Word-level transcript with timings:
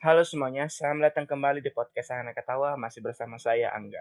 Halo 0.00 0.24
semuanya, 0.24 0.64
selamat 0.64 1.12
datang 1.12 1.28
kembali 1.28 1.60
di 1.60 1.76
podcast 1.76 2.16
Anak 2.16 2.40
Ketawa 2.40 2.72
masih 2.80 3.04
bersama 3.04 3.36
saya 3.36 3.68
Angga. 3.68 4.00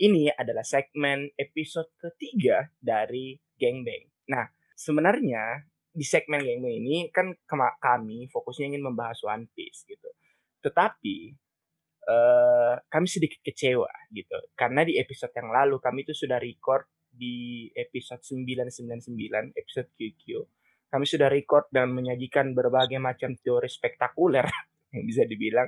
Ini 0.00 0.32
adalah 0.32 0.64
segmen 0.64 1.28
episode 1.36 1.92
ketiga 2.00 2.72
dari 2.80 3.36
Geng 3.60 3.84
Bang. 3.84 4.08
Nah, 4.32 4.48
sebenarnya 4.72 5.68
di 5.92 6.08
segmen 6.08 6.40
Geng 6.40 6.64
Bang 6.64 6.72
ini 6.72 7.12
kan 7.12 7.36
kami 7.84 8.32
fokusnya 8.32 8.72
ingin 8.72 8.80
membahas 8.80 9.20
One 9.28 9.44
Piece 9.52 9.84
gitu. 9.84 10.08
Tetapi 10.64 11.36
uh, 12.08 12.80
kami 12.88 13.04
sedikit 13.04 13.44
kecewa 13.44 13.92
gitu 14.16 14.40
karena 14.56 14.88
di 14.88 14.96
episode 14.96 15.36
yang 15.36 15.52
lalu 15.52 15.76
kami 15.84 16.08
itu 16.08 16.16
sudah 16.16 16.40
record 16.40 16.88
di 17.12 17.68
episode 17.76 18.24
999 18.24 19.52
episode 19.52 19.92
QQ 20.00 20.22
kami 20.90 21.04
sudah 21.04 21.28
record 21.28 21.68
dan 21.68 21.92
menyajikan 21.92 22.56
berbagai 22.56 22.96
macam 22.96 23.36
teori 23.36 23.68
spektakuler 23.68 24.48
yang 24.94 25.04
bisa 25.06 25.22
dibilang 25.26 25.66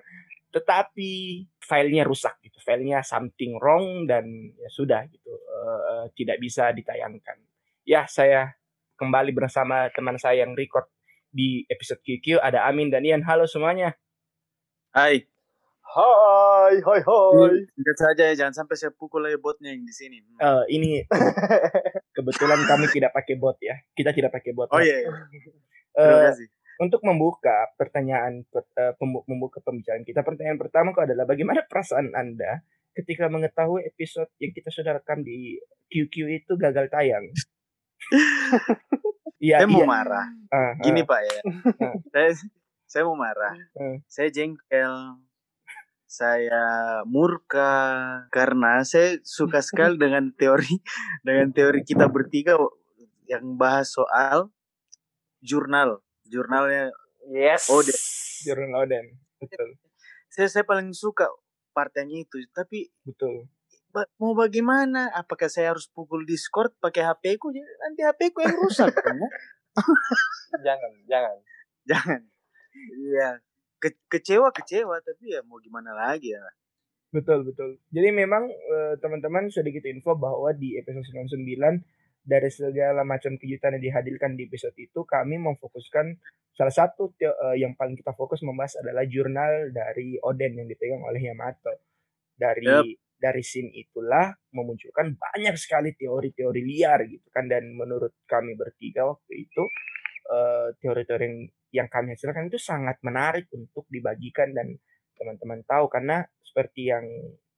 tetapi 0.53 1.43
filenya 1.65 2.05
rusak 2.05 2.37
gitu 2.45 2.61
filenya 2.61 3.01
something 3.01 3.57
wrong 3.57 4.05
dan 4.05 4.29
ya 4.59 4.69
sudah 4.69 5.09
gitu 5.09 5.33
uh, 5.33 6.07
tidak 6.13 6.37
bisa 6.43 6.71
ditayangkan 6.77 7.41
ya 7.89 8.05
saya 8.05 8.53
kembali 9.01 9.33
bersama 9.33 9.89
teman 9.97 10.21
saya 10.21 10.45
yang 10.45 10.53
record 10.53 10.87
di 11.33 11.65
episode 11.73 12.05
QQ 12.05 12.45
ada 12.45 12.69
Amin 12.69 12.93
dan 12.93 13.03
Ian 13.03 13.25
halo 13.25 13.49
semuanya 13.49 13.97
Hai 14.93 15.25
Hai, 15.93 16.80
hai, 16.80 17.01
hai. 17.05 17.52
Ingat 17.77 17.97
saja 18.01 18.23
ya, 18.33 18.33
jangan 18.33 18.65
sampai 18.65 18.80
saya 18.80 18.97
pukul 18.97 19.29
lagi 19.29 19.37
botnya 19.37 19.77
yang 19.77 19.85
di 19.85 19.93
sini. 19.93 20.24
Uh, 20.41 20.65
ini 20.73 21.05
kebetulan 22.16 22.65
kami 22.65 22.89
tidak 22.89 23.13
pakai 23.13 23.37
bot 23.37 23.61
ya. 23.61 23.77
Kita 23.93 24.16
tidak 24.16 24.33
pakai 24.33 24.57
bot. 24.57 24.73
Oh 24.73 24.80
iya. 24.80 25.05
iya. 25.05 25.13
Uh, 25.93 26.33
untuk 26.83 26.99
membuka 27.07 27.71
pertanyaan 27.79 28.43
uh, 28.51 28.95
membuka 29.30 29.63
pembicaraan 29.63 30.02
kita 30.02 30.27
pertanyaan 30.27 30.59
pertama 30.59 30.91
adalah 30.99 31.23
bagaimana 31.23 31.63
perasaan 31.71 32.11
anda 32.19 32.66
ketika 32.99 33.30
mengetahui 33.30 33.87
episode 33.87 34.29
yang 34.43 34.51
kita 34.51 34.69
sudah 34.74 34.99
rekam 34.99 35.23
di 35.23 35.63
QQ 35.89 36.43
itu 36.43 36.52
gagal 36.59 36.91
tayang? 36.91 37.30
Iya, 39.43 39.59
saya 39.59 39.74
mau 39.74 39.83
iya. 39.83 39.91
marah. 39.91 40.27
Uh, 40.55 40.73
gini 40.87 41.02
uh, 41.02 41.07
pak 41.11 41.21
ya. 41.27 41.41
Uh. 41.83 41.99
saya 42.15 42.30
saya 42.87 43.02
mau 43.11 43.19
marah. 43.19 43.59
Uh. 43.74 43.99
saya 44.07 44.30
jengkel. 44.30 45.19
Saya 46.07 46.63
murka. 47.11 47.74
Karena 48.30 48.87
saya 48.87 49.19
suka 49.27 49.59
sekali 49.59 49.99
dengan 50.07 50.30
teori 50.30 50.79
dengan 51.27 51.51
teori 51.51 51.83
kita 51.83 52.07
bertiga 52.07 52.55
yang 53.27 53.59
bahas 53.59 53.91
soal 53.91 54.55
jurnal 55.43 55.99
jurnalnya. 56.33 56.88
Yes. 57.29 57.69
Oden 57.69 58.01
jurnal 58.43 58.88
Oden 58.88 59.07
betul. 59.38 59.69
Saya 60.33 60.49
saya 60.49 60.65
paling 60.66 60.91
suka 60.97 61.29
partnya 61.77 62.09
itu 62.09 62.41
tapi 62.57 62.91
betul. 63.07 63.47
ba 63.93 64.09
mau 64.16 64.33
bagaimana? 64.33 65.12
Apakah 65.12 65.53
saya 65.53 65.77
harus 65.77 65.87
pukul 65.93 66.25
discord 66.25 66.72
pakai 66.81 67.05
hp 67.05 67.25
ku? 67.37 67.53
Nanti 67.53 68.00
hp 68.00 68.21
ku 68.33 68.41
yang 68.41 68.56
rusak 68.56 68.91
kan 68.97 69.15
ya? 69.15 69.28
jangan 70.65 70.91
jangan. 71.06 71.37
Jangan. 71.84 72.21
Iya. 72.97 73.28
Ke 73.77 73.93
kecewa 74.09 74.49
kecewa 74.55 74.97
tapi 75.05 75.37
ya 75.37 75.44
mau 75.44 75.61
gimana 75.61 75.93
lagi 75.93 76.33
ya? 76.33 76.43
Betul 77.12 77.44
betul. 77.44 77.77
Jadi 77.93 78.09
memang 78.09 78.49
eh, 78.49 78.94
teman-teman 79.05 79.53
sedikit 79.53 79.84
info 79.84 80.17
bahwa 80.17 80.49
di 80.56 80.81
episode 80.81 81.05
99 81.12 81.84
dari 82.22 82.50
segala 82.54 83.03
macam 83.03 83.34
kejutan 83.34 83.75
yang 83.78 83.91
dihadirkan 83.91 84.38
di 84.38 84.47
episode 84.47 84.78
itu 84.78 85.03
kami 85.03 85.43
memfokuskan 85.43 86.15
salah 86.55 86.71
satu 86.71 87.10
uh, 87.19 87.56
yang 87.59 87.75
paling 87.75 87.99
kita 87.99 88.15
fokus 88.15 88.47
membahas 88.47 88.78
adalah 88.78 89.03
jurnal 89.10 89.75
dari 89.75 90.22
Oden 90.22 90.62
yang 90.62 90.69
dipegang 90.71 91.03
oleh 91.03 91.19
Yamato. 91.19 91.75
Dari 92.32 92.65
yep. 92.65 92.87
dari 93.19 93.43
scene 93.43 93.75
itulah 93.75 94.31
memunculkan 94.55 95.19
banyak 95.19 95.55
sekali 95.59 95.99
teori-teori 95.99 96.62
liar 96.62 97.03
gitu 97.11 97.27
kan. 97.34 97.50
Dan 97.50 97.75
menurut 97.75 98.22
kami 98.31 98.55
bertiga 98.55 99.09
waktu 99.11 99.49
itu 99.49 99.62
uh, 100.31 100.71
teori-teori 100.78 101.25
yang, 101.27 101.38
yang 101.82 101.88
kami 101.91 102.15
hasilkan 102.15 102.47
itu 102.47 102.61
sangat 102.62 103.03
menarik 103.03 103.50
untuk 103.50 103.88
dibagikan 103.91 104.55
dan 104.55 104.78
teman-teman 105.19 105.66
tahu. 105.66 105.91
Karena 105.91 106.22
seperti 106.44 106.93
yang 106.93 107.05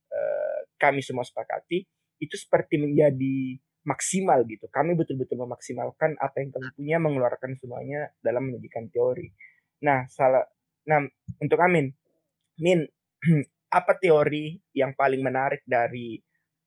uh, 0.08 0.58
kami 0.80 1.04
semua 1.04 1.26
sepakati 1.26 1.84
itu 2.22 2.36
seperti 2.38 2.78
menjadi 2.78 3.58
maksimal 3.84 4.42
gitu. 4.48 4.66
Kami 4.72 4.96
betul-betul 4.96 5.44
memaksimalkan 5.44 6.16
apa 6.18 6.40
yang 6.40 6.50
kami 6.50 6.68
punya, 6.74 6.96
mengeluarkan 6.98 7.56
semuanya 7.60 8.10
dalam 8.24 8.48
menyajikan 8.50 8.88
teori. 8.88 9.28
Nah, 9.84 10.08
salah 10.08 10.44
nah 10.84 11.00
untuk 11.40 11.60
Amin. 11.60 11.92
Min, 12.60 12.84
apa 13.78 13.92
teori 14.00 14.56
yang 14.72 14.96
paling 14.96 15.20
menarik 15.20 15.64
dari 15.64 16.16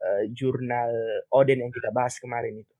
uh, 0.02 0.24
jurnal 0.34 0.94
Odin 1.34 1.66
yang 1.66 1.74
kita 1.74 1.90
bahas 1.90 2.18
kemarin 2.22 2.62
itu? 2.62 2.74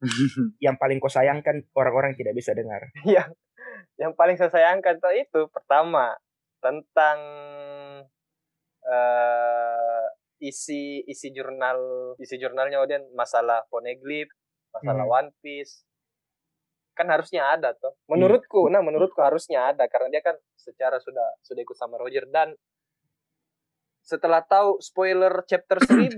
yang 0.64 0.80
paling 0.80 0.96
kau 0.98 1.12
sayangkan 1.12 1.64
orang-orang 1.76 2.16
tidak 2.18 2.34
bisa 2.34 2.56
dengar. 2.56 2.90
Yang 3.04 3.36
yang 4.00 4.12
paling 4.16 4.36
saya 4.40 4.48
sayangkan 4.48 4.96
itu 5.12 5.44
pertama 5.52 6.16
tentang 6.60 7.18
uh, 8.84 10.06
isi 10.40 11.04
isi 11.04 11.28
jurnal 11.36 12.12
isi 12.16 12.40
jurnalnya 12.40 12.80
Odin 12.80 13.04
masalah 13.12 13.62
poneglyph, 13.68 14.32
masalah 14.72 15.04
hmm. 15.04 15.16
One 15.20 15.30
Piece. 15.44 15.84
Kan 16.96 17.12
harusnya 17.12 17.46
ada 17.54 17.76
tuh. 17.76 17.94
Menurutku, 18.08 18.66
hmm. 18.66 18.72
nah 18.72 18.82
menurutku 18.82 19.20
harusnya 19.20 19.70
ada 19.70 19.86
karena 19.86 20.08
dia 20.08 20.22
kan 20.24 20.36
secara 20.56 20.96
sudah 20.98 21.38
sudah 21.44 21.60
ikut 21.60 21.76
sama 21.76 22.00
Roger 22.00 22.26
dan 22.32 22.56
setelah 24.00 24.40
tahu 24.42 24.80
spoiler 24.80 25.44
chapter 25.44 25.78
1000 25.84 26.16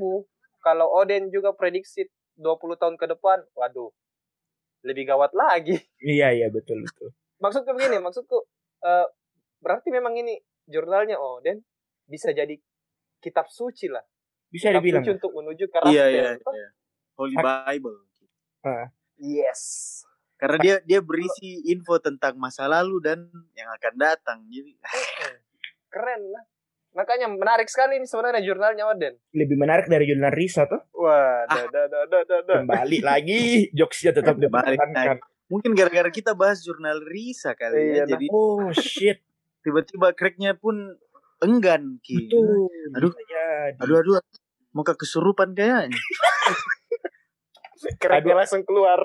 kalau 0.62 0.86
Odin 0.94 1.28
juga 1.34 1.50
prediksi 1.52 2.06
20 2.38 2.78
tahun 2.78 2.94
ke 2.94 3.06
depan, 3.18 3.42
waduh. 3.58 3.90
Lebih 4.86 5.10
gawat 5.14 5.34
lagi. 5.34 5.78
Iya, 5.98 6.34
iya 6.34 6.48
betul 6.50 6.82
betul. 6.82 7.10
Maksudku 7.42 7.74
begini, 7.74 7.98
maksudku 7.98 8.38
uh, 8.86 9.06
berarti 9.58 9.90
memang 9.90 10.14
ini 10.18 10.38
jurnalnya 10.66 11.18
Odin 11.18 11.58
bisa 12.06 12.30
jadi 12.34 12.54
kitab 13.22 13.46
suci 13.50 13.86
lah 13.86 14.02
bisa 14.52 14.68
dibilang 14.68 15.00
untuk 15.00 15.32
menuju 15.32 15.64
ke 15.72 15.78
iya, 15.88 16.12
iya, 16.12 16.30
iya. 16.36 16.68
Holy 17.16 17.36
Bible 17.40 18.04
uh. 18.68 18.86
yes. 19.16 19.62
Karena 20.36 20.58
dia 20.58 20.76
dia 20.82 21.00
berisi 21.00 21.70
info 21.70 22.02
tentang 22.02 22.34
masa 22.34 22.66
lalu 22.66 22.98
dan 22.98 23.30
yang 23.54 23.70
akan 23.78 23.94
datang 23.94 24.38
jadi 24.50 24.74
keren 25.92 26.22
lah. 26.34 26.44
Makanya 26.92 27.30
menarik 27.30 27.70
sekali 27.70 27.96
ini 27.96 28.04
sebenarnya 28.04 28.42
jurnalnya 28.44 28.84
Oden. 28.90 29.14
Lebih 29.32 29.56
menarik 29.56 29.86
dari 29.88 30.04
jurnal 30.04 30.34
Risa 30.34 30.68
tuh. 30.68 30.82
Wah 30.98 31.46
ah. 31.46 31.64
da, 31.70 31.86
da, 31.88 32.00
da, 32.04 32.20
da, 32.26 32.38
da. 32.42 32.54
kembali 32.66 32.98
lagi 33.14 33.70
jokesnya 33.72 34.12
tetap 34.18 34.36
dipertahankan. 34.36 35.22
Mungkin 35.46 35.78
gara-gara 35.78 36.10
kita 36.10 36.34
bahas 36.34 36.60
jurnal 36.66 37.00
Risa 37.06 37.54
kali 37.54 37.78
ya, 37.78 37.80
iya, 37.80 37.94
ya 38.04 38.04
jadi 38.18 38.26
oh 38.34 38.68
shit. 38.74 39.22
Tiba-tiba 39.62 40.10
cracknya 40.10 40.58
pun 40.58 40.98
enggan 41.42 41.98
ki 42.00 42.30
Betul. 42.30 42.70
aduh 42.94 43.12
aduh 43.82 43.96
aduh 43.98 44.14
muka 44.72 44.96
kesurupan 44.96 45.52
kayaknya. 45.52 45.96
Kerennya 47.98 48.34
langsung 48.38 48.62
keluar. 48.62 48.98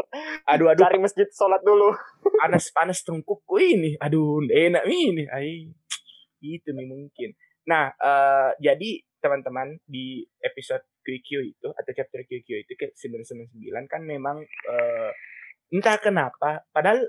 Aduh 0.45 0.69
aduh. 0.69 0.85
Cari 0.85 1.01
masjid 1.01 1.25
sholat 1.33 1.61
dulu. 1.65 1.93
Panas 2.37 2.69
panas 2.69 3.01
tengkukku 3.01 3.57
ini. 3.57 3.97
Aduh 3.97 4.45
enak 4.47 4.85
ini. 4.85 5.25
Ay. 5.29 5.73
Itu 6.41 6.71
nih 6.73 6.85
mungkin. 6.85 7.33
Nah 7.65 7.91
uh, 7.97 8.53
jadi 8.61 9.01
teman-teman 9.17 9.81
di 9.83 10.21
episode 10.45 10.85
QQ 11.01 11.29
itu 11.41 11.67
atau 11.73 11.91
chapter 11.91 12.21
QQ 12.21 12.47
itu 12.67 12.73
ke 12.77 12.93
999 12.93 13.57
kan 13.89 14.01
memang 14.05 14.45
uh, 14.45 15.11
entah 15.73 15.97
kenapa 15.97 16.67
padahal 16.69 17.01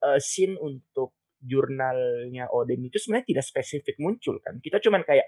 uh, 0.00 0.16
scene 0.16 0.56
untuk 0.56 1.20
jurnalnya 1.40 2.52
Odin 2.52 2.84
itu 2.84 3.00
sebenarnya 3.00 3.36
tidak 3.36 3.44
spesifik 3.48 3.96
muncul 3.96 4.36
kan. 4.44 4.60
Kita 4.60 4.76
cuman 4.80 5.02
kayak 5.04 5.24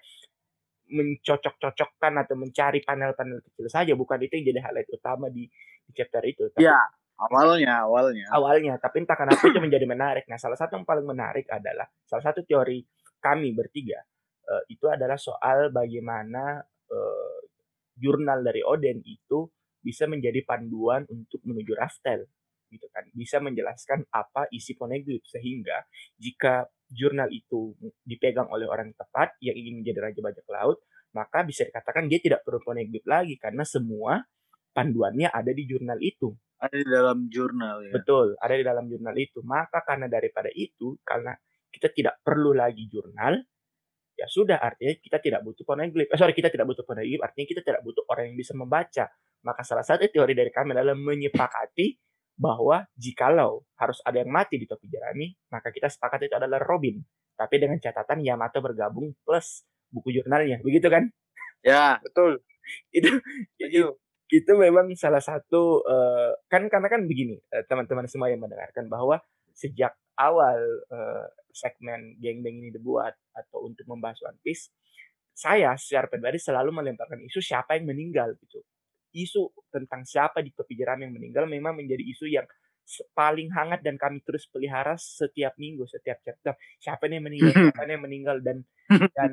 mencocok-cocokkan 0.93 2.12
atau 2.21 2.37
mencari 2.37 2.85
panel-panel 2.85 3.41
kecil 3.41 3.67
saja. 3.73 3.93
Bukan 3.97 4.21
itu 4.21 4.37
yang 4.37 4.47
jadi 4.53 4.61
highlight 4.69 4.91
utama 4.93 5.33
di, 5.33 5.49
di 5.83 5.93
chapter 5.97 6.23
itu. 6.29 6.53
Tapi, 6.53 6.69
ya 6.69 6.79
awalnya 7.17 7.89
awalnya. 7.89 8.27
Awalnya 8.29 8.75
tapi 8.79 9.03
entah 9.03 9.17
kenapa 9.17 9.43
itu 9.49 9.59
menjadi 9.59 9.87
menarik. 9.89 10.25
Nah 10.29 10.37
salah 10.37 10.61
satu 10.61 10.77
yang 10.77 10.87
paling 10.87 11.09
menarik 11.09 11.49
adalah 11.49 11.89
salah 12.05 12.23
satu 12.23 12.44
teori 12.44 12.85
kami 13.23 13.55
bertiga 13.55 14.03
uh, 14.49 14.62
itu 14.67 14.91
adalah 14.91 15.17
soal 15.17 15.71
bagaimana 15.71 16.61
uh, 16.91 17.39
jurnal 17.94 18.43
dari 18.43 18.61
Oden 18.67 19.00
itu 19.06 19.47
bisa 19.83 20.06
menjadi 20.06 20.43
panduan 20.47 21.06
untuk 21.11 21.43
menuju 21.43 21.73
Raftel 21.75 22.27
gitu 22.73 22.87
kan. 22.89 23.05
Bisa 23.12 23.39
menjelaskan 23.39 24.09
apa 24.11 24.49
isi 24.50 24.73
poneglyph 24.75 25.27
sehingga 25.29 25.85
jika 26.17 26.67
jurnal 26.93 27.33
itu 27.33 27.73
dipegang 28.05 28.53
oleh 28.53 28.69
orang 28.69 28.93
tepat 28.93 29.35
yang 29.41 29.56
ingin 29.56 29.81
menjadi 29.81 29.99
raja 30.12 30.21
bajak 30.21 30.47
laut, 30.53 30.79
maka 31.17 31.44
bisa 31.44 31.65
dikatakan 31.65 32.06
dia 32.06 32.21
tidak 32.21 32.44
perlu 32.44 32.61
poneglyph 32.61 33.09
lagi 33.09 33.41
karena 33.41 33.65
semua 33.65 34.21
panduannya 34.77 35.29
ada 35.33 35.53
di 35.53 35.65
jurnal 35.65 35.99
itu. 36.00 36.33
Ada 36.62 36.77
di 36.79 36.87
dalam 36.87 37.19
jurnal 37.27 37.77
ya. 37.91 37.93
Betul, 37.97 38.39
ada 38.39 38.55
di 38.55 38.65
dalam 38.65 38.85
jurnal 38.87 39.17
itu. 39.19 39.43
Maka 39.43 39.83
karena 39.83 40.06
daripada 40.06 40.49
itu, 40.55 40.94
karena 41.03 41.35
kita 41.73 41.91
tidak 41.91 42.23
perlu 42.23 42.55
lagi 42.55 42.87
jurnal, 42.87 43.43
ya 44.15 44.27
sudah 44.31 44.62
artinya 44.62 44.94
kita 45.00 45.19
tidak 45.19 45.41
butuh 45.43 45.65
poneglyph. 45.67 46.09
Eh, 46.12 46.19
sorry, 46.21 46.37
kita 46.37 46.55
tidak 46.55 46.71
butuh 46.71 46.87
poneglyph, 46.87 47.19
artinya 47.25 47.47
kita 47.50 47.61
tidak 47.67 47.83
butuh 47.83 48.05
orang 48.06 48.31
yang 48.31 48.39
bisa 48.39 48.53
membaca. 48.55 49.05
Maka 49.43 49.62
salah 49.67 49.83
satu 49.83 50.06
teori 50.06 50.39
dari 50.39 50.55
kami 50.55 50.71
adalah 50.71 50.94
menyepakati 50.94 52.12
bahwa 52.43 52.83
jikalau 52.99 53.62
harus 53.79 54.03
ada 54.03 54.19
yang 54.19 54.35
mati 54.35 54.59
di 54.59 54.67
topi 54.67 54.91
jerami, 54.91 55.31
maka 55.55 55.71
kita 55.71 55.87
sepakat 55.87 56.27
itu 56.27 56.35
adalah 56.35 56.59
Robin. 56.59 56.99
Tapi 57.39 57.62
dengan 57.62 57.79
catatan 57.79 58.19
Yamato 58.27 58.59
bergabung 58.59 59.15
plus 59.23 59.62
buku 59.94 60.11
jurnalnya, 60.19 60.59
begitu 60.59 60.91
kan? 60.91 61.06
Ya, 61.62 62.03
betul. 62.03 62.43
itu, 62.91 63.11
itu 63.62 63.94
itu 64.33 64.53
memang 64.56 64.89
salah 64.97 65.21
satu 65.21 65.85
uh, 65.85 66.33
kan 66.49 66.65
karena 66.73 66.89
kan 66.89 67.05
begini 67.05 67.37
uh, 67.53 67.69
teman-teman 67.69 68.09
semua 68.09 68.33
yang 68.33 68.41
mendengarkan 68.41 68.89
bahwa 68.89 69.21
sejak 69.53 69.93
awal 70.17 70.56
uh, 70.89 71.29
segmen 71.53 72.17
geng-geng 72.17 72.65
ini 72.65 72.73
dibuat 72.73 73.12
atau 73.37 73.69
untuk 73.69 73.85
membahas 73.85 74.17
One 74.25 74.41
Piece 74.41 74.73
saya 75.37 75.77
secara 75.77 76.09
pribadi 76.09 76.41
selalu 76.41 76.73
melemparkan 76.73 77.21
isu 77.29 77.44
siapa 77.44 77.77
yang 77.77 77.93
meninggal 77.93 78.33
gitu 78.41 78.65
isu 79.12 79.53
tentang 79.69 80.05
siapa 80.09 80.41
di 80.41 80.53
jeram 80.76 80.99
yang 81.00 81.12
meninggal 81.12 81.44
memang 81.49 81.76
menjadi 81.76 82.03
isu 82.03 82.26
yang 82.29 82.47
paling 83.14 83.49
hangat 83.55 83.81
dan 83.81 83.94
kami 83.97 84.20
terus 84.26 84.50
pelihara 84.50 84.99
setiap 84.99 85.55
minggu 85.56 85.87
setiap 85.87 86.19
chapter 86.20 86.59
siapa 86.82 87.06
yang 87.06 87.25
meninggal 87.25 87.53
siapa 87.73 87.88
yang 87.88 88.03
meninggal 88.03 88.37
dan 88.43 88.67
dan 89.17 89.32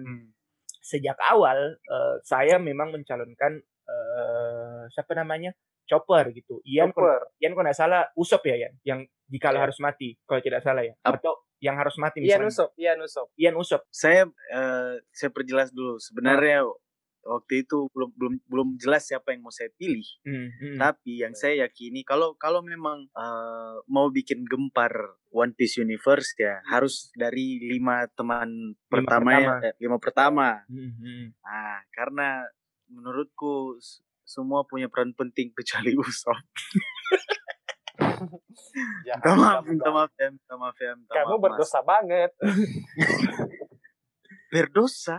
sejak 0.79 1.17
awal 1.27 1.75
uh, 1.75 2.15
saya 2.23 2.61
memang 2.61 2.93
mencalonkan 2.95 3.59
uh, 3.89 4.87
siapa 4.93 5.17
namanya 5.17 5.51
Chopper 5.89 6.29
gitu. 6.37 6.61
Ian 6.69 6.93
Chopper. 6.93 7.33
Ian 7.41 7.51
kalau 7.57 7.65
nggak 7.65 7.79
salah 7.81 8.05
Usop 8.13 8.45
ya 8.45 8.55
Ian, 8.61 8.73
yang 8.85 8.99
jika 9.25 9.49
yeah. 9.49 9.61
harus 9.65 9.77
mati 9.81 10.13
kalau 10.29 10.41
tidak 10.45 10.61
salah 10.61 10.85
ya. 10.85 10.93
Atau 11.01 11.33
yang 11.59 11.75
harus 11.75 11.97
mati 11.97 12.21
misalnya. 12.21 12.45
Ian 12.45 12.53
Usop, 12.53 12.69
Ian 12.77 12.99
Usop. 13.01 13.27
Ian 13.35 13.55
Usop. 13.57 13.81
Saya 13.89 14.29
uh, 14.53 14.93
saya 15.09 15.29
perjelas 15.33 15.73
dulu 15.73 15.97
sebenarnya 15.97 16.69
oh. 16.69 16.77
Waktu 17.29 17.61
itu 17.61 17.85
belum 17.93 18.09
belum 18.17 18.33
belum 18.49 18.69
jelas 18.81 19.05
siapa 19.05 19.31
yang 19.31 19.45
mau 19.45 19.53
saya 19.53 19.69
pilih. 19.77 20.05
Hmm, 20.25 20.49
hmm. 20.49 20.77
Tapi 20.81 21.21
yang 21.21 21.37
saya 21.37 21.69
yakini 21.69 22.01
kalau 22.01 22.33
kalau 22.41 22.65
memang 22.65 23.05
uh, 23.13 23.77
mau 23.85 24.09
bikin 24.09 24.41
gempar 24.49 24.91
One 25.29 25.53
Piece 25.53 25.77
Universe 25.77 26.33
ya 26.41 26.57
hmm. 26.57 26.65
harus 26.73 27.13
dari 27.13 27.61
lima 27.61 28.09
teman 28.17 28.73
lima 28.73 28.89
pertama, 28.89 29.29
pertama. 29.29 29.53
ya 29.61 29.69
eh, 29.69 29.73
lima 29.77 29.97
pertama. 30.01 30.47
Hmm, 30.65 30.91
hmm. 30.97 31.25
Nah, 31.45 31.79
karena 31.93 32.29
menurutku 32.89 33.77
semua 34.25 34.65
punya 34.65 34.89
peran 34.89 35.13
penting 35.13 35.53
kecuali 35.53 35.93
Usop. 35.93 36.37
minta 39.05 39.33
maaf, 39.37 39.63
minta 39.65 39.89
maaf 39.93 40.13
ya, 40.17 40.27
minta 40.33 40.53
maaf 40.57 40.77
ya, 40.77 40.91
minta 40.97 41.13
Kamu 41.13 41.33
maaf, 41.37 41.43
berdosa 41.45 41.79
mas. 41.81 41.85
banget. 41.85 42.31
berdosa? 44.53 45.17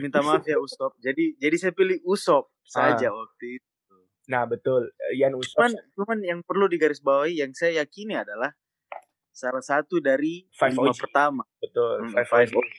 Minta 0.00 0.20
maaf 0.26 0.44
ya 0.46 0.56
Usop. 0.56 0.96
Jadi 1.02 1.36
jadi 1.36 1.56
saya 1.58 1.72
pilih 1.76 2.00
Usop 2.06 2.48
saja 2.64 3.12
ah. 3.12 3.16
waktu 3.16 3.60
itu. 3.60 3.96
Nah 4.30 4.48
betul, 4.48 4.88
Yan 5.18 5.36
Usop. 5.36 5.60
Cuman, 5.60 5.72
cuman 5.98 6.18
yang 6.24 6.40
perlu 6.46 6.70
digarisbawahi 6.70 7.42
yang 7.42 7.52
saya 7.52 7.84
yakini 7.84 8.16
adalah 8.16 8.54
salah 9.32 9.64
satu 9.64 9.98
dari 9.98 10.44
five 10.52 10.76
lima 10.76 10.92
OG. 10.92 10.98
pertama. 11.00 11.42
Betul, 11.58 12.06
hmm, 12.06 12.12
five, 12.12 12.28
five 12.28 12.50
OG. 12.52 12.76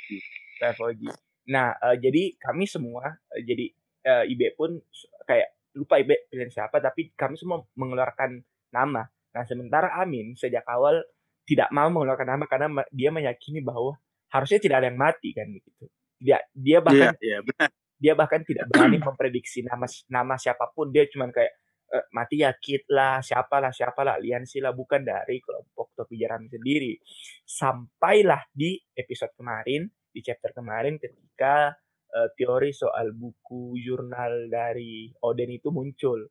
Five 0.61 0.77
OG. 0.79 1.01
Nah, 1.49 1.75
uh, 1.75 1.97
jadi 1.99 2.39
kami 2.39 2.63
semua, 2.69 3.03
uh, 3.09 3.41
jadi 3.43 3.65
uh, 4.07 4.23
Ibe 4.23 4.55
pun 4.55 4.79
kayak 5.27 5.53
lupa 5.73 5.99
Ibe 5.99 6.29
pilihan 6.29 6.53
siapa 6.53 6.77
tapi 6.79 7.11
kami 7.17 7.35
semua 7.35 7.65
mengeluarkan 7.75 8.39
nama. 8.71 9.03
Nah, 9.33 9.43
sementara 9.49 9.97
Amin 9.97 10.37
sejak 10.37 10.63
awal 10.69 11.01
tidak 11.43 11.67
mau 11.75 11.89
mengeluarkan 11.91 12.37
nama 12.37 12.45
karena 12.47 12.67
dia 12.93 13.11
meyakini 13.11 13.59
bahwa 13.59 13.99
harusnya 14.31 14.61
tidak 14.61 14.85
ada 14.85 14.87
yang 14.93 14.99
mati 15.01 15.35
kan 15.35 15.49
begitu. 15.49 15.89
Dia 16.23 16.39
dia 16.55 16.79
bahkan 16.79 17.11
yeah, 17.19 17.43
yeah, 17.43 17.69
dia 17.99 18.13
bahkan 18.15 18.47
tidak 18.47 18.71
berani 18.71 18.95
memprediksi 19.03 19.59
nama 19.67 19.83
nama 20.07 20.39
siapa 20.39 20.71
pun. 20.71 20.87
Dia 20.95 21.03
cuma 21.11 21.27
kayak 21.27 21.53
e, 21.91 21.97
mati 22.15 22.39
ya 22.39 22.55
Kit 22.55 22.87
lah, 22.87 23.19
siapalah, 23.19 23.75
siapalah, 23.75 24.15
aliansi 24.15 24.63
lah 24.63 24.71
bukan 24.71 25.03
dari 25.03 25.43
kelompok 25.43 25.91
topi 25.99 26.15
jerami 26.15 26.47
sendiri. 26.47 26.95
Sampailah 27.43 28.47
di 28.55 28.79
episode 28.95 29.35
kemarin, 29.35 29.83
di 30.11 30.19
chapter 30.23 30.55
kemarin 30.55 30.95
ketika 30.95 31.75
uh, 32.13 32.29
teori 32.37 32.71
soal 32.71 33.11
buku 33.11 33.75
jurnal 33.81 34.47
dari 34.47 35.09
Oden 35.25 35.51
itu 35.51 35.73
muncul. 35.73 36.21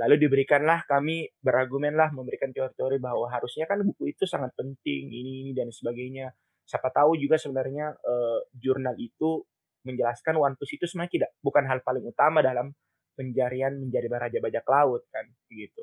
Lalu 0.00 0.16
diberikanlah 0.16 0.88
kami 0.88 1.28
berargumenlah 1.42 2.14
memberikan 2.16 2.54
teori-teori 2.54 2.96
bahwa 3.02 3.28
harusnya 3.28 3.68
kan 3.68 3.84
buku 3.84 4.16
itu 4.16 4.24
sangat 4.24 4.56
penting 4.56 5.12
ini 5.12 5.44
ini 5.44 5.50
dan 5.52 5.68
sebagainya. 5.68 6.32
Siapa 6.70 6.94
tahu 6.94 7.18
juga 7.18 7.34
sebenarnya 7.34 7.98
uh, 7.98 8.46
jurnal 8.54 8.94
itu 8.94 9.42
menjelaskan 9.82 10.38
One 10.38 10.54
Piece 10.54 10.78
itu 10.78 10.86
sebenarnya 10.86 11.12
tidak 11.18 11.30
bukan 11.42 11.66
hal 11.66 11.82
paling 11.82 12.06
utama 12.06 12.38
dalam 12.46 12.70
pencarian 13.18 13.74
menjadi 13.74 14.06
raja 14.06 14.38
bajak 14.38 14.62
laut 14.70 15.02
kan 15.10 15.26
gitu. 15.50 15.82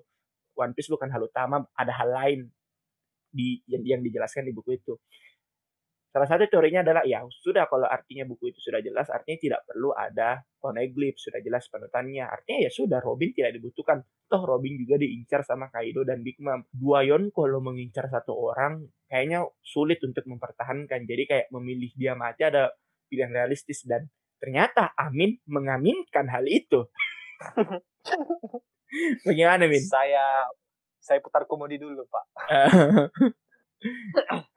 One 0.55 0.71
Piece 0.71 0.87
bukan 0.87 1.11
hal 1.11 1.27
utama, 1.27 1.67
ada 1.75 1.91
hal 1.91 2.09
lain 2.15 2.39
di 3.27 3.59
yang, 3.67 3.83
yang 3.83 4.01
dijelaskan 4.01 4.47
di 4.47 4.55
buku 4.55 4.79
itu. 4.79 4.95
Salah 6.07 6.27
satu 6.27 6.47
teorinya 6.47 6.81
adalah 6.81 7.03
ya 7.03 7.21
sudah 7.27 7.67
kalau 7.67 7.83
artinya 7.83 8.23
buku 8.23 8.49
itu 8.55 8.59
sudah 8.63 8.79
jelas 8.79 9.11
artinya 9.11 9.37
tidak 9.37 9.61
perlu 9.67 9.91
ada 9.91 10.39
poneglyph 10.57 11.19
sudah 11.19 11.43
jelas 11.43 11.67
panutannya. 11.67 12.25
Artinya 12.25 12.59
ya 12.67 12.71
sudah 12.71 12.99
Robin 13.03 13.31
tidak 13.35 13.59
dibutuhkan. 13.59 14.01
Toh 14.27 14.43
Robin 14.43 14.75
juga 14.75 14.99
diincar 14.99 15.43
sama 15.43 15.71
Kaido 15.71 16.03
dan 16.07 16.23
Big 16.23 16.39
Mom. 16.39 16.63
Dua 16.71 17.03
Yon 17.03 17.31
kalau 17.31 17.59
mengincar 17.59 18.07
satu 18.11 18.35
orang 18.35 18.87
kayaknya 19.07 19.47
sulit 19.63 19.99
untuk 20.03 20.23
mempertahankan. 20.27 21.07
Jadi 21.07 21.23
kayak 21.27 21.47
memilih 21.51 21.91
dia 21.95 22.15
mati 22.15 22.43
ada 22.47 22.71
pilihan 23.07 23.31
realistis. 23.31 23.83
Dan 23.87 24.07
ternyata 24.39 24.91
Amin 24.99 25.39
mengaminkan 25.47 26.27
hal 26.27 26.43
itu. 26.47 26.87
Bagaimana 29.27 29.67
Min? 29.67 29.83
Saya 29.83 30.47
saya 31.07 31.23
putar 31.23 31.47
komodi 31.47 31.79
dulu 31.79 32.03
Pak 32.11 32.25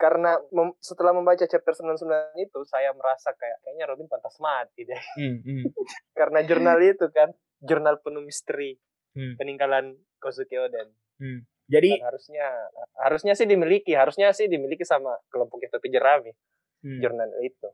karena 0.00 0.40
mem 0.48 0.72
setelah 0.80 1.12
membaca 1.12 1.44
chapter 1.44 1.76
99 1.76 2.40
itu 2.40 2.60
saya 2.64 2.90
merasa 2.96 3.36
kayak 3.36 3.60
kayaknya 3.60 3.84
Robin 3.88 4.08
pantas 4.08 4.36
mati 4.40 4.88
deh. 4.88 5.02
Hmm, 5.16 5.38
hmm. 5.44 5.62
karena 6.18 6.40
jurnal 6.44 6.78
itu 6.80 7.06
kan 7.12 7.28
jurnal 7.60 8.00
penuh 8.00 8.24
misteri 8.24 8.80
hmm. 9.12 9.36
peninggalan 9.36 9.96
Kozuki 10.16 10.56
Oden. 10.56 10.88
Hmm. 11.20 11.44
Jadi 11.70 12.00
Dan 12.00 12.08
harusnya 12.08 12.46
harusnya 12.98 13.32
sih 13.36 13.46
dimiliki, 13.46 13.92
harusnya 13.94 14.32
sih 14.34 14.50
dimiliki 14.50 14.82
sama 14.82 15.14
kelompok 15.28 15.62
itu 15.62 15.76
jerami. 15.92 16.32
Hmm. 16.80 16.98
Jurnal 16.98 17.30
itu. 17.44 17.68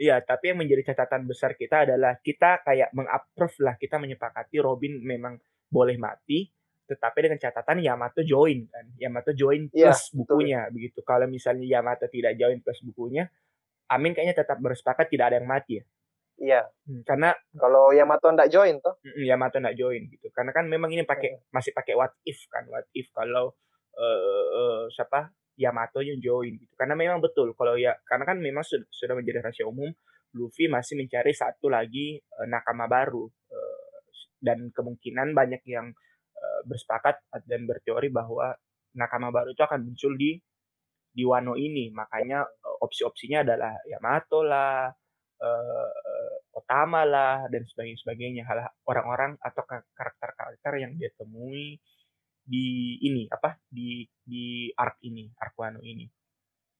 Iya, 0.00 0.24
tapi 0.24 0.48
yang 0.48 0.64
menjadi 0.64 0.92
catatan 0.92 1.28
besar 1.28 1.60
kita 1.60 1.84
adalah 1.84 2.16
kita 2.24 2.64
kayak 2.64 2.88
mengapprove 2.96 3.56
lah, 3.60 3.76
kita 3.76 4.00
menyepakati 4.00 4.56
Robin 4.56 4.96
memang 5.04 5.36
boleh 5.68 6.00
mati, 6.00 6.48
tetapi 6.90 7.18
dengan 7.30 7.38
catatan 7.38 7.78
Yamato 7.78 8.26
join 8.26 8.66
kan. 8.66 8.90
Yamato 8.98 9.30
join 9.30 9.70
iya, 9.70 9.94
plus 9.94 10.10
ya, 10.10 10.14
bukunya 10.18 10.60
betul. 10.66 10.74
begitu. 10.74 10.98
Kalau 11.06 11.26
misalnya 11.30 11.66
Yamato 11.70 12.10
tidak 12.10 12.34
join 12.34 12.58
plus 12.58 12.82
bukunya 12.82 13.30
Amin 13.90 14.14
kayaknya 14.14 14.46
tetap 14.46 14.62
bersepakat 14.62 15.10
tidak 15.10 15.34
ada 15.34 15.36
yang 15.42 15.50
mati 15.50 15.82
ya. 15.82 15.84
Iya. 16.40 16.62
Hmm, 16.88 17.02
karena 17.04 17.34
kalau 17.58 17.90
Yamato 17.92 18.30
tidak 18.30 18.48
join 18.48 18.78
toh? 18.78 18.96
Yamato 19.18 19.58
tidak 19.58 19.76
join 19.76 20.06
gitu. 20.06 20.30
Karena 20.30 20.54
kan 20.54 20.70
memang 20.70 20.94
ini 20.94 21.02
pakai 21.02 21.36
hmm. 21.36 21.50
masih 21.50 21.74
pakai 21.74 21.98
what 21.98 22.14
if 22.22 22.38
kan. 22.46 22.64
What 22.70 22.86
if 22.94 23.10
kalau 23.10 23.52
uh, 23.98 24.46
uh, 24.54 24.82
siapa? 24.88 25.34
Yamato 25.60 26.00
yang 26.00 26.16
join 26.22 26.56
gitu. 26.56 26.72
Karena 26.78 26.96
memang 26.96 27.20
betul 27.20 27.52
kalau 27.52 27.76
ya 27.76 27.92
karena 28.08 28.24
kan 28.24 28.40
memang 28.40 28.64
sudah, 28.64 28.88
sudah 28.88 29.12
menjadi 29.18 29.44
rahasia 29.44 29.68
umum 29.68 29.92
Luffy 30.32 30.70
masih 30.70 30.96
mencari 30.96 31.34
satu 31.34 31.68
lagi 31.68 32.16
uh, 32.16 32.46
nakama 32.48 32.88
baru 32.88 33.28
uh, 33.28 33.80
dan 34.40 34.72
kemungkinan 34.72 35.36
banyak 35.36 35.60
yang 35.68 35.92
Eh, 36.40 36.62
bersepakat 36.64 37.20
dan 37.44 37.68
berteori 37.68 38.08
bahwa 38.08 38.56
nakama 38.96 39.28
baru 39.28 39.52
itu 39.52 39.60
akan 39.60 39.92
muncul 39.92 40.16
di 40.16 40.40
di 41.12 41.22
Wano 41.28 41.52
ini. 41.52 41.92
Makanya 41.92 42.40
eh, 42.48 42.76
opsi-opsinya 42.80 43.44
adalah 43.44 43.76
Yamato 43.84 44.40
lah, 44.40 44.88
uh, 45.40 46.56
Otama 46.56 47.04
lah 47.04 47.44
dan 47.52 47.64
sebagainya 47.68 47.98
sebagainya 48.00 48.42
hal 48.48 48.72
orang-orang 48.88 49.36
atau 49.40 49.62
karakter-karakter 49.68 50.72
yang 50.80 50.92
dia 50.96 51.12
temui 51.16 51.76
di 52.40 52.96
ini 53.04 53.28
apa 53.28 53.60
di 53.68 54.04
di 54.24 54.72
arc 54.74 54.96
ini 55.06 55.28
arc 55.36 55.54
Wano 55.60 55.80
ini 55.84 56.08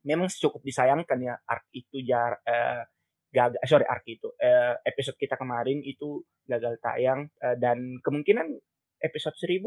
memang 0.08 0.28
cukup 0.32 0.64
disayangkan 0.64 1.18
ya 1.20 1.34
arc 1.36 1.68
itu 1.76 2.00
jar 2.04 2.40
uh, 2.42 2.82
gagal 3.30 3.60
sorry 3.68 3.86
arc 3.86 4.04
itu 4.08 4.28
uh, 4.40 4.74
episode 4.82 5.16
kita 5.20 5.38
kemarin 5.38 5.84
itu 5.84 6.24
gagal 6.48 6.80
tayang 6.82 7.30
uh, 7.44 7.56
dan 7.60 8.00
kemungkinan 8.02 8.58
episode 9.00 9.36
1000 9.36 9.60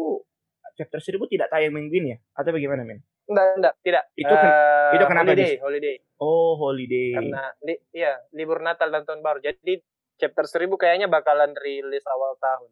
chapter 0.74 1.00
1000 1.00 1.22
tidak 1.30 1.48
tayang 1.54 1.74
minggu 1.74 1.94
ini 1.94 2.10
ya 2.16 2.18
atau 2.34 2.52
bagaimana 2.54 2.82
men? 2.86 3.00
Enggak, 3.24 3.46
enggak, 3.56 3.74
tidak. 3.86 4.04
Itu 4.20 4.34
kan, 4.34 4.50
uh, 4.52 4.92
itu 4.98 5.06
kenapa 5.08 5.32
holiday, 5.32 5.54
holiday. 5.64 5.96
Oh, 6.20 6.54
holiday. 6.60 7.10
Karena 7.16 7.44
li, 7.64 7.76
iya, 7.96 8.14
libur 8.36 8.60
Natal 8.60 8.92
dan 8.92 9.08
tahun 9.08 9.24
baru. 9.24 9.40
Jadi 9.40 9.80
chapter 10.20 10.46
1000 10.46 10.68
kayaknya 10.76 11.08
bakalan 11.08 11.56
rilis 11.56 12.04
awal 12.10 12.36
tahun. 12.42 12.72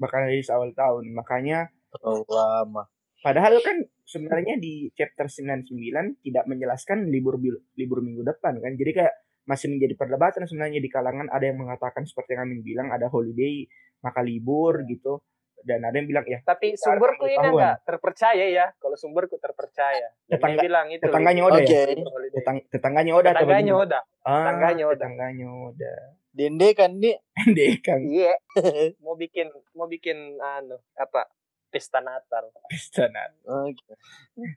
Bakalan 0.00 0.28
rilis 0.32 0.48
awal 0.48 0.72
tahun. 0.72 1.12
Makanya 1.12 1.68
oh, 2.00 2.24
lama. 2.24 2.88
Padahal 3.20 3.60
kan 3.60 3.84
sebenarnya 4.08 4.56
di 4.56 4.88
chapter 4.96 5.28
99 5.28 6.24
tidak 6.24 6.44
menjelaskan 6.48 7.12
libur 7.12 7.36
libur 7.76 8.00
minggu 8.00 8.24
depan 8.24 8.56
kan. 8.64 8.72
Jadi 8.80 8.90
kayak 8.96 9.14
masih 9.44 9.72
menjadi 9.72 9.94
perdebatan 9.98 10.48
sebenarnya 10.48 10.80
di 10.80 10.88
kalangan 10.88 11.28
ada 11.28 11.44
yang 11.44 11.58
mengatakan 11.60 12.06
seperti 12.06 12.38
yang 12.38 12.48
Amin 12.48 12.62
bilang 12.62 12.88
ada 12.94 13.10
holiday 13.10 13.66
maka 13.98 14.22
libur 14.22 14.84
gitu 14.86 15.20
dan 15.62 15.84
ada 15.84 15.96
yang 15.96 16.08
bilang 16.08 16.24
ya 16.24 16.40
tapi 16.42 16.74
sumberku 16.74 17.28
ini 17.28 17.46
enggak 17.46 17.84
terpercaya 17.84 18.46
ya. 18.48 18.66
Kalau 18.76 18.96
sumberku 18.96 19.36
terpercaya. 19.36 20.12
Tetangga 20.26 20.60
bilang 20.62 20.86
itu. 20.90 21.02
tetangganya 21.04 21.42
Oda 21.46 21.58
okay. 21.60 21.96
ya 21.96 22.04
Tetang, 22.34 22.56
tetangganya 22.68 23.12
Oda 23.16 23.30
tetangganya 23.34 23.74
Oda. 23.76 24.00
Ah, 24.24 24.34
tetangganya 24.44 24.84
Oda. 24.88 24.96
tetangganya 24.98 25.48
Oda. 25.48 25.94
Dende 26.30 26.68
kan 26.72 26.90
nih 26.96 27.16
Dende 27.46 27.66
kan. 27.82 28.00
Iya. 28.04 28.34
Mau 29.04 29.14
bikin 29.18 29.50
mau 29.74 29.86
bikin 29.86 30.38
anu 30.40 30.78
apa 30.98 31.28
pesta 31.70 32.02
Natal. 32.02 32.50
Pesta 32.66 33.06
Natal. 33.06 33.70
Okay. 33.70 33.94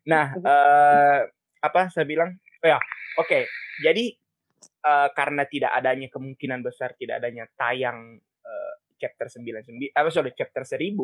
nah 0.07 0.33
uh, 0.37 1.19
apa 1.61 1.81
saya 1.93 2.07
bilang? 2.07 2.35
Oh 2.63 2.67
ya 2.67 2.79
oke. 3.19 3.27
Okay. 3.27 3.43
jadi 3.81 4.15
uh, 4.85 5.09
karena 5.13 5.43
tidak 5.49 5.71
adanya 5.73 6.07
kemungkinan 6.09 6.61
besar 6.61 6.93
tidak 6.95 7.21
adanya 7.23 7.49
tayang 7.57 8.21
chapter 9.03 9.27
99 9.27 9.91
apa 9.91 10.07
sorry 10.07 10.31
chapter 10.31 10.63
1000 10.63 10.95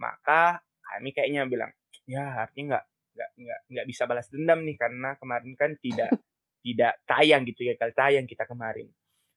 maka 0.00 0.64
kami 0.80 1.12
kayaknya 1.12 1.44
bilang 1.44 1.72
ya 2.08 2.44
artinya 2.48 2.80
nggak 2.80 2.84
nggak 3.14 3.30
nggak 3.38 3.60
nggak 3.70 3.86
bisa 3.86 4.02
balas 4.10 4.26
dendam 4.28 4.60
nih 4.66 4.76
karena 4.76 5.14
kemarin 5.16 5.52
kan 5.54 5.70
tidak 5.78 6.10
tidak 6.64 6.92
tayang 7.04 7.44
gitu 7.44 7.68
ya 7.68 7.74
kalau 7.76 7.92
tayang 7.92 8.26
kita 8.26 8.48
kemarin. 8.48 8.88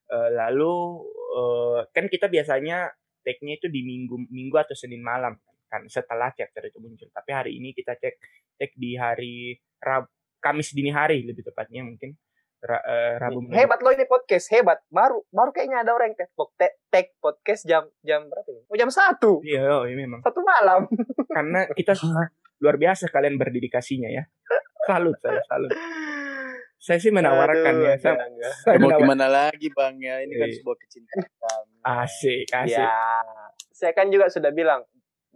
Uh, 0.08 0.32
lalu 0.32 1.04
uh, 1.36 1.84
kan 1.92 2.08
kita 2.08 2.32
biasanya 2.32 2.88
take-nya 3.20 3.60
itu 3.60 3.68
di 3.68 3.84
minggu 3.84 4.32
minggu 4.32 4.56
atau 4.56 4.72
senin 4.72 5.04
malam 5.04 5.36
kan 5.68 5.84
setelah 5.92 6.32
chapter 6.32 6.64
itu 6.64 6.80
muncul. 6.80 7.12
Tapi 7.12 7.30
hari 7.36 7.52
ini 7.60 7.76
kita 7.76 8.00
cek 8.00 8.16
take 8.56 8.76
di 8.80 8.96
hari 8.96 9.60
Rab 9.84 10.08
Kamis 10.40 10.72
dini 10.72 10.96
hari 10.96 11.28
lebih 11.28 11.44
tepatnya 11.44 11.84
mungkin 11.84 12.16
Ra, 12.58 12.82
uh, 12.82 13.14
Rabu 13.22 13.54
hebat 13.54 13.80
loh 13.86 13.94
ini 13.94 14.10
podcast 14.10 14.50
hebat. 14.50 14.82
Baru 14.90 15.22
baru 15.30 15.54
kayaknya 15.54 15.86
ada 15.86 15.94
orang 15.94 16.10
yang 16.14 16.18
tag, 16.18 16.74
tag 16.90 17.08
podcast 17.22 17.62
jam 17.70 17.86
jam 18.02 18.26
berapa 18.26 18.50
ini 18.50 18.66
oh 18.66 18.78
jam 18.78 18.90
satu? 18.90 19.46
Iya 19.46 19.62
oh, 19.70 19.84
iya 19.86 19.94
memang. 19.94 20.26
Satu 20.26 20.42
malam. 20.42 20.90
Karena 21.38 21.70
kita 21.78 21.94
luar 22.58 22.82
biasa 22.82 23.14
kalian 23.14 23.38
berdedikasinya 23.38 24.10
ya. 24.10 24.26
Salut 24.90 25.14
saya 25.22 25.38
salut. 25.46 25.70
Saya 26.78 26.98
sih 27.02 27.14
menawarkan 27.14 27.74
Aduh, 27.74 27.90
ya 27.90 27.96
saya, 27.98 28.26
saya 28.66 28.78
mau 28.78 28.94
gimana 28.94 29.26
lagi 29.30 29.70
bang 29.74 29.98
ya? 29.98 30.16
Ini 30.26 30.34
kan 30.38 30.50
iya. 30.50 30.56
sebuah 30.58 30.78
kecintaan. 30.82 31.64
Asik 31.86 32.46
asik. 32.54 32.82
ya 32.82 32.94
saya 33.70 33.94
kan 33.94 34.10
juga 34.10 34.34
sudah 34.34 34.50
bilang 34.50 34.82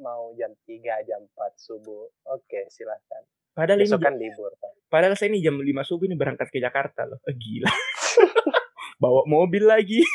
mau 0.02 0.34
jam 0.34 0.50
3 0.66 1.06
jam 1.06 1.22
4 1.22 1.38
subuh. 1.54 2.10
Oke 2.34 2.66
silahkan 2.74 3.22
Padahal 3.52 3.84
Besok 3.84 4.00
ini 4.00 4.08
kan 4.08 4.16
libur. 4.16 4.52
Padahal 4.88 5.16
saya 5.16 5.32
ini 5.32 5.44
jam 5.44 5.60
5 5.60 5.88
subuh 5.88 6.06
ini 6.08 6.16
berangkat 6.16 6.48
ke 6.52 6.60
Jakarta 6.60 7.08
loh. 7.08 7.20
Eh, 7.28 7.36
gila. 7.36 7.68
Bawa 9.02 9.28
mobil 9.28 9.68
lagi. 9.68 10.04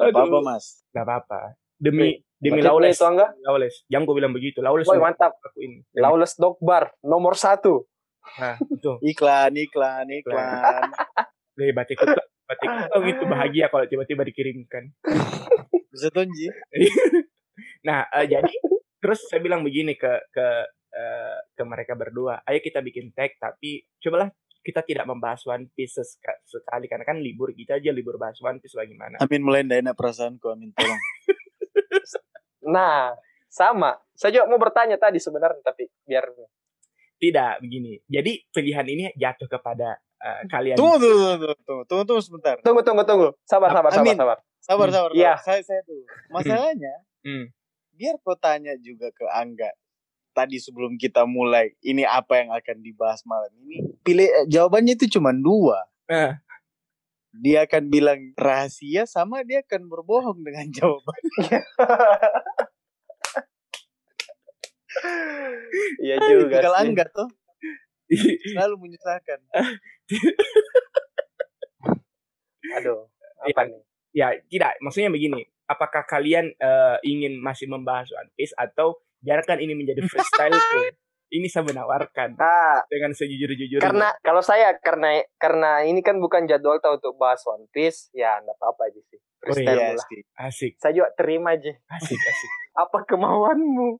Aduh. 0.00 0.24
apa-apa, 0.24 0.38
Mas. 0.40 0.84
Gak 0.92 1.04
apa-apa. 1.04 1.56
Demi 1.76 2.16
Oke. 2.16 2.24
demi 2.40 2.60
Lawless. 2.64 2.96
Itu 2.96 3.08
enggak? 3.08 3.30
Lawless. 3.44 3.84
Yang 3.92 4.02
gue 4.08 4.14
bilang 4.16 4.32
begitu. 4.32 4.58
Lawless. 4.64 4.88
Boy, 4.88 5.00
mantap. 5.00 5.36
Aku 5.40 5.60
ini. 5.60 5.84
Lawless 5.96 6.36
Dog 6.40 6.56
Bar 6.60 6.92
nomor 7.04 7.36
satu. 7.36 7.84
Nah, 8.40 8.56
itu. 8.56 8.92
iklan, 9.12 9.52
iklan, 9.56 10.08
iklan. 10.08 10.88
Dari 11.52 11.72
batik 11.76 12.00
batik 12.52 12.68
oh 12.92 13.00
gitu 13.00 13.24
bahagia 13.24 13.72
kalau 13.72 13.88
tiba-tiba 13.88 14.28
dikirimkan. 14.28 14.92
Bisa 15.92 16.08
tonji. 16.12 16.48
nah, 17.86 18.08
uh, 18.12 18.24
jadi 18.24 18.52
terus 19.00 19.24
saya 19.28 19.40
bilang 19.40 19.64
begini 19.64 19.96
ke 19.96 20.12
ke 20.32 20.46
uh, 21.02 21.38
ke 21.50 21.62
mereka 21.66 21.98
berdua. 21.98 22.46
Ayo 22.46 22.62
kita 22.62 22.78
bikin 22.78 23.10
tag 23.10 23.34
tapi 23.42 23.82
cobalah 23.98 24.30
kita 24.62 24.86
tidak 24.86 25.10
membahas 25.10 25.42
One 25.50 25.66
Piece 25.74 25.98
sekali 26.46 26.86
karena 26.86 27.02
kan 27.02 27.18
libur 27.18 27.50
kita 27.50 27.82
aja 27.82 27.90
libur 27.90 28.14
bahas 28.14 28.38
One 28.38 28.62
Piece 28.62 28.78
bagaimana? 28.78 29.18
Amin 29.18 29.42
mulai 29.42 29.66
tidak 29.66 29.82
enak 29.82 29.94
perasaanku 29.98 30.46
Amin 30.46 30.70
tolong. 30.72 31.00
Nah 32.62 33.10
sama. 33.50 33.98
Saya 34.14 34.38
juga 34.38 34.46
mau 34.46 34.60
bertanya 34.62 34.94
tadi 34.94 35.18
sebenarnya 35.18 35.58
tapi 35.66 35.90
biar 36.06 36.30
tidak 37.18 37.58
begini. 37.58 37.98
Jadi 38.06 38.46
pilihan 38.54 38.86
ini 38.86 39.04
jatuh 39.18 39.50
kepada 39.50 39.98
uh, 39.98 40.42
kalian. 40.46 40.78
Tunggu 40.78 40.96
tunggu 41.02 41.18
tunggu 41.42 41.54
tunggu 41.66 41.84
tunggu 41.90 42.04
tunggu 42.06 42.22
sebentar. 42.22 42.56
Tunggu 42.62 42.86
tunggu 42.86 43.02
tunggu. 43.02 43.28
Sabar 43.42 43.74
sabar 43.74 43.90
Amin. 43.98 44.14
sabar. 44.14 44.38
Sabar 44.62 44.88
sabar 44.94 45.10
sabar. 45.10 45.10
Iya. 45.18 45.34
Saya 45.42 45.60
saya 45.66 45.80
tuh 45.82 46.06
masalahnya 46.30 46.94
hmm. 47.26 47.50
biar 47.98 48.14
kau 48.22 48.38
tanya 48.38 48.78
juga 48.78 49.10
ke 49.10 49.26
Angga 49.26 49.74
tadi 50.32 50.56
sebelum 50.58 50.96
kita 50.96 51.28
mulai 51.28 51.76
ini 51.84 52.02
apa 52.02 52.42
yang 52.42 52.50
akan 52.52 52.76
dibahas 52.80 53.22
malam 53.28 53.52
ini 53.64 53.84
pilih 54.02 54.28
eh, 54.28 54.46
jawabannya 54.48 54.96
itu 54.96 55.16
cuma 55.16 55.30
dua 55.36 55.84
eh. 56.08 56.36
dia 57.36 57.68
akan 57.68 57.88
bilang 57.92 58.20
rahasia 58.36 59.04
sama 59.04 59.44
dia 59.44 59.60
akan 59.62 59.88
berbohong 59.88 60.40
dengan 60.42 60.66
jawabannya 60.76 61.60
Iya 66.02 66.20
juga 66.20 66.60
Kalau 66.60 66.78
enggak 66.84 67.08
tuh 67.16 67.28
selalu 68.52 68.76
menyusahkan. 68.88 69.40
Aduh, 72.80 73.08
apa 73.40 73.62
ya, 73.64 73.68
nih? 73.68 73.82
Ya, 74.12 74.28
tidak. 74.48 74.72
Maksudnya 74.84 75.10
begini, 75.12 75.44
apakah 75.68 76.04
kalian 76.04 76.52
uh, 76.60 76.96
ingin 77.04 77.40
masih 77.40 77.68
membahas 77.68 78.08
One 78.12 78.30
Piece 78.36 78.52
atau 78.56 79.00
biarkan 79.22 79.62
ini 79.62 79.72
menjadi 79.78 80.02
freestyle 80.10 80.58
tuh. 80.58 80.90
Ini 81.32 81.48
saya 81.48 81.64
menawarkan 81.64 82.36
nah, 82.36 82.84
dengan 82.92 83.16
sejujur-jujurnya. 83.16 83.80
Karena 83.80 84.12
kalau 84.20 84.44
saya 84.44 84.76
karena 84.76 85.24
karena 85.40 85.80
ini 85.80 86.04
kan 86.04 86.20
bukan 86.20 86.44
jadwal 86.44 86.76
tahu 86.76 87.00
untuk 87.00 87.16
bahas 87.16 87.40
One 87.48 87.64
Piece, 87.72 88.12
ya 88.12 88.36
enggak 88.36 88.52
apa-apa 88.60 88.92
aja 88.92 89.00
sih. 89.08 89.16
Freestyle 89.40 89.80
oh, 89.80 89.80
iya, 89.80 89.96
lah. 89.96 90.06
Asik. 90.44 90.76
Saya 90.76 90.92
juga 90.92 91.08
terima 91.16 91.56
aja. 91.56 91.72
Asik, 91.88 92.20
asik. 92.20 92.50
apa 92.84 92.98
kemauanmu? 93.08 93.96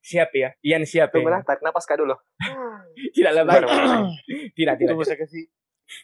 Siap 0.00 0.32
ya. 0.32 0.48
Ian 0.64 0.88
siap 0.88 1.12
Tunggu 1.12 1.28
ya. 1.28 1.44
tarik 1.44 1.60
napas 1.60 1.84
dulu. 1.84 2.16
tidak 3.16 3.32
lebay. 3.36 3.60
tidak, 4.56 4.74
tidak. 4.80 4.88
Tunggu 4.88 5.04
saya 5.04 5.20
kasih 5.20 5.44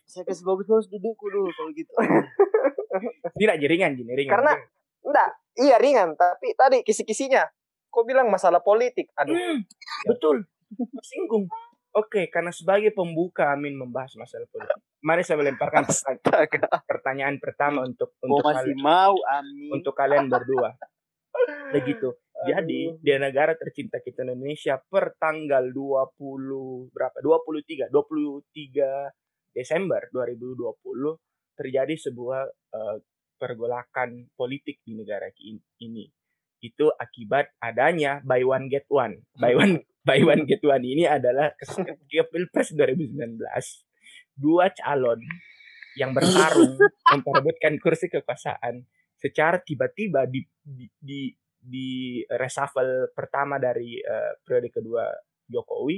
saya 0.05 0.25
kasih 0.29 0.45
bagus-bagus 0.45 0.93
dudukku 0.93 1.29
dulu 1.33 1.49
kalau 1.57 1.73
gitu. 1.73 1.93
tidak, 3.41 3.57
jaringan, 3.65 3.97
ringan. 3.97 4.33
Karena 4.33 4.53
enggak, 5.05 5.29
iya 5.61 5.77
ringan, 5.77 6.17
tapi 6.17 6.53
tadi 6.57 6.81
kisi-kisinya 6.85 7.45
kok 7.95 8.07
bilang 8.11 8.27
masalah 8.27 8.59
politik? 8.59 9.15
Aduh. 9.15 9.39
Hmm, 9.39 9.63
betul. 10.11 10.43
Singgung. 11.07 11.47
Oke, 11.95 12.27
karena 12.27 12.51
sebagai 12.51 12.91
pembuka 12.91 13.55
Amin 13.55 13.79
membahas 13.79 14.19
masalah 14.19 14.51
politik. 14.51 14.83
Mari 15.07 15.23
saya 15.23 15.39
melemparkan 15.39 15.87
pertanyaan, 15.87 16.83
pertanyaan 16.91 17.37
pertama 17.39 17.87
untuk 17.87 18.19
untuk 18.19 18.43
masih 18.43 18.75
kalian, 18.75 18.83
mau 18.83 19.15
Amin. 19.31 19.71
untuk 19.71 19.95
kalian 19.95 20.27
berdua. 20.27 20.75
Begitu. 21.71 22.19
Jadi 22.45 22.99
di 22.99 23.11
negara 23.15 23.55
tercinta 23.55 24.03
kita 24.03 24.27
Indonesia 24.27 24.75
per 24.83 25.15
tanggal 25.17 25.71
20 25.71 26.91
berapa? 26.91 27.17
23 27.23 27.89
23 27.89 29.55
Desember 29.55 30.03
2020 30.11 31.55
terjadi 31.55 31.95
sebuah 31.95 32.43
uh, 32.75 32.99
pergolakan 33.39 34.35
politik 34.35 34.83
di 34.83 34.99
negara 34.99 35.31
ini 35.39 36.11
itu 36.65 36.89
akibat 36.97 37.53
adanya 37.61 38.25
buy 38.25 38.41
one 38.41 38.73
get 38.73 38.89
one. 38.89 39.21
Buy 39.37 39.53
one 39.53 39.85
buy 40.09 40.25
one 40.25 40.49
get 40.49 40.65
one 40.65 40.81
ini 40.81 41.05
adalah 41.05 41.53
ketika 41.61 41.93
Pilpres 42.33 42.73
2019 42.73 43.37
dua 44.41 44.73
calon 44.73 45.21
yang 45.95 46.17
bertarung 46.17 46.75
memperebutkan 47.13 47.77
kursi 47.79 48.09
kekuasaan 48.11 48.83
secara 49.15 49.63
tiba-tiba 49.63 50.27
di, 50.27 50.43
di, 50.61 50.85
di 50.99 51.21
di 51.65 52.21
reshuffle 52.29 53.09
pertama 53.17 53.57
dari 53.57 53.97
uh, 54.05 54.37
periode 54.45 54.69
kedua 54.69 55.09
Jokowi 55.49 55.97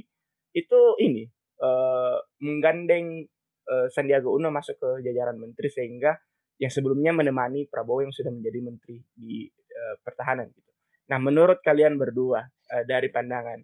itu 0.54 0.80
ini 1.02 1.26
uh, 1.58 2.23
menggandeng 2.38 3.26
uh, 3.66 3.90
Sandiaga 3.90 4.30
Uno 4.30 4.54
masuk 4.54 4.78
ke 4.78 4.90
jajaran 5.02 5.42
menteri 5.42 5.66
sehingga 5.66 6.14
yang 6.56 6.70
sebelumnya 6.73 7.12
menemani 7.12 7.66
Prabowo 7.66 8.06
yang 8.06 8.14
sudah 8.14 8.30
menjadi 8.32 8.58
menteri 8.62 8.96
di 9.12 9.44
uh, 9.76 9.97
pertahanan 10.00 10.49
gitu. 10.50 10.71
Nah, 11.12 11.21
menurut 11.21 11.61
kalian 11.61 12.00
berdua 12.00 12.49
uh, 12.49 12.85
dari 12.88 13.12
pandangan 13.12 13.61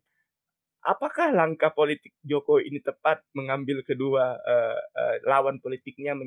apakah 0.82 1.30
langkah 1.30 1.70
politik 1.70 2.12
Jokowi 2.26 2.68
ini 2.68 2.82
tepat 2.82 3.22
mengambil 3.38 3.86
kedua 3.86 4.36
uh, 4.38 4.78
uh, 4.78 5.16
lawan 5.26 5.62
politiknya 5.62 6.18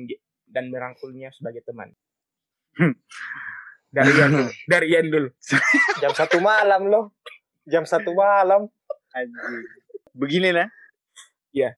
dan 0.48 0.72
merangkulnya 0.72 1.30
sebagai 1.36 1.62
teman? 1.64 1.92
Hmm. 2.76 2.96
Dari 3.96 4.12
Ian 4.12 4.30
dulu. 4.34 4.50
Dari 4.72 4.86
Ian 4.92 5.06
dulu. 5.08 5.28
Jam 6.02 6.12
satu 6.12 6.36
malam 6.42 6.82
loh. 6.90 7.16
Jam 7.64 7.88
satu 7.88 8.12
malam. 8.12 8.68
Begini 10.12 10.52
nah. 10.52 10.68
Ya. 11.54 11.72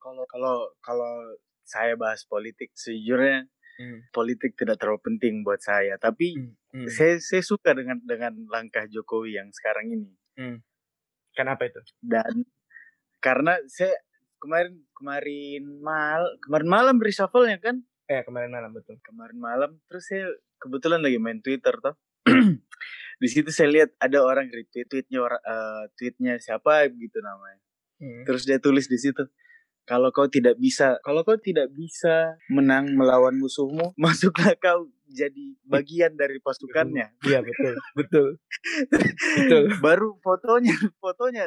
Kalau 0.00 0.24
kalau 0.24 0.72
kalau 0.80 1.36
saya 1.68 2.00
bahas 2.00 2.24
politik 2.24 2.72
sejujurnya 2.72 3.44
hmm. 3.80 4.12
politik 4.12 4.52
tidak 4.60 4.76
terlalu 4.76 5.00
penting 5.00 5.40
buat 5.40 5.64
saya 5.64 5.96
tapi 5.96 6.36
hmm. 6.36 6.52
Hmm. 6.76 6.88
saya 6.92 7.16
saya 7.16 7.40
suka 7.40 7.72
dengan 7.72 7.96
dengan 8.04 8.36
langkah 8.52 8.84
Jokowi 8.84 9.40
yang 9.40 9.48
sekarang 9.48 9.88
ini 9.96 10.12
hmm. 10.36 10.60
kenapa 11.32 11.64
itu 11.64 11.80
dan 12.04 12.44
karena 13.20 13.56
saya 13.68 13.96
kemarin 14.40 14.80
kemarin 14.96 15.62
mal 15.84 16.24
kemarin 16.40 16.68
malam 16.68 16.96
reshuffle 16.98 17.46
ya 17.46 17.60
kan? 17.60 17.84
Eh 18.08 18.24
kemarin 18.24 18.50
malam 18.50 18.72
betul. 18.72 18.96
Kemarin 19.04 19.38
malam 19.38 19.70
terus 19.86 20.08
saya 20.08 20.26
kebetulan 20.58 21.04
lagi 21.04 21.20
main 21.20 21.44
Twitter 21.44 21.76
toh. 21.78 21.94
di 23.22 23.28
situ 23.28 23.52
saya 23.52 23.68
lihat 23.68 23.92
ada 24.00 24.24
orang 24.24 24.48
retweet 24.48 24.88
tweetnya 24.88 25.20
uh, 25.28 25.84
tweetnya 25.94 26.40
siapa 26.40 26.88
gitu 26.88 27.20
namanya. 27.20 27.60
Hmm. 28.00 28.24
Terus 28.24 28.48
dia 28.48 28.58
tulis 28.58 28.88
di 28.88 28.96
situ 28.96 29.28
kalau 29.88 30.14
kau 30.14 30.30
tidak 30.30 30.56
bisa 30.60 31.00
kalau 31.02 31.26
kau 31.26 31.38
tidak 31.40 31.70
bisa 31.72 32.38
menang 32.52 32.94
melawan 32.94 33.34
musuhmu 33.36 33.92
masuklah 34.00 34.54
kau 34.58 34.88
jadi 35.10 35.58
bagian 35.66 36.14
dari 36.14 36.38
pasukannya. 36.38 37.10
Iya 37.28 37.42
betul 37.42 37.74
betul. 37.98 38.28
Betul. 39.36 39.62
Baru 39.84 40.16
fotonya 40.22 40.74
fotonya 41.02 41.44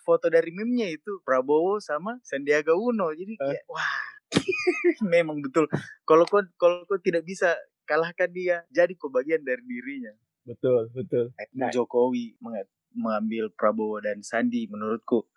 foto 0.00 0.32
dari 0.32 0.48
meme-nya 0.54 0.88
itu 0.88 1.20
Prabowo 1.26 1.82
sama 1.82 2.22
Sandiaga 2.22 2.72
Uno. 2.78 3.10
Jadi 3.12 3.36
kayak 3.36 3.66
uh. 3.68 3.74
wah 3.74 4.00
memang 5.04 5.42
betul. 5.42 5.66
Kalau 6.06 6.24
kau 6.24 6.40
kalau 6.56 6.86
kau 6.86 6.98
tidak 7.02 7.26
bisa 7.26 7.58
kalahkan 7.84 8.30
dia. 8.30 8.64
Jadi 8.70 8.94
kau 8.94 9.10
bagian 9.10 9.42
dari 9.42 9.60
dirinya. 9.66 10.14
Betul 10.46 10.88
betul. 10.94 11.34
Nah, 11.58 11.68
Jokowi 11.68 12.38
mengambil 12.96 13.52
Prabowo 13.52 14.00
dan 14.00 14.24
Sandi 14.24 14.64
menurutku 14.70 15.28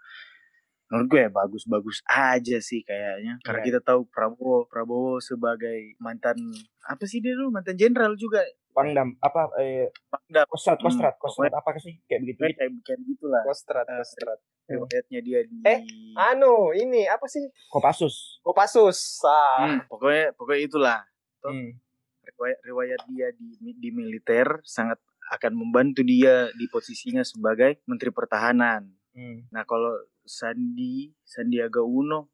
menurut 0.92 1.08
gue 1.08 1.22
ya 1.24 1.32
bagus-bagus 1.32 2.04
aja 2.04 2.60
sih 2.60 2.84
kayaknya. 2.84 3.40
Karena 3.40 3.60
yeah. 3.64 3.68
kita 3.72 3.80
tahu 3.80 4.04
Prabowo 4.12 4.68
Prabowo 4.68 5.24
sebagai 5.24 5.96
mantan 6.04 6.36
apa 6.84 7.08
sih 7.08 7.24
dia 7.24 7.32
dulu? 7.32 7.56
Mantan 7.56 7.80
jenderal 7.80 8.20
juga. 8.20 8.44
Pangdam 8.76 9.16
apa 9.24 9.56
eh 9.64 9.88
Pangdam. 10.12 10.46
Kostrat 10.52 10.84
hmm, 10.84 10.86
Kostrat 10.92 11.16
Kostrat 11.16 11.54
apa 11.56 11.80
sih? 11.80 11.96
Kayak 12.04 12.28
begitu. 12.28 12.40
kayak 12.60 12.72
kayak 12.84 13.00
begitulah. 13.08 13.42
Kostrat 13.48 13.88
uh, 13.88 14.04
Kostrat. 14.04 14.40
riwayatnya 14.72 15.20
dia 15.20 15.40
di 15.48 15.58
eh 15.64 15.80
anu 16.20 16.76
ini 16.76 17.08
apa 17.08 17.28
sih? 17.32 17.44
Kopassus. 17.72 18.44
Kopassus 18.44 19.24
ah. 19.24 19.64
hmm, 19.64 19.80
pokoknya 19.88 20.36
pokoknya 20.36 20.62
itulah. 20.68 21.00
Hmm. 21.42 21.80
riwayat 22.22 22.60
riwayat 22.62 23.02
dia 23.10 23.28
di 23.34 23.74
di 23.76 23.90
militer 23.90 24.62
sangat 24.62 25.02
akan 25.32 25.58
membantu 25.58 26.04
dia 26.04 26.52
di 26.54 26.68
posisinya 26.68 27.24
sebagai 27.24 27.80
menteri 27.88 28.12
pertahanan. 28.12 28.92
Hmm. 29.16 29.48
Nah 29.52 29.64
kalau 29.64 29.96
Sandi 30.26 31.12
Sandiaga 31.24 31.82
Uno 31.86 32.32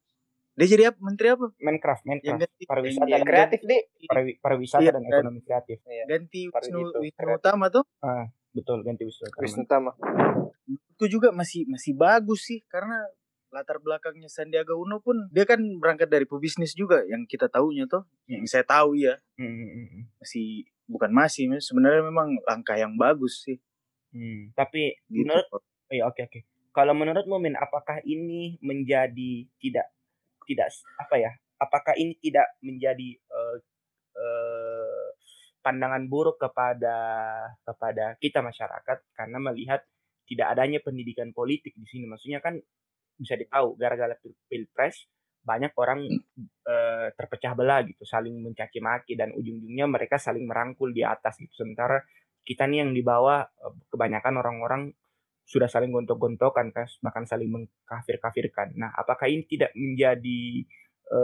dia 0.58 0.68
jadi 0.74 0.84
apa? 0.90 0.98
Menteri 1.06 1.28
apa? 1.38 1.54
Minecraft, 1.62 2.02
Minecraft. 2.02 2.42
Ganti, 2.42 2.64
pariwisata 2.66 3.06
yang 3.14 3.28
kreatif. 3.30 3.60
Pariwi, 4.10 4.32
pariwisata 4.42 4.82
iya, 4.82 4.92
dan 4.98 5.04
ekonomi 5.06 5.40
kreatif. 5.46 5.78
Iya. 5.86 6.04
Ganti 6.10 6.42
Wisnu, 6.50 6.80
Wisnu 6.98 7.30
Utama 7.38 7.66
tuh. 7.70 7.86
Ah, 8.02 8.26
betul 8.58 8.82
ganti 8.82 9.06
Wisnu 9.06 9.30
Utama. 9.30 9.42
Wisnu 9.46 9.62
Utama. 9.70 9.92
Itu 10.66 11.06
juga 11.06 11.30
masih 11.30 11.70
masih 11.70 11.94
bagus 11.94 12.50
sih 12.50 12.66
karena 12.74 13.06
latar 13.54 13.78
belakangnya 13.78 14.34
Sandiaga 14.34 14.74
Uno 14.74 14.98
pun 14.98 15.30
dia 15.30 15.46
kan 15.46 15.62
berangkat 15.78 16.10
dari 16.10 16.26
pebisnis 16.26 16.74
juga 16.74 17.06
yang 17.06 17.30
kita 17.30 17.54
tahunya 17.54 17.86
tuh. 17.86 18.10
Yang 18.26 18.58
saya 18.58 18.66
tahu 18.66 18.98
ya. 18.98 19.14
Hmm, 19.38 19.54
hmm, 19.54 19.70
hmm. 19.94 20.04
Masih 20.26 20.66
bukan 20.90 21.14
masih 21.14 21.54
sebenarnya 21.62 22.02
memang 22.02 22.34
langkah 22.50 22.82
yang 22.82 22.98
bagus 22.98 23.46
sih. 23.46 23.62
Hmm, 24.10 24.50
tapi 24.58 24.98
gitu. 25.06 25.22
menurut 25.22 25.46
oh, 25.54 25.62
iya 25.94 26.10
oke 26.10 26.18
okay, 26.18 26.26
oke. 26.26 26.42
Okay 26.42 26.57
kalau 26.78 26.94
menurut 26.94 27.26
Mumin, 27.26 27.58
apakah 27.58 28.06
ini 28.06 28.62
menjadi 28.62 29.50
tidak 29.58 29.90
tidak 30.46 30.70
apa 31.02 31.16
ya? 31.18 31.32
Apakah 31.58 31.98
ini 31.98 32.14
tidak 32.22 32.54
menjadi 32.62 33.18
uh, 33.34 33.58
uh, 34.14 35.08
pandangan 35.66 36.06
buruk 36.06 36.38
kepada 36.38 37.02
kepada 37.66 38.14
kita 38.22 38.46
masyarakat 38.46 38.98
karena 39.18 39.38
melihat 39.42 39.82
tidak 40.30 40.54
adanya 40.54 40.78
pendidikan 40.86 41.34
politik 41.34 41.74
di 41.74 41.88
sini. 41.90 42.06
Maksudnya 42.06 42.46
kan 42.46 42.62
bisa 43.18 43.34
ditahu 43.34 43.74
gara-gara 43.74 44.14
pilpres 44.46 45.10
banyak 45.42 45.74
orang 45.82 46.06
uh, 46.70 47.10
terpecah 47.18 47.58
belah 47.58 47.82
gitu, 47.90 48.06
saling 48.06 48.38
mencaci 48.38 48.78
maki 48.86 49.18
dan 49.18 49.34
ujung-ujungnya 49.34 49.90
mereka 49.90 50.22
saling 50.22 50.46
merangkul 50.46 50.94
di 50.94 51.02
atas 51.02 51.42
gitu. 51.42 51.66
Sementara 51.66 52.06
kita 52.46 52.70
nih 52.70 52.86
yang 52.86 52.94
di 52.94 53.02
bawah 53.02 53.50
kebanyakan 53.90 54.46
orang-orang 54.46 54.94
sudah 55.48 55.72
saling 55.72 55.96
gontok-gontokan 55.96 56.76
kan 56.76 56.86
bahkan 57.00 57.24
saling 57.24 57.48
mengkafir-kafirkan. 57.48 58.76
Nah, 58.76 58.92
apakah 58.92 59.32
ini 59.32 59.48
tidak 59.48 59.72
menjadi 59.80 60.68
e, 61.08 61.20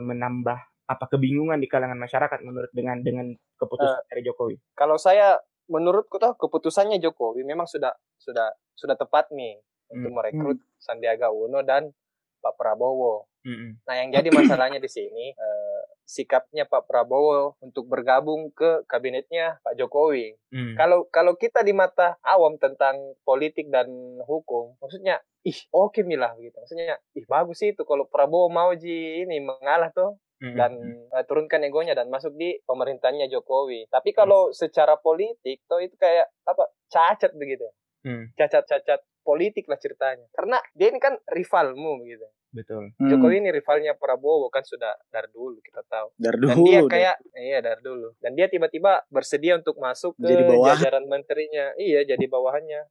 menambah 0.00 0.58
apa 0.86 1.04
kebingungan 1.12 1.60
di 1.60 1.68
kalangan 1.68 2.00
masyarakat 2.00 2.40
menurut 2.40 2.72
dengan 2.72 3.02
dengan 3.04 3.36
keputusan 3.60 4.00
uh, 4.00 4.06
dari 4.08 4.22
Jokowi? 4.24 4.56
Kalau 4.72 4.96
saya 4.96 5.36
menurutku 5.66 6.16
tuh 6.16 6.38
keputusannya 6.38 7.02
Jokowi 7.02 7.42
memang 7.42 7.66
sudah 7.66 7.90
sudah 8.16 8.54
sudah 8.72 8.94
tepat 8.94 9.28
nih 9.34 9.58
hmm. 9.58 9.94
untuk 9.98 10.10
merekrut 10.14 10.58
hmm. 10.62 10.78
Sandiaga 10.78 11.34
Uno 11.34 11.60
dan 11.66 11.90
Pak 12.38 12.54
Prabowo. 12.54 13.26
Hmm. 13.42 13.82
Nah, 13.82 13.94
yang 13.98 14.14
jadi 14.14 14.30
masalahnya 14.30 14.78
di 14.78 14.90
sini 14.90 15.34
uh, 15.34 15.75
sikapnya 16.06 16.70
Pak 16.70 16.86
Prabowo 16.86 17.58
untuk 17.58 17.90
bergabung 17.90 18.54
ke 18.54 18.86
kabinetnya 18.86 19.58
Pak 19.66 19.74
Jokowi. 19.74 20.38
Hmm. 20.54 20.78
Kalau 20.78 21.10
kalau 21.10 21.34
kita 21.34 21.66
di 21.66 21.74
mata 21.74 22.14
awam 22.22 22.56
tentang 22.62 23.18
politik 23.26 23.66
dan 23.68 23.90
hukum, 24.22 24.78
maksudnya 24.78 25.18
ih 25.42 25.58
oke 25.74 25.98
okay, 25.98 26.02
milah 26.06 26.32
gitu. 26.38 26.54
Maksudnya 26.54 26.96
ih 27.18 27.26
bagus 27.26 27.58
sih 27.58 27.74
itu 27.74 27.82
kalau 27.82 28.06
Prabowo 28.06 28.46
mau 28.46 28.70
ji 28.78 29.26
ini 29.26 29.42
mengalah 29.42 29.90
tuh 29.90 30.14
hmm. 30.40 30.54
dan 30.54 30.72
uh, 31.10 31.24
turunkan 31.26 31.66
egonya 31.66 31.98
dan 31.98 32.06
masuk 32.06 32.32
di 32.38 32.54
pemerintahnya 32.62 33.26
Jokowi. 33.26 33.90
Tapi 33.90 34.14
kalau 34.14 34.48
hmm. 34.48 34.54
secara 34.54 34.94
politik 34.96 35.66
tuh 35.66 35.82
itu 35.82 35.98
kayak 35.98 36.30
apa 36.46 36.70
cacat 36.86 37.34
begitu. 37.34 37.66
Hmm. 38.06 38.30
Cacat-cacat 38.38 39.02
politik 39.26 39.66
lah 39.66 39.74
ceritanya. 39.82 40.30
Karena 40.30 40.62
dia 40.78 40.94
ini 40.94 41.02
kan 41.02 41.18
rivalmu 41.26 42.06
begitu. 42.06 42.30
Betul. 42.54 42.94
Hmm. 42.96 43.10
Jokowi 43.10 43.42
ini 43.42 43.50
rivalnya 43.50 43.98
Prabowo 43.98 44.46
kan 44.48 44.62
sudah 44.62 44.94
dari 45.10 45.28
dulu 45.34 45.58
kita 45.60 45.82
tahu. 45.90 46.14
Dari 46.14 46.38
dulu. 46.38 46.48
Dan 46.48 46.56
dia 46.62 46.80
kayak 46.86 47.16
iya 47.34 47.58
dari 47.58 47.82
dulu. 47.82 48.08
Dan 48.22 48.32
dia 48.38 48.46
tiba-tiba 48.46 49.02
bersedia 49.10 49.58
untuk 49.58 49.76
masuk 49.82 50.14
ke 50.16 50.24
jadi 50.24 50.46
jajaran 50.46 51.04
menterinya. 51.10 51.74
Iya, 51.76 52.06
jadi 52.14 52.24
bawahannya. 52.30 52.86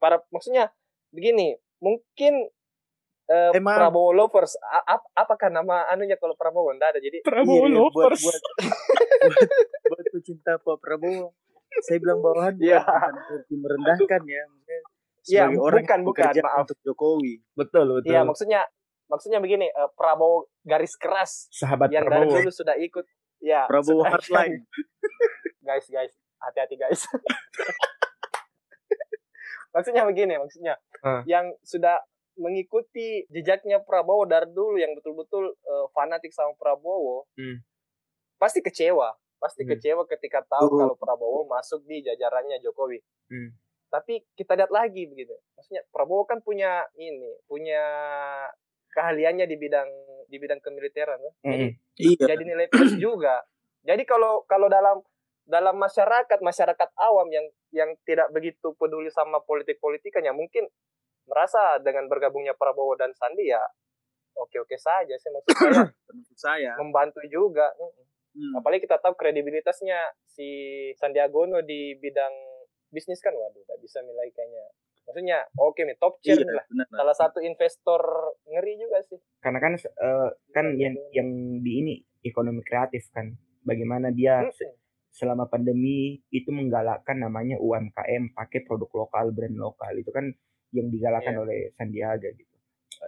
Para 0.00 0.22
maksudnya 0.32 0.72
begini, 1.12 1.58
mungkin 1.82 2.48
uh, 3.28 3.52
Prabowo 3.52 4.16
lovers 4.16 4.56
ap 4.64 5.04
apakah 5.12 5.48
nama 5.52 5.84
anunya 5.92 6.16
kalau 6.16 6.32
Prabowo 6.34 6.72
enggak 6.74 6.96
ada 6.96 7.00
jadi 7.00 7.20
Prabowo 7.20 7.66
iya, 7.68 7.76
lovers 7.76 8.20
buat 8.24 8.40
buat, 8.40 8.40
buat, 9.20 9.48
buat 9.90 10.06
pecinta 10.12 10.52
Pak 10.58 10.76
Prabowo 10.80 11.36
saya 11.86 12.02
bilang 12.02 12.18
bawahan 12.18 12.58
ya. 12.58 12.82
bukan 12.82 13.58
merendahkan 13.62 14.22
ya 14.26 14.44
Iya, 15.30 15.46
orang 15.54 15.86
bukan 15.86 16.00
bukan 16.02 16.32
maaf 16.42 16.66
untuk 16.66 16.78
Jokowi. 16.82 17.38
Betul, 17.54 18.02
betul. 18.02 18.10
Iya, 18.10 18.26
maksudnya 18.26 18.60
maksudnya 19.10 19.42
begini 19.42 19.66
uh, 19.74 19.90
Prabowo 19.98 20.46
garis 20.62 20.94
keras 20.94 21.50
sahabat 21.50 21.90
yang 21.90 22.06
Prabowo. 22.06 22.30
dari 22.30 22.46
dulu 22.46 22.50
sudah 22.54 22.78
ikut 22.78 23.04
ya 23.42 23.66
Prabowo 23.66 24.06
hardline 24.06 24.62
guys 25.66 25.90
guys 25.90 26.14
hati-hati 26.38 26.78
guys 26.78 27.02
maksudnya 29.74 30.06
begini 30.06 30.38
maksudnya 30.38 30.78
uh. 31.02 31.26
yang 31.26 31.50
sudah 31.66 31.98
mengikuti 32.38 33.26
jejaknya 33.28 33.82
Prabowo 33.82 34.24
dari 34.24 34.46
dulu 34.54 34.78
yang 34.78 34.94
betul-betul 34.94 35.58
uh, 35.66 35.86
fanatik 35.90 36.30
sama 36.30 36.54
Prabowo 36.54 37.26
hmm. 37.34 37.66
pasti 38.38 38.62
kecewa 38.62 39.10
pasti 39.42 39.66
hmm. 39.66 39.70
kecewa 39.74 40.02
ketika 40.06 40.46
tahu 40.46 40.70
uh. 40.70 40.76
kalau 40.86 40.94
Prabowo 40.94 41.50
masuk 41.50 41.82
di 41.82 41.98
jajarannya 42.06 42.62
Jokowi 42.62 43.02
hmm. 43.34 43.50
Tapi 43.90 44.22
kita 44.38 44.54
lihat 44.54 44.70
lagi 44.70 45.10
begitu 45.10 45.34
maksudnya 45.58 45.82
Prabowo 45.90 46.24
kan 46.24 46.38
punya 46.40 46.86
ini 46.94 47.36
punya 47.50 47.82
keahliannya 48.90 49.46
di 49.46 49.56
bidang 49.58 49.90
di 50.30 50.36
bidang 50.38 50.62
kemiliteran 50.62 51.18
kan? 51.18 51.34
Jadi, 51.42 51.66
iya. 51.98 52.26
jadi 52.34 52.42
nilai 52.42 52.66
plus 52.70 52.94
juga. 52.98 53.42
Jadi 53.82 54.02
kalau 54.06 54.46
kalau 54.46 54.70
dalam 54.70 55.02
dalam 55.50 55.74
masyarakat 55.74 56.38
masyarakat 56.38 56.88
awam 56.94 57.26
yang 57.34 57.46
yang 57.74 57.90
tidak 58.06 58.30
begitu 58.30 58.70
peduli 58.78 59.10
sama 59.10 59.42
politik 59.42 59.82
politikannya 59.82 60.30
mungkin 60.30 60.70
merasa 61.26 61.78
dengan 61.82 62.06
bergabungnya 62.06 62.54
Prabowo 62.54 62.94
dan 62.94 63.10
Sandi 63.14 63.50
ya 63.50 63.62
oke 64.38 64.56
oke 64.62 64.76
saja 64.78 65.14
sih 65.18 65.30
maksud 65.30 65.54
saya 65.58 65.74
saya 66.46 66.72
membantu 66.78 67.22
juga 67.26 67.66
hmm. 67.74 68.62
apalagi 68.62 68.86
kita 68.86 69.02
tahu 69.02 69.18
kredibilitasnya 69.18 70.14
si 70.26 70.48
Sandiaga 70.98 71.34
Uno 71.34 71.62
di 71.62 71.98
bidang 71.98 72.34
bisnis 72.90 73.22
kan 73.22 73.34
waduh 73.34 73.62
nggak 73.64 73.80
bisa 73.82 74.02
nilai 74.02 74.28
kayaknya. 74.34 74.64
Maksudnya 75.06 75.38
oke 75.58 75.74
okay 75.74 75.82
nih 75.90 75.96
top 75.98 76.14
tier 76.22 76.38
iya, 76.38 76.46
lah. 76.46 76.64
bener, 76.70 76.86
salah 76.94 77.16
satu 77.16 77.38
investor 77.42 78.02
ngeri 78.46 78.78
juga 78.78 78.98
sih. 79.06 79.18
Karena 79.42 79.58
kan 79.58 79.72
uh, 79.78 80.30
kan 80.54 80.66
yang 80.78 80.94
yang 81.10 81.28
di 81.62 81.72
ini 81.82 81.94
ekonomi 82.22 82.62
kreatif 82.62 83.10
kan. 83.10 83.34
Bagaimana 83.60 84.14
dia 84.14 84.46
hmm. 84.46 84.76
selama 85.10 85.50
pandemi 85.50 86.20
itu 86.30 86.48
menggalakkan 86.54 87.18
namanya 87.18 87.58
UMKM 87.58 88.32
pakai 88.36 88.62
produk 88.62 89.06
lokal 89.06 89.34
brand 89.34 89.56
lokal. 89.58 89.92
Itu 89.98 90.14
kan 90.14 90.30
yang 90.70 90.86
digalakkan 90.88 91.34
yeah. 91.34 91.42
oleh 91.42 91.58
Sandiaga 91.74 92.30
gitu. 92.30 92.56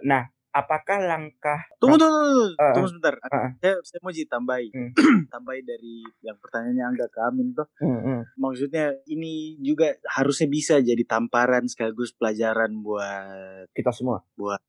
Nah 0.03 0.27
apakah 0.53 1.01
langkah 1.01 1.65
tunggu 1.81 1.97
tunggu 1.97 2.13
tunggu, 2.13 2.45
uh, 2.61 2.73
tunggu 2.77 2.89
sebentar. 2.93 3.13
Uh, 3.25 3.49
saya 3.57 3.75
saya 3.81 3.99
mau 4.05 4.13
jadi 4.13 4.29
tambahi 4.29 4.67
uh, 4.69 4.91
tambahi 5.33 5.61
dari 5.65 6.05
yang 6.21 6.37
pertanyaannya 6.37 6.83
Angga 6.85 7.07
ke 7.09 7.19
Amin 7.25 7.57
tuh. 7.57 7.67
Uh, 7.81 7.89
uh. 7.89 8.19
maksudnya 8.37 8.93
ini 9.09 9.57
juga 9.59 9.97
harusnya 10.13 10.47
bisa 10.47 10.77
jadi 10.79 11.01
tamparan 11.09 11.65
sekaligus 11.65 12.13
pelajaran 12.13 12.85
buat 12.85 13.73
kita 13.73 13.89
semua? 13.89 14.21
Buat 14.37 14.61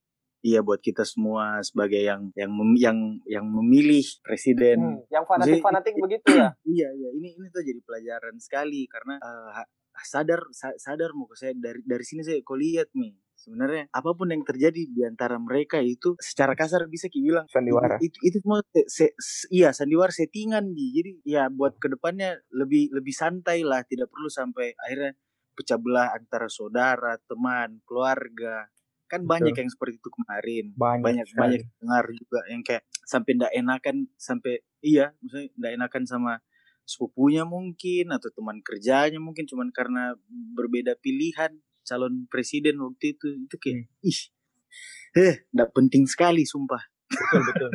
Iya 0.44 0.60
buat 0.60 0.76
kita 0.84 1.08
semua 1.08 1.64
sebagai 1.64 2.04
yang 2.04 2.28
yang 2.36 2.52
mem, 2.52 2.76
yang 2.76 2.98
yang 3.24 3.48
memilih 3.48 4.04
presiden. 4.20 4.76
Hmm, 4.76 5.00
yang 5.08 5.24
fanatik-fanatik 5.24 5.96
begitu 6.04 6.36
ya. 6.36 6.52
Iya 6.68 6.88
iya 6.92 7.08
ini 7.16 7.32
ini 7.32 7.48
tuh 7.48 7.64
jadi 7.64 7.80
pelajaran 7.80 8.36
sekali 8.36 8.84
karena 8.84 9.16
uh, 9.24 9.64
sadar 10.04 10.44
sadar 10.52 11.16
mau 11.16 11.32
saya. 11.32 11.56
Dari 11.56 11.80
dari 11.88 12.04
sini 12.04 12.20
saya 12.20 12.44
kau 12.44 12.60
lihat 12.60 12.92
nih 12.92 13.16
sebenarnya 13.34 13.90
apa 13.92 14.10
pun 14.14 14.30
yang 14.30 14.42
terjadi 14.46 14.88
di 14.88 15.02
antara 15.04 15.36
mereka 15.36 15.82
itu 15.82 16.16
secara 16.22 16.56
kasar 16.56 16.86
bisa 16.88 17.10
bilang 17.12 17.44
sandiwara. 17.50 18.00
Itu 18.00 18.16
itu 18.24 18.40
semua 18.40 18.64
se, 18.86 19.12
se, 19.18 19.44
iya 19.52 19.74
sandiwara 19.74 20.14
settingan 20.14 20.72
di 20.72 20.94
jadi 20.94 21.10
ya 21.26 21.42
buat 21.52 21.76
ke 21.76 21.92
depannya 21.92 22.40
lebih 22.54 22.94
lebih 22.94 23.14
santai 23.14 23.66
lah 23.66 23.82
tidak 23.84 24.08
perlu 24.08 24.30
sampai 24.30 24.72
akhirnya 24.78 25.12
pecah 25.54 25.78
belah 25.78 26.10
antara 26.14 26.48
saudara 26.48 27.18
teman 27.26 27.82
keluarga. 27.84 28.70
Kan 29.04 29.28
Betul. 29.28 29.30
banyak 29.30 29.54
yang 29.60 29.70
seperti 29.70 29.94
itu 30.00 30.10
kemarin. 30.10 30.64
Banyak 30.74 31.02
banyak, 31.04 31.26
banyak 31.36 31.62
dengar 31.78 32.04
juga 32.16 32.40
yang 32.48 32.62
kayak 32.64 32.82
sampai 33.04 33.30
ndak 33.36 33.52
enakan 33.52 33.96
sampai 34.16 34.64
iya 34.80 35.12
maksudnya 35.20 35.48
ndak 35.60 35.72
enakan 35.76 36.04
sama 36.08 36.32
sepupunya 36.84 37.48
mungkin 37.48 38.12
atau 38.12 38.28
teman 38.28 38.60
kerjanya 38.60 39.16
mungkin 39.16 39.48
cuman 39.48 39.72
karena 39.72 40.16
berbeda 40.28 41.00
pilihan 41.00 41.56
calon 41.84 42.26
presiden 42.32 42.80
waktu 42.80 43.14
itu 43.14 43.26
itu 43.44 43.56
kayak 43.60 43.86
hmm. 43.86 44.08
ih 44.10 44.20
eh 45.14 45.34
ndak 45.54 45.70
penting 45.70 46.08
sekali 46.10 46.42
sumpah. 46.42 46.82
Betul 47.06 47.42
betul. 47.52 47.70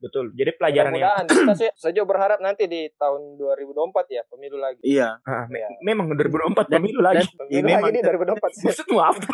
Betul. 0.00 0.26
Jadi 0.32 0.50
pelajaran 0.56 0.96
yang 0.96 1.28
kita 1.28 1.52
sih 1.52 1.70
saja 1.76 2.00
berharap 2.08 2.40
nanti 2.40 2.64
di 2.64 2.88
tahun 2.96 3.36
2024 3.36 4.16
ya 4.16 4.22
pemilu 4.32 4.56
lagi. 4.56 4.80
Iya. 4.80 5.20
Ah, 5.28 5.44
me 5.44 5.60
ya. 5.60 5.68
memang 5.84 6.16
2024 6.16 6.72
pemilu 6.72 7.04
lagi. 7.04 7.28
dan, 7.28 7.36
pemilu 7.36 7.68
ya, 7.68 7.78
lagi 7.84 8.00
di 8.00 8.00
2024 8.00 8.64
maksudmu 8.64 8.98
apa 8.98 9.32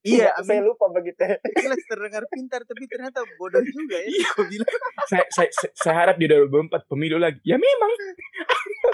Iya, 0.00 0.32
saya 0.40 0.60
lupa 0.64 0.88
begitu. 0.88 1.20
Jelas 1.64 1.82
terdengar 1.84 2.24
pintar 2.32 2.64
tapi 2.64 2.84
ternyata 2.88 3.20
bodoh 3.36 3.60
juga 3.62 3.96
ya. 4.00 4.08
Iya, 4.08 4.30
bilang. 4.48 4.80
saya, 5.10 5.24
saya, 5.32 5.48
saya, 5.76 5.94
harap 6.06 6.16
di 6.16 6.26
2024 6.28 6.90
pemilu 6.90 7.20
lagi. 7.20 7.40
Ya 7.44 7.60
memang. 7.60 7.92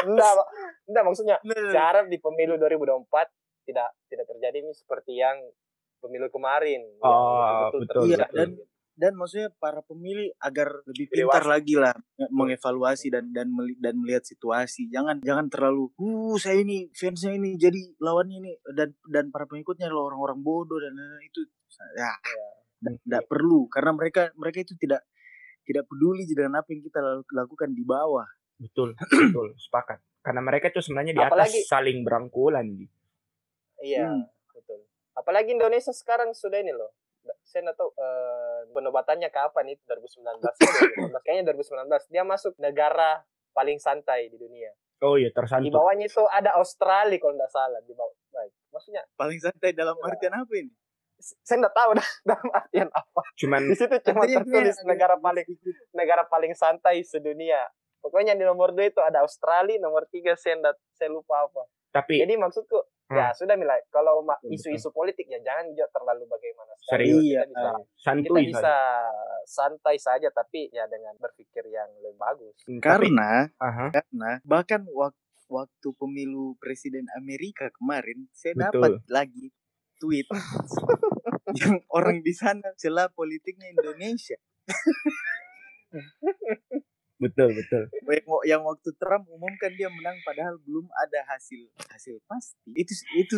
enggak, 0.06 0.32
enggak 0.90 1.04
maksudnya. 1.06 1.36
Nah, 1.42 1.58
saya 1.70 1.84
harap 1.94 2.04
di 2.10 2.18
pemilu 2.18 2.58
2024 2.58 3.06
tidak 3.66 3.90
tidak 4.10 4.26
terjadi 4.30 4.58
seperti 4.74 5.18
yang 5.18 5.38
pemilu 5.98 6.30
kemarin. 6.30 6.86
Oh, 7.02 7.70
betul, 7.70 7.80
betul. 7.86 8.02
Iya, 8.10 8.26
dan 8.30 8.58
dan 8.96 9.12
maksudnya 9.12 9.52
para 9.60 9.84
pemilih 9.84 10.32
agar 10.40 10.80
lebih 10.88 11.12
pintar 11.12 11.44
Dewasa. 11.44 11.52
lagi 11.52 11.74
lah 11.76 11.92
mengevaluasi 12.32 13.12
dan 13.12 13.28
dan 13.28 13.52
dan 13.76 13.94
melihat 14.00 14.24
situasi. 14.24 14.88
Jangan 14.88 15.20
jangan 15.20 15.52
terlalu 15.52 15.92
uh 16.00 16.36
saya 16.40 16.64
ini 16.64 16.88
fansnya 16.96 17.36
ini 17.36 17.60
jadi 17.60 17.76
lawannya 18.00 18.36
ini. 18.40 18.52
Dan 18.72 18.96
dan 19.12 19.28
para 19.28 19.44
pengikutnya 19.44 19.92
adalah 19.92 20.08
orang-orang 20.12 20.40
bodoh 20.40 20.80
dan 20.80 20.96
itu 21.20 21.44
ya 21.92 22.12
tidak 23.04 23.22
ya. 23.22 23.28
perlu. 23.28 23.68
Karena 23.68 23.92
mereka 23.92 24.32
mereka 24.32 24.64
itu 24.64 24.72
tidak 24.80 25.04
tidak 25.68 25.84
peduli 25.84 26.24
dengan 26.24 26.64
apa 26.64 26.68
yang 26.72 26.80
kita 26.80 27.00
lakukan 27.36 27.76
di 27.76 27.84
bawah. 27.84 28.26
Betul 28.56 28.96
betul. 29.12 29.52
Sepakat. 29.60 30.00
Karena 30.24 30.40
mereka 30.40 30.72
itu 30.72 30.80
sebenarnya 30.80 31.12
di 31.12 31.22
atas 31.22 31.52
Apalagi, 31.52 31.60
saling 31.68 31.98
berangkulan 32.02 32.66
iya 33.84 34.08
hmm. 34.08 34.24
betul. 34.56 34.80
Apalagi 35.12 35.52
Indonesia 35.52 35.92
sekarang 35.92 36.32
sudah 36.32 36.64
ini 36.64 36.72
loh 36.72 37.05
saya 37.46 37.60
nggak 37.66 37.78
tahu 37.78 37.90
uh, 37.96 38.60
penobatannya 38.70 39.28
kapan 39.30 39.72
itu 39.72 39.82
2019 39.88 40.42
2019 40.42 41.24
kayaknya 41.24 41.44
2019 41.54 42.12
dia 42.12 42.22
masuk 42.22 42.52
negara 42.58 43.24
paling 43.56 43.80
santai 43.80 44.28
di 44.28 44.36
dunia. 44.36 44.68
Oh 45.00 45.16
iya 45.16 45.32
tersantai. 45.32 45.68
Di 45.68 45.72
bawahnya 45.72 46.08
itu 46.08 46.24
ada 46.28 46.56
Australia 46.56 47.16
kalau 47.20 47.34
nggak 47.36 47.52
salah 47.52 47.80
di 47.84 47.92
bawah 47.96 48.16
baik. 48.32 48.52
Maksudnya 48.72 49.02
paling 49.16 49.38
santai 49.40 49.72
dalam 49.72 49.96
ya. 49.96 50.04
artian 50.12 50.34
apa 50.36 50.54
ini? 50.56 50.72
Saya 51.20 51.56
nggak 51.64 51.76
tahu 51.76 51.90
dah, 52.00 52.08
dalam 52.24 52.48
artian 52.52 52.88
apa. 52.92 53.22
Cuman 53.36 53.60
di 53.68 53.76
situ 53.76 53.96
cuma 54.12 54.24
tertulis 54.28 54.76
negara 54.84 55.16
paling 55.16 55.46
negara 55.96 56.22
paling 56.28 56.52
santai 56.52 57.00
sedunia. 57.04 57.60
Pokoknya 58.00 58.36
di 58.36 58.44
nomor 58.44 58.76
dua 58.76 58.88
itu 58.88 59.00
ada 59.00 59.24
Australia 59.24 59.80
nomor 59.80 60.04
tiga 60.08 60.36
saya 60.36 60.56
saya 60.96 61.08
lupa 61.08 61.44
apa. 61.44 61.64
Tapi 61.92 62.20
jadi 62.20 62.36
maksudku 62.36 62.76
Ya 63.06 63.30
hmm. 63.30 63.38
sudah 63.38 63.54
Mila, 63.54 63.78
kalau 63.94 64.26
isu-isu 64.50 64.90
politik 64.90 65.30
ya 65.30 65.38
jangan 65.38 65.70
juga 65.70 65.86
terlalu 65.94 66.26
bagaimana. 66.26 66.74
Serius. 66.90 67.22
Kita 67.22 67.46
bisa, 67.46 67.70
uh, 67.70 67.82
santuy 67.94 68.42
kita 68.42 68.50
bisa 68.50 68.76
santai 69.46 69.96
saja 70.02 70.28
tapi 70.34 70.66
ya 70.74 70.90
dengan 70.90 71.14
berpikir 71.22 71.70
yang 71.70 71.86
lebih 72.02 72.18
bagus. 72.18 72.58
Karena 72.82 73.46
uh-huh. 73.62 73.94
karena 73.94 74.42
bahkan 74.42 74.82
waktu 74.90 75.22
waktu 75.46 75.88
pemilu 75.94 76.58
presiden 76.58 77.06
Amerika 77.14 77.70
kemarin 77.78 78.26
saya 78.34 78.58
Betul. 78.58 78.66
dapat 78.66 78.92
lagi 79.06 79.46
tweet 80.02 80.26
yang 81.62 81.78
orang 81.94 82.26
di 82.26 82.34
sana 82.34 82.74
celah 82.74 83.06
politiknya 83.14 83.70
Indonesia. 83.70 84.34
betul 87.16 87.48
betul. 87.52 87.82
Yang, 88.06 88.26
yang 88.44 88.62
waktu 88.64 88.90
Trump 89.00 89.24
umumkan 89.32 89.72
dia 89.72 89.88
menang 89.88 90.16
padahal 90.22 90.60
belum 90.62 90.86
ada 90.92 91.20
hasil 91.32 91.68
hasil 91.88 92.20
pasti. 92.28 92.70
Itu 92.76 92.92
itu 93.16 93.36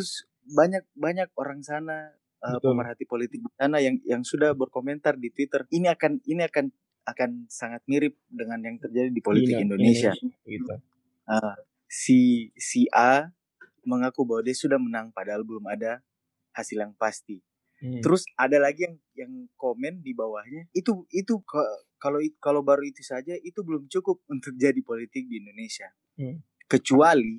banyak 0.48 0.84
banyak 0.96 1.28
orang 1.36 1.60
sana 1.62 2.12
uh, 2.42 2.58
pemerhati 2.62 3.04
politik 3.04 3.42
di 3.42 3.52
sana 3.58 3.78
yang 3.82 3.98
yang 4.06 4.22
sudah 4.22 4.54
berkomentar 4.54 5.18
di 5.18 5.30
Twitter 5.30 5.66
ini 5.70 5.90
akan 5.90 6.22
ini 6.26 6.42
akan 6.46 6.70
akan 7.08 7.30
sangat 7.48 7.80
mirip 7.88 8.20
dengan 8.28 8.60
yang 8.60 8.76
terjadi 8.76 9.08
di 9.08 9.22
politik 9.24 9.56
ini, 9.56 9.64
Indonesia. 9.64 10.12
ini, 10.12 10.32
gitu. 10.44 10.74
Uh, 11.24 11.56
si 11.88 12.52
si 12.56 12.84
A 12.92 13.32
mengaku 13.88 14.28
bahwa 14.28 14.44
dia 14.44 14.52
sudah 14.52 14.76
menang 14.76 15.08
padahal 15.08 15.40
belum 15.40 15.64
ada 15.64 16.04
hasil 16.52 16.76
yang 16.76 16.92
pasti 17.00 17.40
Hmm. 17.78 18.02
Terus 18.02 18.26
ada 18.34 18.58
lagi 18.58 18.86
yang 18.86 18.96
yang 19.14 19.32
komen 19.54 20.02
di 20.02 20.10
bawahnya 20.10 20.66
itu 20.74 21.06
itu 21.14 21.38
kalau 21.98 22.18
kalau 22.42 22.60
baru 22.66 22.82
itu 22.82 23.06
saja 23.06 23.38
itu 23.38 23.62
belum 23.62 23.86
cukup 23.86 24.22
untuk 24.26 24.54
jadi 24.62 24.78
politik 24.82 25.30
di 25.30 25.38
Indonesia. 25.38 25.90
Hmm. 26.18 26.42
Kecuali 26.66 27.38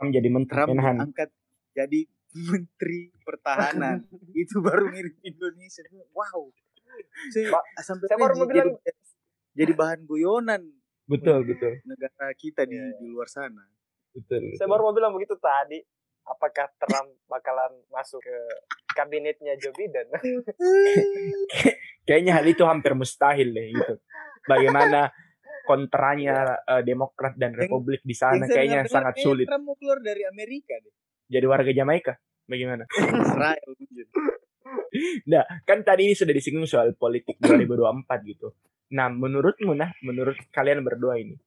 menjadi 0.00 0.28
menteri 0.32 0.60
angkat 0.78 1.30
jadi 1.74 2.00
menteri 2.34 3.10
pertahanan 3.26 4.06
itu 4.42 4.62
baru 4.62 4.88
mirip 4.88 5.18
Indonesia. 5.26 5.82
Wow. 6.14 6.54
Saya, 7.30 7.54
sampai 7.86 8.06
saya 8.10 8.18
baru 8.18 8.34
jadi, 8.34 8.50
bilang 8.50 8.70
jadi 9.54 9.72
bahan 9.74 10.00
guyonan. 10.06 10.62
Betul, 11.10 11.42
betul. 11.42 11.82
Negara 11.82 12.30
kita 12.38 12.62
di, 12.66 12.78
yeah. 12.78 12.94
di 13.02 13.06
luar 13.10 13.26
sana. 13.26 13.66
Betul, 14.14 14.46
betul. 14.46 14.58
Saya 14.58 14.68
baru 14.70 14.90
mau 14.90 14.94
bilang 14.94 15.12
begitu 15.14 15.34
tadi 15.38 15.82
apakah 16.30 16.70
Trump 16.78 17.10
bakalan 17.26 17.74
masuk 17.90 18.22
ke 18.22 18.38
kabinetnya 18.94 19.58
Joe 19.58 19.74
Biden? 19.74 20.06
Kayaknya 22.06 22.32
hal 22.38 22.46
itu 22.46 22.62
hampir 22.62 22.94
mustahil 22.94 23.50
deh 23.50 23.66
gitu. 23.74 23.94
Bagaimana 24.46 25.10
kontranya 25.66 26.58
uh, 26.66 26.82
Demokrat 26.82 27.36
dan 27.38 27.54
Republik 27.54 28.02
di 28.02 28.16
sana 28.16 28.48
kayaknya 28.50 28.86
sangat 28.90 29.22
sulit. 29.22 29.46
Trump 29.46 29.70
mau 29.70 29.76
keluar 29.78 30.02
dari 30.02 30.26
Amerika 30.26 30.74
deh. 30.80 30.94
Jadi 31.30 31.46
warga 31.46 31.70
Jamaika 31.70 32.18
bagaimana? 32.50 32.84
Israel 33.22 33.70
Nah, 35.30 35.46
kan 35.62 35.86
tadi 35.86 36.10
ini 36.10 36.14
sudah 36.18 36.34
disinggung 36.34 36.66
soal 36.66 36.94
politik 36.98 37.38
2024 37.42 38.06
gitu. 38.26 38.54
Nah, 38.94 39.06
menurutmu 39.06 39.70
nah, 39.74 39.94
menurut 40.02 40.34
kalian 40.50 40.82
berdua 40.82 41.18
ini, 41.18 41.38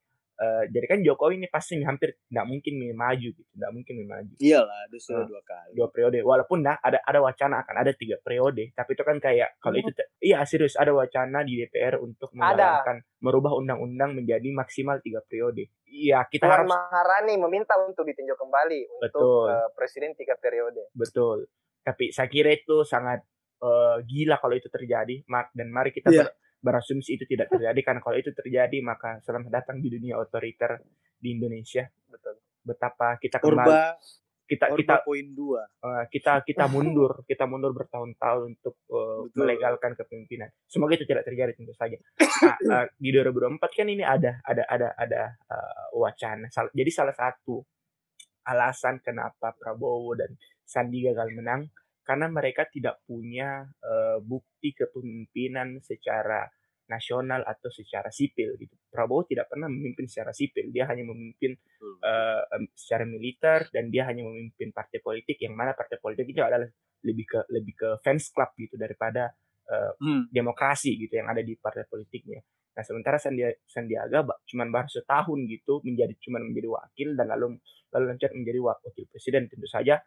Uh, 0.43 0.63
jadi 0.67 0.85
kan 0.91 0.99
Jokowi 0.99 1.39
ini 1.39 1.47
pasti 1.47 1.79
hampir 1.79 2.19
nggak 2.27 2.43
mungkin 2.43 2.73
maju 2.91 3.29
gitu, 3.31 3.51
nggak 3.55 3.71
mungkin 3.71 3.93
maju. 4.03 4.33
Iyalah, 4.43 4.77
ada 4.91 4.97
sudah 4.99 5.23
uh, 5.23 5.27
dua 5.31 5.41
kali. 5.47 5.71
Dua 5.71 5.87
periode. 5.87 6.19
Walaupun 6.19 6.59
nah 6.59 6.75
ada 6.83 6.99
ada 6.99 7.19
wacana 7.23 7.63
akan 7.63 7.75
ada 7.79 7.91
tiga 7.95 8.19
periode, 8.19 8.75
tapi 8.75 8.91
itu 8.91 9.03
kan 9.07 9.17
kayak 9.23 9.55
kalau 9.63 9.79
hmm. 9.79 9.83
itu 9.87 9.91
iya 10.19 10.43
serius 10.43 10.75
ada 10.75 10.91
wacana 10.91 11.47
di 11.47 11.63
DPR 11.63 12.03
untuk 12.03 12.35
menjalankan 12.35 13.07
merubah 13.23 13.55
undang-undang 13.55 14.19
menjadi 14.19 14.49
maksimal 14.51 14.99
tiga 14.99 15.23
periode. 15.23 15.71
Iya 15.87 16.27
kita 16.27 16.43
Puan 16.43 16.67
harus. 16.67 16.69
Maharani 16.75 17.33
meminta 17.39 17.79
untuk 17.79 18.03
ditinjau 18.03 18.35
kembali 18.35 18.99
untuk 18.99 19.47
uh, 19.47 19.71
presiden 19.71 20.11
tiga 20.19 20.35
periode. 20.35 20.91
Betul. 20.91 21.47
Tapi 21.87 22.11
saya 22.11 22.27
kira 22.27 22.51
itu 22.51 22.83
sangat 22.83 23.23
uh, 23.63 24.03
gila 24.03 24.43
kalau 24.43 24.59
itu 24.59 24.67
terjadi. 24.67 25.23
Dan 25.55 25.71
mari 25.71 25.95
kita 25.95 26.11
yeah 26.11 26.27
berasumsi 26.63 27.19
itu 27.19 27.27
tidak 27.27 27.51
terjadi 27.51 27.79
karena 27.83 27.99
kalau 27.99 28.15
itu 28.15 28.31
terjadi 28.31 28.77
maka 28.79 29.19
selamat 29.27 29.51
datang 29.51 29.83
di 29.83 29.91
dunia 29.91 30.15
otoriter 30.15 30.79
di 31.19 31.35
Indonesia. 31.35 31.83
Betul. 32.07 32.39
Betapa 32.63 33.19
kita 33.19 33.43
kembali 33.43 33.67
Urba, 33.67 33.99
kita 34.47 34.65
Urba 34.71 34.79
kita 34.79 34.95
poin 35.03 35.27
dua. 35.35 35.61
Uh, 35.83 36.07
kita 36.07 36.39
kita 36.47 36.71
mundur, 36.71 37.19
kita 37.29 37.43
mundur 37.43 37.75
bertahun-tahun 37.75 38.55
untuk 38.55 38.79
uh, 38.95 39.27
melegalkan 39.35 39.91
kepemimpinan. 39.99 40.47
Semoga 40.63 40.95
itu 40.95 41.03
tidak 41.03 41.27
terjadi 41.27 41.51
tentu 41.51 41.75
saja. 41.75 41.99
Nah, 42.47 42.55
uh, 42.71 42.85
di 43.03 43.11
2024 43.11 43.59
kan 43.59 43.87
ini 43.91 44.03
ada 44.07 44.39
ada 44.47 44.63
ada 44.71 44.87
ada 44.95 45.21
uh, 45.51 45.99
wacana. 45.99 46.47
Jadi 46.47 46.91
salah 46.95 47.13
satu 47.13 47.59
alasan 48.47 49.03
kenapa 49.03 49.51
Prabowo 49.51 50.15
dan 50.15 50.31
Sandi 50.63 51.03
gagal 51.03 51.27
menang 51.35 51.67
karena 52.03 52.27
mereka 52.27 52.67
tidak 52.67 52.99
punya 53.07 53.63
uh, 53.83 54.19
bukti 54.19 54.75
kepemimpinan 54.75 55.79
secara 55.79 56.43
nasional 56.91 57.47
atau 57.47 57.71
secara 57.71 58.11
sipil 58.11 58.59
gitu. 58.59 58.75
Prabowo 58.91 59.23
tidak 59.23 59.47
pernah 59.47 59.71
memimpin 59.71 60.05
secara 60.05 60.35
sipil, 60.35 60.69
dia 60.69 60.83
hanya 60.91 61.07
memimpin 61.07 61.55
uh, 62.03 62.43
secara 62.75 63.07
militer 63.07 63.71
dan 63.71 63.87
dia 63.87 64.03
hanya 64.05 64.27
memimpin 64.27 64.75
partai 64.75 64.99
politik 64.99 65.39
yang 65.39 65.55
mana 65.55 65.71
partai 65.71 65.97
politik 65.97 66.27
itu 66.27 66.43
adalah 66.43 66.67
lebih 67.03 67.25
ke 67.27 67.39
lebih 67.51 67.73
ke 67.75 67.89
fans 68.03 68.31
club 68.35 68.51
gitu 68.59 68.75
daripada 68.75 69.31
uh, 69.71 69.91
hmm. 69.95 70.31
demokrasi 70.31 70.99
gitu 70.99 71.19
yang 71.19 71.31
ada 71.31 71.39
di 71.39 71.55
partai 71.55 71.87
politiknya. 71.87 72.43
Nah 72.73 72.83
sementara 72.83 73.21
Sandiaga, 73.21 73.57
Sandiaga 73.69 74.19
cuma 74.49 74.65
baru 74.67 74.89
setahun 74.89 75.39
gitu 75.45 75.79
menjadi 75.85 76.13
cuma 76.19 76.41
menjadi 76.41 76.67
wakil 76.73 77.13
dan 77.13 77.29
lalu 77.29 77.57
lalu 77.93 78.03
loncat 78.15 78.31
menjadi 78.33 78.59
wakil 78.59 78.91
presiden 79.07 79.45
tentu 79.45 79.69
saja 79.69 80.01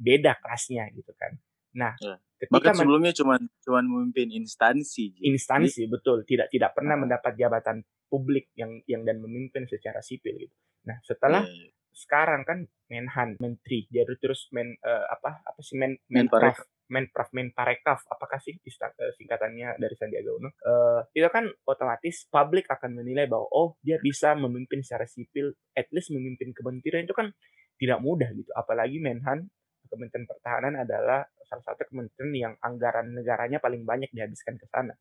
beda 0.00 0.40
kelasnya 0.40 0.88
gitu 0.96 1.12
kan. 1.14 1.36
Nah, 1.76 1.94
ya. 2.00 2.16
ketika 2.40 2.72
Bahkan 2.72 2.74
sebelumnya 2.82 3.12
cuma 3.14 3.38
cuma 3.62 3.80
memimpin 3.84 4.32
instansi. 4.34 5.20
Instansi 5.22 5.86
Jadi, 5.86 5.92
betul, 5.92 6.24
tidak 6.26 6.50
tidak 6.50 6.74
pernah 6.74 6.98
nah. 6.98 7.06
mendapat 7.06 7.36
jabatan 7.38 7.84
publik 8.10 8.50
yang 8.58 8.82
yang 8.90 9.06
dan 9.06 9.22
memimpin 9.22 9.68
secara 9.70 10.02
sipil 10.02 10.34
gitu. 10.34 10.56
Nah, 10.88 10.98
setelah 11.06 11.46
ya, 11.46 11.52
ya. 11.52 11.70
sekarang 11.94 12.42
kan 12.42 12.66
Menhan, 12.90 13.38
Menteri, 13.38 13.86
jadi 13.86 14.18
terus 14.18 14.50
men 14.50 14.74
uh, 14.82 15.06
apa 15.06 15.46
apa 15.46 15.60
sih 15.62 15.78
men 15.78 15.94
Menprov, 16.10 16.58
Menprov, 16.90 17.30
Menparekraf, 17.30 18.02
apakah 18.10 18.42
sih 18.42 18.58
uh, 18.58 19.12
singkatannya 19.14 19.78
dari 19.78 19.94
Sandiaga 19.94 20.34
Uno? 20.34 20.50
Uh, 20.58 21.06
itu 21.14 21.30
kan 21.30 21.46
otomatis 21.70 22.26
publik 22.26 22.66
akan 22.66 22.98
menilai 22.98 23.30
bahwa 23.30 23.46
oh 23.54 23.78
dia 23.78 24.02
bisa 24.02 24.34
memimpin 24.34 24.82
secara 24.82 25.06
sipil, 25.06 25.54
at 25.78 25.86
least 25.94 26.10
memimpin 26.10 26.50
kementerian 26.50 27.06
itu 27.06 27.14
kan 27.14 27.30
tidak 27.78 28.02
mudah 28.02 28.34
gitu. 28.34 28.50
Apalagi 28.58 28.98
Menhan 28.98 29.46
Kementerian 29.90 30.26
Pertahanan 30.30 30.86
adalah 30.86 31.26
salah 31.42 31.64
satu 31.66 31.82
kementerian 31.90 32.30
yang 32.30 32.54
anggaran 32.62 33.10
negaranya 33.10 33.58
paling 33.58 33.82
banyak 33.82 34.08
dihabiskan 34.14 34.54
ke 34.54 34.66
sana. 34.70 34.94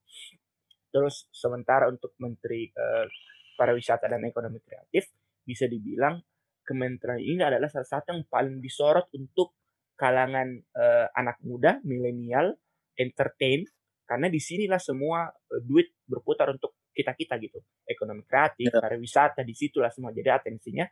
Terus 0.89 1.29
sementara 1.29 1.85
untuk 1.85 2.17
Menteri 2.17 2.73
uh, 2.73 3.05
Pariwisata 3.53 4.09
dan 4.09 4.25
Ekonomi 4.25 4.57
Kreatif 4.65 5.13
bisa 5.45 5.69
dibilang 5.69 6.17
kementerian 6.65 7.21
ini 7.21 7.41
adalah 7.45 7.69
salah 7.69 7.85
satu 7.85 8.17
yang 8.17 8.25
paling 8.25 8.57
disorot 8.57 9.05
untuk 9.13 9.53
kalangan 9.93 10.57
uh, 10.73 11.07
anak 11.13 11.37
muda, 11.45 11.77
milenial, 11.85 12.57
entertain 12.97 13.67
karena 14.09 14.25
di 14.25 14.41
sinilah 14.41 14.81
semua 14.81 15.29
uh, 15.29 15.61
duit 15.61 15.93
berputar 16.09 16.49
untuk 16.49 16.79
kita 16.89 17.13
kita 17.13 17.37
gitu 17.37 17.61
ekonomi 17.85 18.25
kreatif 18.25 18.73
ya. 18.73 18.81
pariwisata 18.81 19.45
di 19.45 19.53
situlah 19.53 19.93
semua 19.93 20.09
jadi 20.11 20.35
atensinya 20.35 20.83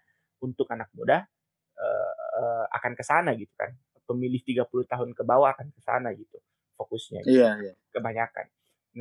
untuk 0.46 0.70
anak 0.70 0.94
muda 0.94 1.26
uh, 1.76 2.14
uh, 2.38 2.66
akan 2.78 2.94
ke 2.94 3.04
sana 3.04 3.34
gitu 3.34 3.52
kan 3.58 3.74
pemilih 4.08 4.40
30 4.42 4.64
tahun 4.88 5.10
ke 5.12 5.24
bawah 5.28 5.52
akan 5.52 5.70
ke 5.76 5.80
sana 5.84 6.16
gitu 6.16 6.40
fokusnya 6.78 7.26
gitu. 7.26 7.42
Iya, 7.42 7.50
iya. 7.60 7.74
Kebanyakan. 7.90 8.46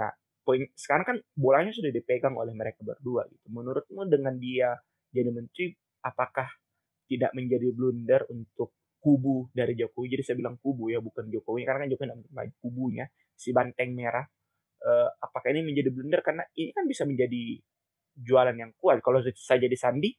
Nah, 0.01 0.11
poin 0.43 0.65
sekarang 0.73 1.05
kan 1.05 1.17
bolanya 1.37 1.71
sudah 1.77 1.93
dipegang 1.93 2.35
oleh 2.35 2.57
mereka 2.57 2.81
berdua 2.83 3.29
gitu. 3.29 3.47
Menurutmu 3.53 4.09
dengan 4.09 4.35
dia 4.41 4.73
jadi 5.13 5.29
menteri 5.31 5.77
apakah 6.03 6.49
tidak 7.07 7.31
menjadi 7.37 7.71
blunder 7.77 8.25
untuk 8.33 8.75
kubu 8.99 9.53
dari 9.53 9.77
Jokowi? 9.77 10.19
Jadi 10.19 10.23
saya 10.25 10.37
bilang 10.41 10.57
kubu 10.59 10.91
ya, 10.91 10.99
bukan 11.05 11.29
Jokowi 11.29 11.63
karena 11.69 11.87
kan 11.87 11.89
Jokowi 11.93 12.09
namanya 12.11 12.53
kubunya 12.59 13.05
si 13.37 13.53
banteng 13.53 13.93
merah. 13.93 14.25
Uh, 14.77 15.09
apakah 15.21 15.51
ini 15.57 15.67
menjadi 15.67 15.89
blunder 15.89 16.21
karena 16.21 16.45
ini 16.57 16.71
kan 16.71 16.85
bisa 16.85 17.09
menjadi 17.09 17.59
jualan 18.17 18.57
yang 18.57 18.73
kuat. 18.77 19.05
Kalau 19.05 19.21
saya 19.21 19.59
jadi 19.61 19.77
Sandi, 19.77 20.13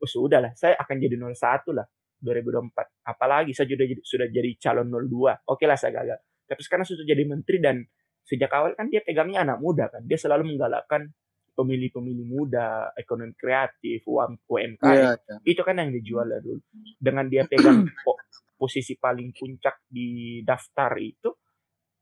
oh 0.00 0.08
sudah 0.08 0.40
lah, 0.40 0.52
saya 0.56 0.76
akan 0.76 0.96
jadi 0.98 1.16
01 1.16 1.36
lah 1.72 1.86
2024. 2.20 3.08
Apalagi 3.08 3.50
saya 3.56 3.66
sudah 3.66 3.86
jadi, 3.88 4.02
sudah 4.04 4.28
jadi 4.28 4.50
calon 4.60 4.88
02. 4.92 5.50
Oke 5.50 5.64
lah 5.64 5.76
saya 5.76 5.96
gagal. 6.00 6.18
Tapi 6.46 6.60
sekarang 6.62 6.84
sudah 6.86 7.04
jadi 7.08 7.22
menteri 7.24 7.58
dan 7.58 7.76
sejak 8.22 8.52
awal 8.52 8.76
kan 8.76 8.86
dia 8.92 9.00
pegangnya 9.02 9.42
anak 9.42 9.58
muda 9.58 9.88
kan. 9.88 10.04
Dia 10.04 10.20
selalu 10.20 10.54
menggalakkan 10.54 11.10
pemilih-pemilih 11.56 12.26
muda, 12.30 12.94
ekonomi 12.96 13.36
kreatif, 13.36 14.00
UMKM. 14.06 14.80
Yeah, 14.80 15.16
yeah. 15.20 15.38
Itu 15.44 15.60
kan 15.66 15.76
yang 15.76 15.92
dijual 15.92 16.30
dulu. 16.40 16.62
Dengan 16.96 17.28
dia 17.28 17.44
pegang 17.44 17.84
posisi 18.60 18.96
paling 18.96 19.36
puncak 19.36 19.84
di 19.88 20.40
daftar 20.40 20.96
itu, 21.00 21.30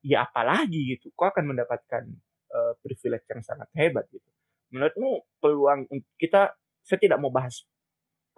ya 0.06 0.26
apalagi 0.26 0.94
gitu. 0.94 1.10
Kau 1.14 1.30
akan 1.30 1.54
mendapatkan 1.54 2.04
uh, 2.54 2.72
privilege 2.82 3.26
yang 3.30 3.42
sangat 3.42 3.68
hebat 3.74 4.06
gitu. 4.14 4.28
Menurutmu 4.70 5.26
peluang 5.40 5.88
kita 6.20 6.54
saya 6.84 6.98
tidak 7.00 7.18
mau 7.18 7.32
bahas 7.32 7.64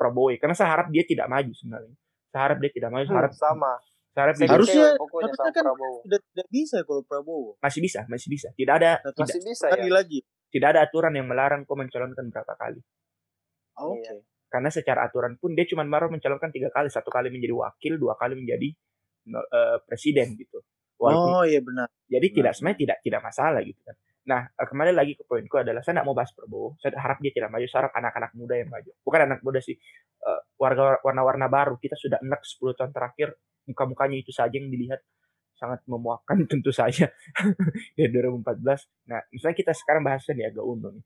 Prabowo 0.01 0.33
ya. 0.33 0.41
Karena 0.41 0.57
saya 0.57 0.73
harap 0.73 0.89
dia 0.89 1.05
tidak 1.05 1.29
maju 1.29 1.53
sebenarnya. 1.53 1.95
Saya 2.33 2.43
harap 2.49 2.59
dia 2.65 2.71
tidak 2.73 2.91
maju. 2.97 3.05
Saya 3.05 3.19
harap 3.21 3.35
hmm, 3.37 3.45
sama. 3.45 3.73
Saya 4.11 4.23
harap 4.27 4.37
dia 4.41 4.49
harusnya, 4.49 4.87
harusnya 4.97 5.53
kan 5.53 5.65
tidak, 6.09 6.23
tidak 6.33 6.49
bisa 6.49 6.77
kalau 6.89 7.03
Prabowo. 7.05 7.51
Masih 7.61 7.81
bisa, 7.85 8.01
masih 8.09 8.29
bisa. 8.33 8.49
Tidak 8.57 8.75
ada 8.75 9.05
masih 9.05 9.37
tidak, 9.37 9.53
bisa 9.53 9.67
ya. 9.69 9.93
lagi. 9.93 10.19
Tidak 10.51 10.69
ada 10.73 10.81
aturan 10.83 11.13
yang 11.13 11.29
melarang 11.29 11.69
kau 11.69 11.77
mencalonkan 11.77 12.33
berapa 12.33 12.57
kali. 12.57 12.81
Oh, 13.79 13.95
Oke. 13.95 14.03
Okay. 14.03 14.19
Karena 14.51 14.67
secara 14.67 15.07
aturan 15.07 15.39
pun 15.39 15.55
dia 15.55 15.63
cuma 15.69 15.87
baru 15.87 16.11
mencalonkan 16.11 16.51
tiga 16.51 16.75
kali, 16.75 16.91
satu 16.91 17.07
kali 17.07 17.31
menjadi 17.31 17.55
wakil, 17.55 18.03
dua 18.03 18.19
kali 18.19 18.35
menjadi 18.35 18.75
uh, 19.31 19.79
presiden 19.87 20.35
gitu. 20.35 20.59
Walaupun, 20.99 21.31
oh 21.33 21.45
iya 21.47 21.63
benar. 21.63 21.87
Jadi 22.11 22.27
benar. 22.29 22.37
tidak 22.37 22.53
sebenarnya 22.59 22.79
tidak 22.83 22.99
tidak 23.07 23.21
masalah 23.23 23.61
gitu 23.63 23.81
kan. 23.87 23.97
Nah, 24.29 24.45
eh, 24.45 24.67
kembali 24.69 24.93
lagi 24.93 25.17
ke 25.17 25.25
poinku 25.25 25.57
adalah 25.57 25.81
saya 25.81 26.01
tidak 26.01 26.07
mau 26.13 26.17
bahas 26.17 26.33
Prabowo. 26.37 26.77
Saya 26.77 26.93
harap 27.01 27.25
dia 27.25 27.33
tidak 27.33 27.49
maju. 27.49 27.65
Saya 27.65 27.89
harap 27.89 27.95
anak-anak 27.97 28.33
muda 28.37 28.55
yang 28.61 28.69
maju. 28.69 28.91
Bukan 29.01 29.21
anak 29.25 29.41
muda 29.41 29.61
sih. 29.65 29.77
Uh, 30.21 30.41
warga 30.61 31.01
warna-warna 31.01 31.49
baru. 31.49 31.81
Kita 31.81 31.97
sudah 31.97 32.21
enak 32.21 32.45
10 32.45 32.77
tahun 32.77 32.93
terakhir. 32.93 33.33
Muka-mukanya 33.65 34.21
itu 34.21 34.29
saja 34.35 34.53
yang 34.53 34.69
dilihat 34.69 35.01
sangat 35.57 35.81
memuakkan 35.89 36.45
tentu 36.51 36.73
saja 36.73 37.09
dari 37.97 38.11
2014. 38.13 39.09
Nah, 39.09 39.21
misalnya 39.33 39.57
kita 39.57 39.73
sekarang 39.73 40.05
bahas 40.05 40.25
Sandiaga 40.25 40.61
Uno 40.61 40.93
nih. 40.93 41.05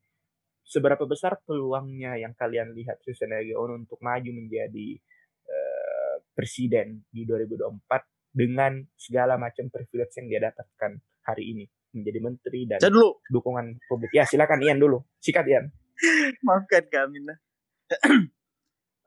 Seberapa 0.65 1.05
besar 1.05 1.37
peluangnya 1.45 2.17
yang 2.17 2.33
kalian 2.35 2.75
lihat 2.75 2.99
Sandiaga 3.07 3.55
Uno 3.63 3.79
untuk 3.79 3.99
maju 4.03 4.31
menjadi 4.35 4.99
uh, 5.47 6.15
presiden 6.35 7.07
di 7.07 7.23
2024 7.23 8.35
dengan 8.35 8.83
segala 8.99 9.39
macam 9.39 9.71
privilege 9.71 10.19
yang 10.19 10.27
dia 10.27 10.41
dapatkan 10.51 10.99
hari 11.23 11.55
ini? 11.55 11.65
Menjadi 11.95 12.19
menteri 12.19 12.61
dan 12.67 12.77
Saya 12.83 12.91
dulu. 12.91 13.23
dukungan 13.31 13.79
publik. 13.87 14.11
Ya 14.11 14.27
silakan 14.27 14.59
Ian 14.59 14.77
dulu. 14.77 14.99
Sikat 15.23 15.47
Ian. 15.47 15.71
Maafkan 16.45 16.83
kami 16.91 17.23
nah. 17.23 17.39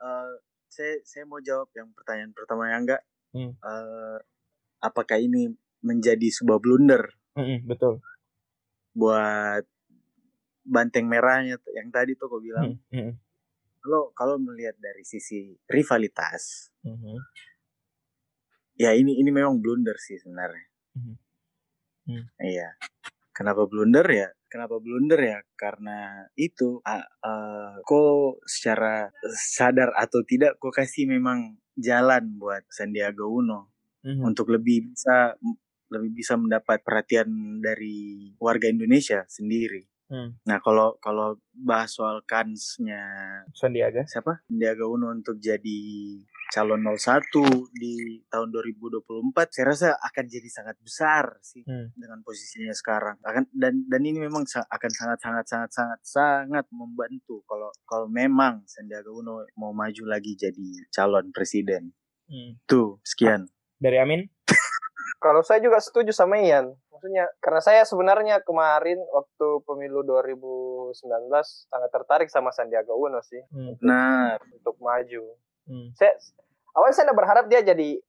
uh, 0.01 0.33
saya 0.75 0.97
saya 1.05 1.29
mau 1.29 1.39
jawab 1.45 1.69
yang 1.77 1.93
pertanyaan 1.93 2.33
pertama 2.33 2.73
yang 2.73 2.89
enggak. 2.89 3.03
Hmm. 3.37 3.53
Uh, 3.61 4.19
apakah 4.81 5.21
ini 5.21 5.53
menjadi 5.85 6.33
sebuah 6.33 6.59
blunder? 6.65 7.13
Hmm, 7.37 7.69
betul. 7.69 8.01
Buat 8.97 9.69
banteng 10.65 11.07
merahnya 11.07 11.61
yang 11.77 11.93
tadi 11.93 12.17
tuh 12.17 12.33
kau 12.33 12.41
bilang. 12.41 12.81
Hmm, 12.89 13.13
hmm. 13.13 13.13
Kalau 13.85 14.11
kalau 14.17 14.37
melihat 14.41 14.75
dari 14.81 15.05
sisi 15.05 15.55
rivalitas, 15.69 16.73
hmm. 16.83 17.21
ya 18.81 18.97
ini 18.97 19.21
ini 19.21 19.29
memang 19.29 19.61
blunder 19.61 19.97
sih 20.01 20.17
sebenarnya. 20.17 20.67
Hmm 20.97 21.28
Hmm. 22.09 22.25
Iya. 22.41 22.75
Kenapa 23.37 23.69
blunder 23.69 24.09
ya? 24.09 24.29
Kenapa 24.49 24.81
blunder 24.81 25.21
ya? 25.21 25.39
Karena 25.55 26.27
itu 26.35 26.81
uh, 26.81 27.07
uh, 27.23 27.85
kok 27.85 28.43
secara 28.49 29.13
sadar 29.37 29.93
atau 29.95 30.25
tidak 30.25 30.57
kok 30.57 30.73
kasih 30.73 31.05
memang 31.05 31.61
jalan 31.77 32.35
buat 32.41 32.67
Sandiaga 32.73 33.23
Uno 33.29 33.71
hmm. 34.03 34.25
untuk 34.25 34.51
lebih 34.51 34.91
bisa 34.91 35.37
lebih 35.89 36.11
bisa 36.17 36.35
mendapat 36.35 36.83
perhatian 36.83 37.61
dari 37.63 38.33
warga 38.41 38.67
Indonesia 38.67 39.23
sendiri. 39.29 39.85
Hmm. 40.09 40.41
Nah 40.49 40.59
kalau 40.65 40.97
kalau 41.05 41.37
bahas 41.53 41.93
soal 41.93 42.25
kansnya 42.25 43.05
Sandiaga 43.53 44.09
siapa 44.09 44.41
Sandiaga 44.49 44.89
Uno 44.89 45.13
untuk 45.13 45.37
jadi 45.37 45.81
calon 46.49 46.81
01 46.81 47.29
di 47.77 48.25
tahun 48.33 48.49
2024 48.49 49.05
saya 49.53 49.65
rasa 49.69 49.89
akan 50.01 50.25
jadi 50.25 50.49
sangat 50.49 50.77
besar 50.81 51.37
sih 51.45 51.61
hmm. 51.63 51.93
dengan 51.95 52.25
posisinya 52.25 52.73
sekarang. 52.73 53.21
Akan 53.21 53.45
dan 53.53 53.85
dan 53.85 54.03
ini 54.03 54.25
memang 54.25 54.49
akan 54.49 54.91
sangat 54.93 55.19
sangat 55.21 55.45
sangat 55.45 55.71
sangat 55.73 56.01
sangat 56.03 56.67
membantu 56.73 57.45
kalau 57.45 57.69
kalau 57.85 58.09
memang 58.09 58.65
Sandiaga 58.65 59.13
Uno 59.13 59.45
mau 59.61 59.77
maju 59.77 60.03
lagi 60.09 60.35
jadi 60.35 60.89
calon 60.89 61.31
presiden. 61.31 61.93
Hmm. 62.29 62.61
tuh 62.69 63.01
sekian. 63.09 63.49
Dari 63.81 63.97
Amin? 63.97 64.21
Kalau 65.25 65.41
saya 65.41 65.65
juga 65.65 65.81
setuju 65.81 66.13
sama 66.13 66.37
Ian. 66.37 66.77
Maksudnya 66.93 67.25
karena 67.41 67.61
saya 67.65 67.83
sebenarnya 67.89 68.45
kemarin 68.45 69.01
waktu 69.15 69.49
pemilu 69.65 70.05
2019 70.05 70.93
sangat 71.73 71.91
tertarik 71.95 72.29
sama 72.29 72.53
Sandiaga 72.53 72.93
Uno 72.93 73.25
sih. 73.25 73.41
Hmm. 73.49 73.81
nah 73.81 74.37
untuk 74.53 74.77
maju 74.77 75.25
hmm. 75.69 75.95
saya 75.95 76.13
awalnya 76.75 76.97
saya 76.97 77.15
berharap 77.15 77.45
dia 77.47 77.61
jadi 77.63 78.01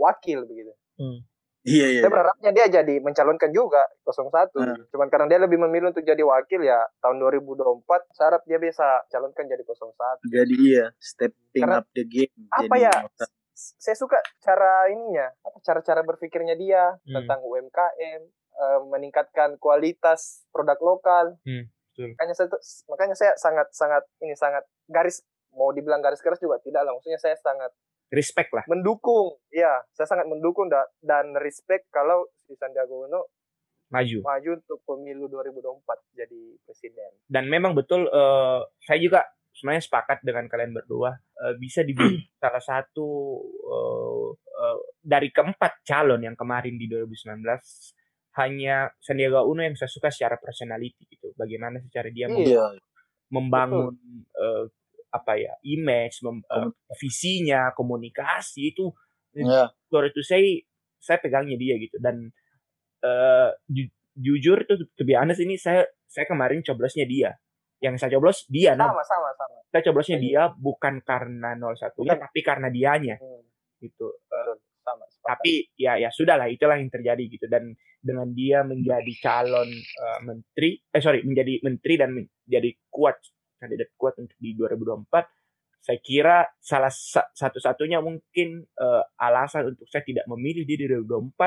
wakil 0.00 0.46
begitu 0.46 0.72
hmm. 0.96 1.26
Iya, 1.60 1.86
iya. 1.92 2.00
Saya 2.00 2.08
iya. 2.08 2.14
berharapnya 2.16 2.50
dia 2.56 2.66
jadi 2.72 2.94
mencalonkan 3.04 3.52
juga 3.52 3.84
01. 4.08 4.48
Hmm. 4.56 4.80
Cuman 4.88 5.12
karena 5.12 5.28
dia 5.28 5.40
lebih 5.44 5.60
memilih 5.60 5.92
untuk 5.92 6.00
jadi 6.08 6.24
wakil 6.24 6.64
ya 6.64 6.80
tahun 7.04 7.20
2024 7.20 7.84
saya 8.16 8.32
harap 8.32 8.42
dia 8.48 8.56
bisa 8.56 9.04
calonkan 9.12 9.44
jadi 9.44 9.60
01. 9.60 10.24
Jadi 10.24 10.54
iya, 10.56 10.88
stepping 10.96 11.68
karena, 11.68 11.84
up 11.84 11.86
the 11.92 12.04
game. 12.08 12.32
Apa 12.48 12.74
ya? 12.80 12.94
saya 13.60 13.92
suka 13.92 14.16
cara 14.40 14.88
ininya, 14.88 15.28
apa 15.44 15.60
cara-cara 15.60 16.00
berpikirnya 16.00 16.56
dia 16.56 16.96
hmm. 17.04 17.12
tentang 17.12 17.44
UMKM, 17.44 18.20
uh, 18.56 18.80
meningkatkan 18.88 19.60
kualitas 19.60 20.48
produk 20.48 20.80
lokal. 20.80 21.36
Hmm, 21.44 21.68
Makanya 22.16 22.32
saya 22.32 22.48
makanya 22.88 23.12
saya 23.12 23.32
sangat 23.36 23.68
sangat 23.76 24.02
ini 24.24 24.32
sangat 24.32 24.64
garis 24.88 25.20
mau 25.54 25.70
dibilang 25.74 26.02
garis 26.02 26.22
keras 26.22 26.38
juga 26.38 26.58
tidak 26.62 26.86
lah. 26.86 26.92
Maksudnya 26.94 27.20
saya 27.20 27.36
sangat 27.38 27.70
respect 28.10 28.50
lah. 28.50 28.66
Mendukung, 28.66 29.38
ya, 29.54 29.82
saya 29.94 30.06
sangat 30.10 30.26
mendukung 30.26 30.66
da 30.66 30.82
dan 31.00 31.34
respect 31.38 31.86
kalau 31.94 32.26
si 32.46 32.58
Sandiaga 32.58 32.90
Uno 32.90 33.30
maju 33.90 34.22
maju 34.22 34.50
untuk 34.54 34.78
pemilu 34.86 35.26
2024 35.26 36.14
jadi 36.14 36.42
presiden. 36.62 37.10
Dan 37.26 37.50
memang 37.50 37.74
betul 37.74 38.06
uh, 38.06 38.62
saya 38.78 39.02
juga 39.02 39.26
sebenarnya 39.50 39.82
sepakat 39.82 40.22
dengan 40.22 40.46
kalian 40.46 40.70
berdua 40.70 41.10
uh, 41.18 41.54
bisa 41.58 41.82
dibilang 41.82 42.22
salah 42.42 42.62
satu 42.62 43.08
uh, 43.66 44.30
uh, 44.30 44.78
dari 45.02 45.34
keempat 45.34 45.82
calon 45.82 46.22
yang 46.22 46.38
kemarin 46.38 46.78
di 46.78 46.86
2019 46.86 47.42
hanya 48.38 48.94
Sandiaga 49.02 49.42
Uno 49.42 49.66
yang 49.66 49.74
saya 49.74 49.90
suka 49.90 50.06
secara 50.06 50.38
personality 50.38 51.10
gitu. 51.10 51.34
Bagaimana 51.34 51.82
secara 51.82 52.14
dia 52.14 52.30
iya. 52.30 52.78
membangun 53.34 53.98
uh, 54.38 54.70
apa 55.10 55.32
ya 55.38 55.52
image, 55.66 56.22
mem, 56.22 56.42
uh, 56.46 56.70
visinya, 56.94 57.74
komunikasi 57.74 58.74
itu 58.74 58.94
yeah. 59.34 59.70
itu 59.90 60.22
saya 60.22 60.42
saya 61.00 61.18
pegangnya 61.18 61.56
dia 61.56 61.74
gitu 61.80 61.96
dan 61.98 62.30
uh, 63.02 63.50
ju, 63.66 63.88
jujur 64.14 64.66
tuh 64.68 64.86
lebih 65.00 65.16
honest 65.16 65.40
ini 65.42 65.56
saya 65.56 65.86
saya 66.04 66.26
kemarin 66.28 66.60
coblosnya 66.60 67.06
dia 67.08 67.34
yang 67.80 67.96
saya 67.96 68.12
coblos 68.12 68.44
dia 68.52 68.76
sama 68.76 68.92
no. 68.92 69.00
sama 69.00 69.30
sama 69.32 69.56
saya 69.72 69.82
coblosnya 69.88 70.18
hmm. 70.20 70.26
dia 70.26 70.42
bukan 70.52 71.00
karena 71.00 71.56
01 71.56 71.96
nya 72.04 72.14
tapi 72.20 72.40
karena 72.44 72.68
dianya 72.68 73.16
hmm. 73.16 73.42
gitu 73.80 74.12
uh, 74.12 74.54
sama, 74.84 75.08
tapi 75.24 75.72
ya 75.80 75.96
ya 75.96 76.12
sudahlah 76.12 76.52
itulah 76.52 76.76
yang 76.76 76.92
terjadi 76.92 77.24
gitu 77.30 77.48
dan 77.48 77.72
dengan 78.00 78.28
dia 78.36 78.60
menjadi 78.64 79.12
calon 79.24 79.68
uh, 79.72 80.20
menteri 80.24 80.76
eh 80.92 81.00
sorry 81.00 81.24
menjadi 81.24 81.64
menteri 81.64 81.94
dan 81.96 82.10
menjadi 82.12 82.70
kuat 82.92 83.16
kandidat 83.60 83.92
kuat 84.00 84.16
untuk 84.16 84.36
di 84.40 84.56
2024 84.56 85.28
saya 85.80 85.98
kira 86.04 86.44
salah 86.60 86.92
satu-satunya 87.32 88.04
mungkin 88.04 88.68
uh, 88.76 89.02
alasan 89.16 89.72
untuk 89.72 89.88
saya 89.88 90.04
tidak 90.04 90.28
memilih 90.28 90.68
di 90.68 90.76
2024 90.76 91.40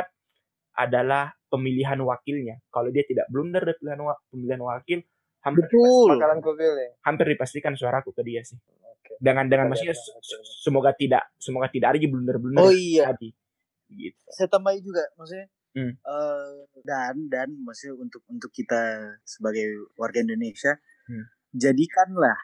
adalah 0.74 1.30
pemilihan 1.54 2.02
wakilnya. 2.02 2.58
Kalau 2.74 2.90
dia 2.90 3.06
tidak 3.06 3.30
blunder 3.30 3.62
dari 3.62 3.78
pemilihan, 3.78 4.02
pemilihan 4.34 4.62
wakil, 4.66 5.00
hampir 5.46 5.64
Betul. 5.70 6.18
hampir 7.06 7.26
dipastikan 7.38 7.78
suaraku 7.78 8.10
ke 8.10 8.26
dia 8.26 8.42
sih. 8.42 8.58
Oke. 8.58 9.22
Dengan 9.22 9.46
dengan 9.46 9.70
maksudnya 9.70 9.94
semoga 10.66 10.98
tidak 10.98 11.30
semoga 11.38 11.70
tidak 11.70 11.94
ada 11.94 12.02
blunder-blunder. 12.02 12.58
Oh 12.58 12.74
iya. 12.74 13.14
Tadi. 13.14 13.30
Gitu. 13.94 14.18
Saya 14.34 14.50
tambahin 14.50 14.82
juga 14.82 15.06
maksudnya 15.14 15.46
hmm. 15.78 15.94
uh, 16.02 16.66
dan 16.82 17.30
dan 17.30 17.54
maksudnya 17.62 18.02
untuk 18.02 18.26
untuk 18.26 18.50
kita 18.50 19.14
sebagai 19.22 19.94
warga 19.94 20.26
Indonesia 20.26 20.74
hmm 21.06 21.43
jadikanlah 21.54 22.40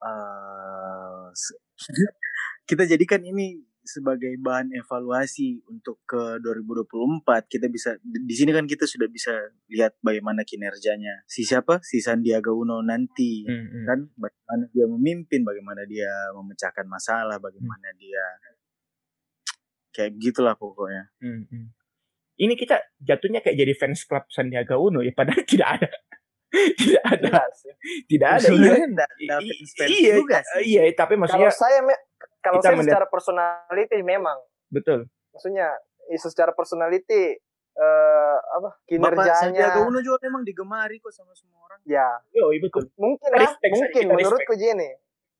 uh, 0.00 1.28
kita 2.70 2.86
jadikan 2.86 3.22
ini 3.26 3.66
sebagai 3.86 4.34
bahan 4.42 4.74
evaluasi 4.74 5.62
untuk 5.70 6.02
ke 6.02 6.42
2024 6.42 7.22
kita 7.46 7.70
bisa 7.70 7.94
di 8.02 8.34
sini 8.34 8.50
kan 8.50 8.66
kita 8.66 8.82
sudah 8.84 9.06
bisa 9.06 9.32
lihat 9.70 9.94
bagaimana 10.02 10.42
kinerjanya 10.42 11.22
si 11.30 11.46
siapa 11.46 11.78
si 11.86 12.02
Sandiaga 12.02 12.50
Uno 12.50 12.82
nanti 12.82 13.46
mm 13.46 13.54
-hmm. 13.54 13.84
kan 13.86 13.98
bagaimana 14.18 14.64
dia 14.74 14.86
memimpin 14.90 15.46
bagaimana 15.46 15.86
dia 15.86 16.10
memecahkan 16.34 16.86
masalah 16.90 17.38
bagaimana 17.38 17.94
mm. 17.94 17.98
dia 18.02 18.24
kayak 19.94 20.18
gitulah 20.18 20.58
pokoknya 20.58 21.14
mm 21.22 21.40
-hmm. 21.46 21.64
ini 22.42 22.54
kita 22.58 22.82
jatuhnya 22.98 23.40
kayak 23.40 23.56
jadi 23.56 23.72
fans 23.78 24.02
club 24.02 24.26
Sandiaga 24.34 24.76
Uno 24.76 25.00
ya 25.00 25.14
padahal 25.14 25.46
tidak 25.54 25.80
ada 25.80 25.90
tidak 26.76 27.04
ada. 27.14 27.32
Tidak 28.08 28.28
ada 28.28 28.48
iya. 28.48 29.36
iya 29.86 30.12
juga 30.16 30.38
sih. 30.42 30.76
iya 30.76 30.82
tapi 30.96 31.14
maksudnya 31.20 31.50
kalau 31.52 31.60
saya 31.60 31.80
kalau 32.40 32.60
saya 32.62 32.74
melihat, 32.78 32.96
secara 32.96 33.06
personality 33.10 33.98
memang. 34.02 34.38
Betul. 34.70 35.10
Maksudnya 35.34 35.68
isu 36.14 36.28
secara 36.30 36.54
personality 36.54 37.34
uh, 37.76 38.38
apa 38.62 38.70
kinerjanya 38.86 39.74
Bapak 39.74 39.90
Uno 39.90 39.98
juga 40.00 40.18
memang 40.22 40.42
digemari 40.46 41.02
kok 41.02 41.12
sama 41.12 41.34
semua 41.34 41.66
orang. 41.66 41.80
Ya. 41.84 42.06
Yo 42.32 42.54
iya 42.54 42.60
betul. 42.62 42.88
Mungkin 42.96 43.30
lah 43.34 43.52
mungkin 43.58 44.04
menurutku 44.14 44.54
gini. 44.54 44.90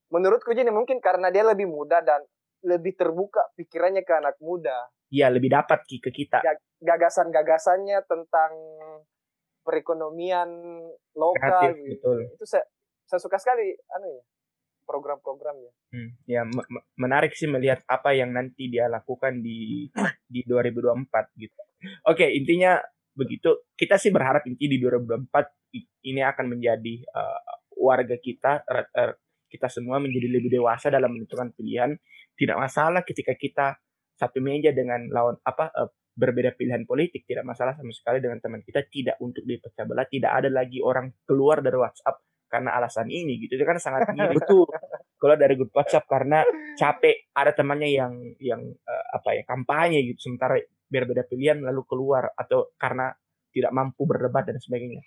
Menurutku 0.07 0.51
gini 0.55 0.71
mungkin 0.71 0.99
karena 1.03 1.31
dia 1.31 1.43
lebih 1.43 1.67
muda 1.67 2.03
dan 2.03 2.23
lebih 2.67 2.99
terbuka 2.99 3.55
pikirannya 3.55 4.03
ke 4.03 4.13
anak 4.15 4.37
muda. 4.43 4.91
Iya 5.11 5.31
lebih 5.31 5.55
dapat 5.55 5.87
ke 5.87 6.11
kita. 6.11 6.43
Gagasan-gagasannya 6.83 7.99
tentang 8.11 8.53
perekonomian 9.67 10.49
lokal 11.19 11.75
Kreatif, 11.75 11.99
gitu. 11.99 12.07
Betul. 12.07 12.19
Itu 12.39 12.45
saya 12.47 12.65
saya 13.07 13.19
suka 13.19 13.43
sekali 13.43 13.75
anu 13.91 14.07
ya 14.07 14.23
program-programnya. 14.87 15.73
Hmm, 15.91 16.11
ya 16.31 16.47
menarik 16.95 17.35
sih 17.35 17.51
melihat 17.51 17.83
apa 17.91 18.15
yang 18.15 18.31
nanti 18.31 18.71
dia 18.71 18.87
lakukan 18.87 19.43
di 19.43 19.91
di 20.31 20.41
2024 20.47 21.35
gitu. 21.43 21.61
Oke, 22.07 22.31
intinya 22.31 22.79
begitu. 23.13 23.67
Kita 23.75 23.99
sih 23.99 24.15
berharap 24.15 24.47
inti 24.47 24.71
di 24.71 24.79
2024 24.79 25.75
ini 26.07 26.23
akan 26.23 26.47
menjadi 26.57 27.03
uh, 27.11 27.41
warga 27.77 28.17
kita 28.17 28.63
uh, 28.63 29.13
kita 29.51 29.67
semua 29.67 29.99
menjadi 29.99 30.31
lebih 30.31 30.63
dewasa 30.63 30.89
dalam 30.89 31.13
menentukan 31.13 31.51
pilihan. 31.53 31.99
Tidak 32.39 32.57
masalah 32.57 33.03
ketika 33.03 33.35
kita 33.35 33.77
satu 34.17 34.41
meja 34.41 34.73
dengan 34.73 35.11
lawan 35.13 35.37
apa 35.45 35.69
uh, 35.75 35.91
berbeda 36.17 36.57
pilihan 36.57 36.89
politik 36.89 37.29
tidak 37.29 37.45
masalah 37.45 37.77
sama 37.77 37.93
sekali 37.93 38.25
dengan 38.25 38.41
teman 38.41 38.65
kita 38.65 38.89
tidak 38.89 39.21
untuk 39.21 39.45
dipecah 39.45 39.85
belah 39.85 40.09
tidak 40.09 40.33
ada 40.33 40.49
lagi 40.49 40.81
orang 40.81 41.13
keluar 41.29 41.61
dari 41.61 41.77
WhatsApp 41.77 42.25
karena 42.47 42.79
alasan 42.79 43.11
ini 43.11 43.43
gitu. 43.43 43.59
Itu 43.59 43.67
kan 43.67 43.77
sangat 43.77 44.15
mirip. 44.15 44.39
Betul. 44.41 44.67
Kalau 45.17 45.37
dari 45.37 45.55
grup 45.59 45.75
WhatsApp 45.75 46.07
karena 46.07 46.41
capek 46.79 47.31
ada 47.35 47.53
temannya 47.53 47.91
yang 47.91 48.15
yang 48.39 48.63
uh, 48.65 49.05
apa 49.13 49.37
ya 49.37 49.43
kampanye 49.45 50.07
gitu. 50.07 50.33
Sementara 50.33 50.57
berbeda 50.87 51.27
pilihan 51.27 51.59
lalu 51.61 51.83
keluar 51.85 52.31
atau 52.33 52.73
karena 52.79 53.11
tidak 53.51 53.73
mampu 53.75 54.07
berdebat 54.07 54.47
dan 54.47 54.61
sebagainya. 54.63 55.03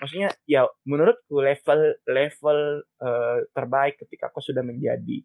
Maksudnya 0.00 0.32
ya 0.48 0.64
menurutku 0.88 1.44
level 1.44 2.00
level 2.08 2.58
uh, 3.04 3.38
terbaik 3.52 4.00
ketika 4.00 4.32
kau 4.32 4.40
sudah 4.40 4.64
menjadi 4.64 5.20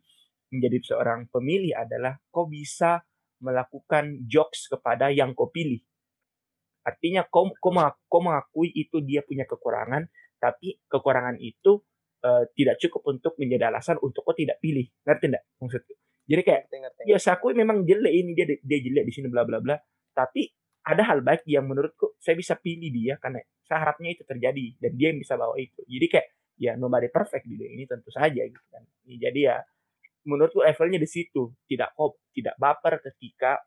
menjadi 0.52 0.78
seorang 0.84 1.32
pemilih 1.32 1.74
adalah 1.74 2.20
kau 2.30 2.46
bisa 2.46 3.02
melakukan 3.46 4.26
jokes 4.26 4.66
kepada 4.66 5.14
yang 5.14 5.38
kau 5.38 5.54
pilih. 5.54 5.80
Artinya 6.82 7.26
kau, 7.30 7.50
kau, 7.62 7.74
kau 8.10 8.22
mengakui 8.22 8.74
itu 8.74 9.02
dia 9.06 9.22
punya 9.22 9.46
kekurangan, 9.46 10.06
tapi 10.42 10.82
kekurangan 10.90 11.38
itu 11.42 11.82
uh, 12.26 12.46
tidak 12.58 12.82
cukup 12.82 13.02
untuk 13.14 13.34
menjadi 13.38 13.70
alasan 13.70 14.02
untuk 14.02 14.26
kau 14.26 14.34
tidak 14.34 14.58
pilih. 14.62 14.86
Ngerti 15.06 15.26
enggak 15.30 15.44
maksudku? 15.62 15.94
Jadi 16.26 16.42
kayak 16.42 16.62
ngerti, 16.66 16.78
ngerti, 16.82 17.02
ya 17.06 17.18
saya 17.22 17.38
akui 17.38 17.54
memang 17.54 17.86
jelek 17.86 18.14
ini 18.14 18.34
dia 18.34 18.46
dia 18.50 18.80
jelek 18.82 19.06
di 19.06 19.14
sini 19.14 19.28
bla 19.30 19.46
bla 19.46 19.62
bla, 19.62 19.78
tapi 20.14 20.50
ada 20.86 21.02
hal 21.06 21.22
baik 21.22 21.46
yang 21.46 21.66
menurutku 21.70 22.18
saya 22.18 22.38
bisa 22.38 22.58
pilih 22.58 22.90
dia 22.90 23.18
karena 23.22 23.42
saya 23.66 23.86
harapnya 23.86 24.14
itu 24.14 24.22
terjadi 24.26 24.78
dan 24.78 24.92
dia 24.98 25.08
yang 25.14 25.22
bisa 25.22 25.38
bawa 25.38 25.58
itu. 25.58 25.82
Jadi 25.86 26.06
kayak 26.10 26.28
ya 26.56 26.72
nobody 26.78 27.10
perfect 27.14 27.46
di 27.46 27.58
ini 27.58 27.86
tentu 27.86 28.10
saja 28.10 28.42
gitu 28.42 28.66
kan. 28.70 28.86
Jadi 29.06 29.40
ya 29.42 29.62
menurutku 30.26 30.66
levelnya 30.66 31.00
di 31.00 31.10
situ. 31.10 31.54
Tidak 31.66 31.96
kok 31.96 32.30
tidak 32.34 32.56
baper 32.58 33.00
ketika 33.00 33.62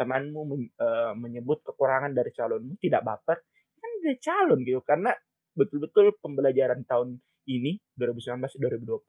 temanmu 0.00 0.40
men, 0.48 0.62
uh, 0.80 1.12
menyebut 1.12 1.60
kekurangan 1.60 2.16
dari 2.16 2.32
calonmu 2.32 2.80
tidak 2.80 3.04
baper. 3.04 3.36
Kan 3.76 3.90
dia 4.00 4.16
calon 4.16 4.64
gitu 4.64 4.80
karena 4.80 5.12
betul-betul 5.52 6.16
pembelajaran 6.24 6.88
tahun 6.88 7.20
ini 7.44 7.76
2019-2020 8.00 9.04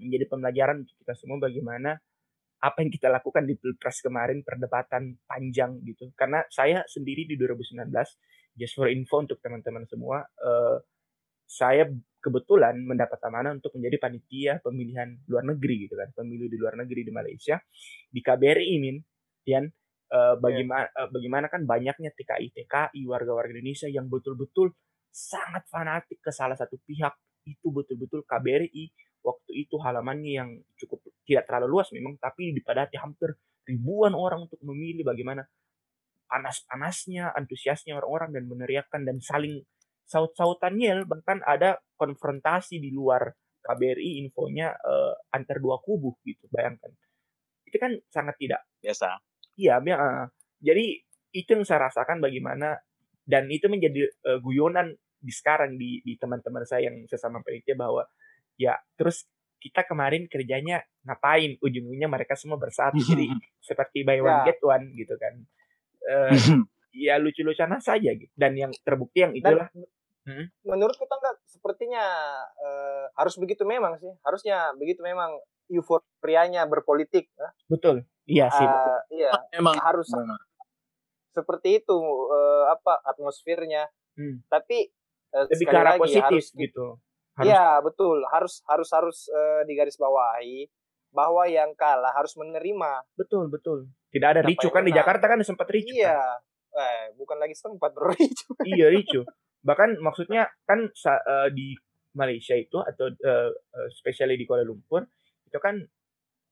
menjadi 0.00 0.24
pembelajaran 0.26 0.76
untuk 0.82 0.96
kita 1.04 1.14
semua 1.14 1.38
bagaimana 1.38 2.00
apa 2.64 2.80
yang 2.80 2.88
kita 2.88 3.12
lakukan 3.12 3.44
di 3.44 3.60
pilpres 3.60 4.00
kemarin 4.00 4.40
perdebatan 4.40 5.20
panjang 5.28 5.84
gitu. 5.84 6.08
Karena 6.16 6.40
saya 6.48 6.80
sendiri 6.88 7.28
di 7.28 7.36
2019 7.36 7.92
just 8.56 8.72
for 8.72 8.88
info 8.88 9.20
untuk 9.20 9.36
teman-teman 9.44 9.84
semua 9.84 10.24
uh, 10.24 10.80
saya 11.44 11.88
kebetulan 12.24 12.80
mendapat 12.80 13.20
amanah 13.28 13.52
untuk 13.52 13.76
menjadi 13.76 13.96
panitia 14.00 14.52
pemilihan 14.64 15.12
luar 15.28 15.44
negeri 15.44 15.84
gitu 15.84 15.94
kan 16.00 16.08
pemilu 16.16 16.48
di 16.48 16.56
luar 16.56 16.80
negeri 16.80 17.04
di 17.04 17.12
Malaysia 17.12 17.60
di 18.08 18.20
KBRI 18.24 18.66
ini 18.80 18.96
Tian 19.44 19.68
uh, 20.08 20.40
bagaimana 20.40 20.88
yeah. 20.88 21.04
uh, 21.04 21.08
bagaimana 21.12 21.46
kan 21.52 21.68
banyaknya 21.68 22.16
TKI 22.16 22.56
TKI 22.56 23.04
warga-warga 23.04 23.52
Indonesia 23.52 23.92
yang 23.92 24.08
betul-betul 24.08 24.72
sangat 25.12 25.68
fanatik 25.68 26.24
ke 26.24 26.32
salah 26.32 26.56
satu 26.56 26.80
pihak 26.80 27.12
itu 27.44 27.68
betul-betul 27.68 28.24
KBRI 28.24 28.84
waktu 29.20 29.52
itu 29.52 29.76
halamannya 29.76 30.32
yang 30.32 30.50
cukup 30.80 31.04
tidak 31.28 31.44
terlalu 31.44 31.76
luas 31.76 31.92
memang 31.92 32.16
tapi 32.16 32.56
dipadati 32.56 32.96
hampir 32.96 33.36
ribuan 33.68 34.16
orang 34.16 34.48
untuk 34.48 34.60
memilih 34.64 35.04
bagaimana 35.04 35.44
panas-panasnya 36.24 37.36
antusiasnya 37.36 38.00
orang-orang 38.00 38.32
dan 38.32 38.44
meneriakkan 38.48 39.04
dan 39.04 39.20
saling 39.20 39.60
saut-sautannya 40.04 41.08
bahkan 41.08 41.40
ada 41.44 41.80
konfrontasi 41.96 42.78
di 42.78 42.92
luar 42.92 43.32
KBRI 43.64 44.20
infonya 44.20 44.76
uh, 44.76 45.16
antar 45.32 45.56
dua 45.58 45.80
kubu 45.80 46.20
gitu 46.24 46.44
bayangkan. 46.52 46.92
Itu 47.64 47.76
kan 47.80 47.96
sangat 48.12 48.36
tidak 48.36 48.68
biasa. 48.84 49.16
Iya 49.56 49.80
uh, 49.80 50.28
jadi 50.60 51.00
itu 51.34 51.50
yang 51.50 51.64
saya 51.66 51.88
rasakan 51.88 52.20
bagaimana 52.20 52.78
dan 53.24 53.48
itu 53.48 53.66
menjadi 53.72 54.12
uh, 54.28 54.38
guyonan 54.44 54.92
di 55.16 55.32
sekarang 55.32 55.80
di 55.80 56.04
di 56.04 56.20
teman-teman 56.20 56.68
saya 56.68 56.92
yang 56.92 57.08
sesama 57.08 57.40
panitia 57.40 57.72
bahwa 57.72 58.04
ya 58.60 58.76
terus 59.00 59.24
kita 59.64 59.88
kemarin 59.88 60.28
kerjanya 60.28 60.84
ngapain? 61.08 61.56
Ujung-ujungnya 61.64 62.04
mereka 62.12 62.36
semua 62.36 62.60
bersatu 62.60 63.00
jadi 63.10 63.32
seperti 63.64 64.04
buy 64.04 64.20
one 64.20 64.44
ya. 64.44 64.46
get 64.52 64.60
one 64.60 64.84
gitu 64.92 65.16
kan. 65.16 65.34
Uh, 66.04 66.36
ya 67.04 67.20
lucu-lucuan 67.20 67.76
saja 67.80 68.10
gitu 68.16 68.32
dan 68.34 68.56
yang 68.56 68.72
terbukti 68.82 69.24
yang 69.24 69.32
itulah 69.36 69.68
dan, 69.68 69.84
hmm? 70.24 70.46
menurut 70.64 70.96
kita 70.96 71.14
enggak 71.14 71.36
sepertinya 71.44 72.04
uh, 72.56 73.04
harus 73.20 73.36
begitu 73.36 73.68
memang 73.68 74.00
sih 74.00 74.10
harusnya 74.24 74.72
begitu 74.80 75.04
memang 75.04 75.36
euforianya 75.68 76.64
berpolitik 76.64 77.28
ya. 77.36 77.48
betul 77.68 77.96
iya 78.24 78.46
sih 78.48 78.64
uh, 78.64 79.00
iya 79.12 79.30
memang 79.56 79.76
harus 79.80 80.08
memang. 80.08 80.40
seperti 81.36 81.84
itu 81.84 81.96
uh, 82.32 82.72
apa 82.72 83.04
atmosfernya 83.04 83.88
hmm. 84.16 84.48
tapi 84.48 84.88
uh, 85.36 85.44
lebih 85.52 85.66
ke 85.68 85.76
arah 85.76 86.00
positif 86.00 86.24
harus, 86.24 86.56
gitu 86.56 86.98
Iya 87.42 87.82
betul 87.82 88.22
harus 88.30 88.62
harus 88.70 88.86
harus 88.94 89.18
uh, 89.26 89.66
digarisbawahi 89.66 90.70
bahwa 91.14 91.46
yang 91.50 91.74
kalah 91.74 92.14
harus 92.14 92.34
menerima. 92.38 93.02
Betul 93.18 93.50
betul. 93.50 93.90
Tidak 94.14 94.28
ada 94.28 94.42
ricu 94.42 94.70
kan 94.70 94.86
di 94.86 94.94
Jakarta 94.94 95.26
kan 95.26 95.42
sempat 95.42 95.66
ricu. 95.70 95.98
Iya. 95.98 96.18
Kan? 96.18 96.53
Eh 96.74 97.14
bukan 97.14 97.38
lagi 97.38 97.54
sempat 97.54 97.94
ricu. 98.10 98.50
iya 98.66 98.90
ricu. 98.90 99.22
Bahkan 99.62 100.02
maksudnya 100.02 100.50
kan 100.66 100.90
uh, 100.90 101.48
di 101.54 101.74
Malaysia 102.14 102.54
itu 102.54 102.82
atau 102.82 103.10
uh, 103.10 103.50
uh, 103.50 103.88
spesialnya 103.94 104.38
di 104.38 104.46
Kuala 104.46 104.66
Lumpur 104.66 105.06
itu 105.46 105.58
kan 105.62 105.78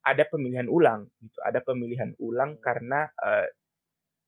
ada 0.03 0.25
pemilihan 0.27 0.67
ulang 0.71 1.11
gitu. 1.19 1.39
Ada 1.43 1.63
pemilihan 1.63 2.15
ulang 2.23 2.59
karena 2.63 3.07
uh, 3.19 3.47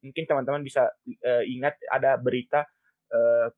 mungkin 0.04 0.24
teman-teman 0.28 0.62
bisa 0.62 0.90
uh, 1.24 1.42
ingat 1.46 1.80
ada 1.88 2.20
berita 2.20 2.66
uh, 3.14 3.48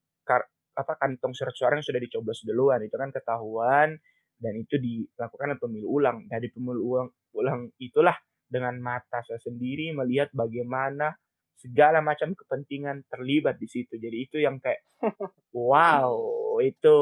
apa 0.76 0.92
kantong 1.00 1.32
surat 1.32 1.56
suara 1.56 1.80
yang 1.80 1.86
sudah 1.88 1.98
dicoblos 1.98 2.44
duluan 2.44 2.84
itu 2.84 2.92
kan 3.00 3.08
ketahuan 3.08 3.96
dan 4.36 4.52
itu 4.60 4.76
dilakukan 4.76 5.56
pemilu 5.56 5.88
ulang 5.88 6.28
dari 6.28 6.52
pemilu 6.52 6.80
ulang 6.84 7.08
ulang 7.32 7.60
itulah 7.80 8.12
dengan 8.44 8.76
mata 8.78 9.24
saya 9.24 9.40
sendiri 9.40 9.96
melihat 9.96 10.28
bagaimana 10.36 11.16
segala 11.56 12.04
macam 12.04 12.36
kepentingan 12.36 13.08
terlibat 13.08 13.56
di 13.56 13.68
situ 13.68 13.96
jadi 13.96 14.16
itu 14.16 14.36
yang 14.40 14.60
kayak 14.60 14.84
wow 15.56 16.12
itu 16.60 16.96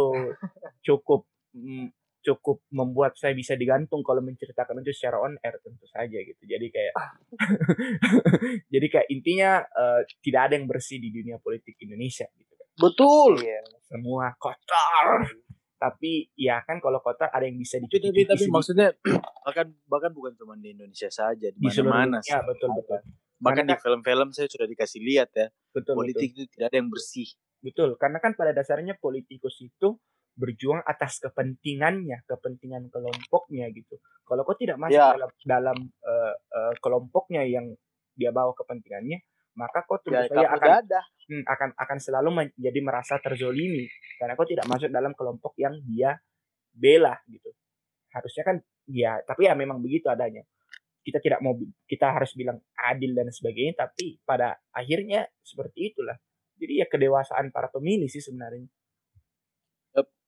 cukup 0.86 1.26
mm, 1.54 1.90
cukup 2.24 2.64
membuat 2.72 3.20
saya 3.20 3.36
bisa 3.36 3.52
digantung 3.52 4.00
kalau 4.00 4.24
menceritakan 4.24 4.80
itu 4.80 4.96
secara 4.96 5.20
on 5.20 5.36
air 5.44 5.60
tentu 5.60 5.84
saja 5.90 6.16
gitu 6.16 6.42
jadi 6.46 6.66
kayak 6.72 6.94
jadi 8.72 8.86
kayak 8.88 9.08
intinya 9.12 9.60
uh, 9.60 10.00
tidak 10.24 10.40
ada 10.48 10.54
yang 10.56 10.64
bersih 10.64 10.96
di 10.96 11.12
dunia 11.12 11.36
politik 11.36 11.76
Indonesia 11.84 12.24
gitu 12.32 12.54
Betul. 12.78 13.38
Iya, 13.42 13.62
semua 13.86 14.34
kotor. 14.38 15.30
Tapi 15.78 16.32
ya 16.34 16.62
kan 16.64 16.80
kalau 16.80 16.98
kotor 17.02 17.28
ada 17.30 17.44
yang 17.44 17.58
bisa 17.60 17.78
dicuci. 17.78 18.10
Tapi, 18.10 18.22
tapi 18.26 18.44
maksudnya 18.50 18.88
bahkan 19.46 19.70
bahkan 19.86 20.10
bukan 20.14 20.32
cuma 20.38 20.54
di 20.58 20.74
Indonesia 20.74 21.10
saja 21.10 21.48
di 21.50 21.60
mana-mana. 21.60 22.18
Ya 22.24 22.42
betul 22.42 22.72
betul. 22.74 23.00
Bahkan 23.44 23.64
di 23.68 23.76
film-film 23.76 24.28
saya 24.32 24.48
sudah 24.48 24.64
dikasih 24.64 25.00
lihat 25.04 25.30
ya. 25.36 25.46
Betul, 25.70 26.00
politik 26.00 26.32
betul. 26.32 26.40
itu 26.40 26.50
tidak 26.56 26.66
ada 26.72 26.76
yang 26.80 26.90
bersih. 26.90 27.28
Betul, 27.60 27.90
karena 28.00 28.18
kan 28.20 28.32
pada 28.36 28.52
dasarnya 28.56 28.96
politikus 28.96 29.60
itu 29.60 29.96
berjuang 30.34 30.82
atas 30.82 31.22
kepentingannya, 31.22 32.26
kepentingan 32.26 32.90
kelompoknya 32.90 33.70
gitu. 33.70 34.00
Kalau 34.26 34.42
kau 34.42 34.56
tidak 34.58 34.80
masuk 34.80 34.98
ya. 34.98 35.14
dalam 35.14 35.30
dalam 35.46 35.78
uh, 36.02 36.34
uh, 36.34 36.74
kelompoknya 36.82 37.46
yang 37.46 37.70
dia 38.18 38.34
bawa 38.34 38.50
kepentingannya, 38.52 39.22
maka 39.54 39.86
kau 39.86 40.02
terus 40.02 40.26
ya, 40.26 40.50
akan 40.50 40.82
hmm, 41.30 41.44
akan 41.46 41.70
akan 41.78 41.98
selalu 42.02 42.30
menjadi 42.34 42.80
merasa 42.82 43.22
terzolimi 43.22 43.86
karena 44.18 44.34
kau 44.34 44.46
tidak 44.46 44.66
masuk 44.66 44.90
dalam 44.90 45.14
kelompok 45.14 45.54
yang 45.56 45.78
dia 45.86 46.18
bela 46.74 47.14
gitu 47.30 47.54
harusnya 48.10 48.42
kan 48.42 48.56
ya 48.90 49.22
tapi 49.22 49.46
ya 49.46 49.54
memang 49.54 49.78
begitu 49.78 50.10
adanya 50.10 50.42
kita 51.04 51.20
tidak 51.20 51.44
mau 51.44 51.52
kita 51.84 52.16
harus 52.16 52.32
bilang 52.32 52.58
adil 52.80 53.12
dan 53.12 53.28
sebagainya 53.28 53.86
tapi 53.86 54.18
pada 54.24 54.56
akhirnya 54.72 55.28
seperti 55.44 55.92
itulah. 55.92 56.16
Jadi 56.56 56.80
ya 56.80 56.86
kedewasaan 56.88 57.52
para 57.52 57.68
pemilih 57.68 58.08
sih 58.08 58.24
sebenarnya. 58.24 58.66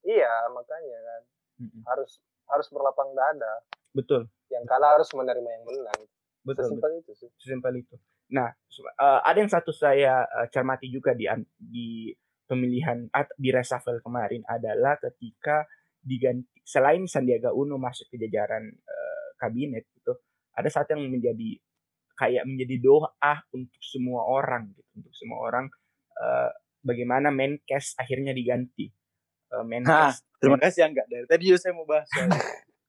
Iya 0.06 0.32
makanya 0.54 0.98
kan. 1.02 1.22
Mm 1.56 1.82
harus 1.82 2.22
harus 2.46 2.66
berlapang 2.70 3.10
dada. 3.10 3.66
Betul. 3.90 4.30
Yang 4.46 4.64
kalah 4.70 4.94
harus 4.94 5.10
menerima 5.10 5.50
yang 5.50 5.64
menang. 5.66 6.00
Betul 6.46 6.70
sesimpel 6.70 6.92
itu 7.02 7.12
sih. 7.18 7.30
Sesimpel 7.42 7.74
itu. 7.82 7.96
Nah, 8.30 8.50
uh, 9.02 9.20
ada 9.26 9.38
yang 9.38 9.50
satu 9.50 9.74
saya 9.74 10.22
uh, 10.22 10.46
cermati 10.50 10.86
juga 10.90 11.14
di 11.14 11.26
di 11.58 12.14
pemilihan 12.46 13.10
di 13.34 13.50
reshuffle 13.50 13.98
kemarin 13.98 14.46
adalah 14.46 14.94
ketika 15.02 15.66
diganti 15.98 16.46
selain 16.62 17.02
Sandiaga 17.10 17.50
Uno 17.50 17.78
masuk 17.82 18.06
ke 18.06 18.16
jajaran 18.22 18.62
uh, 18.70 19.28
kabinet 19.42 19.90
itu 19.90 20.12
ada 20.56 20.68
satu 20.72 20.96
yang 20.96 21.12
menjadi 21.12 21.60
kayak 22.16 22.48
menjadi 22.48 22.80
doa 22.80 23.32
untuk 23.52 23.80
semua 23.84 24.24
orang 24.24 24.72
gitu 24.72 24.90
untuk 24.96 25.12
semua 25.12 25.38
orang 25.44 25.68
uh, 26.16 26.50
bagaimana 26.80 27.28
Menkes 27.28 27.92
akhirnya 28.00 28.32
diganti. 28.32 28.88
Uh, 29.52 29.62
Menkes 29.62 30.24
terima 30.40 30.56
kasih 30.56 30.82
ya 30.82 30.86
enggak 30.88 31.06
dari 31.12 31.26
tadi 31.28 31.44
saya 31.60 31.76
mau 31.76 31.84
bahas 31.84 32.08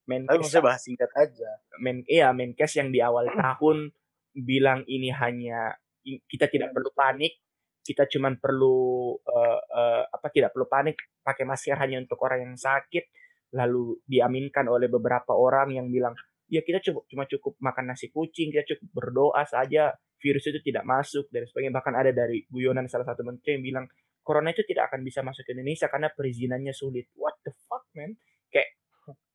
Menkes 0.07 0.47
saya 0.47 0.63
bahas 0.63 0.81
singkat 0.81 1.11
aja. 1.19 1.59
Men 1.83 2.07
iya 2.07 2.31
Menkes 2.31 2.79
yang 2.79 2.89
di 2.89 3.03
awal 3.03 3.27
tahun 3.27 3.91
bilang 4.31 4.87
ini 4.87 5.11
hanya 5.11 5.75
kita 6.07 6.47
tidak 6.47 6.71
perlu 6.71 6.87
panik, 6.95 7.43
kita 7.83 8.07
cuma 8.07 8.31
perlu 8.39 9.11
uh, 9.19 9.59
uh, 9.59 10.03
apa 10.07 10.31
tidak 10.31 10.55
perlu 10.55 10.71
panik 10.71 10.95
pakai 11.19 11.43
masker 11.43 11.75
hanya 11.75 11.99
untuk 11.99 12.15
orang 12.23 12.47
yang 12.47 12.55
sakit, 12.55 13.11
lalu 13.51 13.99
diaminkan 14.07 14.71
oleh 14.71 14.87
beberapa 14.87 15.35
orang 15.35 15.75
yang 15.75 15.91
bilang 15.91 16.15
ya 16.47 16.63
kita 16.63 16.79
cukup 16.79 17.03
cuma 17.11 17.23
cukup 17.27 17.53
makan 17.59 17.91
nasi 17.91 18.11
kucing, 18.11 18.51
kita 18.51 18.75
cukup 18.75 18.87
berdoa 18.91 19.43
saja 19.43 19.95
virus 20.17 20.49
itu 20.49 20.59
tidak 20.63 20.83
masuk 20.87 21.29
dan 21.29 21.45
sebagainya. 21.45 21.73
Bahkan 21.75 21.93
ada 21.93 22.11
dari 22.11 22.43
guyonan 22.49 22.89
salah 22.89 23.05
satu 23.05 23.21
menteri 23.21 23.59
yang 23.59 23.63
bilang 23.63 23.85
corona 24.25 24.51
itu 24.51 24.65
tidak 24.67 24.91
akan 24.91 25.05
bisa 25.05 25.23
masuk 25.23 25.47
ke 25.47 25.55
Indonesia 25.55 25.87
karena 25.87 26.11
perizinannya 26.11 26.73
sulit. 26.75 27.07
What 27.15 27.39
the 27.45 27.53
fuck 27.67 27.85
man? 27.93 28.17
Kayak 28.51 28.75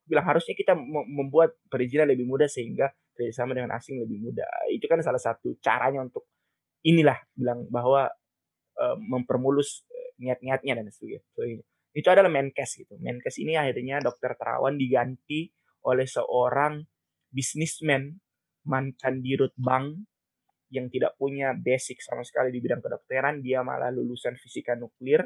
bilang 0.05 0.27
harusnya 0.29 0.53
kita 0.53 0.77
membuat 0.77 1.57
perizinan 1.71 2.11
lebih 2.11 2.29
mudah 2.29 2.51
sehingga 2.51 2.91
kerjasama 3.17 3.57
dengan 3.57 3.73
asing 3.73 4.03
lebih 4.03 4.21
mudah. 4.21 4.69
Itu 4.69 4.85
kan 4.91 5.01
salah 5.01 5.21
satu 5.23 5.57
caranya 5.63 6.03
untuk 6.05 6.29
inilah 6.83 7.17
bilang 7.33 7.65
bahwa 7.71 8.11
uh, 8.77 8.97
mempermulus 8.99 9.87
uh, 9.89 10.11
niat-niatnya 10.19 10.83
dan 10.83 10.87
sebagainya. 10.91 11.65
Itu 11.93 12.09
adalah 12.09 12.33
Menkes 12.33 12.81
gitu. 12.81 12.97
Menkes 12.99 13.37
ini 13.39 13.57
akhirnya 13.57 14.01
dokter 14.01 14.37
Terawan 14.37 14.81
diganti 14.81 15.53
oleh 15.85 16.09
seorang 16.09 16.81
bisnismen 17.33 18.21
mantan 18.69 19.25
dirut 19.25 19.57
bank 19.59 20.05
yang 20.73 20.89
tidak 20.89 21.17
punya 21.21 21.53
basic 21.53 22.01
sama 22.01 22.25
sekali 22.25 22.49
di 22.49 22.65
bidang 22.65 22.81
kedokteran, 22.81 23.45
dia 23.45 23.61
malah 23.61 23.93
lulusan 23.93 24.41
fisika 24.41 24.73
nuklir 24.73 25.21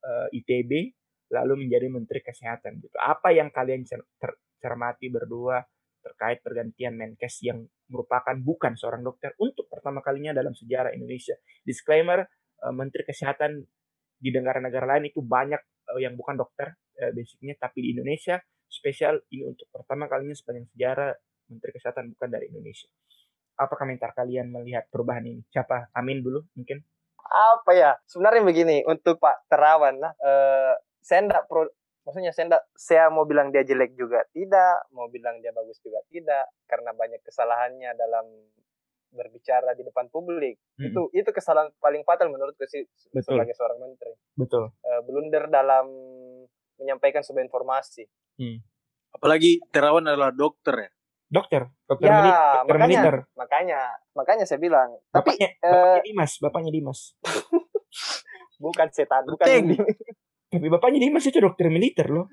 uh, 0.00 0.28
ITB 0.32 0.96
lalu 1.28 1.68
menjadi 1.68 1.92
menteri 1.92 2.24
kesehatan 2.24 2.80
gitu. 2.80 2.96
Apa 2.96 3.36
yang 3.36 3.52
kalian 3.52 3.84
cer 3.84 4.00
cermati 4.58 5.12
berdua 5.12 5.60
terkait 6.00 6.40
pergantian 6.40 6.96
Menkes 6.96 7.44
yang 7.44 7.68
merupakan 7.92 8.32
bukan 8.40 8.80
seorang 8.80 9.04
dokter 9.04 9.36
untuk 9.36 9.68
pertama 9.68 10.00
kalinya 10.00 10.32
dalam 10.32 10.56
sejarah 10.56 10.96
Indonesia. 10.96 11.36
Disclaimer, 11.60 12.24
uh, 12.64 12.72
Menteri 12.72 13.04
Kesehatan 13.04 13.60
di 14.18 14.30
negara-negara 14.32 14.96
lain 14.96 15.12
itu 15.12 15.20
banyak 15.20 15.60
uh, 15.92 16.00
yang 16.00 16.16
bukan 16.16 16.40
dokter 16.40 16.74
basicnya, 16.98 17.54
tapi 17.54 17.78
di 17.78 17.94
Indonesia 17.94 18.42
spesial 18.66 19.22
ini 19.30 19.46
untuk 19.46 19.70
pertama 19.70 20.10
kalinya 20.10 20.34
sepanjang 20.34 20.66
sejarah 20.74 21.14
Menteri 21.48 21.72
Kesehatan 21.74 22.12
bukan 22.16 22.28
dari 22.28 22.52
Indonesia. 22.52 22.88
Apa 23.58 23.74
komentar 23.74 24.14
kalian 24.14 24.54
melihat 24.54 24.86
perubahan 24.92 25.26
ini? 25.26 25.42
Siapa? 25.50 25.90
Amin 25.96 26.22
dulu 26.22 26.46
mungkin. 26.54 26.78
Apa 27.28 27.74
ya? 27.74 27.90
Sebenarnya 28.08 28.40
begini, 28.40 28.76
untuk 28.88 29.20
Pak 29.20 29.50
Terawan 29.52 30.00
lah, 30.00 30.12
uh, 30.22 30.72
saya 31.02 31.26
tidak 31.26 31.44
pro, 31.44 31.68
maksudnya 32.08 32.32
saya 32.32 32.44
enggak, 32.48 32.64
saya 32.72 33.04
mau 33.12 33.28
bilang 33.28 33.52
dia 33.52 33.60
jelek 33.68 33.92
juga 33.92 34.24
tidak 34.32 34.88
mau 34.96 35.12
bilang 35.12 35.44
dia 35.44 35.52
bagus 35.52 35.76
juga 35.84 36.00
tidak 36.08 36.48
karena 36.64 36.96
banyak 36.96 37.20
kesalahannya 37.20 37.92
dalam 38.00 38.24
berbicara 39.12 39.76
di 39.76 39.84
depan 39.84 40.08
publik 40.08 40.56
hmm. 40.80 40.88
itu 40.88 41.02
itu 41.12 41.28
kesalahan 41.28 41.68
paling 41.76 42.00
fatal 42.08 42.32
menurutku 42.32 42.64
sih 42.64 42.88
betul. 43.12 43.36
sebagai 43.36 43.52
seorang 43.52 43.76
menteri 43.76 44.16
betul 44.40 44.72
uh, 44.72 45.00
blunder 45.04 45.52
dalam 45.52 45.84
menyampaikan 46.80 47.20
sebuah 47.20 47.44
informasi 47.44 48.08
hmm. 48.40 48.58
apalagi 49.20 49.60
terawan 49.68 50.08
adalah 50.08 50.32
dokter 50.32 50.88
ya 50.88 50.90
dokter 51.28 51.68
dokter 51.84 52.08
ya, 52.08 52.18
dokter 52.24 52.74
makanya, 52.76 52.88
militer 52.88 53.16
makanya 53.36 53.80
makanya 54.16 54.44
saya 54.48 54.60
bilang 54.60 54.96
bapaknya, 55.12 55.54
tapi 55.60 55.68
bapaknya 55.68 56.00
uh, 56.00 56.04
Dimas 56.04 56.32
bapaknya 56.40 56.70
Dimas 56.72 57.00
bukan 58.64 58.88
setan 58.90 59.22
bukan 59.28 59.46
tapi 60.48 60.66
bapaknya 60.72 60.98
dia 61.04 61.12
masih 61.12 61.30
dokter 61.36 61.68
militer 61.68 62.08
loh. 62.08 62.26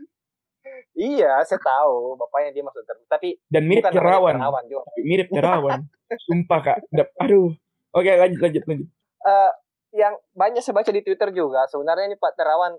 Iya, 0.96 1.44
saya 1.44 1.60
tahu 1.60 2.16
bapaknya 2.16 2.56
dia 2.56 2.64
masuk 2.64 2.80
dokter. 2.88 2.96
Tapi 3.12 3.30
dan 3.52 3.68
mirip 3.68 3.84
Terawan. 3.92 4.40
Tapi 4.40 5.02
mirip 5.04 5.28
Terawan. 5.28 5.84
Sumpah 6.24 6.60
kak. 6.64 6.78
Aduh. 7.20 7.52
Oke 7.92 8.12
lanjut 8.16 8.40
lanjut 8.40 8.64
lanjut. 8.68 8.88
Uh, 9.24 9.52
yang 9.96 10.16
banyak 10.36 10.60
saya 10.64 10.76
baca 10.76 10.92
di 10.92 11.00
Twitter 11.04 11.32
juga 11.32 11.64
sebenarnya 11.72 12.12
ini 12.12 12.18
Pak 12.20 12.36
Terawan 12.36 12.76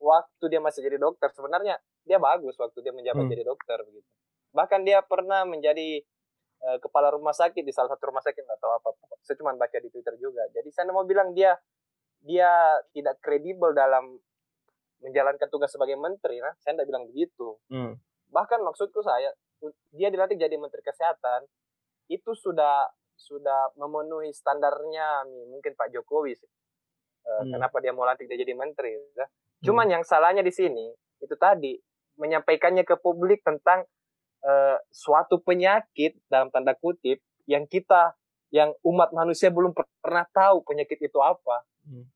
waktu 0.00 0.44
dia 0.48 0.60
masih 0.60 0.80
jadi 0.80 0.96
dokter 0.96 1.28
sebenarnya 1.36 1.76
dia 2.08 2.16
bagus 2.16 2.56
waktu 2.56 2.80
dia 2.80 2.96
menjabat 2.96 3.28
hmm. 3.28 3.32
jadi 3.36 3.44
dokter 3.44 3.78
begitu 3.84 4.08
bahkan 4.54 4.82
dia 4.82 5.02
pernah 5.02 5.42
menjadi 5.46 6.02
uh, 6.62 6.78
kepala 6.82 7.14
rumah 7.14 7.34
sakit 7.34 7.62
di 7.62 7.72
salah 7.72 7.90
satu 7.92 8.10
rumah 8.10 8.22
sakit 8.22 8.42
atau 8.42 8.68
apa 8.76 8.88
saya 9.22 9.36
cuma 9.38 9.54
baca 9.54 9.76
di 9.78 9.88
twitter 9.90 10.14
juga 10.18 10.46
jadi 10.54 10.68
saya 10.70 10.92
mau 10.92 11.06
bilang 11.06 11.32
dia 11.32 11.54
dia 12.22 12.50
tidak 12.94 13.22
kredibel 13.22 13.70
dalam 13.76 14.18
menjalankan 15.04 15.46
tugas 15.52 15.70
sebagai 15.70 15.98
menteri 15.98 16.40
nah 16.40 16.54
saya 16.62 16.78
tidak 16.78 16.88
bilang 16.88 17.04
begitu 17.10 17.58
hmm. 17.70 17.98
bahkan 18.32 18.62
maksudku 18.62 19.02
saya 19.04 19.30
dia 19.92 20.08
dilatih 20.12 20.36
jadi 20.36 20.56
menteri 20.60 20.84
kesehatan 20.84 21.48
itu 22.06 22.32
sudah 22.36 22.86
sudah 23.16 23.72
memenuhi 23.80 24.30
standarnya 24.30 25.24
mungkin 25.48 25.72
Pak 25.72 25.88
Jokowi 25.90 26.36
sih. 26.36 26.50
Uh, 27.26 27.42
hmm. 27.42 27.58
Kenapa 27.58 27.76
dia 27.82 27.90
mau 27.96 28.04
lantik 28.06 28.28
dia 28.28 28.38
jadi 28.38 28.54
menteri? 28.54 28.94
Ya. 29.16 29.26
Cuman 29.66 29.88
hmm. 29.88 29.94
yang 29.98 30.02
salahnya 30.04 30.44
di 30.44 30.52
sini 30.52 30.92
itu 31.18 31.34
tadi 31.40 31.74
menyampaikannya 32.20 32.84
ke 32.84 33.00
publik 33.00 33.42
tentang 33.42 33.88
uh, 34.44 34.76
suatu 34.92 35.40
penyakit 35.40 36.18
dalam 36.28 36.50
tanda 36.50 36.74
kutip 36.76 37.22
yang 37.46 37.64
kita 37.64 38.18
yang 38.50 38.74
umat 38.86 39.10
manusia 39.10 39.50
belum 39.50 39.74
pernah 39.74 40.26
tahu 40.30 40.62
penyakit 40.66 40.98
itu 41.00 41.18
apa. 41.22 41.66
Hmm. 41.86 42.06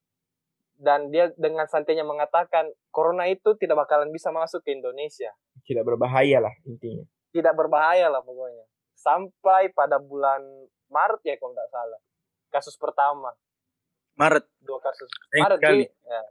Dan 0.81 1.13
dia 1.13 1.29
dengan 1.37 1.69
santainya 1.69 2.09
mengatakan 2.09 2.73
corona 2.89 3.29
itu 3.29 3.53
tidak 3.61 3.85
bakalan 3.85 4.09
bisa 4.09 4.33
masuk 4.33 4.65
ke 4.65 4.73
Indonesia. 4.73 5.29
Tidak 5.69 5.85
berbahaya 5.85 6.41
lah 6.41 6.55
intinya. 6.65 7.05
Tidak 7.31 7.53
berbahaya 7.53 8.09
lah 8.09 8.25
pokoknya. 8.25 8.65
Sampai 8.97 9.69
pada 9.77 10.01
bulan 10.01 10.41
Maret 10.89 11.21
ya 11.25 11.37
kalau 11.37 11.53
tidak 11.53 11.69
salah. 11.69 12.01
Kasus 12.49 12.75
pertama. 12.81 13.31
Maret. 14.17 14.45
Dua 14.65 14.81
kasus. 14.81 15.11
Eh, 15.37 15.41
Maret 15.45 15.61
kali. 15.61 15.85
Ya. 15.87 16.23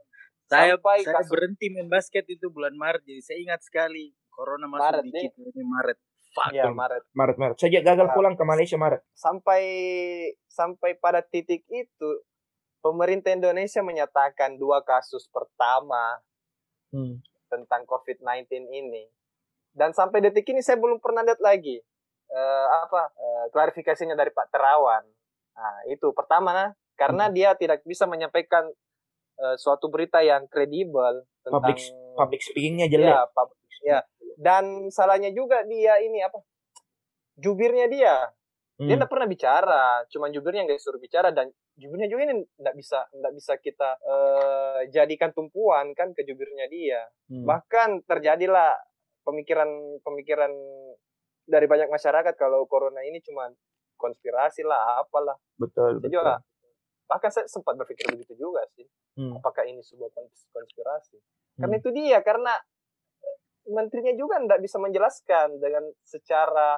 Saya, 0.50 0.74
Sampai 0.74 0.98
saya 1.06 1.22
kasus... 1.22 1.30
berhenti 1.30 1.66
main 1.70 1.86
basket 1.86 2.26
itu 2.26 2.50
bulan 2.50 2.74
Maret. 2.74 3.06
Jadi 3.06 3.22
saya 3.22 3.38
ingat 3.38 3.62
sekali. 3.62 4.10
Corona 4.40 4.66
masuk 4.72 4.80
Maret, 4.88 5.04
dikit 5.04 5.32
nih. 5.36 5.52
ini 5.52 5.62
Maret. 5.68 5.98
Fuck. 6.32 6.50
Ya, 6.56 6.64
Maret. 6.72 7.04
Maret, 7.12 7.36
Maret. 7.36 7.56
Saya 7.60 7.84
gagal 7.84 8.08
nah, 8.08 8.14
pulang 8.16 8.34
ke 8.40 8.44
Malaysia 8.48 8.80
Maret. 8.80 9.04
Sampai 9.12 9.62
sampai 10.48 10.96
pada 10.96 11.20
titik 11.20 11.68
itu 11.68 12.10
pemerintah 12.80 13.36
Indonesia 13.36 13.84
menyatakan 13.84 14.56
dua 14.56 14.80
kasus 14.80 15.28
pertama 15.28 16.24
hmm. 16.96 17.20
tentang 17.52 17.84
COVID-19 17.84 18.48
ini. 18.72 19.04
Dan 19.76 19.92
sampai 19.92 20.24
detik 20.24 20.48
ini 20.48 20.64
saya 20.64 20.80
belum 20.80 21.04
pernah 21.04 21.20
lihat 21.20 21.44
lagi 21.44 21.76
uh, 22.32 22.66
apa 22.88 23.12
uh, 23.12 23.44
klarifikasinya 23.52 24.16
dari 24.16 24.32
Pak 24.32 24.48
Terawan. 24.48 25.04
Nah, 25.52 25.76
itu 25.92 26.08
pertama 26.16 26.50
nah, 26.56 26.70
karena 26.96 27.28
hmm. 27.28 27.34
dia 27.36 27.50
tidak 27.60 27.84
bisa 27.84 28.08
menyampaikan 28.08 28.64
uh, 29.36 29.56
suatu 29.60 29.92
berita 29.92 30.24
yang 30.24 30.48
kredibel 30.48 31.28
tentang 31.44 31.60
public 31.60 31.78
public 32.16 32.40
speakingnya 32.40 32.86
jelek. 32.88 33.12
Ya, 33.12 33.22
pub, 33.28 33.48
ya. 33.84 34.00
Dan 34.40 34.88
salahnya 34.88 35.28
juga 35.36 35.60
dia 35.68 36.00
ini 36.00 36.24
apa? 36.24 36.40
Jubirnya 37.36 37.92
dia. 37.92 38.24
Hmm. 38.80 38.88
Dia 38.88 38.96
tidak 38.96 39.12
pernah 39.12 39.28
bicara, 39.28 39.84
cuma 40.08 40.32
jubirnya 40.32 40.64
nggak 40.64 40.80
disuruh 40.80 40.96
bicara 40.96 41.28
dan 41.36 41.52
jubirnya 41.76 42.08
juga 42.08 42.32
ini 42.32 42.48
tidak 42.56 42.74
bisa 42.80 43.04
tidak 43.12 43.32
bisa 43.36 43.52
kita 43.60 43.90
uh, 44.00 44.80
jadikan 44.88 45.36
tumpuan 45.36 45.92
kan 45.92 46.16
ke 46.16 46.24
jubirnya 46.24 46.64
dia. 46.72 47.04
Hmm. 47.28 47.44
Bahkan 47.44 48.08
terjadilah 48.08 48.72
pemikiran-pemikiran 49.20 50.52
dari 51.44 51.66
banyak 51.68 51.92
masyarakat 51.92 52.34
kalau 52.40 52.64
corona 52.64 53.04
ini 53.04 53.20
cuma 53.20 53.52
konspirasi 54.00 54.64
lah 54.64 55.04
apalah 55.04 55.36
betul 55.60 56.00
jadi 56.00 56.16
betul. 56.16 56.38
bahkan 57.04 57.28
saya 57.28 57.44
sempat 57.50 57.76
berpikir 57.76 58.08
begitu 58.08 58.32
juga 58.38 58.64
sih 58.72 58.88
hmm. 59.20 59.36
apakah 59.36 59.68
ini 59.68 59.84
sebuah 59.84 60.08
konspirasi 60.56 61.20
hmm. 61.20 61.60
karena 61.60 61.74
itu 61.76 61.90
dia 61.92 62.18
karena 62.24 62.54
menterinya 63.70 64.14
juga 64.18 64.42
tidak 64.42 64.60
bisa 64.60 64.76
menjelaskan 64.82 65.62
dengan 65.62 65.86
secara 66.02 66.76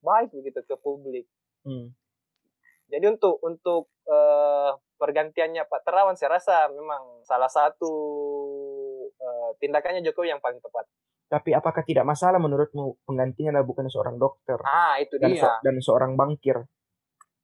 baik 0.00 0.30
begitu 0.32 0.62
ke 0.62 0.74
publik 0.78 1.26
hmm. 1.66 1.90
jadi 2.86 3.04
untuk 3.10 3.42
untuk 3.42 3.90
uh, 4.06 4.78
pergantiannya 4.98 5.66
Pak 5.66 5.82
Terawan 5.82 6.14
saya 6.14 6.38
rasa 6.38 6.70
memang 6.70 7.22
salah 7.26 7.50
satu 7.50 7.92
uh, 9.10 9.50
tindakannya 9.58 10.06
Jokowi 10.06 10.30
yang 10.30 10.42
paling 10.42 10.62
tepat 10.62 10.86
tapi 11.28 11.52
apakah 11.52 11.84
tidak 11.84 12.08
masalah 12.08 12.40
menurutmu 12.40 13.04
penggantinya 13.04 13.52
adalah 13.52 13.68
bukan 13.68 13.84
seorang 13.92 14.16
dokter? 14.16 14.56
Ah, 14.64 14.96
itu 14.96 15.20
dan 15.20 15.36
dia. 15.36 15.44
Se 15.44 15.48
dan 15.60 15.76
seorang 15.76 16.16
bankir. 16.16 16.64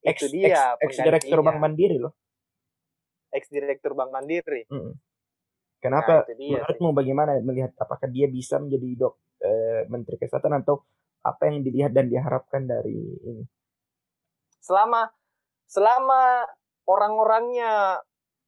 Ex, 0.01 0.25
itu 0.25 0.41
dia. 0.41 0.73
Ex, 0.81 0.97
ex 0.97 1.05
direktur 1.05 1.45
Bank 1.45 1.61
Mandiri 1.61 2.01
loh. 2.01 2.17
Ex 3.29 3.45
direktur 3.53 3.93
Bank 3.93 4.09
Mandiri. 4.09 4.65
Hmm. 4.73 4.97
Kenapa? 5.85 6.25
Nah, 6.25 6.33
dia, 6.33 6.65
menurutmu 6.65 6.89
sih. 6.89 6.97
bagaimana 6.97 7.31
melihat 7.45 7.77
apakah 7.77 8.09
dia 8.09 8.25
bisa 8.25 8.57
menjadi 8.57 9.05
dok 9.05 9.15
eh, 9.45 9.85
menteri 9.93 10.17
kesehatan 10.17 10.65
atau 10.65 10.81
apa 11.21 11.53
yang 11.53 11.61
dilihat 11.61 11.93
dan 11.93 12.09
diharapkan 12.09 12.65
dari 12.65 12.97
ini? 13.21 13.45
Selama 14.65 15.13
selama 15.69 16.49
orang-orangnya 16.89 18.01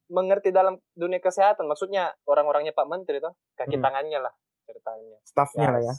mengerti 0.09 0.49
dalam 0.49 0.81
dunia 0.97 1.21
kesehatan, 1.21 1.69
maksudnya 1.69 2.17
orang-orangnya 2.25 2.73
Pak 2.73 2.89
Menteri 2.89 3.21
tuh 3.21 3.37
kaki 3.53 3.77
hmm. 3.77 3.85
tangannya 3.85 4.19
lah 4.25 4.33
ceritanya 4.67 5.17
staffnya 5.23 5.67
ya, 5.67 5.71
lah 5.71 5.81
ya 5.81 5.93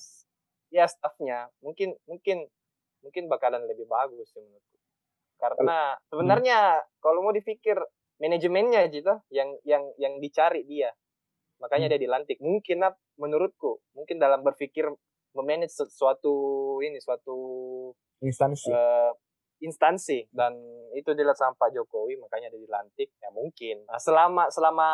ya 0.69 0.85
staffnya 0.85 1.39
mungkin 1.65 1.97
mungkin 2.05 2.45
mungkin 3.01 3.25
bakalan 3.33 3.65
lebih 3.65 3.89
bagus 3.89 4.29
sih 4.37 4.45
menurutku 4.45 4.79
karena 5.41 5.97
hmm. 5.97 6.01
sebenarnya 6.13 6.59
hmm. 6.77 6.87
kalau 7.01 7.25
mau 7.25 7.33
dipikir 7.33 7.81
manajemennya 8.21 8.93
gitu 8.93 9.17
yang 9.33 9.57
yang 9.65 9.89
yang 9.97 10.21
dicari 10.21 10.69
dia 10.69 10.93
makanya 11.59 11.87
hmm. 11.91 11.93
dia 11.95 12.01
dilantik. 12.01 12.39
Mungkin 12.41 12.79
menurutku 13.19 13.83
mungkin 13.95 14.17
dalam 14.19 14.43
berpikir 14.43 14.89
memanage 15.37 15.75
sesuatu 15.75 16.35
ini 16.83 16.99
suatu 16.99 17.37
instansi. 18.25 18.71
uh, 18.73 19.13
instansi. 19.63 20.27
Dan 20.31 20.55
itu 20.95 21.13
dilihat 21.13 21.37
sama 21.37 21.55
Pak 21.59 21.75
Jokowi 21.75 22.19
makanya 22.19 22.51
dia 22.51 22.63
dilantik. 22.63 23.11
Ya 23.19 23.31
mungkin. 23.35 23.85
Nah, 23.87 23.99
selama 24.01 24.49
selama 24.51 24.89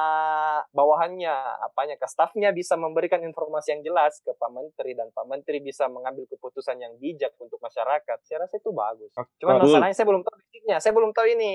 bawahannya 0.73 1.33
apanya 1.65 1.97
ke 2.01 2.07
stafnya 2.09 2.51
bisa 2.51 2.75
memberikan 2.75 3.21
informasi 3.23 3.79
yang 3.79 3.83
jelas 3.85 4.21
ke 4.25 4.33
Pak 4.35 4.51
Menteri 4.51 4.97
dan 4.97 5.09
Pak 5.13 5.25
Menteri 5.29 5.61
bisa 5.63 5.87
mengambil 5.89 6.29
keputusan 6.29 6.81
yang 6.81 6.97
bijak 6.99 7.33
untuk 7.41 7.61
masyarakat 7.61 8.19
saya 8.25 8.45
rasa 8.45 8.59
itu 8.59 8.73
bagus. 8.73 9.13
Cuman 9.41 9.63
masalahnya 9.63 9.97
saya 9.97 10.09
belum 10.09 10.23
tahu 10.25 10.37
basicnya. 10.41 10.77
Saya 10.81 10.93
belum 10.93 11.11
tahu 11.15 11.27
ini 11.31 11.53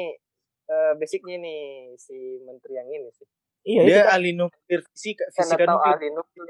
uh, 0.69 0.93
basicnya 0.95 1.35
ini 1.37 1.57
si 1.99 2.39
Menteri 2.45 2.73
yang 2.79 2.89
ini 2.89 3.09
sih 3.13 3.27
iya 3.67 3.81
dia 3.83 3.95
kan 4.05 4.19
ahli 4.19 4.31
nuklir 4.35 4.81
fisika 4.93 5.23
fisika 5.35 5.65
nuklir. 5.67 5.95
ahli 5.95 6.07
nuklir 6.15 6.45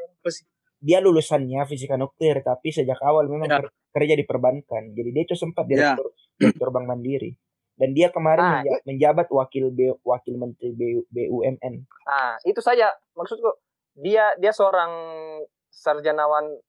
dia 0.79 0.97
lulusannya 1.03 1.61
fisika 1.67 1.99
nuklir 1.99 2.39
tapi 2.45 2.71
sejak 2.71 2.99
awal 3.03 3.27
memang 3.27 3.49
ya 3.49 3.59
kerja 3.93 4.13
di 4.13 4.25
perbankan. 4.25 4.93
Jadi 4.93 5.09
dia 5.13 5.23
itu 5.25 5.35
sempat 5.35 5.65
ya. 5.67 5.69
direktur, 5.95 6.13
yeah. 6.13 6.37
direktur 6.53 6.69
Bank 6.69 6.85
Mandiri. 6.85 7.33
Dan 7.79 7.95
dia 7.95 8.11
kemarin 8.11 8.43
ah, 8.43 8.53
menjabat, 8.59 8.81
menjabat 8.83 9.27
wakil 9.31 9.65
B, 9.71 9.79
wakil 10.03 10.35
menteri 10.35 10.75
B, 10.75 10.99
BUMN. 11.07 11.87
Ah, 12.03 12.35
itu 12.43 12.59
saja 12.59 12.91
maksudku. 13.15 13.55
Dia 13.95 14.35
dia 14.35 14.51
seorang 14.51 14.91
sarjanawan 15.71 16.59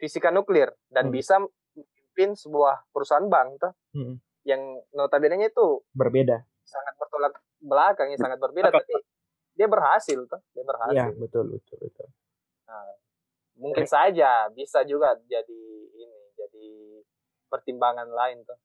fisika 0.00 0.32
nuklir 0.32 0.72
dan 0.88 1.12
hmm. 1.12 1.14
bisa 1.14 1.36
memimpin 1.40 2.32
sebuah 2.32 2.88
perusahaan 2.88 3.28
bank 3.28 3.60
tuh. 3.60 3.72
Hmm. 3.92 4.16
Yang 4.48 4.62
notabene 4.96 5.36
itu 5.44 5.84
berbeda. 5.92 6.40
Sangat 6.64 6.94
bertolak 6.96 7.34
belakang, 7.60 8.08
ya, 8.14 8.18
sangat 8.18 8.38
berbeda 8.40 8.72
Apa? 8.72 8.80
tapi 8.80 8.94
dia 9.56 9.66
berhasil 9.66 10.18
tuh, 10.28 10.40
dia 10.52 10.64
berhasil. 10.64 11.08
Iya, 11.10 11.16
betul 11.16 11.56
betul 11.56 11.78
betul. 11.80 12.08
Nah, 12.68 12.92
mungkin 13.56 13.84
eh. 13.84 13.90
saja 13.90 14.52
bisa 14.52 14.84
juga 14.84 15.16
jadi 15.24 15.66
pertimbangan 17.56 18.08
lain 18.10 18.42
tuh. 18.44 18.58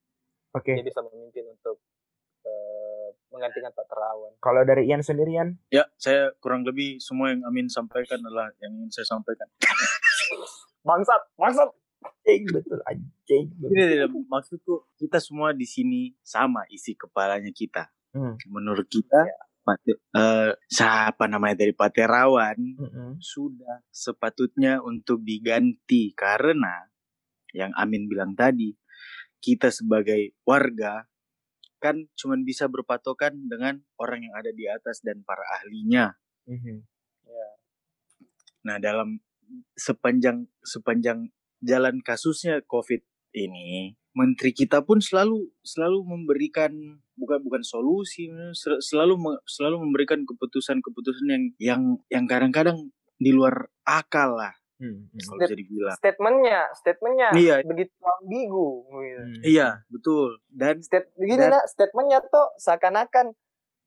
Oke. 0.58 0.76
Okay. 0.76 0.84
Dia 0.84 0.86
bisa 0.86 1.00
memimpin 1.06 1.48
untuk 1.48 1.80
uh, 2.44 3.08
menggantikan 3.32 3.72
Pak 3.72 3.88
Terawan. 3.88 4.34
Kalau 4.44 4.62
dari 4.68 4.90
Ian 4.90 5.06
sendirian? 5.06 5.56
Ya, 5.72 5.88
saya 5.96 6.36
kurang 6.44 6.68
lebih 6.68 7.00
semua 7.00 7.32
yang 7.32 7.48
Amin 7.48 7.72
sampaikan 7.72 8.20
adalah 8.20 8.52
yang 8.60 8.76
ingin 8.76 8.92
saya 8.92 9.08
sampaikan. 9.08 9.48
bangsat, 10.88 11.22
bangsat. 11.40 11.70
Anjing 12.02 12.50
betul 12.50 12.82
anjing. 12.90 13.46
Ini 13.62 14.10
maksudku 14.26 14.90
kita 14.98 15.22
semua 15.22 15.54
di 15.54 15.70
sini 15.70 16.18
sama 16.26 16.66
isi 16.74 16.98
kepalanya 16.98 17.54
kita. 17.54 17.94
Hmm. 18.12 18.36
Menurut 18.50 18.90
kita 18.90 19.22
ya. 19.22 19.38
Pate, 19.62 20.02
uh, 20.18 20.58
siapa 20.66 21.30
namanya 21.30 21.62
dari 21.62 21.74
Pak 21.78 21.94
Terawan 21.94 22.58
mm 22.58 22.82
-hmm. 22.82 23.12
sudah 23.22 23.86
sepatutnya 23.94 24.82
untuk 24.82 25.22
diganti 25.22 26.10
karena 26.18 26.92
yang 27.52 27.72
Amin 27.76 28.08
bilang 28.08 28.34
tadi, 28.36 28.72
kita 29.44 29.70
sebagai 29.70 30.36
warga 30.48 31.08
kan 31.82 32.06
cuma 32.14 32.38
bisa 32.38 32.70
berpatokan 32.70 33.50
dengan 33.50 33.82
orang 33.98 34.30
yang 34.30 34.36
ada 34.38 34.54
di 34.54 34.70
atas 34.70 35.02
dan 35.02 35.26
para 35.26 35.42
ahlinya. 35.60 36.14
Mm-hmm. 36.46 36.78
Yeah. 37.26 37.54
Nah 38.70 38.78
dalam 38.78 39.18
sepanjang 39.74 40.46
sepanjang 40.62 41.34
jalan 41.66 42.06
kasusnya 42.06 42.62
COVID 42.70 43.02
ini, 43.34 43.98
menteri 44.12 44.52
kita 44.52 44.84
pun 44.84 45.00
selalu 45.00 45.48
selalu 45.64 46.04
memberikan 46.04 46.72
bukan 47.16 47.40
bukan 47.44 47.64
solusi, 47.64 48.28
selalu 48.84 49.40
selalu 49.48 49.78
memberikan 49.88 50.24
keputusan-keputusan 50.28 51.28
yang 51.30 51.44
yang 51.62 51.82
yang 52.12 52.26
kadang-kadang 52.28 52.92
di 53.22 53.32
luar 53.32 53.70
akal 53.86 54.36
lah 54.36 54.52
Hmm, 54.82 55.14
hmm. 55.14 55.22
kalau 55.30 55.46
jadi 55.46 55.64
bilang. 55.70 55.94
Statementnya, 55.94 56.62
statementnya 56.74 57.30
iya. 57.38 57.56
begitu 57.62 57.94
ambigu. 58.02 58.82
Hmm. 58.90 59.38
Iya, 59.46 59.86
betul. 59.94 60.42
Dan 60.50 60.82
State, 60.82 61.14
begini 61.14 61.46
dan, 61.46 61.54
lah, 61.54 61.64
statementnya 61.70 62.26
tuh 62.26 62.50
seakan-akan 62.58 63.38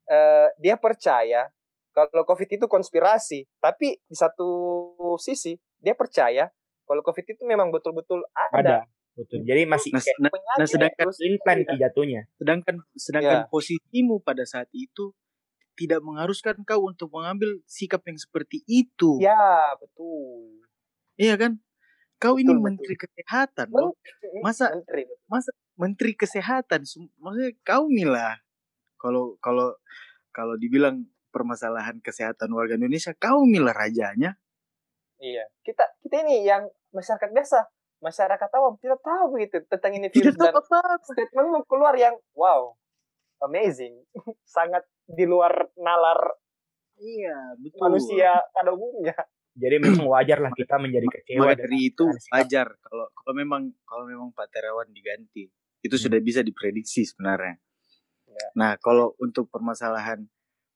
uh, 0.07 0.47
dia 0.55 0.79
percaya 0.79 1.51
kalau 1.91 2.23
COVID 2.23 2.47
itu 2.47 2.65
konspirasi, 2.71 3.43
tapi 3.59 3.99
di 4.07 4.15
satu 4.15 4.47
sisi 5.19 5.59
dia 5.83 5.95
percaya 5.95 6.47
kalau 6.87 7.03
COVID 7.03 7.27
itu 7.27 7.43
memang 7.43 7.75
betul-betul 7.75 8.23
ada. 8.31 8.55
ada. 8.55 8.77
Betul. 9.15 9.47
Jadi 9.47 9.63
masih 9.63 9.95
nah, 9.95 10.03
kayak 10.03 10.17
nah, 10.19 10.31
nah 10.59 10.67
sedangkan 10.67 11.07
implan 11.07 11.57
iya. 11.63 11.75
jatuhnya. 11.87 12.21
Sedangkan 12.35 12.75
sedangkan 12.99 13.39
ya. 13.43 13.47
posisimu 13.47 14.19
pada 14.19 14.43
saat 14.43 14.67
itu 14.75 15.15
tidak 15.75 16.03
mengharuskan 16.03 16.63
kau 16.67 16.87
untuk 16.87 17.11
mengambil 17.15 17.59
sikap 17.63 18.03
yang 18.07 18.19
seperti 18.19 18.63
itu. 18.67 19.19
Ya, 19.23 19.75
betul. 19.79 20.63
Iya 21.15 21.39
kan? 21.39 21.63
Kau 22.19 22.35
betul, 22.35 22.43
ini 22.43 22.51
betul. 22.55 22.65
menteri 22.67 22.95
kesehatan 22.99 23.67
loh. 23.71 23.91
Masa 24.43 24.71
menteri. 24.71 25.03
masa 25.27 25.51
menteri 25.75 26.11
kesehatan 26.15 26.83
maksudnya 27.19 27.51
kau 27.63 27.87
Mila. 27.87 28.39
Kalau 28.99 29.39
kalau 29.39 29.75
kalau 30.35 30.55
dibilang 30.59 31.07
permasalahan 31.31 31.99
kesehatan 31.99 32.51
warga 32.55 32.79
Indonesia, 32.79 33.11
kau 33.15 33.43
Mila 33.43 33.75
rajanya. 33.75 34.39
Iya. 35.19 35.47
Kita 35.63 35.83
kita 36.03 36.23
ini 36.27 36.47
yang 36.47 36.67
masyarakat 36.95 37.31
biasa, 37.35 37.59
masyarakat 38.05 38.49
awam 38.53 38.77
tidak 38.77 39.01
tahu 39.01 39.33
begitu 39.33 39.65
tentang 39.65 39.97
ini 39.97 40.07
virus 40.13 40.37
tidak 40.37 40.53
tahu 40.53 40.61
apa, 40.61 40.77
-apa. 41.01 41.05
statement 41.09 41.65
keluar 41.65 41.97
yang 41.97 42.13
wow, 42.37 42.77
amazing, 43.41 43.97
sangat 44.55 44.85
di 45.09 45.25
luar 45.25 45.73
nalar 45.81 46.37
Iya, 46.95 47.59
betul. 47.59 47.79
Manusia 47.83 48.39
pada 48.55 48.71
umumnya. 48.71 49.15
Jadi 49.55 49.75
memang 49.79 50.07
wajar 50.11 50.43
lah 50.43 50.51
kita 50.51 50.75
menjadi 50.75 51.07
kecewa 51.07 51.55
dari 51.55 51.87
itu 51.87 52.11
wajar 52.35 52.75
kalau 52.83 53.07
kalau 53.15 53.33
memang 53.39 53.61
kalau 53.87 54.03
memang 54.03 54.27
Pak 54.35 54.51
Terawan 54.51 54.91
diganti 54.91 55.47
itu 55.79 55.95
hmm. 55.95 56.03
sudah 56.03 56.19
bisa 56.19 56.43
diprediksi 56.43 57.07
sebenarnya. 57.07 57.55
Ya. 58.27 58.47
Nah 58.59 58.71
kalau 58.83 59.15
untuk 59.15 59.47
permasalahan 59.47 60.27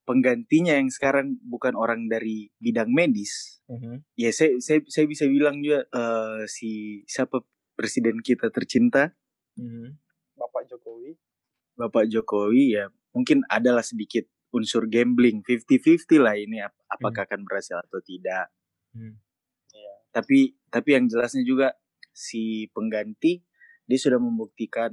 penggantinya 0.10 0.74
yang 0.74 0.90
sekarang 0.90 1.38
bukan 1.46 1.78
orang 1.78 2.10
dari 2.10 2.50
bidang 2.58 2.90
medis, 2.90 3.62
hmm. 3.70 4.02
ya 4.18 4.34
saya, 4.34 4.58
saya 4.58 4.82
saya 4.90 5.06
bisa 5.06 5.30
bilang 5.30 5.62
juga 5.62 5.86
uh, 5.94 6.50
si 6.50 7.06
siapa 7.06 7.46
presiden 7.78 8.18
kita 8.26 8.50
tercinta, 8.50 9.14
hmm. 9.54 9.94
Bapak 10.34 10.66
Jokowi. 10.66 11.14
Bapak 11.78 12.10
Jokowi 12.10 12.74
ya 12.74 12.90
mungkin 13.14 13.46
adalah 13.54 13.86
sedikit 13.86 14.26
unsur 14.50 14.90
gambling 14.90 15.46
50-50 15.46 16.10
lah 16.18 16.34
ini 16.34 16.66
apakah 16.90 17.22
hmm. 17.22 17.28
akan 17.30 17.42
berhasil 17.46 17.78
atau 17.78 18.02
tidak. 18.02 18.50
Hmm. 18.98 19.22
Ya. 19.70 19.94
Tapi 20.10 20.58
tapi 20.74 20.90
yang 20.98 21.06
jelasnya 21.06 21.46
juga 21.46 21.78
si 22.10 22.66
pengganti 22.74 23.46
dia 23.86 24.00
sudah 24.02 24.18
membuktikan 24.18 24.90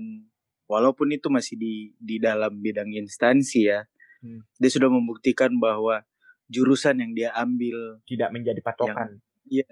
walaupun 0.68 1.12
itu 1.12 1.32
masih 1.32 1.56
di 1.56 1.74
di 1.96 2.20
dalam 2.20 2.60
bidang 2.60 2.92
instansi 2.92 3.60
ya. 3.64 3.88
Hmm. 4.26 4.40
Dia 4.58 4.70
sudah 4.74 4.90
membuktikan 4.90 5.54
bahwa 5.62 6.02
jurusan 6.50 6.98
yang 6.98 7.14
dia 7.14 7.30
ambil 7.38 8.02
tidak 8.10 8.34
menjadi 8.34 8.60
patokan. 8.62 9.22
Iya, 9.46 9.66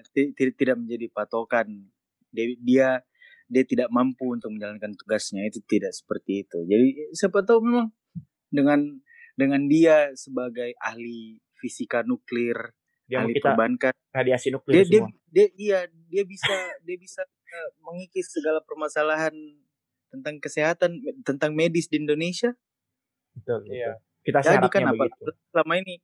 tidak 0.55 0.77
menjadi 0.79 1.07
patokan. 1.11 1.67
Dia, 2.31 2.47
dia 2.63 2.89
dia 3.45 3.65
tidak 3.67 3.93
mampu 3.93 4.35
untuk 4.35 4.55
menjalankan 4.55 4.95
tugasnya 4.95 5.45
itu 5.45 5.59
tidak 5.67 5.93
seperti 5.93 6.47
itu. 6.47 6.63
Jadi 6.65 6.87
siapa 7.13 7.43
tahu 7.43 7.61
memang 7.63 7.87
dengan 8.49 8.81
dengan 9.35 9.67
dia 9.67 10.15
sebagai 10.15 10.79
ahli 10.79 11.43
fisika 11.59 12.07
nuklir 12.07 12.57
dia 13.05 13.21
ahli 13.21 13.37
kita 13.37 13.53
perbankan 13.53 13.95
radiasi 14.15 14.55
nuklir 14.55 14.87
dia, 14.87 14.87
semua. 14.87 15.11
Dia, 15.29 15.47
dia 15.47 15.47
iya 15.59 15.81
dia 16.09 16.25
bisa 16.25 16.55
dia 16.87 16.97
bisa 16.97 17.23
uh, 17.27 17.71
mengikis 17.83 18.31
segala 18.31 18.63
permasalahan 18.63 19.35
tentang 20.09 20.39
kesehatan 20.39 21.03
tentang 21.27 21.53
medis 21.53 21.91
di 21.91 21.99
Indonesia 21.99 22.55
betul, 23.35 23.67
iya 23.69 23.99
kita 24.25 24.41
jadi 24.41 24.67
kan 24.73 24.83
apa 24.89 25.05
begitu. 25.07 25.31
selama 25.53 25.75
ini 25.79 25.95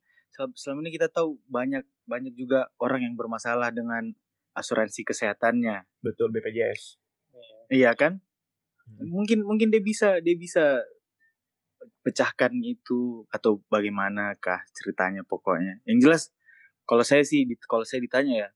selama 0.54 0.78
ini 0.86 0.90
kita 0.94 1.08
tahu 1.08 1.40
banyak 1.48 1.82
banyak 2.04 2.36
juga 2.36 2.68
orang 2.78 3.04
yang 3.04 3.14
bermasalah 3.16 3.72
dengan 3.72 4.12
asuransi 4.54 5.02
kesehatannya 5.08 5.88
betul 6.04 6.28
BPJS 6.30 7.00
iya 7.72 7.96
kan 7.96 8.20
hmm. 8.86 9.08
mungkin 9.08 9.38
mungkin 9.42 9.72
dia 9.72 9.82
bisa 9.82 10.20
dia 10.20 10.36
bisa 10.36 10.84
pecahkan 12.04 12.52
itu 12.60 13.24
atau 13.32 13.64
bagaimanakah 13.72 14.64
ceritanya 14.76 15.24
pokoknya 15.24 15.80
yang 15.88 16.00
jelas 16.00 16.32
kalau 16.84 17.04
saya 17.04 17.24
sih 17.24 17.48
kalau 17.64 17.88
saya 17.88 18.04
ditanya 18.04 18.34
ya 18.46 18.48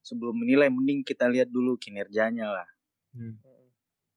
sebelum 0.00 0.32
menilai 0.40 0.72
mending 0.72 1.04
kita 1.04 1.28
lihat 1.28 1.52
dulu 1.52 1.76
kinerjanya 1.76 2.48
lah 2.48 2.68
hmm. 3.12 3.36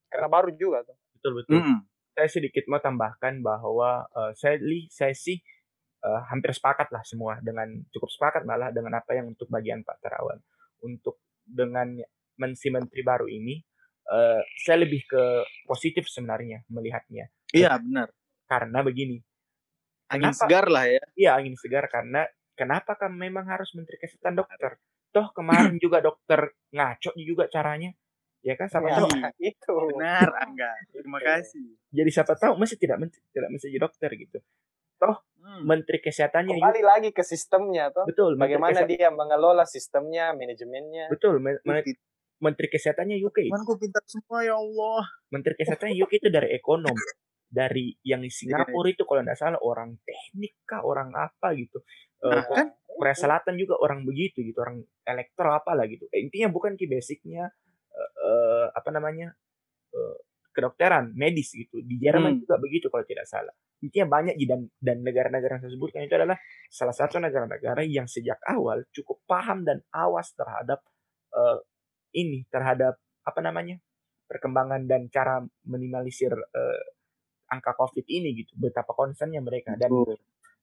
karena 0.08 0.28
baru 0.32 0.56
juga 0.56 0.88
tuh 0.88 0.98
betul 1.20 1.32
betul 1.44 1.60
hmm. 1.60 1.80
Saya 2.12 2.28
sedikit 2.28 2.68
mau 2.68 2.84
tambahkan 2.84 3.40
bahwa 3.40 4.06
uh, 4.12 4.32
saya 4.36 4.60
li 4.60 4.88
saya 4.92 5.16
sih 5.16 5.40
uh, 6.04 6.22
hampir 6.28 6.52
sepakat 6.52 6.92
lah 6.92 7.04
semua 7.08 7.40
dengan 7.40 7.72
cukup 7.90 8.10
sepakat 8.12 8.44
malah 8.44 8.70
dengan 8.70 9.00
apa 9.00 9.16
yang 9.16 9.32
untuk 9.32 9.48
bagian 9.48 9.82
Pak 9.88 9.98
Terawan. 10.04 10.40
Untuk 10.84 11.24
dengan 11.46 11.98
mensi 12.36 12.68
menteri 12.74 13.02
baru 13.06 13.28
ini 13.30 13.60
uh, 14.12 14.42
saya 14.60 14.84
lebih 14.84 15.08
ke 15.08 15.24
positif 15.64 16.10
sebenarnya 16.12 16.68
melihatnya. 16.68 17.32
Iya 17.56 17.80
benar. 17.80 18.12
Karena 18.50 18.80
begini 18.84 19.18
angin 20.12 20.36
kenapa, 20.36 20.42
segar 20.44 20.66
lah 20.68 20.86
ya. 20.90 21.04
Iya 21.16 21.32
angin 21.40 21.56
segar 21.56 21.86
karena 21.88 22.28
kenapa 22.60 23.00
kan 23.00 23.16
memang 23.16 23.48
harus 23.48 23.72
menteri 23.78 23.96
kesehatan 24.02 24.36
dokter? 24.36 24.76
Toh 25.16 25.32
kemarin 25.32 25.80
juga 25.84 26.04
dokter 26.04 26.52
ngaco 26.76 27.16
juga 27.16 27.48
caranya 27.48 27.96
ya 28.42 28.54
kan 28.58 28.68
siapa 28.68 28.90
ya, 28.90 28.98
tahu 29.02 29.10
itu. 29.54 29.76
Benar 29.96 30.30
angga. 30.42 30.72
Terima 30.90 31.20
kasih. 31.22 31.78
Jadi 31.94 32.10
siapa 32.10 32.34
tahu 32.38 32.58
masih 32.58 32.78
tidak 32.78 32.98
menteri, 33.02 33.22
tidak 33.34 33.50
mesti 33.54 33.68
jadi 33.70 33.82
dokter 33.82 34.10
gitu. 34.18 34.38
Toh 35.02 35.16
hmm. 35.42 35.62
menteri 35.66 35.98
kesehatannya 35.98 36.62
kembali 36.62 36.84
lagi 36.86 37.10
ke 37.10 37.24
sistemnya 37.26 37.90
toh. 37.90 38.06
Betul 38.06 38.38
bagaimana 38.38 38.86
dia 38.86 39.10
mengelola 39.10 39.66
sistemnya 39.66 40.34
manajemennya. 40.38 41.10
Betul 41.10 41.42
menteri, 41.42 41.98
menteri 42.42 42.68
kesehatannya 42.70 43.18
UK 43.22 43.50
Manku 43.50 43.78
pintar 43.78 44.06
semua 44.06 44.46
ya 44.46 44.58
Allah. 44.58 45.06
Menteri 45.34 45.54
kesehatannya 45.58 45.96
UK 45.98 46.12
itu 46.22 46.30
dari 46.30 46.54
ekonom. 46.58 46.98
Dari 47.52 47.92
yang 48.08 48.24
iya, 48.24 48.32
iya. 48.32 48.38
Singapura 48.64 48.88
itu 48.88 49.04
kalau 49.04 49.28
tidak 49.28 49.36
salah 49.36 49.60
orang 49.60 50.00
teknik 50.08 50.56
kah 50.64 50.88
orang 50.88 51.12
apa 51.12 51.52
gitu. 51.60 51.84
Nah, 52.24 52.40
uh, 52.40 52.44
kan? 52.48 52.68
Korea 53.02 53.18
Selatan 53.18 53.58
juga 53.58 53.82
orang 53.82 54.06
begitu 54.06 54.46
gitu 54.46 54.62
orang 54.62 54.86
elektro 55.04 55.50
apalah 55.52 55.90
gitu. 55.90 56.06
Eh, 56.14 56.22
intinya 56.22 56.54
bukan 56.54 56.78
ki 56.78 56.86
basicnya 56.86 57.50
uh, 57.98 58.68
apa 58.72 58.90
namanya 58.94 59.34
uh, 59.94 60.18
kedokteran 60.52 61.16
medis 61.16 61.52
gitu. 61.56 61.80
Di 61.84 61.96
Jerman 62.00 62.38
hmm. 62.38 62.42
juga 62.46 62.56
begitu 62.60 62.88
kalau 62.92 63.06
tidak 63.08 63.28
salah. 63.28 63.54
Intinya 63.82 64.22
banyak 64.22 64.38
dan 64.46 64.70
dan 64.78 65.02
negara-negara 65.02 65.58
yang 65.58 65.64
saya 65.66 65.74
sebutkan 65.74 66.06
itu 66.06 66.14
adalah 66.14 66.38
salah 66.70 66.94
satu 66.94 67.18
negara-negara 67.18 67.82
yang 67.88 68.06
sejak 68.06 68.38
awal 68.46 68.86
cukup 68.94 69.26
paham 69.26 69.66
dan 69.66 69.82
awas 69.90 70.32
terhadap 70.38 70.86
uh, 71.34 71.58
ini 72.14 72.46
terhadap 72.52 73.00
apa 73.26 73.40
namanya 73.42 73.80
perkembangan 74.30 74.88
dan 74.88 75.12
cara 75.12 75.44
minimalisir 75.68 76.32
uh, 76.32 76.84
angka 77.52 77.76
COVID 77.76 78.08
ini 78.08 78.32
gitu, 78.40 78.56
betapa 78.56 78.96
concernnya 78.96 79.44
mereka. 79.44 79.76
Dan 79.76 79.92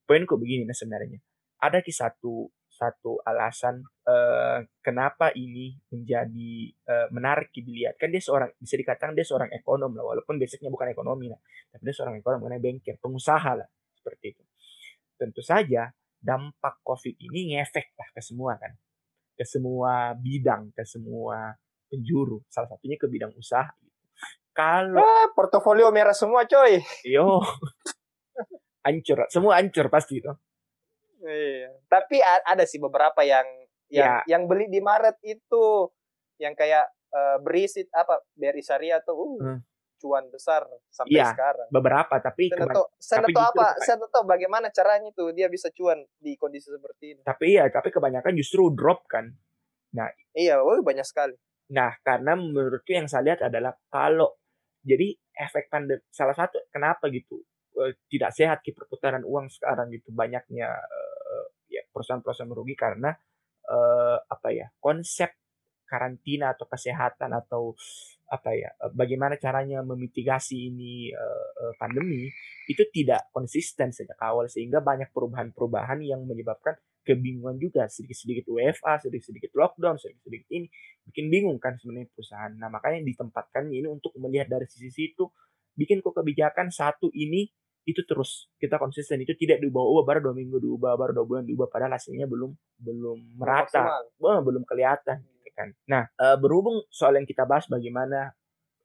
poinku 0.09 0.41
begini 0.41 0.65
nah 0.65 0.73
sebenarnya, 0.73 1.21
ada 1.61 1.85
ki 1.85 1.93
satu 1.93 2.49
satu 2.79 3.19
alasan 3.27 3.83
uh, 4.07 4.63
kenapa 4.79 5.35
ini 5.35 5.75
menjadi 5.91 6.71
uh, 6.87 7.07
menarik 7.11 7.51
dilihat 7.51 7.99
kan 7.99 8.07
dia 8.07 8.23
seorang 8.23 8.55
bisa 8.55 8.79
dikatakan 8.79 9.11
dia 9.11 9.27
seorang 9.27 9.51
ekonom 9.51 9.91
lah 9.99 10.15
walaupun 10.15 10.39
basicnya 10.39 10.71
bukan 10.71 10.95
ekonomi 10.95 11.27
lah 11.27 11.39
tapi 11.75 11.83
dia 11.83 11.95
seorang 11.95 12.23
ekonom 12.23 12.39
karena 12.39 12.55
bengkel 12.63 12.95
pengusaha 13.03 13.51
lah 13.59 13.67
seperti 13.91 14.25
itu 14.31 14.43
tentu 15.19 15.43
saja 15.43 15.91
dampak 16.15 16.79
covid 16.79 17.19
ini 17.19 17.59
ngefek 17.59 17.99
lah 17.99 18.07
ke 18.15 18.23
semua 18.23 18.55
kan 18.55 18.71
ke 19.35 19.43
semua 19.43 20.15
bidang 20.15 20.71
ke 20.71 20.87
semua 20.87 21.51
penjuru 21.91 22.39
salah 22.47 22.71
satunya 22.71 22.95
ke 22.95 23.11
bidang 23.11 23.35
usaha 23.35 23.67
kalau 24.59 24.99
ah, 24.99 25.31
portofolio 25.31 25.87
merah 25.87 26.11
semua, 26.11 26.43
coy. 26.43 26.83
Yo. 27.07 27.39
hancur, 28.85 29.23
semua 29.31 29.55
hancur 29.55 29.87
pasti 29.87 30.19
itu. 30.19 30.31
Iya. 31.23 31.69
Tapi 31.87 32.17
ada 32.23 32.63
sih 32.63 32.79
beberapa 32.79 33.21
yang 33.23 33.45
yang 33.89 34.21
ya. 34.23 34.37
yang 34.37 34.43
beli 34.45 34.69
di 34.69 34.79
Maret 34.79 35.17
itu 35.25 35.89
yang 36.37 36.53
kayak 36.53 36.87
uh, 37.11 37.37
berisi 37.41 37.83
apa 37.91 38.21
BRI 38.37 38.61
Syariah 38.61 39.01
tuh 39.01 39.17
uh, 39.17 39.27
hmm. 39.41 39.59
cuan 39.99 40.29
besar 40.31 40.63
sampai 40.87 41.19
ya, 41.19 41.33
sekarang. 41.35 41.67
beberapa 41.73 42.15
tapi 42.23 42.47
saya 43.01 43.25
tahu 43.27 43.43
apa 43.43 43.75
saya 43.83 43.97
tahu 43.99 44.23
bagaimana 44.23 44.71
caranya 44.71 45.11
tuh 45.11 45.35
dia 45.35 45.51
bisa 45.51 45.67
cuan 45.75 45.99
di 46.21 46.37
kondisi 46.39 46.71
seperti 46.71 47.17
ini. 47.17 47.21
Tapi 47.25 47.59
iya, 47.59 47.67
tapi 47.67 47.91
kebanyakan 47.91 48.31
justru 48.37 48.71
drop 48.71 49.03
kan. 49.09 49.27
Nah, 49.89 50.07
iya, 50.37 50.61
oh, 50.61 50.79
banyak 50.85 51.03
sekali. 51.03 51.33
Nah, 51.73 51.97
karena 52.05 52.37
menurutku 52.37 52.93
yang 52.93 53.09
saya 53.09 53.33
lihat 53.33 53.49
adalah 53.49 53.73
kalau 53.89 54.37
jadi 54.85 55.17
efek 55.35 55.67
pandemi 55.67 56.01
salah 56.13 56.37
satu 56.37 56.61
kenapa 56.71 57.11
gitu 57.11 57.41
uh, 57.77 57.91
tidak 58.09 58.31
sehat 58.33 58.59
di 58.65 58.71
perputaran 58.73 59.21
uang 59.21 59.51
sekarang 59.51 59.93
gitu 59.93 60.09
banyaknya 60.15 60.69
uh, 60.73 61.45
ya 61.69 61.85
perusahaan-perusahaan 61.93 62.49
merugi 62.49 62.73
karena 62.73 63.13
uh, 63.69 64.17
apa 64.25 64.49
ya 64.49 64.67
konsep 64.81 65.29
karantina 65.89 66.53
atau 66.53 66.69
kesehatan 66.69 67.33
atau 67.33 67.73
apa 68.29 68.53
ya 68.53 68.69
eh, 68.69 68.93
bagaimana 68.93 69.41
caranya 69.41 69.81
memitigasi 69.81 70.69
ini 70.69 71.09
uh, 71.09 71.73
pandemi 71.81 72.29
itu 72.69 72.85
tidak 72.93 73.25
konsisten 73.33 73.89
sejak 73.89 74.21
awal 74.21 74.45
sehingga 74.45 74.85
banyak 74.85 75.09
perubahan-perubahan 75.09 75.97
yang 76.05 76.21
menyebabkan 76.29 76.77
kebingungan 77.01 77.57
juga. 77.57 77.89
Sedikit-sedikit 77.89 78.45
WFA 78.53 79.01
sedikit-sedikit 79.01 79.49
lockdown 79.57 79.97
sedikit-sedikit 79.97 80.49
ini 80.53 80.69
bikin 81.09 81.25
bingung 81.33 81.57
kan 81.57 81.73
sebenarnya 81.81 82.13
perusahaan. 82.13 82.53
Nah 82.53 82.69
makanya 82.69 83.01
ditempatkannya 83.09 83.73
ini 83.73 83.87
untuk 83.89 84.13
melihat 84.21 84.45
dari 84.45 84.69
sisi 84.69 85.09
itu 85.09 85.25
bikin 85.79 86.03
kok 86.03 86.19
kebijakan 86.19 86.67
satu 86.67 87.07
ini 87.15 87.47
itu 87.87 88.03
terus. 88.03 88.51
Kita 88.59 88.75
konsisten. 88.75 89.23
Itu 89.23 89.33
tidak 89.39 89.63
diubah-ubah 89.63 90.03
baru 90.03 90.19
dua 90.29 90.35
minggu 90.35 90.59
diubah 90.59 90.99
baru 90.99 91.23
dua 91.23 91.25
bulan 91.25 91.43
diubah 91.47 91.67
padahal 91.71 91.95
hasilnya 91.95 92.27
belum 92.27 92.51
belum 92.83 93.39
merata. 93.39 94.03
belum 94.19 94.43
belum 94.43 94.63
kelihatan 94.67 95.23
gitu 95.23 95.49
kan. 95.55 95.71
Nah 95.87 96.03
uh, 96.19 96.35
berhubung 96.35 96.83
soal 96.91 97.15
yang 97.15 97.25
kita 97.25 97.47
bahas 97.47 97.65
bagaimana 97.71 98.35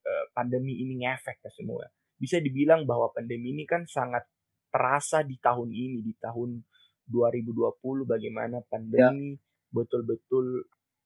uh, 0.06 0.24
pandemi 0.30 0.78
ini 0.78 1.02
ngefek 1.02 1.42
ke 1.42 1.50
semua 1.50 1.90
bisa 2.14 2.38
dibilang 2.38 2.86
bahwa 2.86 3.10
pandemi 3.10 3.52
ini 3.52 3.66
kan 3.66 3.84
sangat 3.84 4.24
terasa 4.70 5.22
di 5.22 5.38
tahun 5.38 5.70
ini 5.70 6.02
di 6.02 6.14
tahun 6.18 6.62
2020 7.10 8.08
bagaimana 8.08 8.64
pandemi 8.64 9.36
betul-betul 9.70 10.64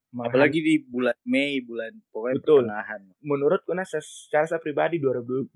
apalagi 0.09 0.65
di 0.65 0.75
bulan 0.89 1.17
Mei 1.29 1.61
bulan 1.61 1.93
pokoknya 2.09 2.37
betul. 2.41 2.65
pertengahan. 2.65 3.01
menurutku 3.21 3.77
nah 3.77 3.85
secara 3.85 4.49
saya 4.49 4.61
pribadi 4.61 4.97
2020 4.97 5.53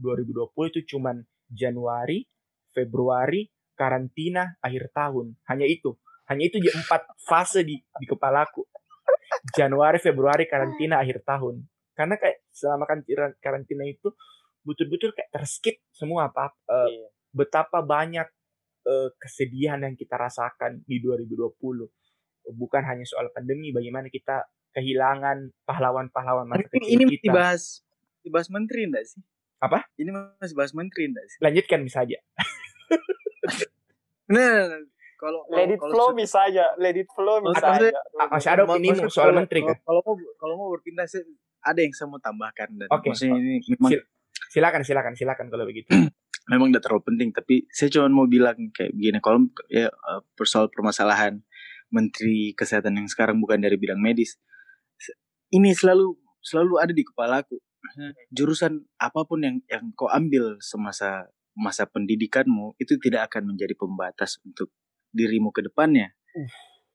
itu 0.68 0.80
cuman 0.96 1.24
Januari 1.48 2.24
Februari 2.72 3.48
karantina 3.76 4.56
akhir 4.64 4.92
tahun. 4.92 5.36
Hanya 5.48 5.68
itu. 5.68 5.96
Hanya 6.28 6.48
itu 6.48 6.56
empat 6.60 7.12
fase 7.20 7.64
di 7.64 7.76
di 7.76 8.06
kepalaku. 8.08 8.64
Januari 9.56 10.00
Februari 10.00 10.48
karantina 10.48 11.00
akhir 11.00 11.24
tahun. 11.24 11.64
Karena 11.92 12.16
kayak 12.16 12.48
selama 12.48 12.88
karantina 13.40 13.84
itu 13.84 14.12
betul-betul 14.64 15.12
kayak 15.12 15.28
terskip 15.34 15.82
semua 15.90 16.30
apa 16.30 16.54
uh, 16.70 16.86
iya. 16.86 17.08
betapa 17.34 17.82
banyak 17.82 18.24
uh, 18.86 19.10
kesedihan 19.18 19.82
yang 19.82 19.98
kita 19.98 20.14
rasakan 20.14 20.86
di 20.86 21.02
2020 21.02 21.50
bukan 22.50 22.82
hanya 22.82 23.06
soal 23.06 23.30
pandemi 23.30 23.70
bagaimana 23.70 24.10
kita 24.10 24.50
kehilangan 24.72 25.52
pahlawan-pahlawan 25.68 26.48
masa 26.48 26.66
kecil 26.72 26.98
ini 26.98 27.04
kita. 27.14 27.30
dibahas 27.30 27.84
dibahas 28.24 28.48
menteri 28.48 28.88
enggak 28.88 29.04
sih? 29.06 29.20
Apa? 29.62 29.86
Ini 29.94 30.10
masih 30.10 30.56
bahas 30.58 30.72
menteri 30.74 31.12
enggak 31.12 31.26
sih? 31.28 31.38
Lanjutkan 31.38 31.80
bisa 31.86 32.02
aja. 32.02 32.18
Nah 34.32 34.64
kalau 35.20 35.46
let 35.54 35.70
it 35.70 35.78
flow 35.78 36.10
bisa 36.16 36.50
aja 36.50 36.72
let 36.80 36.96
it 36.96 37.06
flow 37.12 37.38
bisa 37.44 37.66
aja. 37.68 37.94
Masih 38.32 38.50
ada 38.50 38.62
opini 38.66 38.90
soal 39.06 39.30
menteri 39.36 39.62
kan? 39.62 39.78
kalau 39.86 40.00
mau 40.02 40.14
kalau 40.40 40.54
mau 40.56 40.68
berpindah 40.74 41.06
sih 41.06 41.22
ada 41.62 41.78
yang 41.78 41.94
saya 41.94 42.10
mau 42.10 42.18
tambahkan 42.18 42.74
dan 42.74 42.88
okay. 42.90 43.14
maksudnya 43.14 43.38
ini 43.38 43.62
memang 43.78 44.02
silakan 44.50 44.82
silakan 44.82 45.12
silakan 45.14 45.46
kalau 45.52 45.68
begitu. 45.68 45.92
Memang 46.50 46.74
tidak 46.74 46.90
terlalu 46.90 47.06
penting 47.06 47.30
tapi 47.30 47.70
saya 47.70 47.86
cuma 47.86 48.10
mau 48.10 48.26
bilang 48.26 48.58
kayak 48.74 48.90
begini. 48.98 49.22
Kalau 49.22 49.46
ya 49.70 49.86
eh, 49.86 50.20
persoal 50.34 50.66
permasalahan 50.74 51.38
menteri 51.92 52.56
kesehatan 52.56 52.96
yang 52.96 53.06
sekarang 53.06 53.38
bukan 53.38 53.60
dari 53.60 53.76
bidang 53.76 54.00
medis 54.00 54.40
ini 55.52 55.76
selalu 55.76 56.16
selalu 56.40 56.74
ada 56.80 56.92
di 56.96 57.04
kepalaku 57.04 57.60
jurusan 58.32 58.86
apa 58.96 59.26
pun 59.28 59.44
yang 59.44 59.56
yang 59.68 59.92
kau 59.92 60.08
ambil 60.08 60.56
semasa 60.62 61.28
masa 61.52 61.84
pendidikanmu 61.84 62.78
itu 62.80 62.96
tidak 62.96 63.28
akan 63.32 63.52
menjadi 63.52 63.76
pembatas 63.76 64.40
untuk 64.46 64.72
dirimu 65.12 65.52
ke 65.52 65.60
depannya. 65.68 66.16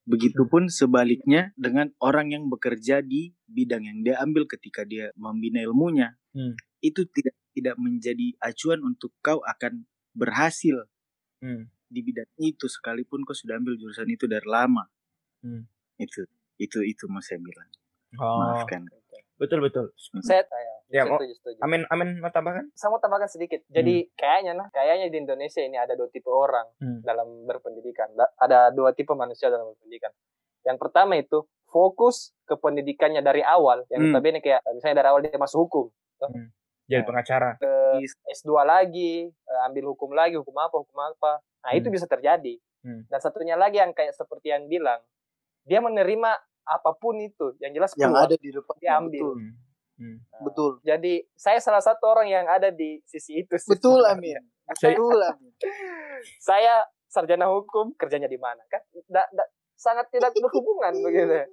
Begitupun 0.08 0.72
sebaliknya 0.72 1.52
dengan 1.54 1.92
orang 2.00 2.32
yang 2.32 2.48
bekerja 2.48 3.04
di 3.04 3.36
bidang 3.46 3.84
yang 3.84 3.98
dia 4.02 4.16
ambil 4.24 4.48
ketika 4.48 4.82
dia 4.82 5.12
membina 5.14 5.60
ilmunya, 5.62 6.16
hmm. 6.32 6.56
itu 6.80 7.04
tidak 7.12 7.36
tidak 7.52 7.76
menjadi 7.76 8.34
acuan 8.40 8.80
untuk 8.82 9.12
kau 9.20 9.44
akan 9.44 9.84
berhasil 10.16 10.88
hmm. 11.44 11.70
Di 11.88 12.00
bidang 12.04 12.28
itu 12.36 12.68
sekalipun 12.68 13.24
kau 13.24 13.34
sudah 13.34 13.56
ambil 13.56 13.74
jurusan 13.80 14.08
itu 14.08 14.28
dari 14.28 14.44
lama. 14.44 14.84
Hmm. 15.38 15.64
itu 15.98 16.26
itu 16.58 16.78
itu 16.82 17.04
mau 17.10 17.22
saya 17.22 17.38
bilang. 17.42 17.68
Oh. 18.16 18.40
maafkan. 18.40 18.86
betul 19.38 19.62
betul. 19.62 19.86
Hmm. 20.10 20.24
saya 20.24 20.42
ya 20.90 21.04
mau 21.04 21.20
amin 21.62 21.86
amin 21.88 22.18
mau 22.18 22.32
tambahkan? 22.32 22.68
Saya 22.74 22.90
mau 22.90 23.00
tambahkan 23.00 23.30
sedikit. 23.30 23.62
Jadi 23.70 24.06
hmm. 24.06 24.10
kayaknya 24.18 24.52
nah 24.58 24.68
kayaknya 24.70 25.06
di 25.10 25.18
Indonesia 25.22 25.62
ini 25.62 25.76
ada 25.78 25.94
dua 25.94 26.10
tipe 26.10 26.28
orang 26.28 26.66
hmm. 26.82 27.00
dalam 27.06 27.46
berpendidikan. 27.46 28.12
Ada 28.38 28.74
dua 28.74 28.92
tipe 28.92 29.14
manusia 29.14 29.48
dalam 29.48 29.72
berpendidikan. 29.74 30.10
Yang 30.66 30.78
pertama 30.82 31.14
itu 31.16 31.46
fokus 31.70 32.34
ke 32.44 32.58
pendidikannya 32.58 33.22
dari 33.22 33.40
awal. 33.46 33.86
Yang 33.88 34.00
hmm. 34.02 34.10
notabene 34.10 34.38
kayak 34.42 34.60
misalnya 34.74 34.96
dari 35.04 35.08
awal 35.14 35.20
dia 35.22 35.38
masuk 35.38 35.68
hukum. 35.68 35.86
Hmm 36.18 36.57
jadi 36.88 37.04
pengacara 37.04 37.60
S2 38.32 38.50
lagi 38.64 39.28
eh, 39.28 39.60
ambil 39.68 39.92
hukum 39.92 40.16
lagi 40.16 40.40
hukum 40.40 40.56
apa 40.56 40.76
hukum 40.80 40.96
apa 40.96 41.44
nah 41.60 41.70
hmm. 41.70 41.78
itu 41.84 41.88
bisa 41.92 42.08
terjadi 42.08 42.56
hmm. 42.82 43.12
dan 43.12 43.20
satunya 43.20 43.54
lagi 43.54 43.78
yang 43.78 43.92
kayak 43.92 44.16
seperti 44.16 44.50
yang 44.50 44.64
bilang 44.66 44.98
dia 45.68 45.84
menerima 45.84 46.30
apa 46.64 46.90
pun 46.96 47.20
itu 47.20 47.52
yang 47.60 47.76
jelas 47.76 47.92
yang 48.00 48.16
ada 48.16 48.36
di 48.36 48.48
depan 48.48 48.76
diambil 48.80 49.24
betul. 49.24 49.36
Hmm. 49.36 49.54
Hmm. 49.98 50.16
Nah, 50.30 50.40
betul 50.48 50.72
jadi 50.80 51.14
saya 51.36 51.58
salah 51.60 51.82
satu 51.84 52.04
orang 52.08 52.30
yang 52.30 52.46
ada 52.46 52.70
di 52.72 53.02
sisi 53.04 53.44
itu 53.44 53.54
sih. 53.60 53.68
betul 53.68 54.00
Amin 54.08 54.40
betul 54.80 55.18
Amin 55.20 55.52
saya 56.48 56.88
sarjana 57.08 57.52
hukum 57.52 57.92
kerjanya 58.00 58.28
di 58.28 58.40
mana 58.40 58.64
kan 58.72 58.80
da, 59.08 59.24
da, 59.28 59.44
sangat 59.76 60.08
tidak 60.08 60.32
berhubungan 60.44 60.92
begitu 61.04 61.44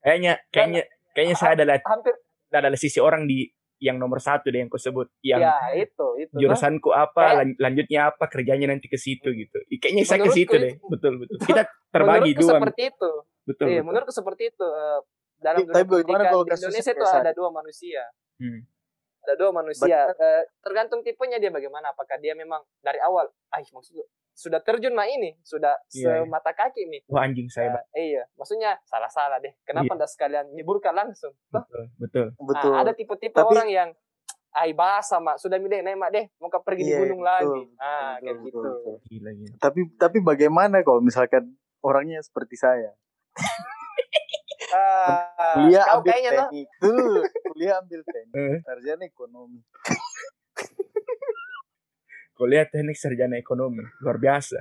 kayaknya 0.00 0.40
kayaknya 0.48 0.82
kayaknya 1.12 1.36
saya 1.36 1.52
adalah 1.60 1.76
hampir 1.84 2.14
adalah 2.52 2.78
sisi 2.78 3.00
orang 3.00 3.24
di 3.24 3.48
yang 3.82 3.98
nomor 3.98 4.22
satu 4.22 4.46
deh 4.54 4.62
yang 4.62 4.70
kau 4.70 4.78
sebut 4.78 5.10
yang 5.26 5.42
ya, 5.42 5.58
itu, 5.74 6.06
itu, 6.22 6.30
jurusanku 6.38 6.94
nah. 6.94 7.10
apa 7.10 7.42
kayak, 7.42 7.58
lanjutnya 7.58 8.00
apa 8.14 8.24
kerjanya 8.30 8.70
nanti 8.70 8.86
ke 8.86 8.94
situ 8.94 9.34
gitu. 9.34 9.58
Kayaknya 9.82 10.02
saya 10.06 10.22
ke 10.22 10.30
situ 10.30 10.54
deh. 10.54 10.78
betul 10.86 11.18
betul. 11.18 11.36
Kita 11.50 11.66
terbagi 11.90 12.38
dua 12.38 12.62
seperti 12.62 12.82
itu. 12.94 13.12
betul, 13.42 13.66
iya, 13.66 13.82
betul. 13.82 13.86
menurutku 13.90 14.14
seperti 14.14 14.42
itu 14.54 14.62
uh, 14.62 15.02
dalam 15.42 15.66
dunia 15.66 15.82
pendidikan 15.82 16.30
di 16.46 16.50
Indonesia 16.54 16.92
itu 16.94 17.06
ada 17.10 17.32
dua 17.34 17.50
manusia. 17.50 18.02
Hmm. 18.38 18.62
ada 19.22 19.38
dua 19.38 19.50
manusia 19.54 20.10
uh, 20.10 20.42
tergantung 20.62 21.02
tipenya 21.02 21.42
dia 21.42 21.50
bagaimana. 21.50 21.90
Apakah 21.90 22.22
dia 22.22 22.38
memang 22.38 22.62
dari 22.78 23.02
awal 23.02 23.26
ah 23.50 23.58
maksud 23.58 23.98
sudah 24.32 24.60
terjun 24.64 24.96
mah 24.96 25.04
ini 25.06 25.36
sudah 25.44 25.76
yeah, 25.92 26.20
iya. 26.20 26.24
semata 26.24 26.52
kaki 26.56 26.88
nih. 26.88 27.00
Wah 27.12 27.28
anjing 27.28 27.48
saya 27.52 27.76
uh, 27.76 27.84
iya 27.94 28.24
maksudnya 28.34 28.80
salah 28.88 29.08
salah 29.12 29.38
deh. 29.38 29.52
Kenapa 29.62 29.94
yeah. 29.94 30.08
sekalian 30.08 30.46
nyeburkan 30.56 30.96
langsung? 30.96 31.36
Betul 31.52 31.92
betul. 32.00 32.26
Nah, 32.32 32.46
betul. 32.48 32.72
ada 32.72 32.92
tipe-tipe 32.96 33.38
orang 33.38 33.68
yang 33.68 33.88
ay 34.52 34.76
bahasa 34.76 35.16
mak 35.16 35.40
sudah 35.40 35.56
milih 35.56 35.80
mak 35.96 36.12
deh 36.12 36.28
mau 36.36 36.52
pergi 36.52 36.84
yeah, 36.84 36.88
di 36.88 36.92
iya, 36.92 37.00
gunung 37.00 37.22
betul, 37.24 37.32
lagi 37.32 37.62
ah 37.80 37.88
betul, 37.88 38.20
kayak 38.20 38.36
betul, 38.36 38.44
gitu. 38.44 38.58
betul. 38.60 38.96
Gila, 39.08 39.30
gila. 39.32 39.54
tapi 39.56 39.80
tapi 39.96 40.18
bagaimana 40.20 40.76
kalau 40.84 41.00
misalkan 41.00 41.44
orangnya 41.80 42.20
seperti 42.20 42.56
saya? 42.60 42.92
Uh, 44.72 45.68
kuliah 45.68 45.84
ambil 45.92 46.16
teknik. 46.16 46.68
Tuh 46.80 47.20
kuliah 47.52 47.76
ambil 47.80 48.00
teknik. 48.08 48.64
Sarjana 48.64 49.04
ekonomi 49.04 49.60
kuliah 52.42 52.66
teknik 52.66 52.98
sarjana 52.98 53.38
ekonomi 53.38 53.86
luar 54.02 54.18
biasa. 54.18 54.58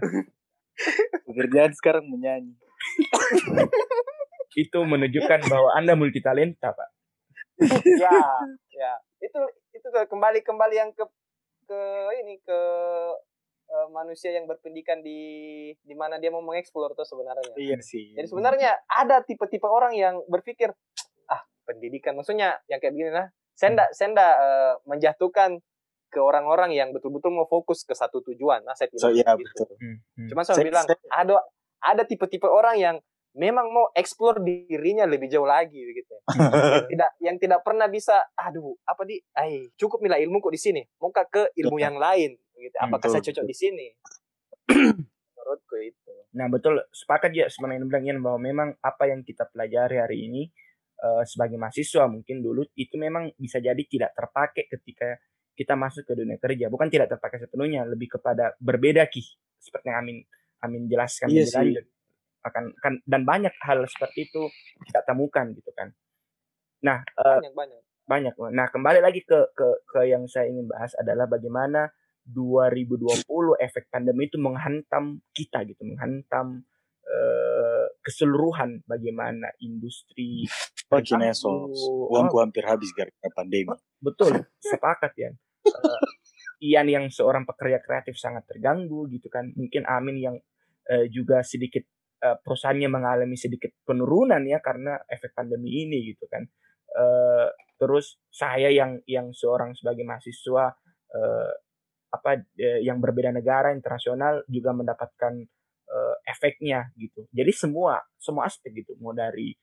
Pekerjaan 1.25 1.73
sekarang 1.73 2.05
menyanyi. 2.05 2.53
Itu 4.53 4.85
menunjukkan 4.85 5.49
bahwa 5.49 5.73
anda 5.73 5.97
multi 5.97 6.21
talenta 6.21 6.77
pak. 6.77 6.89
Ya 7.97 8.21
ya. 8.69 8.93
Itu 9.17 9.41
itu 9.73 9.87
kembali 9.89 10.45
kembali 10.45 10.75
yang 10.77 10.93
ke 10.93 11.09
ke 11.65 11.81
ini 12.21 12.37
ke 12.45 12.59
uh, 13.73 13.87
manusia 13.89 14.29
yang 14.29 14.45
berpendidikan 14.45 15.01
di 15.01 15.73
di 15.81 15.95
mana 15.97 16.21
dia 16.21 16.29
mau 16.29 16.45
mengeksplor 16.45 16.93
tuh 16.93 17.09
sebenarnya. 17.09 17.57
Iya 17.57 17.81
sih. 17.81 18.13
Jadi 18.13 18.29
sebenarnya 18.29 18.77
ada 18.93 19.25
tipe-tipe 19.25 19.65
orang 19.65 19.97
yang 19.97 20.21
berpikir 20.29 20.69
ah 21.25 21.41
pendidikan. 21.65 22.13
Maksudnya 22.13 22.61
yang 22.69 22.77
kayak 22.77 22.93
begini 22.93 23.09
lah. 23.09 23.33
Saya 23.57 23.73
ndak 23.73 23.89
saya 23.97 24.07
ndak 24.13 24.33
uh, 24.37 24.73
menjatuhkan 24.85 25.65
ke 26.11 26.19
orang-orang 26.19 26.75
yang 26.75 26.91
betul-betul 26.91 27.31
mau 27.31 27.47
fokus 27.47 27.87
ke 27.87 27.95
satu 27.95 28.19
tujuan. 28.27 28.67
Nah, 28.67 28.75
saya 28.75 28.91
tidak 28.91 29.07
so, 29.07 29.15
iya, 29.15 29.31
gitu. 29.39 29.63
Betul. 29.63 29.79
Hmm, 29.79 29.97
hmm. 30.19 30.27
Cuma 30.27 30.41
saya, 30.43 30.59
saya 30.59 30.67
bilang 30.67 30.85
saya, 30.85 30.99
ada 31.07 31.35
ada 31.81 32.03
tipe-tipe 32.03 32.45
orang 32.45 32.75
yang 32.75 32.95
memang 33.31 33.71
mau 33.71 33.87
eksplor 33.95 34.43
dirinya 34.43 35.07
lebih 35.07 35.31
jauh 35.31 35.47
lagi 35.47 35.79
gitu. 35.79 36.15
yang 36.35 36.87
tidak 36.91 37.11
yang 37.23 37.37
tidak 37.39 37.59
pernah 37.63 37.87
bisa 37.87 38.19
aduh, 38.35 38.75
apa 38.83 39.07
di 39.07 39.23
ay, 39.39 39.71
cukup 39.79 40.03
nilai 40.03 40.19
ilmu 40.27 40.43
kok 40.43 40.51
di 40.51 40.59
sini. 40.59 40.81
Mau 40.99 41.15
ke 41.15 41.55
ilmu 41.55 41.79
yang 41.79 41.95
lain 41.95 42.35
gitu. 42.59 42.77
Apakah 42.77 43.07
betul, 43.07 43.11
saya 43.15 43.23
cocok 43.23 43.43
betul. 43.47 43.51
di 43.51 43.55
sini? 43.55 43.87
Menurutku 45.39 45.75
itu. 45.79 46.13
Nah, 46.35 46.47
betul 46.51 46.79
sepakat 46.91 47.31
ya 47.31 47.47
sebenarnya 47.47 47.87
bilang 47.87 48.19
bahwa 48.19 48.39
memang 48.39 48.69
apa 48.83 49.07
yang 49.07 49.23
kita 49.23 49.47
pelajari 49.49 49.97
hari 49.99 50.17
ini 50.27 50.43
uh, 51.01 51.23
sebagai 51.25 51.57
mahasiswa 51.57 52.05
mungkin 52.07 52.39
dulu 52.39 52.63
itu 52.77 52.95
memang 52.95 53.33
bisa 53.35 53.57
jadi 53.57 53.81
tidak 53.89 54.13
terpakai 54.13 54.69
ketika 54.69 55.17
kita 55.61 55.77
masuk 55.77 56.09
ke 56.09 56.13
dunia 56.17 56.41
kerja. 56.41 56.65
Bukan 56.73 56.89
tidak 56.89 57.13
terpakai 57.13 57.37
sepenuhnya 57.37 57.85
lebih 57.85 58.17
kepada 58.17 58.57
berbeda 58.57 59.05
ki 59.05 59.21
seperti 59.61 59.93
yang 59.93 60.01
Amin 60.01 60.17
Amin 60.65 60.89
jelaskan 60.89 61.29
iya 61.29 61.45
lebih 61.45 61.53
lanjut. 61.53 61.85
Akan 62.41 62.63
kan 62.81 62.93
dan 63.05 63.21
banyak 63.21 63.53
hal 63.61 63.85
seperti 63.85 64.33
itu 64.33 64.49
kita 64.89 65.05
temukan 65.05 65.53
gitu 65.53 65.69
kan. 65.77 65.93
Nah 66.81 67.05
banyak 67.13 67.53
uh, 67.53 67.57
banyak. 67.57 67.81
banyak. 68.09 68.33
Nah 68.57 68.67
kembali 68.73 68.99
lagi 69.05 69.21
ke 69.21 69.53
ke 69.53 69.85
ke 69.85 70.09
yang 70.09 70.25
saya 70.25 70.49
ingin 70.49 70.65
bahas 70.65 70.97
adalah 70.97 71.29
bagaimana 71.29 71.93
2020 72.25 73.21
efek 73.61 73.93
pandemi 73.93 74.25
itu 74.25 74.41
menghantam 74.41 75.21
kita 75.33 75.61
gitu. 75.69 75.85
Menghantam 75.85 76.65
uh, 77.05 77.85
keseluruhan 78.01 78.81
bagaimana 78.89 79.53
industri 79.61 80.45
Oh, 81.87 82.11
uangku 82.17 82.41
hampir 82.41 82.65
habis 82.65 82.89
gara-gara 82.91 83.29
pandemi. 83.31 83.69
Betul, 84.01 84.49
sepakat 84.59 85.13
ya. 85.17 85.31
Uh, 85.61 86.01
Ian 86.61 86.87
yang 86.89 87.05
seorang 87.09 87.45
pekerja 87.45 87.81
kreatif 87.81 88.17
sangat 88.21 88.45
terganggu 88.45 89.09
gitu 89.09 89.27
kan. 89.33 89.49
Mungkin 89.57 89.85
Amin 89.89 90.17
yang 90.21 90.37
uh, 90.89 91.05
juga 91.09 91.41
sedikit 91.41 91.81
uh, 92.21 92.37
perusahaannya 92.37 92.89
mengalami 92.89 93.33
sedikit 93.33 93.73
penurunan 93.81 94.41
ya 94.45 94.61
karena 94.61 95.01
efek 95.09 95.33
pandemi 95.33 95.85
ini 95.85 96.13
gitu 96.13 96.29
kan. 96.29 96.45
Uh, 96.91 97.49
terus 97.81 98.21
saya 98.29 98.69
yang 98.69 99.01
yang 99.09 99.33
seorang 99.33 99.73
sebagai 99.73 100.05
mahasiswa 100.05 100.75
uh, 101.17 101.51
apa 102.13 102.31
uh, 102.45 102.79
yang 102.83 103.01
berbeda 103.01 103.33
negara 103.33 103.73
internasional 103.73 104.45
juga 104.45 104.75
mendapatkan 104.75 105.33
uh, 105.89 106.15
efeknya 106.29 106.93
gitu. 106.93 107.25
Jadi 107.33 107.51
semua 107.57 107.97
semua 108.21 108.45
aspek 108.45 108.85
gitu, 108.85 108.93
mau 109.01 109.17
dari 109.17 109.53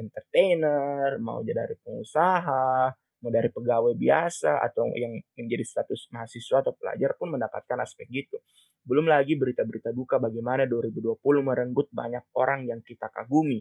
entertainer, 0.00 1.20
mau 1.20 1.44
dari 1.44 1.76
pengusaha, 1.84 2.88
mau 3.20 3.30
dari 3.32 3.52
pegawai 3.52 3.94
biasa 3.96 4.64
atau 4.64 4.88
yang 4.96 5.20
menjadi 5.36 5.64
status 5.64 6.08
mahasiswa 6.12 6.64
atau 6.64 6.72
pelajar 6.72 7.16
pun 7.20 7.32
mendapatkan 7.36 7.78
aspek 7.84 8.08
gitu. 8.08 8.40
Belum 8.80 9.04
lagi 9.04 9.36
berita-berita 9.36 9.92
duka 9.92 10.16
bagaimana 10.16 10.64
2020 10.64 11.20
merenggut 11.44 11.92
banyak 11.92 12.24
orang 12.32 12.64
yang 12.64 12.80
kita 12.80 13.12
kagumi. 13.12 13.60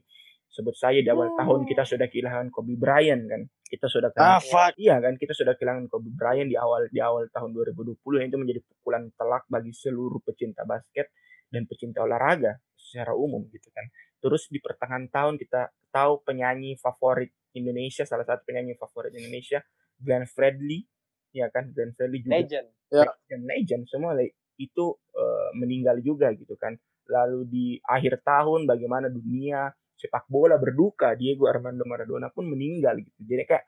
Sebut 0.49 0.73
saja 0.73 0.97
di 0.97 1.05
awal 1.11 1.35
hmm. 1.35 1.37
tahun 1.45 1.61
kita 1.69 1.83
sudah 1.85 2.07
kehilangan 2.09 2.49
Kobe 2.49 2.73
Bryant 2.79 3.23
kan. 3.29 3.41
Kita 3.69 3.85
sudah 3.85 4.09
kehilangan, 4.09 4.49
ah, 4.49 4.71
iya 4.81 4.97
kan 4.97 5.13
kita 5.19 5.37
sudah 5.37 5.53
kehilangan 5.53 5.85
Kobe 5.91 6.09
Bryant 6.09 6.49
di 6.49 6.57
awal 6.57 6.89
di 6.89 6.97
awal 7.03 7.29
tahun 7.29 7.53
2020 7.53 8.01
yang 8.17 8.27
itu 8.33 8.39
menjadi 8.39 8.61
pukulan 8.65 9.11
telak 9.13 9.45
bagi 9.45 9.75
seluruh 9.75 10.23
pecinta 10.25 10.65
basket 10.65 11.13
dan 11.53 11.69
pecinta 11.69 12.01
olahraga 12.01 12.57
secara 12.73 13.13
umum 13.13 13.45
gitu 13.53 13.69
kan. 13.75 13.85
Terus 14.19 14.49
di 14.49 14.57
pertengahan 14.57 15.05
tahun 15.11 15.35
kita 15.37 15.69
tahu 15.93 16.25
penyanyi 16.25 16.81
favorit 16.81 17.29
Indonesia, 17.55 18.05
salah 18.05 18.25
satu 18.25 18.45
penyanyi 18.45 18.77
favorit 18.77 19.13
Indonesia, 19.15 19.63
Glenn 19.97 20.25
Fredly, 20.29 20.85
ya 21.33 21.49
kan 21.49 21.69
Glenn 21.73 21.93
Fredly 21.97 22.19
juga. 22.21 22.35
Legend. 22.41 22.67
Ya. 22.89 23.05
Legend, 23.05 23.43
legend 23.45 23.83
semua 23.89 24.11
itu 24.59 24.85
uh, 25.15 25.49
meninggal 25.55 26.01
juga 26.03 26.33
gitu 26.35 26.53
kan. 26.59 26.75
Lalu 27.09 27.39
di 27.49 27.67
akhir 27.81 28.21
tahun 28.21 28.69
bagaimana 28.69 29.09
dunia 29.09 29.71
sepak 29.99 30.31
bola 30.31 30.55
berduka, 30.55 31.17
Diego 31.17 31.49
Armando 31.51 31.83
Maradona 31.83 32.31
pun 32.31 32.47
meninggal 32.47 33.01
gitu. 33.03 33.19
Jadi 33.19 33.43
kayak 33.43 33.65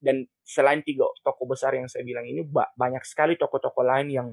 dan 0.00 0.24
selain 0.40 0.80
tiga 0.80 1.04
tokoh 1.20 1.44
besar 1.44 1.76
yang 1.76 1.88
saya 1.88 2.04
bilang 2.04 2.24
ini 2.24 2.40
banyak 2.52 3.04
sekali 3.04 3.36
tokoh-tokoh 3.36 3.84
lain 3.84 4.08
yang 4.08 4.28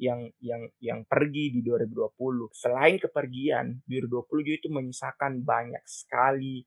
yang 0.00 0.20
yang 0.40 0.62
yang 0.80 1.00
pergi 1.04 1.52
di 1.52 1.60
2020. 1.60 2.16
Selain 2.52 2.96
kepergian, 2.96 3.84
2020 3.86 4.58
itu 4.58 4.68
menyisakan 4.72 5.44
banyak 5.44 5.84
sekali 5.84 6.64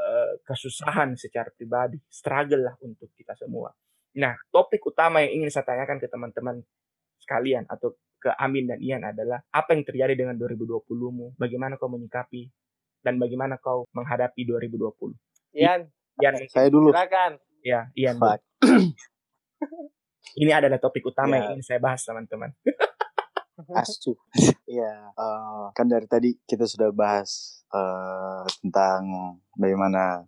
uh, 0.00 0.40
kesusahan 0.48 1.12
secara 1.20 1.52
pribadi, 1.52 2.00
struggle 2.08 2.72
lah 2.72 2.74
untuk 2.80 3.12
kita 3.12 3.36
semua. 3.36 3.68
Nah, 4.16 4.34
topik 4.50 4.80
utama 4.88 5.20
yang 5.22 5.44
ingin 5.44 5.50
saya 5.52 5.68
tanyakan 5.68 6.00
ke 6.00 6.08
teman-teman 6.08 6.56
sekalian 7.20 7.68
atau 7.68 7.94
ke 8.20 8.28
Amin 8.36 8.68
dan 8.68 8.80
Ian 8.82 9.06
adalah 9.06 9.40
apa 9.48 9.72
yang 9.72 9.84
terjadi 9.84 10.14
dengan 10.16 10.36
2020-mu? 10.36 11.40
Bagaimana 11.40 11.80
kau 11.80 11.88
menyikapi 11.88 12.50
dan 13.00 13.16
bagaimana 13.16 13.56
kau 13.56 13.88
menghadapi 13.94 14.44
2020? 14.44 15.56
Ian, 15.56 15.88
Ian 16.20 16.34
saya 16.50 16.68
dulu. 16.68 16.92
Silakan. 16.92 17.40
Ya, 17.64 17.88
Ian. 17.96 18.20
Ini 20.40 20.52
adalah 20.54 20.78
topik 20.78 21.04
utama 21.04 21.36
ya. 21.36 21.38
yang 21.42 21.58
ingin 21.58 21.64
saya 21.64 21.80
bahas, 21.82 22.06
teman-teman. 22.06 22.54
Asu. 23.76 24.16
ya, 24.64 25.12
uh, 25.14 25.68
kan 25.76 25.86
dari 25.86 26.06
tadi 26.08 26.30
kita 26.48 26.64
sudah 26.64 26.94
bahas 26.94 27.62
uh, 27.74 28.46
tentang 28.64 29.36
bagaimana 29.56 30.24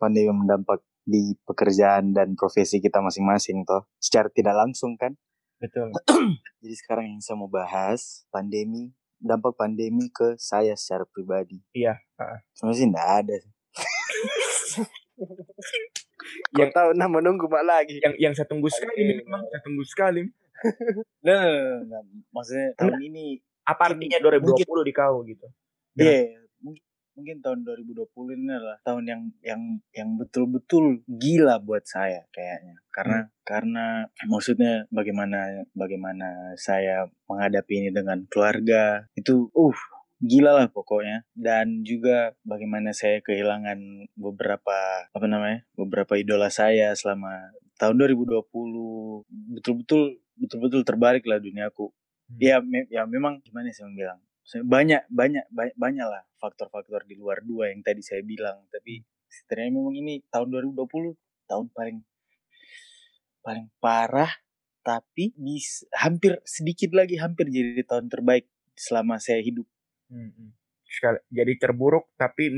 pandemi 0.00 0.32
mendampak 0.32 0.80
di 1.04 1.36
pekerjaan 1.44 2.16
dan 2.16 2.32
profesi 2.32 2.80
kita 2.80 3.04
masing-masing 3.04 3.68
toh. 3.68 3.84
Secara 4.00 4.32
tidak 4.32 4.56
langsung 4.56 4.96
kan? 4.96 5.12
Betul. 5.60 5.92
Jadi 6.64 6.74
sekarang 6.80 7.04
yang 7.12 7.20
saya 7.20 7.36
mau 7.36 7.48
bahas 7.48 8.24
pandemi 8.32 8.92
dampak 9.24 9.56
pandemi 9.56 10.12
ke 10.12 10.36
saya 10.36 10.76
secara 10.76 11.08
pribadi. 11.08 11.64
Iya 11.72 11.96
uh. 12.20 12.38
sebenarnya 12.52 12.78
sih 12.80 12.88
tidak 12.92 13.08
ada. 13.08 13.36
Yang 16.58 16.70
tahu 16.72 16.88
nah 16.96 17.08
menunggu 17.08 17.46
mak 17.48 17.64
lagi. 17.64 18.00
Yang 18.00 18.14
yang 18.20 18.32
saya 18.36 18.48
tunggu 18.48 18.68
sekali 18.68 19.20
memang 19.24 19.44
saya 19.48 19.60
tunggu 19.64 19.84
sekali 19.84 20.20
nah, 21.26 21.44
nah, 21.44 21.78
nah, 21.86 22.02
maksudnya 22.32 22.72
tahun 22.76 23.00
ini 23.00 23.38
apa 23.64 23.82
artinya 23.92 24.18
2020 24.20 24.44
mungkin, 24.44 24.84
di 24.84 24.94
kau 24.94 25.16
gitu? 25.24 25.46
Iya 25.96 26.10
yeah, 26.10 26.42
mungkin 26.60 26.84
mungkin 27.14 27.38
tahun 27.40 27.62
2020 27.62 28.10
ini 28.34 28.50
adalah 28.50 28.78
tahun 28.82 29.04
yang 29.06 29.22
yang 29.40 29.62
yang 29.94 30.10
betul-betul 30.18 31.06
gila 31.06 31.62
buat 31.62 31.86
saya 31.86 32.26
kayaknya. 32.34 32.82
Karena 32.90 33.18
hmm. 33.24 33.30
karena 33.46 33.86
maksudnya 34.26 34.72
bagaimana 34.90 35.64
bagaimana 35.72 36.58
saya 36.58 37.06
menghadapi 37.30 37.72
ini 37.72 37.90
dengan 37.94 38.26
keluarga 38.26 39.06
itu 39.14 39.48
uh 39.54 39.78
gila 40.20 40.58
lah 40.58 40.66
pokoknya. 40.68 41.22
Dan 41.32 41.86
juga 41.86 42.34
bagaimana 42.42 42.90
saya 42.90 43.22
kehilangan 43.22 44.10
beberapa 44.18 45.08
apa 45.14 45.26
namanya 45.30 45.62
beberapa 45.78 46.18
idola 46.18 46.50
saya 46.50 46.92
selama 46.98 47.54
tahun 47.78 47.98
2020 47.98 48.42
betul-betul 49.58 50.23
betul-betul 50.38 50.82
terbalik 50.82 51.24
lah 51.26 51.38
duniaku 51.38 51.90
hmm. 51.90 52.38
ya 52.40 52.58
me 52.60 52.86
ya 52.90 53.06
memang 53.06 53.40
gimana 53.42 53.70
sih 53.70 53.86
bilang 53.90 54.20
banyak 54.44 55.08
banyak 55.08 55.44
banyak 55.48 55.76
banyak 55.76 56.06
lah 56.06 56.22
faktor-faktor 56.36 57.08
di 57.08 57.16
luar 57.16 57.40
dua 57.40 57.72
yang 57.72 57.80
tadi 57.80 58.04
saya 58.04 58.20
bilang 58.20 58.68
tapi 58.68 59.00
sebenarnya 59.28 59.72
memang 59.72 59.94
ini 59.96 60.14
tahun 60.28 60.52
2020 60.52 61.16
tahun 61.48 61.66
paling 61.72 61.98
paling 63.40 63.66
parah 63.80 64.28
tapi 64.84 65.32
bis, 65.32 65.88
hampir 65.96 66.44
sedikit 66.44 66.92
lagi 66.92 67.16
hampir 67.16 67.48
jadi 67.48 67.88
tahun 67.88 68.12
terbaik 68.12 68.44
selama 68.76 69.16
saya 69.16 69.40
hidup 69.40 69.64
Hmm. 70.14 70.52
Sekali, 70.84 71.18
jadi 71.32 71.52
terburuk 71.58 72.12
tapi 72.14 72.54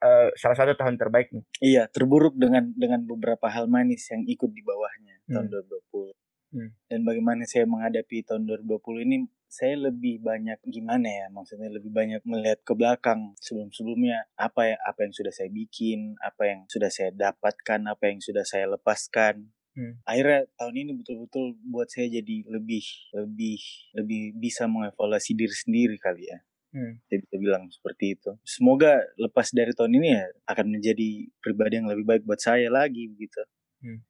uh, 0.00 0.28
salah 0.38 0.56
satu 0.56 0.72
tahun 0.78 0.96
terbaik 0.96 1.28
nih. 1.34 1.44
Iya, 1.60 1.82
terburuk 1.92 2.38
dengan 2.38 2.72
dengan 2.72 3.04
beberapa 3.04 3.52
hal 3.52 3.68
manis 3.68 4.08
yang 4.08 4.24
ikut 4.24 4.48
di 4.48 4.62
bawahnya 4.64 5.20
hmm. 5.28 5.34
tahun 5.34 5.46
2020. 5.92 6.25
Hmm. 6.56 6.72
Dan 6.88 7.04
bagaimana 7.04 7.44
saya 7.44 7.68
menghadapi 7.68 8.24
tahun 8.24 8.48
2020 8.48 9.04
ini 9.04 9.16
saya 9.46 9.76
lebih 9.78 10.24
banyak 10.24 10.58
gimana 10.66 11.06
ya 11.06 11.26
maksudnya 11.30 11.70
lebih 11.70 11.94
banyak 11.94 12.20
melihat 12.26 12.60
ke 12.66 12.72
belakang 12.74 13.36
sebelum-sebelumnya 13.38 14.26
apa 14.34 14.74
ya 14.74 14.76
apa 14.82 15.06
yang 15.06 15.14
sudah 15.14 15.32
saya 15.32 15.48
bikin 15.54 16.18
apa 16.18 16.42
yang 16.50 16.60
sudah 16.66 16.90
saya 16.90 17.14
dapatkan 17.14 17.80
apa 17.86 18.04
yang 18.10 18.18
sudah 18.18 18.42
saya 18.42 18.66
lepaskan 18.66 19.54
hmm. 19.78 20.02
akhirnya 20.02 20.50
tahun 20.58 20.74
ini 20.76 20.92
betul-betul 20.98 21.54
buat 21.70 21.86
saya 21.86 22.10
jadi 22.10 22.36
lebih 22.50 22.84
lebih 23.14 23.60
lebih 23.94 24.22
bisa 24.34 24.66
mengevaluasi 24.66 25.38
diri 25.38 25.54
sendiri 25.54 25.96
kali 26.00 26.26
ya 26.26 26.42
Hmm. 26.76 27.00
Saya 27.08 27.24
bisa 27.24 27.36
bilang 27.40 27.64
seperti 27.72 28.20
itu. 28.20 28.36
Semoga 28.44 29.00
lepas 29.16 29.48
dari 29.56 29.72
tahun 29.72 29.96
ini 29.96 30.08
ya 30.12 30.28
akan 30.44 30.76
menjadi 30.76 31.24
pribadi 31.40 31.80
yang 31.80 31.88
lebih 31.88 32.04
baik 32.04 32.22
buat 32.28 32.36
saya 32.36 32.68
lagi 32.68 33.08
begitu. 33.08 33.40
Hmm. 33.80 34.04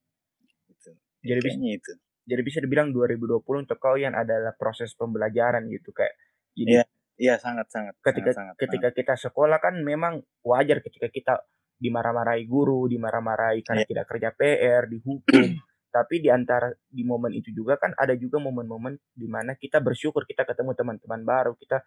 Gitu. 0.67 0.91
Jadi 1.23 1.47
Kayaknya 1.47 1.71
itu. 1.79 1.93
Jadi 2.27 2.43
bisa 2.43 2.59
dibilang 2.59 2.91
2020 2.91 3.43
untuk 3.47 3.79
kau 3.79 3.95
yang 3.95 4.19
adalah 4.19 4.53
proses 4.59 4.93
pembelajaran 4.99 5.67
gitu 5.71 5.95
kayak 5.95 6.15
Iya, 6.57 6.89
iya 7.21 7.35
sangat 7.37 7.69
sangat. 7.69 7.95
Ketika 8.01 8.33
sangat, 8.33 8.57
ketika 8.57 8.89
sangat. 8.89 8.99
kita 8.99 9.15
sekolah 9.29 9.61
kan 9.61 9.77
memang 9.85 10.25
wajar 10.41 10.81
ketika 10.81 11.13
kita 11.13 11.45
dimarah-marahi 11.77 12.49
guru, 12.49 12.89
dimarah-marahi 12.89 13.61
karena 13.61 13.85
yeah. 13.85 13.91
tidak 13.93 14.05
kerja 14.09 14.29
PR, 14.33 14.83
dihukum. 14.89 15.29
Tapi 15.97 16.15
di 16.25 16.33
antara 16.33 16.73
di 16.89 17.05
momen 17.05 17.37
itu 17.37 17.53
juga 17.53 17.77
kan 17.77 17.93
ada 17.93 18.17
juga 18.17 18.41
momen-momen 18.41 18.97
di 19.13 19.29
mana 19.29 19.53
kita 19.57 19.85
bersyukur 19.85 20.25
kita 20.25 20.49
ketemu 20.49 20.73
teman-teman 20.73 21.21
baru, 21.25 21.53
kita 21.57 21.85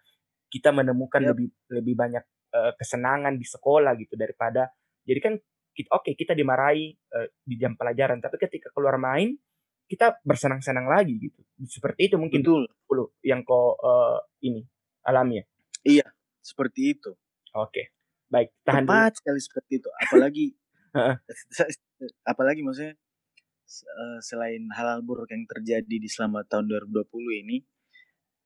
kita 0.50 0.74
menemukan 0.74 1.22
yep. 1.22 1.30
lebih 1.34 1.48
lebih 1.70 1.94
banyak 1.94 2.24
uh, 2.52 2.72
kesenangan 2.74 3.38
di 3.38 3.46
sekolah 3.46 3.94
gitu 3.96 4.18
daripada 4.18 4.68
jadi 5.06 5.20
kan 5.22 5.34
oke 5.38 6.02
okay, 6.02 6.14
kita 6.18 6.34
dimarahi 6.34 6.92
uh, 7.14 7.26
di 7.46 7.54
jam 7.56 7.78
pelajaran 7.78 8.18
tapi 8.18 8.36
ketika 8.42 8.74
keluar 8.74 8.98
main 8.98 9.38
kita 9.90 10.22
bersenang-senang 10.22 10.86
lagi 10.86 11.18
gitu 11.18 11.42
seperti 11.66 12.06
itu 12.06 12.16
mungkin 12.16 12.46
dulu 12.46 13.10
yang 13.26 13.42
kau 13.42 13.74
uh, 13.74 14.22
ini 14.46 14.62
alami 15.02 15.42
ya 15.42 15.44
iya 15.82 16.06
seperti 16.38 16.94
itu 16.94 17.10
oke 17.58 17.74
okay. 17.74 17.90
baik 18.30 18.54
tahan 18.62 18.86
Tepat 18.86 19.10
dulu. 19.10 19.18
sekali 19.18 19.40
seperti 19.42 19.72
itu 19.82 19.88
apalagi 19.98 20.46
apalagi 22.30 22.60
maksudnya 22.62 22.94
selain 24.22 24.66
hal-hal 24.74 25.02
buruk 25.02 25.30
yang 25.30 25.46
terjadi 25.46 25.96
di 25.98 26.08
selama 26.10 26.42
tahun 26.46 26.66
2020 26.90 27.42
ini 27.46 27.62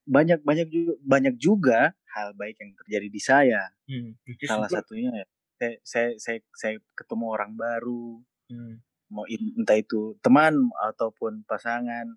banyak 0.05 0.45
banyak 0.45 0.69
juga 0.69 0.93
banyak 1.01 1.35
juga 1.41 1.79
hal 2.13 2.37
baik 2.37 2.61
yang 2.61 2.71
terjadi 2.85 3.07
di 3.09 3.21
saya. 3.21 3.61
Hmm, 3.89 4.13
Salah 4.45 4.69
satunya 4.69 5.09
ya 5.09 5.25
saya, 5.57 5.73
saya 5.81 6.09
saya 6.21 6.39
saya 6.53 6.75
ketemu 6.93 7.25
orang 7.25 7.51
baru. 7.57 8.21
Hmm. 8.53 8.85
Mau 9.09 9.25
entah 9.29 9.77
itu 9.77 10.17
teman 10.23 10.57
ataupun 10.91 11.45
pasangan. 11.45 12.09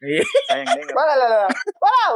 Eh. 0.00 0.24
Sayang 0.48 0.68
dengar. 0.80 1.50
Wow. 1.84 2.12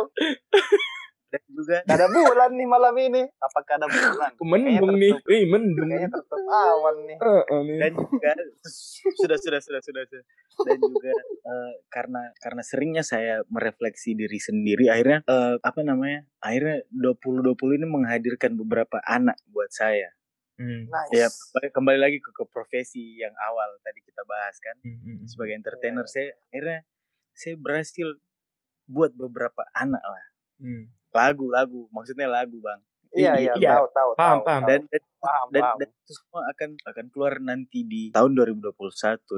Dan 1.34 1.42
juga 1.50 1.82
ada 1.90 2.06
bulan 2.06 2.50
nih 2.54 2.68
malam 2.70 2.94
ini. 2.94 3.22
Apakah 3.42 3.74
ada 3.82 3.90
bulan? 3.90 4.30
Mendung 4.38 4.94
nih. 4.94 5.12
Eh, 5.26 5.42
mendung. 5.50 5.90
Kayaknya 5.90 6.08
tertutup 6.14 6.46
awan 6.46 6.96
nih. 7.10 7.18
Uh, 7.18 7.42
uh. 7.42 7.62
Dan 7.82 7.92
juga 7.98 8.30
sudah 9.18 9.38
sudah 9.42 9.58
sudah 9.58 9.80
sudah 9.82 10.02
sudah. 10.06 10.22
Dan 10.62 10.78
juga 10.78 11.10
uh, 11.42 11.72
karena 11.90 12.22
karena 12.38 12.62
seringnya 12.62 13.02
saya 13.02 13.42
merefleksi 13.50 14.14
diri 14.14 14.38
sendiri 14.38 14.86
akhirnya 14.86 15.26
uh, 15.26 15.58
apa 15.58 15.82
namanya? 15.82 16.22
Akhirnya 16.38 16.86
2020 16.94 17.82
ini 17.82 17.86
menghadirkan 17.90 18.54
beberapa 18.54 19.02
anak 19.02 19.34
buat 19.50 19.74
saya. 19.74 20.14
Hmm. 20.54 20.86
Nice. 20.86 21.10
Ya 21.10 21.28
kembali 21.74 21.98
lagi 21.98 22.18
ke, 22.22 22.30
ke 22.30 22.44
profesi 22.46 23.18
yang 23.18 23.34
awal 23.50 23.74
tadi 23.82 23.98
kita 24.06 24.22
bahas 24.22 24.54
kan 24.62 24.78
hmm. 24.86 24.98
hmm, 25.02 25.14
hmm. 25.18 25.26
sebagai 25.26 25.54
entertainer 25.58 26.06
yeah. 26.06 26.14
saya 26.14 26.28
akhirnya 26.50 26.80
saya 27.34 27.54
berhasil 27.58 28.08
buat 28.86 29.10
beberapa 29.18 29.66
anak 29.74 29.98
lah 29.98 30.24
hmm. 30.62 30.84
lagu 31.10 31.46
lagu 31.50 31.80
maksudnya 31.90 32.30
lagu 32.30 32.62
bang 32.62 32.80
iya 33.14 33.34
iya, 33.38 33.52
iya. 33.58 33.82
tahu 33.82 33.86
tahu 33.90 34.10
paham 34.14 34.38
tahu, 34.38 34.46
paham 34.46 34.62
dan 34.66 34.80
dan, 34.86 35.02
paham, 35.18 35.46
dan, 35.50 35.62
paham. 35.62 35.76
dan 35.82 35.88
itu 35.90 36.12
semua 36.14 36.42
akan 36.54 36.70
akan 36.86 37.04
keluar 37.10 37.34
nanti 37.42 37.80
di 37.82 38.02
tahun 38.14 38.30
2021 38.38 38.78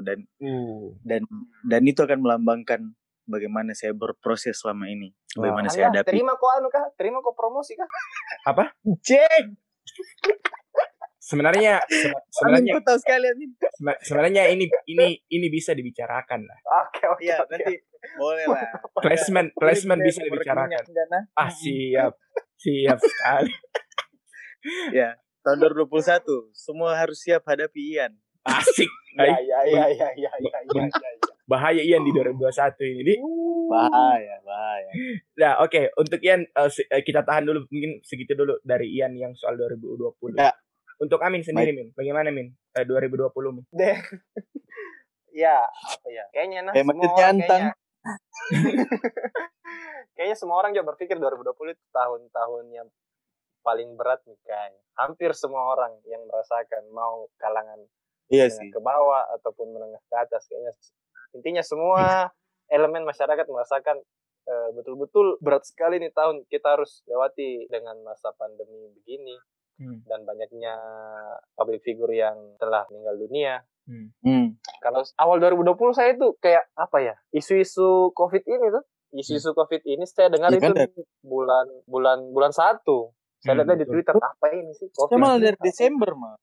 dan 0.05 0.19
uh. 0.45 0.87
dan 1.01 1.23
dan 1.65 1.83
itu 1.89 2.01
akan 2.05 2.19
melambangkan 2.21 2.81
bagaimana 3.25 3.73
saya 3.73 3.97
berproses 3.97 4.61
selama 4.61 4.89
ini 4.89 5.13
bagaimana 5.33 5.69
wow. 5.69 5.75
saya 5.75 5.85
hadapi 5.93 6.13
terima 6.13 6.33
kok 6.37 6.51
anu 6.61 6.69
kah 6.69 6.85
terima 6.97 7.19
kok 7.21 7.37
promosi 7.37 7.73
kah 7.73 7.89
apa 8.49 8.73
cek 8.85 9.45
sebenarnya 11.27 11.83
sebenarnya 12.31 12.79
tahu 12.87 12.99
sekali 13.03 13.27
sebenarnya 14.07 14.47
ini 14.55 14.71
ini 14.87 15.19
ini 15.27 15.47
bisa 15.51 15.75
dibicarakan 15.75 16.47
lah. 16.47 16.59
Oke 16.87 17.03
oke 17.11 17.27
ya, 17.27 17.43
nanti 17.51 17.75
boleh 18.15 18.47
lah. 18.47 18.71
Placement 19.03 19.51
placement 19.59 20.01
bisa 20.07 20.23
dibicarakan. 20.23 20.79
ah 21.35 21.51
siap 21.51 22.15
siap 22.55 22.99
sekali. 23.03 23.51
Ya 24.91 25.15
tahun 25.47 25.63
2021 25.79 26.27
semua 26.51 26.99
harus 26.99 27.23
siap 27.23 27.47
hadapi 27.47 27.95
Ian. 27.95 28.19
Asik 28.43 28.91
ya 29.15 29.31
ya 29.31 29.59
ya 29.63 29.85
ya 29.95 30.09
ya 30.11 30.11
ya, 30.19 30.31
ya, 30.43 30.59
ya. 30.91 31.07
bahaya 31.47 31.83
Ian 31.87 32.03
di 32.03 32.11
2021 32.11 32.83
ini 32.83 33.03
di. 33.07 33.15
Bahaya 33.71 34.43
bahaya. 34.43 34.91
Nah 35.39 35.53
oke 35.63 35.71
okay. 35.71 35.85
untuk 35.95 36.19
Ian 36.19 36.43
uh, 36.51 36.67
kita 36.99 37.23
tahan 37.23 37.47
dulu 37.47 37.63
mungkin 37.71 38.03
segitu 38.03 38.35
dulu 38.35 38.59
dari 38.67 38.91
Ian 38.91 39.15
yang 39.15 39.39
soal 39.39 39.55
2020 39.55 40.35
ya 40.35 40.51
untuk 41.03 41.21
Amin 41.23 41.43
sendiri, 41.45 41.73
Min. 41.73 41.89
Bagaimana, 41.93 42.33
Min? 42.33 42.53
Eh, 42.77 42.85
2020, 42.85 43.57
Min. 43.57 43.65
Deh. 43.79 43.99
ya, 45.33 45.65
apa 45.67 46.09
ya? 46.09 46.25
Kayaknya 46.33 46.61
nah, 46.65 46.73
Kayak 46.73 46.87
semua 46.89 47.17
kayaknya, 47.17 47.73
kayaknya 50.17 50.37
semua 50.39 50.57
orang 50.63 50.71
juga 50.73 50.95
berpikir 50.95 51.19
2020 51.19 51.75
itu 51.75 51.85
tahun-tahun 51.93 52.65
yang 52.73 52.89
paling 53.67 53.99
berat 53.99 54.23
nih 54.25 54.39
kayaknya. 54.47 54.83
Hampir 54.97 55.35
semua 55.35 55.75
orang 55.75 55.93
yang 56.07 56.23
merasakan 56.25 56.87
mau 56.95 57.27
kalangan 57.37 57.83
iya 58.31 58.51
sih. 58.51 58.71
ke 58.71 58.81
bawah 58.83 59.23
ataupun 59.39 59.75
menengah 59.75 60.03
ke 60.07 60.17
atas 60.19 60.47
kayaknya 60.51 60.73
intinya 61.35 61.63
semua 61.63 62.31
elemen 62.77 63.07
masyarakat 63.07 63.47
merasakan 63.47 64.03
eh, 64.47 64.69
betul-betul 64.75 65.39
uh, 65.39 65.43
berat 65.43 65.63
sekali 65.67 66.03
nih 66.03 66.11
tahun 66.11 66.43
kita 66.51 66.79
harus 66.79 67.07
lewati 67.07 67.71
dengan 67.71 67.99
masa 68.03 68.35
pandemi 68.35 68.91
begini 68.99 69.39
hmm. 69.81 70.05
dan 70.09 70.21
banyaknya 70.25 70.75
public 71.57 71.81
figure 71.85 72.13
yang 72.13 72.37
telah 72.61 72.85
meninggal 72.93 73.17
dunia. 73.17 73.55
Hmm. 73.87 74.11
Hmm. 74.25 74.47
Kalau 74.83 75.07
awal 75.21 75.39
2020 75.39 75.97
saya 75.97 76.11
itu 76.19 76.35
kayak 76.43 76.67
apa 76.75 76.99
ya 77.01 77.15
isu-isu 77.31 78.11
COVID 78.13 78.43
ini 78.43 78.67
tuh 78.75 78.85
isu-isu 79.15 79.55
hmm. 79.55 79.59
COVID 79.63 79.83
ini 79.87 80.05
saya 80.05 80.29
dengar 80.29 80.51
ya, 80.51 80.59
itu 80.59 80.67
kan 80.67 80.75
bulan 81.23 81.67
bulan 81.87 82.19
bulan 82.35 82.53
satu. 82.53 83.15
Saya 83.41 83.63
hmm, 83.63 83.69
lihat 83.69 83.79
di 83.79 83.87
Twitter 83.87 84.15
apa 84.19 84.47
ini 84.51 84.73
sih 84.75 84.91
COVID. 84.91 85.13
Saya 85.15 85.21
malah 85.21 85.39
dari 85.39 85.59
Desember 85.63 86.11
mah. 86.19 86.35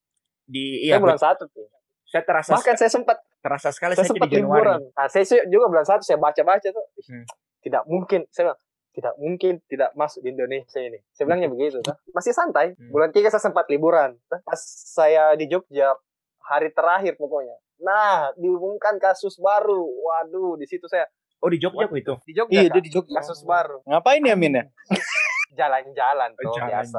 Di 0.47 0.88
iya, 0.88 0.97
saya 0.97 1.03
bulan 1.03 1.19
satu 1.19 1.43
tuh. 1.51 1.67
Saya 2.07 2.23
terasa 2.23 2.51
bahkan 2.53 2.75
saya 2.77 2.91
sempat 2.93 3.17
terasa 3.43 3.69
sekali 3.73 3.97
saya, 3.97 4.05
saya 4.05 4.09
sempat 4.13 4.27
di 4.29 4.39
Januari. 4.39 4.79
Nah, 4.93 5.07
saya 5.09 5.23
juga 5.49 5.65
bulan 5.67 5.86
satu 5.86 6.03
saya 6.05 6.19
baca-baca 6.21 6.69
tuh. 6.69 6.86
Hmm. 7.09 7.25
Tidak 7.63 7.84
mungkin 7.89 8.27
saya 8.31 8.51
bilang, 8.51 8.59
tidak 8.93 9.17
mungkin 9.17 9.57
tidak 9.65 9.91
masuk 9.97 10.21
di 10.21 10.29
Indonesia 10.31 10.79
ini. 10.79 11.01
Saya 11.09 11.25
bilangnya 11.25 11.49
begitu. 11.49 11.81
Kan? 11.81 11.97
Masih 12.13 12.33
santai. 12.33 12.77
Hmm. 12.77 12.93
Bulan 12.93 13.09
tiga 13.09 13.33
saya 13.33 13.41
sempat 13.41 13.65
liburan. 13.67 14.15
Pas 14.29 14.61
saya 14.93 15.33
di 15.33 15.49
Jogja, 15.49 15.97
hari 16.45 16.69
terakhir 16.69 17.17
pokoknya. 17.17 17.57
Nah, 17.81 18.31
diumumkan 18.37 19.01
kasus 19.01 19.41
baru. 19.41 19.81
Waduh, 19.81 20.61
di 20.61 20.69
situ 20.69 20.85
saya. 20.85 21.09
Oh, 21.43 21.51
di 21.51 21.59
Jogja 21.59 21.89
itu? 21.91 22.13
Di 22.23 22.33
Jogja. 22.37 22.53
Iya, 22.53 22.69
dia 22.71 22.83
di 22.85 22.91
Jogja. 22.93 23.19
Kasus 23.19 23.43
baru. 23.43 23.81
Ngapain 23.83 24.23
ya, 24.23 24.37
Min 24.37 24.61
ya? 24.61 24.63
jalan-jalan 25.53 26.29
tuh 26.33 26.53
jalan, 26.57 26.69
biasa. 26.81 26.97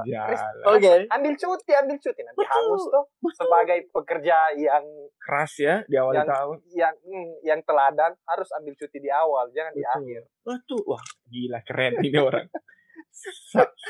Oke. 0.70 0.78
Okay. 0.78 0.98
Ambil 1.10 1.34
cuti, 1.34 1.72
ambil 1.74 1.96
cuti 1.98 2.20
nanti 2.22 2.38
Betul. 2.40 2.54
hangus 2.54 2.84
tuh 2.88 3.04
Betul. 3.20 3.38
sebagai 3.42 3.78
pekerja 3.90 4.36
yang 4.56 4.84
keras 5.18 5.52
ya 5.58 5.76
di 5.86 5.96
awal 5.98 6.14
yang, 6.14 6.28
tahun. 6.28 6.56
Yang 6.70 6.94
hmm, 7.02 7.30
yang 7.42 7.60
teladan 7.66 8.12
harus 8.26 8.48
ambil 8.56 8.74
cuti 8.78 8.98
di 9.02 9.10
awal, 9.10 9.50
jangan 9.50 9.72
Betul. 9.74 9.78
di 9.78 9.84
akhir. 9.84 10.22
Betul. 10.46 10.82
Wah, 10.86 11.04
gila 11.28 11.60
keren 11.66 11.94
ini 12.00 12.18
orang. 12.18 12.48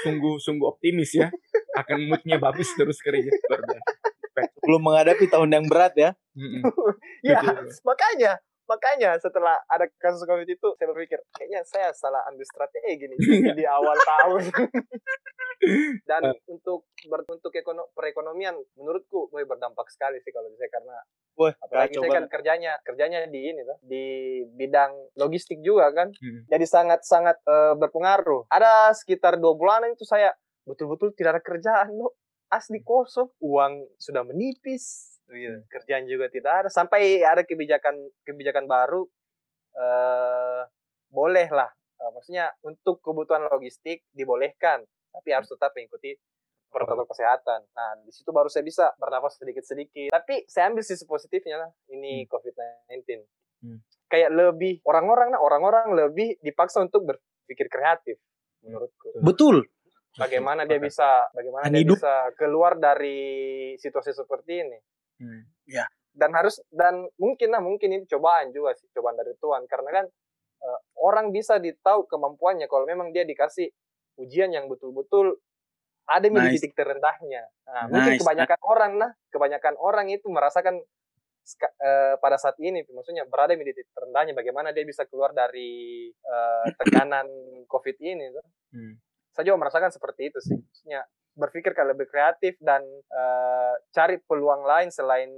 sungguh 0.05 0.37
sungguh 0.37 0.69
optimis 0.69 1.17
ya 1.17 1.33
akan 1.81 2.13
moodnya 2.13 2.37
bagus 2.37 2.69
terus 2.77 3.01
kerja 3.01 3.33
belum 4.65 4.83
menghadapi 4.85 5.29
tahun 5.33 5.49
yang 5.49 5.65
berat 5.65 5.95
ya 5.97 6.11
ya 7.29 7.41
makanya 7.85 8.41
makanya 8.65 9.17
setelah 9.21 9.61
ada 9.69 9.85
kasus 10.01 10.25
covid 10.25 10.49
itu 10.49 10.69
saya 10.77 10.89
berpikir 10.93 11.21
kayaknya 11.37 11.61
saya 11.69 11.93
salah 11.93 12.25
ambil 12.29 12.45
strategi 12.49 12.93
gini 12.97 13.17
di 13.59 13.65
awal 13.65 13.97
tahun. 13.97 14.45
Dan 16.05 16.23
uh. 16.29 16.37
untuk 16.53 16.93
berbentuk 17.09 17.49
ekono, 17.57 17.89
perekonomian 17.97 18.53
menurutku 18.77 19.33
boy 19.33 19.49
berdampak 19.49 19.89
sekali 19.89 20.21
sih 20.21 20.29
kalau 20.29 20.53
saya 20.61 20.69
karena 20.69 20.97
Wah, 21.35 21.53
apalagi 21.57 21.97
saya 21.97 22.21
kan 22.21 22.27
kerjanya 22.29 22.73
kerjanya 22.85 23.27
di 23.27 23.41
ini 23.49 23.61
tuh 23.65 23.79
di 23.81 24.05
bidang 24.55 24.93
logistik 25.19 25.65
juga 25.65 25.91
kan 25.91 26.13
hmm. 26.15 26.47
jadi 26.53 26.67
sangat 26.69 27.01
sangat 27.07 27.41
uh, 27.49 27.73
berpengaruh. 27.81 28.45
Ada 28.53 28.93
sekitar 28.93 29.41
dua 29.41 29.57
bulan 29.57 29.89
itu 29.89 30.05
saya 30.05 30.37
betul-betul 30.69 31.17
tidak 31.17 31.41
ada 31.41 31.43
kerjaan 31.45 31.97
loh 31.97 32.13
asli 32.53 32.81
kosong 32.85 33.33
uang 33.41 33.89
sudah 33.99 34.23
menipis 34.23 35.14
gitu. 35.33 35.59
Kerjaan 35.71 36.05
juga 36.05 36.27
tidak 36.29 36.53
ada 36.65 36.69
sampai 36.69 37.25
ada 37.25 37.47
kebijakan 37.47 37.97
kebijakan 38.27 38.69
baru 38.69 39.09
eh 39.75 40.63
boleh 41.15 41.49
lah. 41.55 41.71
Uh, 41.95 42.11
maksudnya 42.11 42.51
untuk 42.67 42.99
kebutuhan 42.99 43.47
logistik 43.47 44.03
dibolehkan, 44.11 44.83
tapi 45.15 45.31
harus 45.31 45.47
tetap 45.47 45.71
mengikuti 45.79 46.19
protokol 46.75 47.07
kesehatan. 47.07 47.63
Nah, 47.71 48.03
di 48.03 48.11
situ 48.11 48.35
baru 48.35 48.51
saya 48.51 48.67
bisa 48.67 48.91
bernafas 48.99 49.39
sedikit-sedikit. 49.39 50.11
Tapi 50.11 50.43
saya 50.51 50.75
ambil 50.75 50.83
sisi 50.83 51.07
positifnya 51.07 51.63
lah, 51.63 51.71
ini 51.95 52.27
hmm. 52.27 52.29
COVID-19. 52.35 52.99
Hmm. 53.63 53.79
Kayak 54.11 54.35
lebih 54.35 54.83
orang-orang 54.83 55.39
nah 55.39 55.41
orang-orang 55.41 55.95
lebih 55.95 56.35
dipaksa 56.43 56.83
untuk 56.83 57.07
berpikir 57.07 57.71
kreatif 57.71 58.19
menurutku. 58.67 59.23
Betul. 59.23 59.63
Bagaimana 60.15 60.67
dia 60.67 60.79
bisa 60.79 61.31
bagaimana 61.35 61.71
dia 61.71 61.83
hidup. 61.83 61.99
bisa 61.99 62.31
keluar 62.39 62.79
dari 62.79 63.75
situasi 63.79 64.15
seperti 64.15 64.53
ini? 64.63 64.79
Hmm. 65.19 65.43
Ya. 65.69 65.87
Dan 66.15 66.31
harus 66.31 66.63
dan 66.71 67.11
mungkin 67.19 67.51
lah 67.51 67.59
mungkin 67.59 67.91
ini 67.91 68.05
cobaan 68.07 68.55
juga 68.55 68.75
sih 68.79 68.87
cobaan 68.95 69.19
dari 69.19 69.35
Tuhan 69.35 69.67
karena 69.67 69.91
kan 69.91 70.05
uh, 70.63 70.81
orang 71.03 71.35
bisa 71.35 71.59
ditahu 71.59 72.07
kemampuannya 72.07 72.71
kalau 72.71 72.87
memang 72.87 73.11
dia 73.11 73.27
dikasih 73.27 73.67
ujian 74.23 74.55
yang 74.55 74.71
betul-betul 74.71 75.43
ada 76.05 76.29
nice. 76.29 76.39
di 76.39 76.49
titik 76.61 76.73
terendahnya. 76.77 77.43
Nah, 77.67 77.89
nice. 77.89 77.91
mungkin 77.91 78.13
kebanyakan 78.21 78.61
orang 78.63 78.93
nah 79.01 79.11
kebanyakan 79.33 79.75
orang 79.81 80.07
itu 80.13 80.27
merasakan 80.29 80.79
uh, 81.83 82.15
pada 82.21 82.37
saat 82.41 82.57
ini 82.61 82.85
maksudnya 82.89 83.29
berada 83.29 83.57
di 83.57 83.65
titik 83.65 83.91
terendahnya 83.93 84.33
bagaimana 84.37 84.73
dia 84.73 84.85
bisa 84.85 85.05
keluar 85.09 85.33
dari 85.35 86.09
uh, 86.25 86.67
tekanan 86.79 87.27
covid 87.67 87.97
ini 88.01 88.31
tuh. 88.33 88.45
Hmm. 88.71 88.95
Saya 89.35 89.51
juga 89.51 89.67
merasakan 89.67 89.91
seperti 89.91 90.31
itu 90.31 90.39
sih. 90.39 90.55
Maksudnya 90.55 91.03
berpikir 91.35 91.75
kalau 91.75 91.93
lebih 91.95 92.07
kreatif 92.07 92.55
dan 92.63 92.83
uh, 93.11 93.75
cari 93.91 94.23
peluang 94.23 94.63
lain 94.63 94.89
selain 94.89 95.31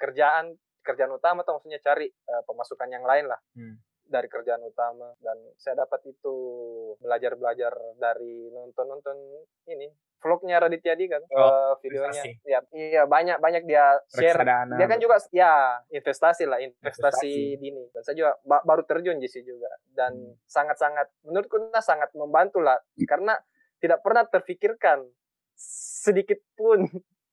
kerjaan 0.00 0.56
kerjaan 0.80 1.12
utama 1.12 1.44
atau 1.44 1.60
maksudnya 1.60 1.80
cari 1.84 2.08
uh, 2.08 2.42
pemasukan 2.48 2.88
yang 2.88 3.04
lain 3.04 3.28
lah 3.28 3.36
hmm. 3.52 3.76
dari 4.08 4.28
kerjaan 4.32 4.64
utama 4.64 5.12
dan 5.20 5.36
saya 5.60 5.84
dapat 5.84 6.00
itu 6.08 6.34
belajar 6.98 7.36
belajar 7.36 7.72
dari 8.00 8.48
nonton 8.48 8.86
nonton 8.88 9.16
ini 9.68 9.92
vlognya 10.20 10.60
Raditya 10.60 10.96
Di 10.96 11.08
kan 11.08 11.22
oh, 11.32 11.40
uh, 11.40 11.72
videonya 11.80 12.22
investasi. 12.24 12.48
ya 12.48 12.60
iya 12.76 13.02
banyak 13.08 13.40
banyak 13.40 13.64
dia 13.64 14.00
share 14.12 14.36
Reksadana. 14.36 14.76
dia 14.76 14.86
kan 14.88 14.98
juga 15.00 15.16
ya 15.32 15.80
investasi 15.88 16.44
lah 16.44 16.60
investasi, 16.60 17.28
investasi. 17.28 17.60
dini 17.60 17.84
dan 17.92 18.00
saya 18.04 18.16
juga 18.16 18.32
ba 18.44 18.60
baru 18.64 18.84
terjun 18.84 19.16
di 19.16 19.28
sini 19.28 19.48
juga 19.48 19.72
dan 19.96 20.12
hmm. 20.12 20.44
sangat 20.44 20.76
sangat 20.76 21.08
menurutku 21.24 21.56
nah 21.72 21.84
sangat 21.84 22.12
membantu 22.12 22.60
lah 22.60 22.76
karena 23.08 23.36
tidak 23.80 24.04
pernah 24.04 24.24
terfikirkan 24.28 25.02
sedikit 26.04 26.40
pun 26.54 26.86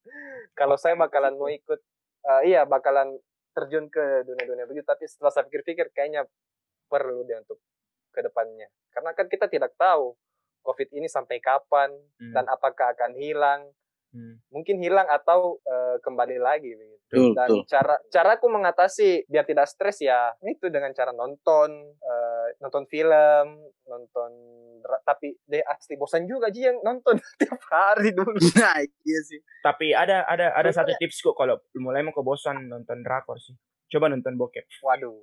kalau 0.59 0.75
saya 0.79 0.95
bakalan 0.95 1.35
mau 1.35 1.51
ikut 1.51 1.79
uh, 2.27 2.41
iya 2.43 2.63
bakalan 2.63 3.19
terjun 3.53 3.91
ke 3.91 4.23
dunia-dunia 4.23 4.65
begitu 4.65 4.87
tapi 4.87 5.05
setelah 5.05 5.31
saya 5.33 5.45
pikir-pikir 5.47 5.91
kayaknya 5.91 6.25
perlu 6.87 7.27
dia 7.27 7.43
untuk 7.43 7.59
ke 8.15 8.23
depannya 8.23 8.71
karena 8.95 9.11
kan 9.13 9.27
kita 9.27 9.45
tidak 9.51 9.75
tahu 9.75 10.15
COVID 10.67 10.89
ini 10.99 11.07
sampai 11.07 11.39
kapan 11.39 11.95
hmm. 12.19 12.35
dan 12.35 12.43
apakah 12.51 12.91
akan 12.91 13.15
hilang? 13.15 13.71
Hmm. 14.17 14.41
Mungkin 14.49 14.81
hilang 14.81 15.05
atau 15.05 15.61
uh, 15.61 16.01
kembali 16.01 16.41
lagi 16.41 16.73
begitu. 16.73 17.37
dan 17.37 17.47
betul. 17.47 17.63
cara 17.69 17.95
caraku 18.09 18.49
mengatasi 18.49 19.29
biar 19.29 19.45
tidak 19.45 19.69
stres 19.69 20.01
ya 20.03 20.33
itu 20.43 20.67
dengan 20.73 20.91
cara 20.91 21.13
nonton 21.13 21.69
uh, 22.01 22.45
nonton 22.59 22.89
film, 22.89 23.61
nonton 23.85 24.31
tapi 25.05 25.37
deh 25.45 25.61
asli 25.61 25.95
bosan 25.99 26.25
juga 26.25 26.49
sih 26.49 26.65
yang 26.65 26.81
nonton 26.81 27.21
tiap 27.39 27.61
hari 27.69 28.11
dulu. 28.11 28.33
Nah, 28.57 28.81
iya 28.81 29.19
sih. 29.21 29.37
Tapi 29.61 29.93
ada 29.93 30.25
ada 30.25 30.49
ada 30.57 30.69
satu 30.73 30.97
tips 30.97 31.21
kok 31.21 31.37
kalau 31.37 31.61
mulai 31.77 32.01
mau 32.01 32.15
ke 32.15 32.25
bosan 32.25 32.65
nonton 32.65 33.05
drakor 33.05 33.37
sih. 33.37 33.53
Coba 33.87 34.09
nonton 34.09 34.33
bokep. 34.33 34.65
Waduh. 34.81 35.21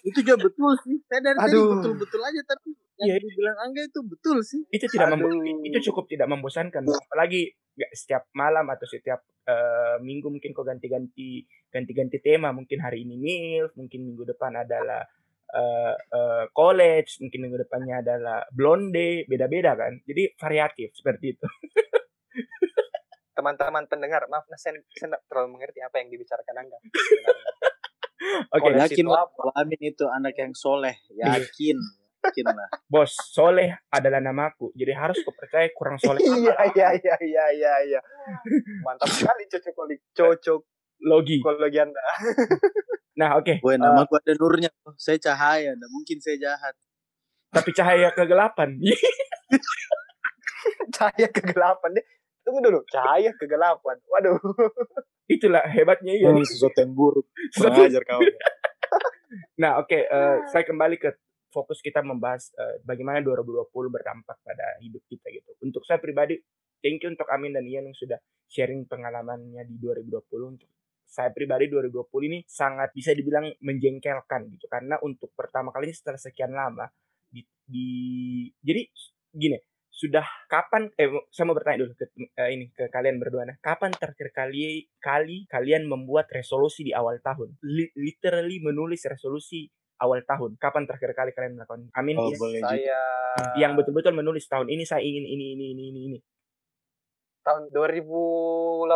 itu 0.00 0.18
juga 0.24 0.34
betul 0.40 0.72
sih. 0.82 0.96
Saya 1.06 1.20
dari 1.22 1.38
Aduh. 1.38 1.46
tadi 1.46 1.60
betul-betul 1.78 2.20
aja 2.24 2.40
tapi 2.44 2.68
Iya, 3.00 3.16
yang 3.16 3.24
dibilang 3.24 3.58
Angga 3.64 3.82
itu 3.88 4.00
betul 4.04 4.38
sih. 4.44 4.60
Itu 4.68 4.84
tidak 4.92 5.16
itu 5.64 5.78
cukup 5.88 6.04
tidak 6.04 6.28
membosankan. 6.28 6.84
Apalagi 6.84 7.56
gak 7.72 7.92
setiap 7.96 8.28
malam 8.36 8.68
atau 8.68 8.84
setiap 8.84 9.24
uh, 9.48 9.96
minggu 10.04 10.28
mungkin 10.28 10.52
kau 10.52 10.66
ganti-ganti 10.68 11.48
ganti-ganti 11.72 12.20
tema. 12.20 12.52
Mungkin 12.52 12.76
hari 12.84 13.08
ini 13.08 13.16
MILF, 13.16 13.72
mungkin 13.80 14.04
minggu 14.04 14.28
depan 14.36 14.52
adalah 14.60 15.00
uh, 15.56 15.94
uh, 15.96 16.44
college, 16.52 17.24
mungkin 17.24 17.48
minggu 17.48 17.58
depannya 17.64 18.04
adalah 18.04 18.44
blonde, 18.52 19.24
beda-beda 19.24 19.72
kan. 19.72 19.96
Jadi 20.04 20.36
variatif 20.36 20.92
seperti 20.92 21.40
itu. 21.40 21.46
Teman-teman 23.40 23.88
pendengar, 23.88 24.28
maaf, 24.28 24.44
nah, 24.52 24.60
saya, 24.60 24.76
saya 24.92 25.16
tidak 25.16 25.24
terlalu 25.24 25.56
mengerti 25.56 25.80
apa 25.80 25.96
yang 26.04 26.12
dibicarakan 26.12 26.60
Angga. 26.60 26.78
Oke, 28.52 28.68
okay, 28.68 28.76
yakin 28.76 29.08
kalau 29.08 29.52
Amin 29.56 29.80
itu 29.80 30.04
anak 30.04 30.36
yang 30.36 30.52
soleh, 30.52 30.92
iya. 31.08 31.40
yakin 31.40 31.80
lah. 32.44 32.68
Bos, 32.86 33.12
Soleh 33.32 33.72
adalah 33.88 34.20
namaku. 34.20 34.72
Jadi 34.76 34.92
harus 34.92 35.18
kepercaya 35.24 35.68
kurang 35.72 35.96
soleh. 35.96 36.20
iya, 36.24 36.54
iya, 36.72 36.88
iya, 36.96 37.14
iya, 37.20 37.44
iya, 37.56 37.72
iya. 37.88 38.00
Mantap 38.84 39.08
sekali 39.16 39.48
cocok 39.48 39.74
cocok 40.12 40.60
logi. 41.04 41.40
Logi 41.40 41.78
Anda. 41.80 42.00
nah, 43.20 43.40
oke. 43.40 43.44
Okay. 43.44 43.56
Gue 43.64 43.74
nama 43.80 44.04
uh, 44.04 44.06
ada 44.06 44.32
nurnya. 44.36 44.70
Saya 45.00 45.16
cahaya, 45.16 45.72
nah 45.76 45.88
mungkin 45.88 46.20
saya 46.20 46.36
jahat. 46.36 46.74
Tapi 47.50 47.70
cahaya 47.74 48.12
kegelapan. 48.14 48.78
cahaya 50.94 51.28
kegelapan 51.32 51.90
deh. 51.98 52.06
Tunggu 52.40 52.60
dulu, 52.62 52.80
cahaya 52.88 53.32
kegelapan. 53.36 53.96
Waduh. 54.06 54.38
Itulah 55.30 55.62
hebatnya 55.66 56.14
ya. 56.14 56.30
Oh, 56.30 56.42
sesuatu 56.42 56.78
yang 56.82 56.92
buruk. 56.94 57.26
Sesuatu 57.54 57.86
ajar 57.86 58.02
kau. 58.02 58.22
nah, 59.62 59.78
oke, 59.78 59.86
okay, 59.86 60.02
uh, 60.10 60.42
saya 60.50 60.66
kembali 60.66 60.98
ke 60.98 61.14
fokus 61.50 61.82
kita 61.82 62.00
membahas 62.00 62.54
uh, 62.56 62.78
bagaimana 62.86 63.20
2020 63.20 63.68
berdampak 63.90 64.38
pada 64.40 64.78
hidup 64.80 65.02
kita 65.10 65.26
gitu. 65.34 65.50
Untuk 65.62 65.82
saya 65.84 65.98
pribadi, 65.98 66.38
thank 66.80 67.02
you 67.02 67.10
untuk 67.10 67.26
Amin 67.28 67.52
dan 67.52 67.66
Ian 67.66 67.90
yang 67.90 67.96
sudah 67.98 68.18
sharing 68.46 68.86
pengalamannya 68.86 69.66
di 69.66 69.76
2020 69.78 70.54
untuk 70.56 70.70
saya 71.10 71.34
pribadi 71.34 71.66
2020 71.66 72.06
ini 72.30 72.38
sangat 72.46 72.94
bisa 72.94 73.10
dibilang 73.10 73.50
menjengkelkan 73.58 74.46
gitu. 74.54 74.70
Karena 74.70 74.96
untuk 75.02 75.34
pertama 75.34 75.74
kali 75.74 75.90
setelah 75.90 76.22
sekian 76.22 76.54
lama 76.54 76.86
di, 77.26 77.42
di 77.66 77.88
jadi 78.62 78.82
gini 79.30 79.58
sudah 79.90 80.24
kapan 80.46 80.86
eh 80.94 81.10
saya 81.28 81.44
mau 81.50 81.54
bertanya 81.58 81.84
dulu 81.84 81.92
ke 81.98 82.06
eh, 82.14 82.50
ini 82.54 82.70
ke 82.70 82.88
kalian 82.88 83.18
berdua 83.18 83.42
nah 83.42 83.58
kapan 83.58 83.90
terakhir 83.90 84.30
kali 84.32 84.86
kali 85.02 85.44
kalian 85.50 85.90
membuat 85.90 86.30
resolusi 86.30 86.86
di 86.86 86.92
awal 86.94 87.18
tahun? 87.18 87.58
Li, 87.66 87.90
literally 87.98 88.62
menulis 88.62 89.02
resolusi 89.04 89.66
awal 90.00 90.24
tahun. 90.24 90.56
Kapan 90.56 90.88
terakhir 90.88 91.12
kali 91.12 91.30
kalian 91.36 91.60
melakukan? 91.60 91.92
Amin. 91.92 92.16
Oh, 92.16 92.32
ya. 92.32 92.36
boleh 92.40 92.60
saya 92.64 93.00
yang 93.54 93.78
betul-betul 93.78 94.16
menulis 94.16 94.48
tahun 94.50 94.66
ini 94.72 94.82
saya 94.82 95.04
ingin 95.04 95.24
ini 95.28 95.54
ini 95.54 95.64
ini 95.76 95.84
ini 95.92 96.00
ini. 96.10 96.18
Tahun 97.44 97.70
2018. 97.70 98.90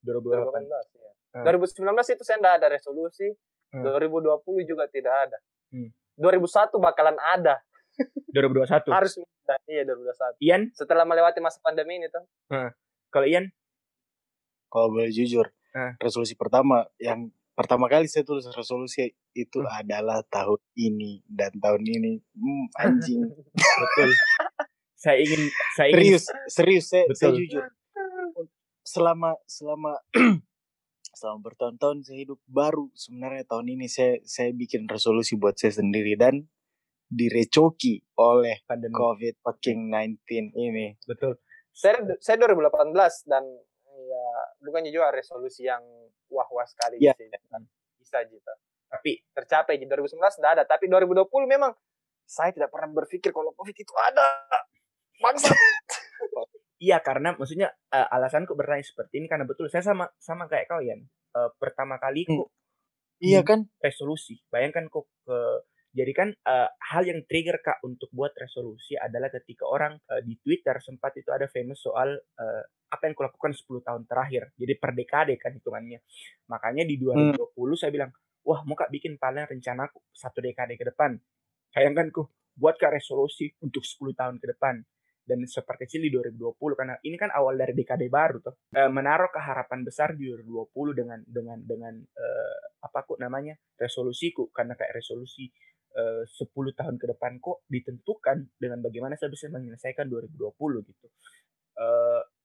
2018, 0.00 0.64
2018 0.64 0.96
ya. 0.96 1.10
Hmm. 1.36 1.44
2019 1.46 2.14
itu 2.16 2.22
saya 2.24 2.38
tidak 2.40 2.54
ada 2.62 2.66
resolusi. 2.72 3.28
Hmm. 3.70 3.86
2020 3.86 4.66
juga 4.66 4.88
tidak 4.90 5.14
ada. 5.28 5.38
Hmm. 5.70 5.90
2001 6.18 6.80
bakalan 6.80 7.16
ada. 7.20 7.60
2021. 8.32 8.90
Harus 8.90 9.12
iya 9.66 9.82
2021. 9.84 10.46
Ian 10.46 10.62
setelah 10.72 11.04
melewati 11.04 11.38
masa 11.42 11.60
pandemi 11.60 12.00
ini 12.00 12.08
tuh. 12.08 12.24
Hmm. 12.50 12.70
Kalau 13.10 13.26
Ian 13.26 13.50
kalau 14.70 14.86
boleh 14.94 15.10
jujur, 15.10 15.50
hmm. 15.74 15.98
resolusi 15.98 16.38
pertama 16.38 16.86
yang 17.02 17.26
pertama 17.60 17.92
kali 17.92 18.08
saya 18.08 18.24
tulis 18.24 18.48
resolusi 18.56 19.12
itu 19.36 19.60
hmm. 19.60 19.68
adalah 19.84 20.24
tahun 20.32 20.56
ini 20.80 21.20
dan 21.28 21.52
tahun 21.60 21.84
ini. 21.84 22.16
Hmm, 22.32 22.66
anjing. 22.80 23.20
Betul. 23.84 24.10
Saya 24.96 25.20
ingin 25.20 25.42
saya 25.76 25.88
ingin, 25.92 26.00
serius 26.00 26.24
serius 26.48 26.84
saya, 26.88 27.04
saya 27.12 27.36
jujur. 27.36 27.68
Selama 28.80 29.36
selama 29.44 29.92
selama 31.20 31.38
bertahun-tahun 31.52 32.08
saya 32.08 32.24
hidup 32.24 32.40
baru 32.48 32.88
sebenarnya 32.96 33.44
tahun 33.44 33.76
ini 33.76 33.86
saya 33.92 34.24
saya 34.24 34.56
bikin 34.56 34.88
resolusi 34.88 35.36
buat 35.36 35.60
saya 35.60 35.76
sendiri 35.76 36.16
dan 36.16 36.48
direcoki 37.12 38.00
oleh 38.16 38.64
pandemi. 38.64 38.96
Covid 38.96 39.36
fucking 39.44 39.92
19 39.92 40.56
ini. 40.56 40.96
Betul. 41.04 41.36
Saya 41.76 42.00
saya 42.24 42.40
2018 42.40 42.96
dan 43.28 43.44
bukannya 44.60 44.90
juga 44.92 45.12
resolusi 45.14 45.66
yang 45.66 45.82
wah-wah 46.30 46.66
sekali 46.66 47.00
yeah. 47.00 47.16
sih. 47.16 47.28
Kan 47.50 47.66
bisa 47.98 48.22
gitu. 48.26 48.52
Tapi 48.90 49.22
tercapai 49.30 49.78
di 49.78 49.86
2019 49.86 50.18
tidak 50.18 50.50
ada. 50.58 50.64
Tapi 50.66 50.90
2020 50.90 51.26
memang 51.46 51.72
saya 52.26 52.50
tidak 52.54 52.70
pernah 52.70 52.90
berpikir 52.90 53.30
kalau 53.30 53.54
COVID 53.54 53.76
itu 53.76 53.94
ada. 53.98 54.26
Bangsa. 55.20 55.52
iya 56.86 56.96
karena 57.04 57.36
maksudnya 57.36 57.70
uh, 57.92 58.08
alasanku 58.08 58.56
bertanya 58.56 58.80
seperti 58.80 59.20
ini 59.20 59.28
karena 59.28 59.44
betul 59.44 59.68
saya 59.68 59.84
sama 59.84 60.10
sama 60.18 60.50
kayak 60.50 60.66
kalian. 60.70 61.06
Uh, 61.30 61.52
pertama 61.62 61.94
kali 62.02 62.26
kok 62.26 62.50
hmm. 62.50 62.58
Iya 63.20 63.44
kan 63.44 63.68
resolusi. 63.84 64.40
Bayangkan 64.48 64.88
kok 64.88 65.04
ke 65.28 65.38
jadi 65.90 66.12
kan 66.14 66.28
uh, 66.30 66.70
hal 66.70 67.02
yang 67.02 67.26
trigger 67.26 67.58
kak 67.58 67.82
untuk 67.82 68.06
buat 68.14 68.30
resolusi 68.38 68.94
adalah 68.94 69.26
ketika 69.26 69.66
orang 69.66 69.98
uh, 70.06 70.22
di 70.22 70.38
Twitter 70.38 70.78
sempat 70.78 71.18
itu 71.18 71.34
ada 71.34 71.50
famous 71.50 71.82
soal 71.82 72.14
uh, 72.14 72.62
apa 72.90 73.10
yang 73.10 73.14
kulakukan 73.18 73.50
10 73.50 73.82
tahun 73.82 74.02
terakhir. 74.06 74.54
Jadi 74.54 74.72
per 74.78 74.94
dekade 74.94 75.34
kan 75.34 75.50
hitungannya. 75.50 75.98
Makanya 76.46 76.86
di 76.86 76.94
2020 76.94 77.34
hmm. 77.34 77.74
saya 77.74 77.90
bilang, 77.90 78.10
wah 78.46 78.62
mau 78.62 78.78
kak 78.78 78.94
bikin 78.94 79.18
paling 79.18 79.50
rencana 79.50 79.90
aku 79.90 79.98
satu 80.14 80.38
dekade 80.38 80.78
ke 80.78 80.86
depan. 80.86 81.18
Bayangkan 81.74 82.06
ku, 82.14 82.22
buat 82.54 82.78
kak 82.78 82.94
resolusi 82.94 83.50
untuk 83.58 83.82
10 83.82 84.14
tahun 84.14 84.38
ke 84.38 84.46
depan. 84.54 84.78
Dan 85.26 85.46
seperti 85.46 85.86
kecil 85.86 86.06
di 86.06 86.10
2020 86.10 86.58
karena 86.74 86.94
ini 87.06 87.14
kan 87.14 87.30
awal 87.30 87.54
dari 87.54 87.70
dekade 87.70 88.10
baru 88.10 88.42
tuh. 88.42 88.54
E, 88.74 88.90
menaruh 88.90 89.30
keharapan 89.30 89.86
besar 89.86 90.18
di 90.18 90.26
2020 90.26 90.70
dengan 90.90 91.18
dengan 91.22 91.58
dengan 91.62 91.94
e, 92.02 92.26
apa 92.82 93.06
kok 93.06 93.22
namanya 93.22 93.54
resolusiku 93.78 94.50
karena 94.50 94.74
kayak 94.74 94.90
resolusi 94.98 95.46
e, 95.92 96.26
10 96.26 96.78
tahun 96.78 96.96
ke 96.96 97.06
depan 97.16 97.38
kok 97.42 97.66
ditentukan 97.66 98.50
dengan 98.58 98.78
bagaimana 98.82 99.14
saya 99.18 99.30
bisa 99.30 99.50
menyelesaikan 99.50 100.06
2020 100.06 100.36
gitu. 100.86 101.06
E, 101.74 101.86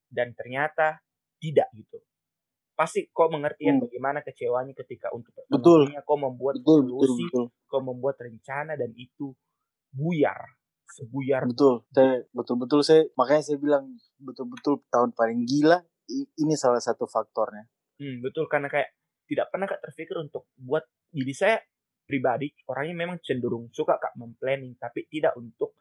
dan 0.10 0.34
ternyata 0.38 1.02
tidak 1.42 1.70
gitu 1.74 2.00
pasti 2.76 3.08
kau 3.16 3.32
mengerti 3.32 3.72
ya 3.72 3.74
hmm. 3.74 3.88
bagaimana 3.88 4.20
kecewanya 4.20 4.76
ketika 4.76 5.08
untuk 5.16 5.32
betul 5.48 5.88
kau 6.04 6.20
membuat 6.20 6.60
betul, 6.60 6.84
solusi 6.84 7.24
betul, 7.32 7.46
betul. 7.48 7.70
kau 7.72 7.82
membuat 7.82 8.16
rencana 8.20 8.76
dan 8.76 8.92
itu 9.00 9.32
buyar 9.96 10.60
sebuyar 10.92 11.48
betul 11.48 11.88
saya 11.96 12.28
betul 12.36 12.56
betul 12.60 12.80
saya 12.84 13.08
makanya 13.16 13.44
saya 13.48 13.58
bilang 13.64 13.96
betul 14.20 14.46
betul 14.52 14.84
tahun 14.92 15.16
paling 15.16 15.48
gila 15.48 15.80
ini 16.12 16.54
salah 16.60 16.84
satu 16.84 17.08
faktornya 17.08 17.64
hmm, 18.04 18.20
betul 18.20 18.46
karena 18.52 18.68
kayak 18.68 18.92
tidak 19.26 19.48
pernah 19.50 19.66
kak 19.72 19.82
terpikir 19.82 20.20
untuk 20.20 20.52
buat 20.60 20.84
jadi 21.16 21.34
saya 21.34 21.58
pribadi 22.06 22.54
orangnya 22.70 22.96
memang 23.06 23.18
cenderung 23.20 23.74
suka 23.74 23.98
kak 23.98 24.14
memplanning 24.16 24.78
tapi 24.78 25.10
tidak 25.10 25.34
untuk 25.36 25.74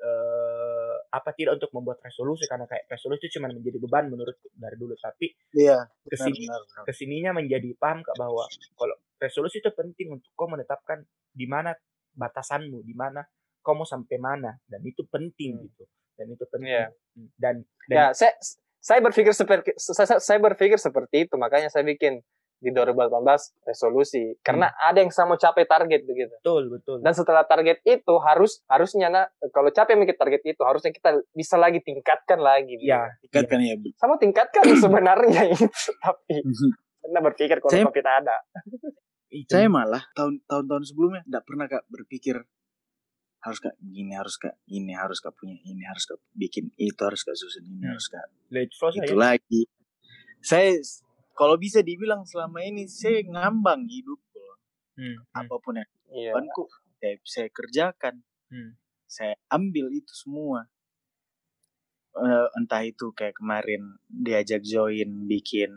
uh, 0.00 0.96
apa 1.12 1.30
tidak 1.36 1.60
untuk 1.60 1.70
membuat 1.76 2.02
resolusi 2.02 2.48
karena 2.48 2.64
kayak 2.64 2.88
resolusi 2.90 3.28
itu 3.28 3.38
cuma 3.38 3.52
menjadi 3.52 3.78
beban 3.78 4.08
menurut 4.10 4.36
dari 4.56 4.76
dulu 4.76 4.96
tapi 4.96 5.32
iya 5.54 5.84
ke 6.02 6.16
sini 6.16 6.48
ke 6.82 6.92
sininya 6.92 7.36
menjadi 7.36 7.72
paham 7.76 8.02
kak 8.02 8.16
bahwa 8.16 8.44
kalau 8.76 8.96
resolusi 9.20 9.60
itu 9.60 9.70
penting 9.72 10.16
untuk 10.16 10.30
kau 10.36 10.48
menetapkan 10.48 11.04
di 11.32 11.46
mana 11.48 11.72
batasanmu 12.16 12.84
di 12.84 12.96
mana 12.96 13.24
kau 13.60 13.76
mau 13.76 13.88
sampai 13.88 14.16
mana 14.16 14.56
dan 14.64 14.80
itu 14.84 15.04
penting 15.08 15.60
hmm. 15.60 15.64
gitu 15.68 15.84
dan 16.16 16.26
itu 16.32 16.44
penting 16.48 16.72
yeah. 16.72 16.88
Hmm, 17.12 17.28
dan, 17.36 17.54
dan 17.88 17.96
ya 17.96 18.04
saya 18.16 18.32
saya 18.80 19.02
berpikir 19.02 19.34
seperti 19.34 19.74
saya, 19.76 20.22
saya 20.22 20.38
berpikir 20.38 20.78
seperti 20.78 21.28
itu 21.28 21.34
makanya 21.36 21.68
saya 21.68 21.82
bikin 21.82 22.22
di 22.56 22.72
2018 22.72 23.68
resolusi 23.68 24.32
karena 24.40 24.72
hmm. 24.72 24.88
ada 24.88 24.98
yang 25.04 25.12
sama 25.12 25.36
capai 25.36 25.68
target 25.68 26.08
begitu. 26.08 26.32
Betul, 26.40 26.72
betul. 26.72 26.98
Dan 27.04 27.12
setelah 27.12 27.44
target 27.44 27.84
itu 27.84 28.14
harus 28.24 28.64
harusnya 28.66 29.12
nah, 29.12 29.26
kalau 29.52 29.68
capek 29.68 29.94
mikir 30.00 30.16
target 30.16 30.42
itu 30.42 30.62
harusnya 30.64 30.90
kita 30.90 31.20
bisa 31.36 31.60
lagi 31.60 31.84
tingkatkan 31.84 32.40
lagi. 32.40 32.80
Iya, 32.80 33.12
tingkatkan 33.28 33.58
ya. 33.60 33.74
Sama 34.00 34.16
tingkatkan 34.16 34.62
sebenarnya 34.84 35.42
itu 35.52 35.68
tapi 36.00 36.40
karena 37.06 37.20
berpikir 37.22 37.56
kalau 37.62 37.72
saya, 37.72 37.84
kita 37.92 38.12
ada. 38.24 38.36
Saya 39.46 39.68
malah 39.68 40.02
tahun 40.16 40.40
tahun-tahun 40.48 40.84
sebelumnya 40.90 41.22
tidak 41.28 41.44
pernah 41.44 41.66
kak 41.68 41.84
berpikir 41.92 42.36
harus 43.46 43.62
kak 43.62 43.78
gini 43.78 44.10
harus 44.18 44.34
kak 44.42 44.58
ini 44.66 44.90
harus 44.90 45.22
kak 45.22 45.30
punya 45.38 45.54
ini 45.62 45.86
harus 45.86 46.02
kak 46.02 46.18
bikin 46.34 46.74
itu 46.74 46.98
harus 46.98 47.22
kak 47.22 47.38
susun 47.38 47.62
ini 47.62 47.78
hmm. 47.86 47.94
harus 47.94 48.06
kak 48.10 48.26
itu 48.50 49.14
ya? 49.14 49.14
lagi 49.14 49.62
saya 50.42 50.74
kalau 51.36 51.60
bisa 51.60 51.84
dibilang 51.84 52.24
selama 52.24 52.64
ini 52.64 52.88
saya 52.88 53.20
ngambang 53.28 53.84
hidup 53.84 54.18
loh. 54.32 54.56
Hmm, 54.96 55.20
hmm. 55.20 55.36
Apa 55.36 55.54
pun 55.60 55.76
yang 55.76 55.90
iya. 56.08 56.32
saya, 56.96 57.14
saya 57.22 57.48
kerjakan. 57.52 58.24
Hmm. 58.48 58.80
Saya 59.04 59.36
ambil 59.52 59.92
itu 59.92 60.10
semua. 60.16 60.64
Uh, 62.16 62.48
entah 62.56 62.80
itu 62.80 63.12
kayak 63.12 63.36
kemarin 63.36 64.00
diajak 64.08 64.64
join 64.64 65.28
bikin 65.28 65.68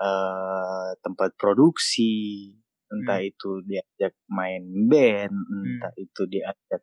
uh, 0.00 0.96
tempat 1.04 1.36
produksi, 1.36 2.56
entah 2.88 3.20
hmm. 3.20 3.28
itu 3.28 3.50
diajak 3.68 4.16
main 4.32 4.64
band, 4.88 5.36
entah 5.36 5.92
hmm. 5.92 6.04
itu 6.08 6.22
diajak 6.32 6.80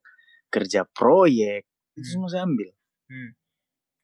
kerja 0.53 0.86
proyek, 0.86 1.66
hmm. 1.66 1.98
itu 1.98 2.08
semua 2.14 2.30
saya 2.30 2.45
ambil. 2.45 2.70
Hmm. 3.10 3.34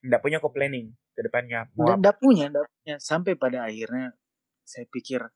Nggak 0.02 0.22
punya 0.26 0.42
kok 0.42 0.50
planning 0.50 0.90
ke 1.18 1.26
depannya. 1.26 1.66
Enggak 1.74 2.22
punya, 2.22 2.46
enggak 2.46 2.70
punya. 2.70 2.94
Sampai 3.02 3.34
pada 3.34 3.66
akhirnya 3.66 4.14
saya 4.62 4.86
pikir, 4.86 5.26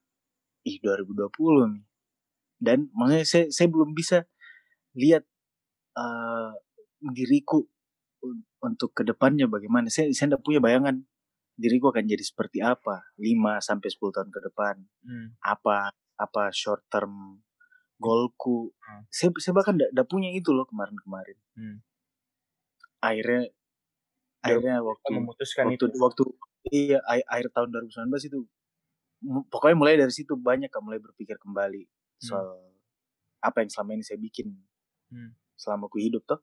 ih 0.62 0.78
2020 0.78 1.74
nih. 1.74 1.84
Dan 2.62 2.86
makanya 2.94 3.26
saya, 3.26 3.50
saya 3.50 3.66
belum 3.66 3.90
bisa 3.90 4.22
lihat 4.94 5.26
uh, 5.98 6.54
diriku 7.10 7.66
untuk 8.62 8.94
ke 8.94 9.02
depannya 9.02 9.50
bagaimana. 9.50 9.90
Saya 9.90 10.14
saya 10.14 10.30
enggak 10.30 10.46
punya 10.46 10.62
bayangan 10.62 11.02
diriku 11.58 11.90
akan 11.90 12.06
jadi 12.06 12.22
seperti 12.22 12.62
apa 12.62 13.12
5 13.18 13.58
sampai 13.58 13.88
10 13.90 14.14
tahun 14.14 14.30
ke 14.30 14.40
depan. 14.46 14.74
Hmm. 15.02 15.26
Apa 15.42 15.90
apa 16.14 16.42
short 16.54 16.86
term 16.86 17.42
goalku. 17.98 18.70
Hmm. 18.78 19.02
Saya 19.10 19.34
saya 19.42 19.58
bahkan 19.58 19.74
enggak 19.74 20.06
punya 20.06 20.30
itu 20.30 20.54
loh 20.54 20.70
kemarin-kemarin. 20.70 21.38
Hmm. 21.58 21.82
Akhirnya 23.02 23.50
akhirnya 24.42 24.82
waktu 24.82 25.08
memutuskan 25.14 25.70
waktu, 25.70 25.78
itu 25.78 25.86
waktu 26.02 26.22
iya 26.74 26.98
akhir 27.30 27.54
tahun 27.54 27.70
2019 27.90 28.28
itu 28.28 28.38
pokoknya 29.48 29.76
mulai 29.78 29.94
dari 29.94 30.10
situ 30.10 30.34
banyak 30.34 30.68
kan 30.68 30.82
mulai 30.82 30.98
berpikir 30.98 31.38
kembali 31.38 31.86
hmm. 31.86 32.22
soal 32.26 32.58
hmm. 32.58 33.46
apa 33.46 33.62
yang 33.62 33.70
selama 33.70 33.90
ini 33.98 34.04
saya 34.04 34.18
bikin 34.18 34.50
hmm. 35.14 35.30
selama 35.54 35.86
aku 35.86 36.02
hidup 36.02 36.26
tuh 36.26 36.42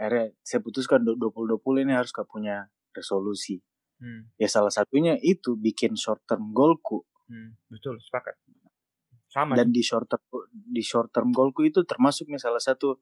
akhirnya 0.00 0.32
saya 0.40 0.60
putuskan 0.64 1.04
2020 1.04 1.60
ini 1.84 1.92
harus 1.92 2.08
gak 2.08 2.28
punya 2.28 2.72
resolusi 2.96 3.60
hmm. 4.00 4.40
ya 4.40 4.48
salah 4.48 4.72
satunya 4.72 5.20
itu 5.20 5.60
bikin 5.60 5.92
short 5.92 6.24
term 6.24 6.56
goalku 6.56 7.04
hmm. 7.28 7.68
betul 7.68 8.00
sepakat 8.00 8.40
sama 9.28 9.60
dan 9.60 9.68
di 9.68 9.84
short 9.84 10.08
term 10.08 10.24
di 10.52 10.80
short 10.80 11.12
term 11.12 11.36
goalku 11.36 11.68
itu 11.68 11.84
termasuk 11.84 12.32
nih 12.32 12.40
salah 12.40 12.62
satu 12.62 12.96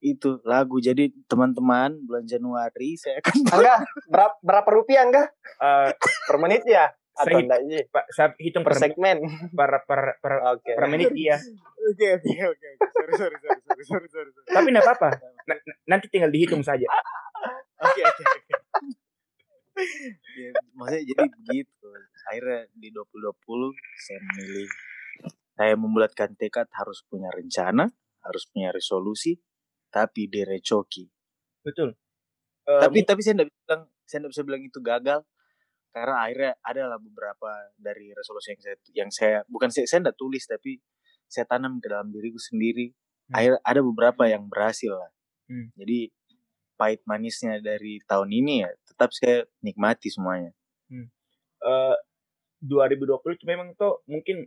itu 0.00 0.40
lagu. 0.48 0.80
Jadi 0.80 1.12
teman-teman 1.28 1.94
bulan 2.04 2.24
Januari 2.24 2.96
saya 2.96 3.20
akan 3.20 3.36
enggak. 3.60 3.78
Berapa 4.08 4.36
berapa 4.40 4.68
rupiah 4.72 5.04
enggak? 5.06 5.28
Uh, 5.60 5.92
per 6.26 6.36
menit 6.40 6.64
ya? 6.64 6.88
Atau 7.14 7.36
saya, 7.36 7.44
enggak 7.44 7.60
iya 7.68 7.80
Pak 7.92 8.04
saya 8.16 8.28
hitung 8.40 8.64
per, 8.64 8.74
per 8.76 8.80
segmen. 8.80 9.18
per 9.52 9.70
per 9.84 10.00
per, 10.24 10.34
okay. 10.56 10.74
per 10.74 10.86
menit 10.88 11.12
iya. 11.12 11.36
Oke 11.90 12.16
oke 12.16 12.32
oke 12.32 12.68
sorry 12.96 13.12
sorry 13.16 13.36
sorry 13.40 13.60
sorry 13.60 13.84
sorry 13.84 14.08
sorry 14.08 14.30
tapi 14.48 14.68
enggak 14.72 14.84
apa-apa. 14.88 15.08
Nanti 15.84 16.06
tinggal 16.08 16.32
dihitung 16.32 16.64
saja. 16.64 16.88
Oke 17.80 18.00
oke 18.00 18.22
oke. 18.24 18.54
Ya, 20.36 20.52
maksudnya 20.76 21.02
jadi 21.08 21.24
begitu. 21.40 21.88
Akhirnya 22.28 22.68
di 22.76 22.88
2020 22.92 23.72
saya 23.96 24.18
memilih 24.20 24.68
saya 25.56 25.74
membulatkan 25.76 26.36
tekad 26.40 26.68
harus 26.72 27.04
punya 27.04 27.28
rencana 27.32 27.92
harus 28.24 28.48
punya 28.48 28.72
resolusi 28.72 29.40
tapi 29.90 30.30
direcoki. 30.30 31.10
Betul. 31.66 31.98
Uh, 32.64 32.80
tapi 32.80 33.02
tapi 33.02 33.20
saya 33.20 33.42
tidak 33.42 33.48
bisa 33.50 33.60
bilang 33.66 33.82
saya 34.06 34.18
tidak 34.22 34.30
bisa 34.32 34.42
bilang 34.46 34.62
itu 34.62 34.78
gagal 34.80 35.20
karena 35.90 36.16
akhirnya 36.22 36.52
adalah 36.62 36.98
beberapa 37.02 37.50
dari 37.74 38.14
resolusi 38.14 38.54
yang 38.54 38.62
saya 38.62 38.76
yang 38.94 39.10
saya 39.10 39.36
bukan 39.50 39.68
saya 39.74 39.90
saya 39.90 40.06
tidak 40.06 40.16
tulis 40.16 40.46
tapi 40.46 40.78
saya 41.26 41.46
tanam 41.46 41.82
ke 41.82 41.86
dalam 41.90 42.10
diriku 42.10 42.38
sendiri. 42.38 42.94
Hmm. 43.30 43.34
Akhir 43.38 43.52
ada 43.62 43.80
beberapa 43.82 44.22
yang 44.26 44.46
berhasil 44.46 44.94
lah. 44.94 45.10
Hmm. 45.50 45.74
Jadi 45.74 46.10
pahit 46.78 47.02
manisnya 47.04 47.60
dari 47.60 48.00
tahun 48.06 48.30
ini 48.32 48.54
ya 48.64 48.70
tetap 48.86 49.10
saya 49.12 49.46
nikmati 49.62 50.08
semuanya. 50.10 50.54
Hmm. 50.90 51.10
Uh, 51.60 51.96
2020 52.60 53.40
itu 53.40 53.44
memang 53.48 53.72
tuh 53.74 54.04
mungkin 54.04 54.44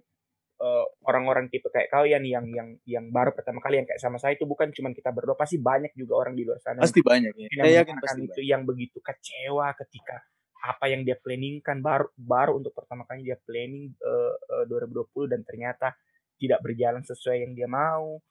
eh, 0.64 0.86
orang-orang 1.04 1.52
tipe 1.52 1.68
kayak 1.68 1.92
kalian 1.92 2.24
yang 2.24 2.46
yang 2.48 2.70
yang 2.88 3.06
baru 3.12 3.36
pertama 3.36 3.60
kali 3.60 3.84
yang 3.84 3.88
kayak 3.88 4.00
sama 4.00 4.16
saya 4.16 4.40
itu 4.40 4.48
bukan 4.48 4.72
cuma 4.72 4.96
kita 4.96 5.12
berdua 5.12 5.36
pasti 5.36 5.60
banyak 5.60 5.92
juga 6.00 6.24
orang 6.24 6.34
di 6.40 6.48
luar 6.48 6.64
sana 6.64 6.80
pasti 6.80 7.04
banyak 7.04 7.36
ya 7.36 7.48
saya 7.60 7.74
yakin 7.84 7.98
pasti 8.00 8.22
itu 8.24 8.40
banyak. 8.40 8.48
yang 8.48 8.62
begitu 8.64 8.98
kecewa 9.04 9.76
ketika 9.76 10.24
apa 10.64 10.88
yang 10.88 11.04
dia 11.04 11.20
planningkan 11.20 11.84
baru 11.84 12.08
baru 12.16 12.56
untuk 12.56 12.72
pertama 12.72 13.04
kali 13.04 13.28
dia 13.28 13.36
planning 13.44 13.92
uh, 14.00 14.64
uh, 14.64 14.66
2020 14.72 15.28
dan 15.28 15.44
ternyata 15.44 15.92
tidak 16.40 16.64
berjalan 16.64 17.04
sesuai 17.04 17.44
yang 17.44 17.52
dia 17.52 17.68
mau 17.68 18.24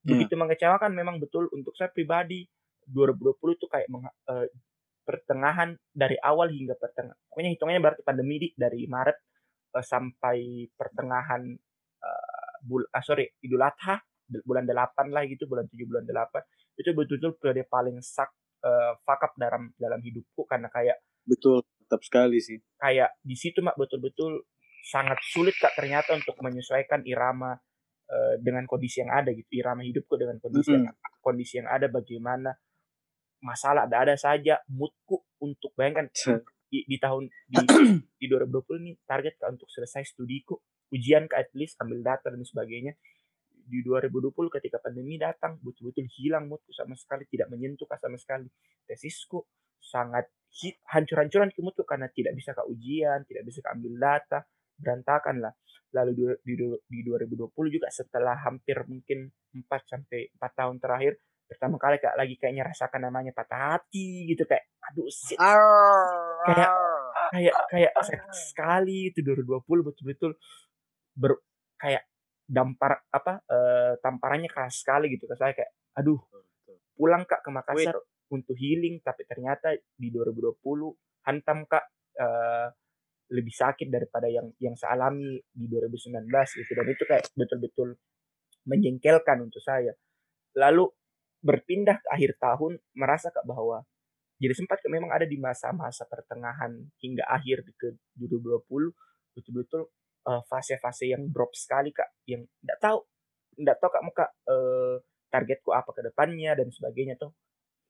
begitu 0.00 0.32
hmm. 0.32 0.48
mengecewakan 0.48 0.96
memang 0.96 1.20
betul 1.20 1.52
untuk 1.52 1.76
saya 1.76 1.92
pribadi 1.92 2.48
2020 2.88 3.60
itu 3.60 3.66
kayak 3.68 3.88
meng, 3.92 4.08
uh, 4.08 4.48
pertengahan 5.04 5.76
dari 5.92 6.16
awal 6.24 6.48
hingga 6.48 6.80
pertengahan 6.80 7.16
pokoknya 7.28 7.50
hitungannya 7.52 7.82
berarti 7.84 8.02
pandemi 8.08 8.36
di, 8.40 8.48
dari 8.56 8.88
Maret 8.88 9.18
uh, 9.74 9.84
sampai 9.84 10.68
pertengahan 10.74 11.42
uh, 12.02 12.50
bul 12.64 12.84
ah, 12.92 13.02
sorry 13.02 13.30
Idul 13.40 13.62
Adha 13.64 14.00
bulan 14.46 14.62
8 14.62 15.10
lah 15.10 15.26
gitu 15.26 15.50
bulan 15.50 15.66
7 15.66 15.90
bulan 15.90 16.06
8 16.06 16.80
itu 16.80 16.90
betul-betul 16.96 17.36
periode 17.36 17.68
paling 17.68 18.00
sak 18.00 18.32
uh, 18.64 18.96
fuck 19.04 19.20
up 19.20 19.32
dalam 19.36 19.72
dalam 19.76 20.00
hidupku. 20.00 20.48
Karena 20.48 20.72
kayak 20.72 21.00
betul 21.28 21.60
tetap 21.76 22.00
sekali 22.00 22.38
sih. 22.40 22.56
kayak 22.80 23.12
di 23.20 23.36
situ 23.36 23.60
mak 23.60 23.76
betul-betul 23.76 24.46
sangat 24.80 25.20
sulit 25.20 25.52
kak 25.60 25.76
ternyata 25.76 26.16
untuk 26.16 26.38
menyesuaikan 26.40 27.04
irama 27.04 27.52
uh, 28.08 28.34
dengan 28.40 28.64
kondisi 28.64 29.04
yang 29.04 29.12
ada 29.12 29.34
gitu 29.36 29.60
irama 29.60 29.84
hidupku 29.84 30.16
dengan 30.16 30.40
kondisi 30.40 30.72
mm 30.72 30.76
-hmm. 30.80 30.86
yang 30.88 30.96
kondisi 31.20 31.54
yang 31.60 31.68
ada 31.68 31.86
bagaimana 31.92 32.56
masalah 33.44 33.84
ada 33.84 34.08
ada 34.08 34.16
saja 34.16 34.64
moodku 34.72 35.20
untuk 35.44 35.76
bayangkan 35.76 36.08
di, 36.70 36.86
di 36.86 36.96
tahun 37.02 37.26
di, 37.26 37.56
di 38.22 38.26
2020 38.30 38.82
ini 38.86 38.92
target 39.02 39.42
kan 39.42 39.58
untuk 39.58 39.66
selesai 39.66 40.06
studiku 40.06 40.54
ujian 40.94 41.26
ke 41.26 41.34
at 41.34 41.50
least 41.58 41.78
ambil 41.82 41.98
data 42.02 42.30
dan 42.30 42.42
sebagainya. 42.46 42.94
Di 43.50 43.86
2020 43.86 44.34
ketika 44.50 44.82
pandemi 44.82 45.14
datang 45.14 45.58
betul-betul 45.62 46.06
hilang 46.18 46.50
moodku 46.50 46.74
sama 46.74 46.98
sekali 46.98 47.26
tidak 47.30 47.50
menyentuh 47.50 47.86
sama 47.86 48.18
sekali. 48.18 48.50
Tesisku 48.86 49.42
sangat 49.78 50.26
hancur-hancuran 50.90 51.54
ke 51.54 51.62
moodku 51.62 51.86
karena 51.86 52.10
tidak 52.10 52.34
bisa 52.34 52.50
ke 52.50 52.62
ujian 52.66 53.22
tidak 53.26 53.46
bisa 53.46 53.62
ke 53.62 53.70
ambil 53.70 53.94
data 53.98 54.42
berantakan 54.74 55.44
lah. 55.44 55.54
Lalu 55.90 56.10
di, 56.14 56.54
di, 56.54 56.54
di 56.86 56.98
2020 57.06 57.50
juga 57.70 57.88
setelah 57.90 58.38
hampir 58.46 58.78
mungkin 58.86 59.30
4 59.54 59.66
sampai 59.86 60.34
4 60.38 60.58
tahun 60.58 60.76
terakhir 60.78 61.18
pertama 61.50 61.82
kali 61.82 61.98
kayak 61.98 62.14
lagi 62.14 62.38
kayaknya 62.38 62.62
rasakan 62.62 63.10
namanya 63.10 63.34
patah 63.34 63.74
hati 63.74 64.30
gitu 64.30 64.46
kayak 64.46 64.70
aduh 64.86 65.10
shit. 65.10 65.34
kayak 65.34 66.70
kayak 67.34 67.54
kayak 67.66 67.92
sakit 67.98 68.30
sekali 68.30 69.10
itu 69.10 69.18
2020 69.26 69.66
betul-betul 69.66 70.38
ber 71.18 71.42
kayak 71.74 72.06
dampar 72.46 73.02
apa 73.10 73.42
uh, 73.50 73.98
tamparannya 73.98 74.46
keras 74.46 74.86
sekali 74.86 75.10
gitu 75.10 75.26
ke 75.26 75.34
saya 75.34 75.50
kayak 75.50 75.74
aduh 75.98 76.22
pulang 76.94 77.26
kak 77.26 77.42
ke 77.42 77.50
Makassar 77.50 77.98
Wait. 77.98 78.30
untuk 78.30 78.54
healing 78.54 79.02
tapi 79.02 79.26
ternyata 79.26 79.74
di 79.74 80.08
2020 80.14 80.62
hantam 81.26 81.66
kak 81.66 81.84
uh, 82.18 82.70
lebih 83.30 83.54
sakit 83.54 83.90
daripada 83.90 84.26
yang 84.26 84.50
yang 84.58 84.74
saya 84.74 84.98
alami 84.98 85.38
di 85.50 85.66
2019 85.66 86.26
gitu 86.30 86.72
dan 86.74 86.86
itu 86.86 87.04
kayak 87.06 87.24
betul-betul 87.34 87.94
menjengkelkan 88.66 89.38
untuk 89.46 89.62
saya 89.62 89.94
lalu 90.58 90.90
berpindah 91.40 91.96
ke 92.00 92.08
akhir 92.12 92.36
tahun 92.36 92.76
merasa 92.96 93.32
kak 93.32 93.44
bahwa 93.48 93.84
jadi 94.40 94.56
sempat 94.56 94.80
memang 94.88 95.12
ada 95.12 95.28
di 95.28 95.36
masa-masa 95.36 96.08
pertengahan 96.08 96.72
hingga 97.00 97.24
akhir 97.28 97.64
ke 97.76 97.96
2020 98.16 98.64
betul-betul 99.36 99.88
fase-fase 100.48 101.08
yang 101.08 101.28
drop 101.32 101.52
sekali 101.56 101.92
kak 101.92 102.08
yang 102.28 102.44
nggak 102.44 102.78
tahu 102.80 103.04
nggak 103.60 103.76
tahu 103.80 103.90
kak 103.92 104.04
muka 104.04 104.24
uh, 104.48 104.96
targetku 105.30 105.70
apa 105.70 105.90
ke 105.92 106.02
depannya 106.04 106.56
dan 106.58 106.68
sebagainya 106.72 107.14
tuh 107.16 107.32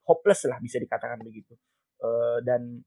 hopeless 0.04 0.44
lah 0.50 0.58
bisa 0.58 0.76
dikatakan 0.82 1.22
begitu. 1.22 1.54
Uh, 2.00 2.42
dan 2.42 2.82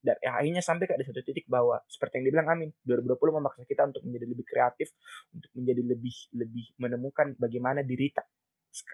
dan 0.00 0.16
ya, 0.24 0.32
akhirnya 0.40 0.64
sampai 0.64 0.88
ke 0.88 0.96
satu 0.96 1.20
titik 1.20 1.44
bahwa 1.44 1.76
seperti 1.84 2.20
yang 2.20 2.32
dibilang 2.32 2.48
Amin 2.48 2.72
2020 2.88 3.36
memaksa 3.36 3.68
kita 3.68 3.84
untuk 3.84 4.00
menjadi 4.08 4.26
lebih 4.32 4.46
kreatif 4.48 4.88
untuk 5.36 5.52
menjadi 5.52 5.82
lebih 5.84 6.16
lebih 6.40 6.66
menemukan 6.80 7.36
bagaimana 7.36 7.84
diri 7.84 8.08
tak 8.08 8.24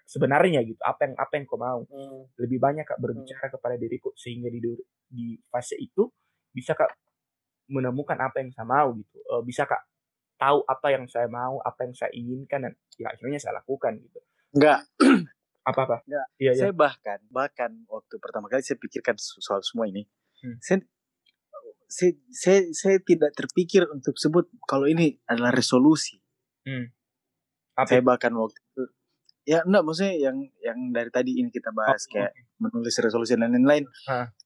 sebenarnya 0.09 0.65
gitu 0.65 0.81
apa 0.81 1.05
yang 1.05 1.15
apa 1.21 1.33
yang 1.37 1.45
kau 1.45 1.61
mau 1.61 1.85
hmm. 1.85 2.41
lebih 2.41 2.57
banyak 2.57 2.89
kak 2.89 2.97
berbicara 2.97 3.47
hmm. 3.49 3.55
kepada 3.61 3.77
diriku 3.77 4.11
sehingga 4.17 4.49
di 4.49 4.61
di 5.07 5.37
fase 5.53 5.77
itu 5.77 6.09
bisa 6.49 6.73
kak 6.73 6.97
menemukan 7.69 8.17
apa 8.17 8.41
yang 8.41 8.51
saya 8.57 8.65
mau 8.65 8.97
gitu 8.97 9.17
uh, 9.29 9.45
bisa 9.45 9.69
kak 9.69 9.85
tahu 10.41 10.65
apa 10.65 10.87
yang 10.93 11.05
saya 11.09 11.29
mau 11.29 11.61
apa 11.61 11.85
yang 11.85 11.95
saya 11.97 12.13
inginkan 12.17 12.69
dan 12.69 12.73
ya 12.97 13.13
akhirnya 13.13 13.37
saya 13.37 13.61
lakukan 13.61 14.01
gitu 14.01 14.21
enggak 14.57 14.81
apa 15.69 15.81
apa 15.85 15.97
enggak 16.09 16.27
iya, 16.41 16.53
iya. 16.57 16.61
saya 16.69 16.73
bahkan 16.73 17.21
bahkan 17.29 17.71
waktu 17.89 18.17
pertama 18.17 18.49
kali 18.49 18.65
saya 18.65 18.81
pikirkan 18.81 19.17
soal 19.21 19.61
semua 19.61 19.89
ini 19.89 20.09
hmm. 20.41 20.57
saya 20.65 20.81
saya, 21.87 22.19
saya, 22.35 22.61
saya 22.75 22.99
tidak 22.99 23.31
terpikir 23.39 23.87
untuk 23.87 24.19
sebut 24.19 24.51
kalau 24.67 24.91
ini 24.91 25.23
adalah 25.31 25.55
resolusi. 25.55 26.19
Hmm. 26.67 26.91
Apa? 27.79 27.87
Saya 27.87 28.03
bahkan 28.03 28.35
waktu 28.35 28.59
ya 29.47 29.63
enggak 29.63 29.87
maksudnya 29.87 30.15
yang 30.19 30.37
yang 30.59 30.79
dari 30.91 31.11
tadi 31.15 31.39
ini 31.39 31.49
kita 31.55 31.71
bahas 31.71 32.03
oh, 32.11 32.19
kayak 32.19 32.35
okay. 32.35 32.59
menulis 32.59 32.95
resolusi 32.99 33.39
dan 33.39 33.55
lain-lain. 33.55 33.87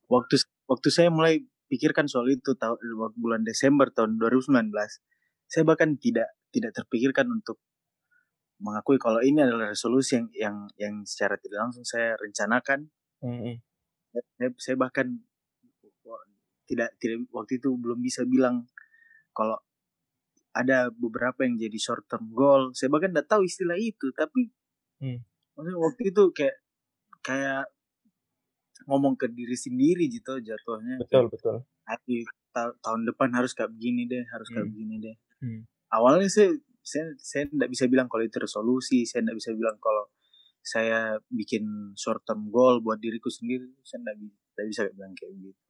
Waktu 0.06 0.36
waktu 0.68 0.88
saya 0.92 1.08
mulai 1.08 1.40
pikirkan 1.72 2.04
soal 2.04 2.28
itu 2.28 2.52
tahun 2.54 2.76
bulan 3.16 3.42
Desember 3.42 3.88
tahun 3.88 4.20
2019, 4.20 4.70
saya 5.48 5.62
bahkan 5.64 5.96
tidak 5.96 6.28
tidak 6.52 6.76
terpikirkan 6.76 7.32
untuk 7.32 7.56
mengakui 8.60 9.00
kalau 9.00 9.24
ini 9.24 9.40
adalah 9.40 9.72
resolusi 9.72 10.20
yang 10.20 10.28
yang 10.36 10.56
yang 10.76 10.94
secara 11.08 11.40
tidak 11.40 11.64
langsung 11.64 11.82
saya 11.88 12.12
rencanakan. 12.20 12.92
Mm 13.24 13.36
-hmm. 13.36 13.54
saya, 14.36 14.50
saya 14.60 14.76
bahkan 14.76 15.24
tidak 16.70 16.94
tidak 17.02 17.26
waktu 17.34 17.58
itu 17.58 17.74
belum 17.74 17.98
bisa 17.98 18.22
bilang 18.22 18.70
kalau 19.34 19.58
ada 20.54 20.90
beberapa 20.94 21.42
yang 21.42 21.58
jadi 21.58 21.78
short 21.78 22.06
term 22.06 22.30
goal 22.30 22.70
saya 22.74 22.90
bahkan 22.94 23.10
tidak 23.10 23.26
tahu 23.26 23.42
istilah 23.42 23.74
itu 23.74 24.14
tapi 24.14 24.54
hmm. 25.00 25.18
maksudnya 25.56 25.78
waktu 25.80 26.02
itu 26.12 26.22
kayak 26.36 26.56
kayak 27.20 27.64
ngomong 28.88 29.14
ke 29.16 29.28
diri 29.28 29.56
sendiri 29.56 30.08
gitu 30.08 30.40
jatuhnya 30.40 30.96
betul 31.00 31.28
betul 31.28 31.56
hati 31.84 32.24
ta 32.50 32.74
tahun 32.82 33.06
depan 33.06 33.30
harus 33.34 33.52
kayak 33.52 33.70
begini 33.74 34.06
deh 34.10 34.24
harus 34.30 34.48
kayak 34.50 34.66
hmm. 34.66 34.72
begini 34.74 34.94
deh 35.02 35.16
hmm. 35.44 35.60
awalnya 35.92 36.30
saya 36.30 36.56
saya 36.80 37.12
saya 37.20 37.44
tidak 37.46 37.68
bisa 37.70 37.84
bilang 37.86 38.08
kalau 38.08 38.24
itu 38.24 38.38
resolusi 38.40 39.04
saya 39.04 39.26
tidak 39.26 39.36
bisa 39.38 39.50
bilang 39.52 39.76
kalau 39.78 40.08
saya 40.60 41.16
bikin 41.32 41.94
short 41.96 42.20
term 42.26 42.52
goal 42.52 42.80
buat 42.84 43.00
diriku 43.00 43.32
sendiri 43.32 43.68
saya 43.84 44.02
tidak 44.04 44.66
bisa 44.68 44.82
bilang 44.92 45.12
kayak 45.16 45.34
gitu 45.38 45.62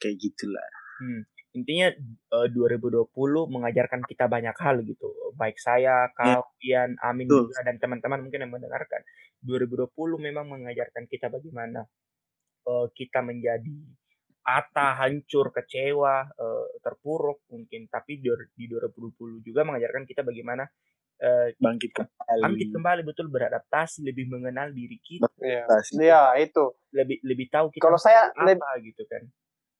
kayak 0.00 0.16
gitulah 0.20 0.70
hmm. 1.02 1.22
Intinya 1.56 1.88
uh, 2.36 2.48
2020 2.52 3.08
mengajarkan 3.48 4.04
kita 4.04 4.28
banyak 4.28 4.52
hal 4.60 4.84
gitu 4.84 5.08
baik 5.32 5.56
saya 5.56 6.12
ya. 6.12 6.12
kalian 6.12 6.90
yeah. 6.94 7.08
Amin 7.08 7.26
Tuh. 7.26 7.48
juga 7.48 7.64
dan 7.64 7.80
teman-teman 7.80 8.20
mungkin 8.20 8.44
yang 8.44 8.52
mendengarkan 8.52 9.00
2020 9.40 9.88
memang 10.20 10.46
mengajarkan 10.52 11.08
kita 11.08 11.32
bagaimana 11.32 11.88
uh, 12.68 12.86
kita 12.92 13.24
menjadi 13.24 13.76
patah, 14.46 14.94
hancur, 15.02 15.50
kecewa, 15.50 16.22
uh, 16.38 16.66
terpuruk 16.78 17.42
mungkin. 17.50 17.90
Tapi 17.90 18.22
di, 18.22 18.30
di 18.54 18.70
2020 18.70 19.42
juga 19.42 19.66
mengajarkan 19.66 20.06
kita 20.06 20.22
bagaimana 20.22 20.62
uh, 21.18 21.50
bangkit 21.58 21.90
kembali. 21.90 22.42
Bangkit 22.46 22.68
kembali 22.70 23.02
betul 23.02 23.26
beradaptasi, 23.26 24.06
lebih 24.06 24.30
mengenal 24.30 24.70
diri 24.70 25.02
kita. 25.02 25.26
Iya, 25.42 25.66
ya, 25.98 26.22
itu. 26.38 26.78
Lebih 26.94 27.26
lebih 27.26 27.46
tahu 27.50 27.74
kita 27.74 27.82
Kalau 27.82 27.98
saya 27.98 28.30
apa 28.30 28.78
gitu 28.86 29.02
kan 29.10 29.26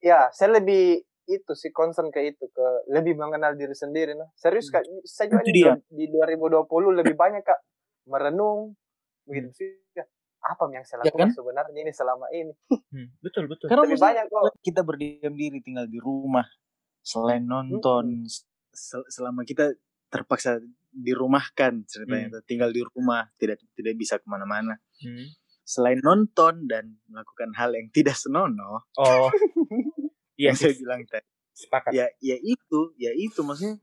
ya 0.07 0.29
saya 0.33 0.61
lebih 0.61 1.03
itu 1.27 1.53
sih 1.59 1.75
concern 1.75 2.15
ke 2.15 2.23
itu 2.23 2.47
ke 2.55 2.67
lebih 2.95 3.19
mengenal 3.19 3.59
diri 3.59 3.75
sendiri 3.75 4.15
nah. 4.15 4.31
Serius 4.39 4.71
kak 4.71 4.87
saya 5.03 5.27
juga 5.31 5.43
di, 5.43 5.63
di 5.91 6.05
2020 6.11 6.71
lebih 7.03 7.15
banyak 7.23 7.43
kak. 7.43 7.61
Merenung 8.07 8.79
begitu 9.27 9.51
sih 9.51 9.71
ya, 9.91 10.07
apa 10.47 10.71
yang 10.71 10.87
saya 10.87 11.03
ya 11.03 11.11
lakukan 11.11 11.19
ya 11.19 11.27
kan? 11.27 11.35
sebenarnya 11.35 11.79
ini 11.83 11.93
selama 11.93 12.27
ini? 12.31 12.55
Hmm, 12.71 13.09
betul 13.19 13.51
betul. 13.51 13.67
Karena 13.67 13.83
lebih 13.91 13.99
banyak 13.99 14.25
kok. 14.31 14.55
kita 14.63 14.81
berdiam 14.87 15.35
diri 15.35 15.59
tinggal 15.59 15.91
di 15.91 15.99
rumah 15.99 16.47
selain 17.03 17.43
nonton 17.43 18.23
hmm. 18.23 18.31
sel 18.71 19.03
selama 19.11 19.43
kita 19.43 19.75
terpaksa 20.07 20.63
dirumahkan 20.95 21.83
ceritanya 21.91 22.39
hmm. 22.39 22.47
tinggal 22.47 22.71
di 22.71 22.87
rumah 22.87 23.27
tidak 23.35 23.59
tidak 23.75 23.95
bisa 23.99 24.23
ke 24.23 24.27
mana-mana. 24.31 24.79
Hmm. 25.03 25.27
selain 25.67 25.99
nonton 25.99 26.71
dan 26.71 26.95
melakukan 27.11 27.51
hal 27.59 27.75
yang 27.75 27.91
tidak 27.91 28.15
senonoh 28.15 28.87
oh 29.03 29.27
Iya, 30.37 30.53
saya 30.53 30.73
bilang 30.77 31.01
tadi. 31.09 31.27
Sepakat. 31.57 31.91
Ya, 31.97 32.07
ya 32.21 32.37
itu, 32.41 32.81
ya 33.01 33.13
itu 33.17 33.41
maksudnya 33.41 33.81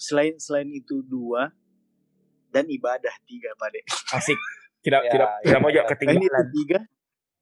selain 0.00 0.40
selain 0.40 0.72
itu 0.72 1.04
dua 1.04 1.52
dan 2.48 2.64
ibadah 2.66 3.12
tiga 3.28 3.52
pak 3.60 3.68
dek. 3.76 3.84
Asik. 4.16 4.38
Tidak 4.80 5.02
ya, 5.04 5.12
tidak 5.12 5.28
ya, 5.28 5.40
tidak 5.44 5.60
mau 5.60 5.68
ya, 5.68 5.84
ketinggalan. 5.84 6.24
Selain 6.24 6.48
itu 6.48 6.56
tiga. 6.56 6.78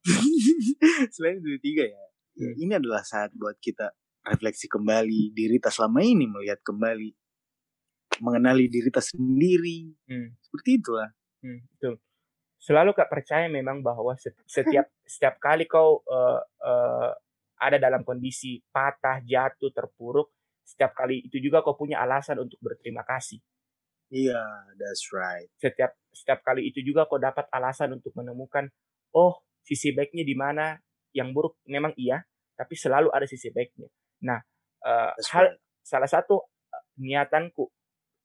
selain 1.14 1.36
itu 1.39 1.48
tiga 1.62 1.85
ya. 1.86 2.05
ya. 2.35 2.51
Ini 2.59 2.72
adalah 2.82 3.06
saat 3.06 3.30
buat 3.39 3.55
kita 3.62 3.94
refleksi 4.26 4.66
kembali 4.66 5.32
diri 5.32 5.62
tas 5.62 5.78
selama 5.78 6.02
ini 6.02 6.26
melihat 6.26 6.59
kembali 6.66 7.14
mengenali 8.18 8.66
diri 8.66 8.90
tas 8.90 9.14
sendiri. 9.14 9.94
Hmm. 10.10 10.35
Seperti 10.43 10.82
itulah. 10.82 11.14
Hmm, 11.39 11.62
betul 11.78 12.02
selalu 12.59 12.90
kak 12.90 13.09
percaya 13.09 13.47
memang 13.47 13.80
bahwa 13.80 14.18
setiap 14.44 14.90
setiap 15.06 15.39
kali 15.39 15.70
kau 15.70 16.02
uh, 16.05 16.43
uh, 16.59 17.10
ada 17.59 17.76
dalam 17.76 18.06
kondisi 18.06 18.62
patah, 18.70 19.18
jatuh, 19.22 19.74
terpuruk, 19.74 20.30
setiap 20.62 20.94
kali 20.94 21.26
itu 21.26 21.43
juga 21.43 21.60
kau 21.60 21.74
punya 21.74 21.98
alasan 22.01 22.39
untuk 22.43 22.59
berterima 22.62 23.02
kasih. 23.02 23.43
Iya, 24.09 24.40
yeah, 24.40 24.52
that's 24.80 25.12
right. 25.12 25.51
Setiap 25.60 25.93
setiap 26.14 26.40
kali 26.40 26.70
itu 26.72 26.80
juga 26.80 27.05
kau 27.05 27.20
dapat 27.20 27.44
alasan 27.52 27.98
untuk 27.98 28.14
menemukan, 28.16 28.70
oh 29.12 29.44
sisi 29.60 29.93
baiknya 29.93 30.24
di 30.24 30.32
mana, 30.32 30.80
yang 31.12 31.35
buruk 31.36 31.60
memang 31.68 31.93
iya, 31.98 32.24
tapi 32.56 32.72
selalu 32.78 33.12
ada 33.12 33.28
sisi 33.28 33.52
baiknya. 33.52 33.90
Nah, 34.24 34.40
uh, 34.86 35.12
hal 35.12 35.47
right. 35.52 35.60
salah 35.85 36.09
satu 36.09 36.40
uh, 36.44 36.85
niatanku 36.97 37.68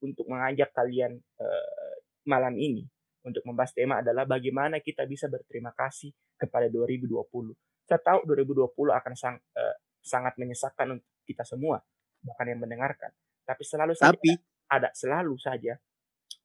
untuk 0.03 0.25
mengajak 0.27 0.71
kalian 0.71 1.19
uh, 1.39 1.95
malam 2.27 2.55
ini 2.55 2.87
untuk 3.23 3.43
membahas 3.47 3.71
tema 3.71 4.03
adalah 4.03 4.27
bagaimana 4.27 4.83
kita 4.83 5.07
bisa 5.07 5.31
berterima 5.31 5.71
kasih 5.71 6.11
kepada 6.35 6.67
2020 6.67 7.55
saya 7.83 7.99
tahu 7.99 8.23
2020 8.27 8.71
akan 8.73 9.13
sang, 9.13 9.37
uh, 9.37 9.75
sangat 9.99 10.35
menyesakkan 10.39 10.95
untuk 10.99 11.07
kita 11.27 11.43
semua, 11.43 11.79
bahkan 12.23 12.47
yang 12.47 12.59
mendengarkan. 12.63 13.11
Tapi 13.43 13.63
selalu 13.63 13.93
saja 13.95 14.15
Tapi, 14.15 14.31
ada 14.71 14.89
selalu 14.95 15.35
saja 15.35 15.75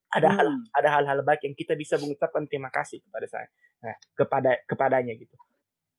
ada 0.09 0.29
hal 0.33 0.49
hmm. 0.49 0.73
ada 0.73 0.89
hal-hal 0.89 1.19
baik 1.21 1.45
yang 1.45 1.55
kita 1.57 1.77
bisa 1.77 2.01
mengucapkan 2.01 2.49
terima 2.49 2.73
kasih 2.73 3.05
kepada 3.05 3.29
saya 3.29 3.49
nah, 3.85 3.97
kepada 4.17 4.51
kepadanya 4.65 5.13
gitu. 5.21 5.37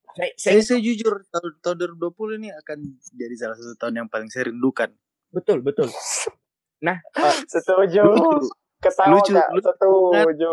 Saya, 0.09 0.33
saya, 0.41 0.61
saya, 0.65 0.81
jujur 0.81 1.21
tahun, 1.29 1.61
tahun 1.61 1.93
2020 2.01 2.41
ini 2.41 2.49
akan 2.49 2.77
jadi 3.13 3.35
salah 3.37 3.53
satu 3.61 3.77
tahun 3.77 3.93
yang 4.01 4.07
paling 4.09 4.25
saya 4.33 4.49
rindukan. 4.49 4.89
Betul 5.29 5.61
betul. 5.61 5.85
Nah 6.81 6.97
uh, 6.97 7.37
setuju. 7.53 8.01
Ketawa 8.79 9.19
lucu, 9.19 9.35
lucu, 9.35 9.69
setuju. 9.75 10.51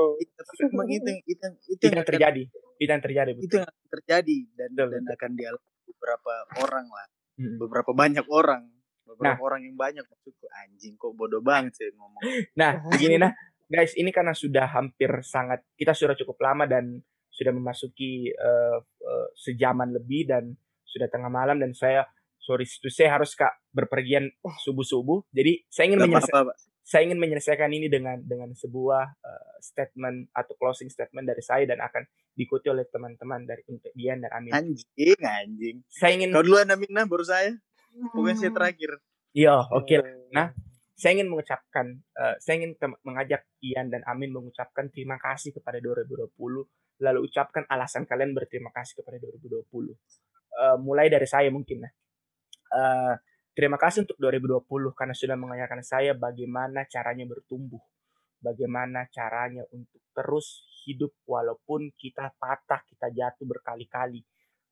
Memang 0.74 0.90
itu 0.90 1.10
itu 1.30 1.46
itu, 1.72 1.82
yang, 1.86 1.94
yang 2.02 2.06
terjadi 2.10 2.42
itu 2.76 2.90
yang 2.90 3.02
terjadi 3.02 3.30
betul. 3.32 3.46
itu 3.46 3.56
yang 3.60 3.90
terjadi 3.90 4.38
dan 4.56 4.68
betul, 4.72 4.88
dan 4.92 5.02
betul. 5.02 5.16
akan 5.16 5.30
dialami 5.36 5.70
beberapa 5.86 6.32
orang 6.62 6.86
lah. 6.88 7.06
Hmm. 7.36 7.56
beberapa 7.60 7.90
banyak 7.92 8.26
orang. 8.32 8.62
Beberapa 9.06 9.38
nah, 9.38 9.44
orang 9.44 9.60
yang 9.62 9.76
banyak 9.78 10.04
maksudku. 10.08 10.46
Anjing 10.50 10.98
kok 10.98 11.12
bodoh 11.14 11.44
banget 11.44 11.78
sih 11.78 11.88
ngomong. 11.94 12.22
Nah 12.60 12.82
begini 12.90 13.16
nah. 13.20 13.32
Guys 13.66 13.98
ini 13.98 14.14
karena 14.14 14.30
sudah 14.30 14.70
hampir 14.70 15.10
sangat 15.26 15.66
kita 15.74 15.90
sudah 15.90 16.14
cukup 16.14 16.38
lama 16.38 16.70
dan 16.70 17.02
sudah 17.34 17.50
memasuki 17.50 18.30
uh, 18.30 18.78
uh, 18.80 19.28
sejaman 19.34 19.90
lebih 19.90 20.30
dan 20.30 20.54
sudah 20.86 21.10
tengah 21.10 21.28
malam 21.28 21.58
dan 21.58 21.74
saya 21.74 22.06
sorry 22.40 22.62
itu 22.62 22.88
saya 22.88 23.18
harus 23.18 23.34
kak 23.34 23.52
berpergian 23.74 24.30
subuh 24.62 24.86
subuh 24.86 25.18
jadi 25.34 25.66
saya 25.66 25.92
ingin 25.92 26.08
menyelesaikan 26.08 26.46
saya 26.86 27.02
ingin 27.02 27.18
menyelesaikan 27.18 27.66
ini 27.74 27.90
dengan 27.90 28.22
dengan 28.22 28.54
sebuah 28.54 29.18
uh, 29.18 29.54
statement 29.58 30.30
atau 30.30 30.54
closing 30.54 30.86
statement 30.86 31.26
dari 31.26 31.42
saya 31.42 31.66
dan 31.66 31.82
akan 31.82 32.06
diikuti 32.38 32.70
oleh 32.70 32.86
teman-teman 32.86 33.42
dari 33.42 33.66
untuk 33.66 33.90
Dian 33.90 34.22
dan 34.22 34.30
Amin. 34.30 34.54
Anjing, 34.54 35.18
anjing. 35.18 35.76
Saya 35.90 36.14
ingin 36.14 36.30
Kau 36.30 36.46
duluan 36.46 36.70
Amina 36.70 37.02
baru 37.02 37.26
saya. 37.26 37.58
Bukan 38.14 38.38
saya 38.38 38.54
terakhir. 38.54 39.02
Iya, 39.34 39.66
oke. 39.66 39.82
Okay. 39.82 39.98
Nah, 40.30 40.54
saya 40.94 41.18
ingin 41.18 41.26
mengucapkan 41.26 41.98
uh, 42.22 42.38
saya 42.38 42.62
ingin 42.62 42.78
mengajak 43.02 43.42
Ian 43.66 43.90
dan 43.90 44.06
Amin 44.06 44.30
mengucapkan 44.30 44.86
terima 44.86 45.18
kasih 45.18 45.58
kepada 45.58 45.82
2020 45.82 46.38
lalu 47.02 47.18
ucapkan 47.28 47.66
alasan 47.68 48.08
kalian 48.08 48.32
berterima 48.32 48.70
kasih 48.70 49.02
kepada 49.02 49.18
2020. 49.20 49.58
Uh, 49.66 49.90
eh, 49.90 50.76
mulai 50.80 51.10
dari 51.10 51.26
saya 51.26 51.50
mungkin 51.50 51.82
nah. 51.82 51.92
Uh, 52.66 53.14
terima 53.56 53.80
kasih 53.80 54.04
untuk 54.04 54.20
2020 54.20 54.92
karena 54.92 55.14
sudah 55.16 55.36
mengajarkan 55.40 55.80
saya 55.80 56.12
bagaimana 56.12 56.84
caranya 56.84 57.24
bertumbuh. 57.24 57.80
Bagaimana 58.36 59.08
caranya 59.08 59.64
untuk 59.72 60.04
terus 60.12 60.68
hidup 60.84 61.16
walaupun 61.24 61.88
kita 61.96 62.36
patah, 62.36 62.84
kita 62.84 63.08
jatuh 63.08 63.48
berkali-kali. 63.48 64.20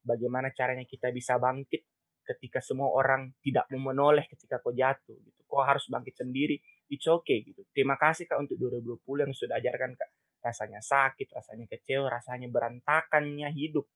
Bagaimana 0.05 0.52
caranya 0.52 0.85
kita 0.85 1.09
bisa 1.09 1.40
bangkit 1.40 1.81
ketika 2.24 2.61
semua 2.61 2.93
orang 2.93 3.32
tidak 3.44 3.69
mau 3.73 3.93
menoleh 3.93 4.24
ketika 4.28 4.61
kau 4.61 4.73
jatuh 4.73 5.16
gitu. 5.16 5.40
Kau 5.48 5.65
harus 5.65 5.89
bangkit 5.89 6.16
sendiri. 6.16 6.61
It's 6.93 7.09
okay 7.09 7.44
gitu. 7.44 7.65
Terima 7.73 7.97
kasih 7.97 8.28
Kak 8.28 8.40
untuk 8.40 8.61
2020 8.61 9.01
yang 9.24 9.32
sudah 9.32 9.56
ajarkan 9.61 9.97
Kak. 9.97 10.11
Rasanya 10.44 10.81
sakit, 10.85 11.28
rasanya 11.32 11.65
kecewa, 11.69 12.12
rasanya 12.12 12.48
berantakannya 12.52 13.48
hidup. 13.48 13.89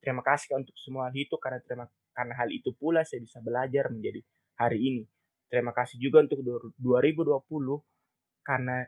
Terima 0.00 0.24
kasih 0.24 0.56
Kak 0.56 0.58
untuk 0.64 0.76
semua 0.80 1.12
hal 1.12 1.16
itu 1.16 1.36
karena 1.36 1.60
terima 1.60 1.84
karena 2.20 2.36
hal 2.36 2.52
itu 2.52 2.76
pula 2.76 3.00
saya 3.00 3.24
bisa 3.24 3.40
belajar 3.40 3.88
menjadi 3.88 4.20
hari 4.60 4.76
ini. 4.76 5.02
Terima 5.48 5.72
kasih 5.72 5.96
juga 5.96 6.20
untuk 6.20 6.44
2020 6.76 7.48
karena 8.44 8.84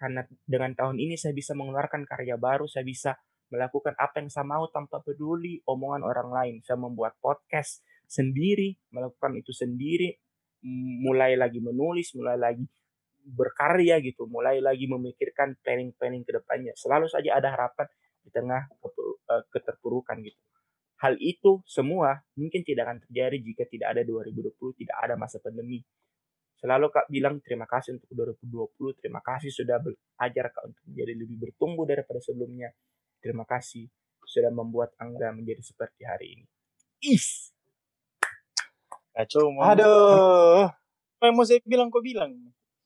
karena 0.00 0.24
dengan 0.48 0.72
tahun 0.72 0.96
ini 0.96 1.20
saya 1.20 1.36
bisa 1.36 1.52
mengeluarkan 1.52 2.08
karya 2.08 2.40
baru, 2.40 2.64
saya 2.64 2.88
bisa 2.88 3.20
melakukan 3.52 3.92
apa 4.00 4.24
yang 4.24 4.32
saya 4.32 4.48
mau 4.48 4.64
tanpa 4.72 5.04
peduli 5.04 5.60
omongan 5.68 6.08
orang 6.08 6.32
lain. 6.32 6.54
Saya 6.64 6.80
membuat 6.80 7.20
podcast 7.20 7.84
sendiri, 8.08 8.80
melakukan 8.96 9.36
itu 9.36 9.52
sendiri, 9.52 10.16
mulai 11.04 11.36
lagi 11.36 11.60
menulis, 11.60 12.16
mulai 12.16 12.40
lagi 12.40 12.64
berkarya 13.24 14.00
gitu, 14.00 14.24
mulai 14.24 14.64
lagi 14.64 14.88
memikirkan 14.88 15.60
planning-planning 15.60 16.24
ke 16.24 16.32
depannya. 16.32 16.72
Selalu 16.80 17.12
saja 17.12 17.36
ada 17.36 17.52
harapan 17.52 17.92
di 18.24 18.32
tengah 18.32 18.72
eh, 18.72 19.42
keterpurukan 19.52 20.16
gitu. 20.24 20.40
Hal 21.04 21.20
itu 21.20 21.60
semua 21.68 22.24
mungkin 22.32 22.64
tidak 22.64 22.88
akan 22.88 22.98
terjadi 23.04 23.36
jika 23.44 23.68
tidak 23.68 23.92
ada 23.92 24.02
2020, 24.08 24.56
tidak 24.80 24.96
ada 25.04 25.20
masa 25.20 25.36
pandemi. 25.36 25.84
Selalu 26.56 26.88
Kak 26.88 27.12
bilang 27.12 27.44
terima 27.44 27.68
kasih 27.68 28.00
untuk 28.00 28.08
2020, 28.40 29.04
terima 29.04 29.20
kasih 29.20 29.52
sudah 29.52 29.84
belajar 29.84 30.48
Kak 30.48 30.64
untuk 30.64 30.80
menjadi 30.88 31.12
lebih 31.12 31.36
bertumbuh 31.44 31.84
daripada 31.84 32.24
sebelumnya. 32.24 32.72
Terima 33.20 33.44
kasih 33.44 33.84
sudah 34.24 34.48
membuat 34.48 34.96
Angga 34.96 35.28
menjadi 35.36 35.60
seperti 35.60 36.08
hari 36.08 36.40
ini. 36.40 36.44
Is. 37.04 37.52
Kacau. 39.12 39.52
Aduh. 39.60 40.72
Apa 41.20 41.24
yang 41.28 41.36
mau 41.36 41.44
saya 41.44 41.60
bilang 41.68 41.92
kau 41.92 42.00
bilang? 42.00 42.32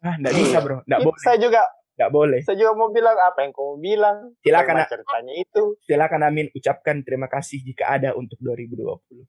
Ah, 0.03 0.19
enggak 0.19 0.35
bisa, 0.35 0.59
Bro. 0.59 0.83
Enggak 0.91 1.01
boleh. 1.07 1.23
Saya 1.23 1.39
juga 1.39 1.63
Gak 1.99 2.15
boleh. 2.15 2.47
Saya 2.47 2.55
juga 2.55 2.79
mau 2.79 2.95
bilang 2.95 3.19
apa 3.19 3.43
yang 3.43 3.51
kamu 3.51 3.75
bilang. 3.83 4.17
Silakan. 4.47 4.87
Ceritanya 4.87 5.35
itu. 5.35 5.75
Silakan 5.83 6.23
Amin 6.23 6.47
ucapkan 6.55 7.03
terima 7.03 7.27
kasih 7.27 7.59
jika 7.67 7.99
ada 7.99 8.15
untuk 8.15 8.39
2020. 8.39 8.87
Oke. 8.87 9.27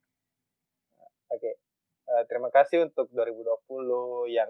Okay. 1.34 1.54
Uh, 2.06 2.22
eh, 2.22 2.24
terima 2.30 2.54
kasih 2.54 2.86
untuk 2.86 3.10
2020 3.10 4.30
yang 4.30 4.50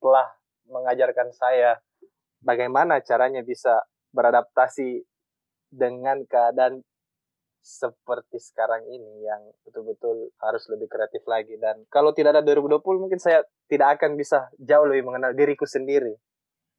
telah 0.00 0.32
mengajarkan 0.72 1.28
saya 1.36 1.76
bagaimana 2.40 3.04
caranya 3.04 3.44
bisa 3.44 3.84
beradaptasi 4.16 5.04
dengan 5.68 6.24
keadaan 6.24 6.80
seperti 7.60 8.40
sekarang 8.40 8.86
ini 8.88 9.28
yang 9.28 9.42
betul-betul 9.66 10.32
harus 10.40 10.64
lebih 10.72 10.88
kreatif 10.88 11.20
lagi 11.28 11.60
dan 11.60 11.84
kalau 11.92 12.16
tidak 12.16 12.38
ada 12.38 12.42
2020 12.46 12.80
mungkin 12.96 13.20
saya 13.20 13.44
tidak 13.68 14.00
akan 14.00 14.16
bisa 14.16 14.48
jauh 14.56 14.88
lebih 14.88 15.04
mengenal 15.04 15.36
diriku 15.36 15.68
sendiri 15.68 16.16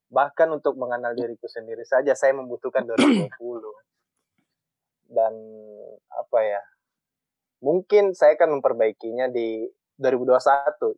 Bahkan 0.10 0.48
untuk 0.50 0.74
mengenal 0.76 1.14
diriku 1.14 1.46
sendiri 1.46 1.86
saja 1.86 2.18
saya 2.18 2.34
membutuhkan 2.34 2.86
2020. 2.86 3.30
Dan 5.10 5.34
apa 6.10 6.40
ya? 6.42 6.62
Mungkin 7.62 8.18
saya 8.18 8.34
akan 8.38 8.60
memperbaikinya 8.60 9.30
di 9.30 9.70
2021. 10.02 10.98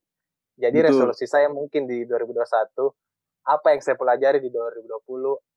Jadi 0.61 0.77
Betul. 0.77 0.87
resolusi 0.93 1.25
saya 1.25 1.47
mungkin 1.49 1.89
di 1.89 2.05
2021 2.05 2.93
apa 3.41 3.73
yang 3.73 3.81
saya 3.81 3.97
pelajari 3.97 4.37
di 4.37 4.53
2020 4.53 4.85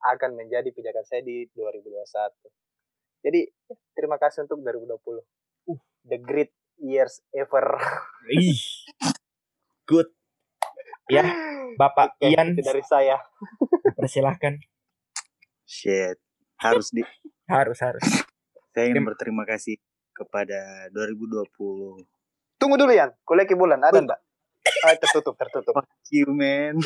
akan 0.00 0.30
menjadi 0.32 0.68
pijakan 0.72 1.04
saya 1.04 1.20
di 1.20 1.44
2021. 1.52 2.32
Jadi 3.24 3.40
terima 3.92 4.16
kasih 4.16 4.48
untuk 4.48 4.64
2020. 4.64 5.20
Uh. 5.68 5.80
The 6.08 6.18
great 6.20 6.52
years 6.80 7.20
ever. 7.32 7.76
Ih. 8.32 8.60
Good. 9.84 10.08
Ya, 11.12 11.24
Bapak 11.76 12.16
Oke, 12.16 12.32
Ian 12.32 12.56
dari 12.56 12.80
saya. 12.80 13.20
Persilahkan. 13.92 14.56
Shit. 15.68 16.16
Harus 16.56 16.88
di 16.96 17.04
harus 17.44 17.76
harus. 17.84 18.24
Saya 18.72 18.88
ingin 18.88 19.04
berterima 19.04 19.44
kasih 19.44 19.76
kepada 20.16 20.88
2020. 20.96 22.00
Tunggu 22.56 22.76
dulu 22.80 22.92
ya, 22.96 23.12
koleki 23.28 23.52
bulan 23.52 23.84
ada 23.84 24.00
enggak? 24.00 24.20
Ah, 24.80 24.96
tertutup, 24.96 25.36
tertutup. 25.36 25.76
Fuck 25.76 25.92
you, 26.08 26.24
man. 26.32 26.80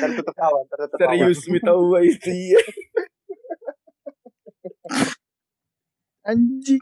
tertutup 0.00 0.32
kawan, 0.32 0.64
tertutup 0.64 0.96
Serius, 0.96 1.44
mi 1.52 1.60
tahu 1.60 1.92
itu 2.00 2.56
ya. 2.56 2.62
Anjing. 6.24 6.80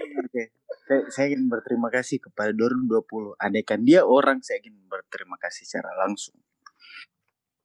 Oke. 0.00 0.54
Saya, 0.88 1.02
saya 1.12 1.26
ingin 1.30 1.46
berterima 1.46 1.92
kasih 1.92 2.18
kepada 2.18 2.50
2020. 2.56 3.36
Andaikan 3.38 3.84
dia 3.84 4.02
orang, 4.02 4.40
saya 4.40 4.58
ingin 4.64 4.80
berterima 4.88 5.36
kasih 5.38 5.68
secara 5.68 5.92
langsung. 6.00 6.34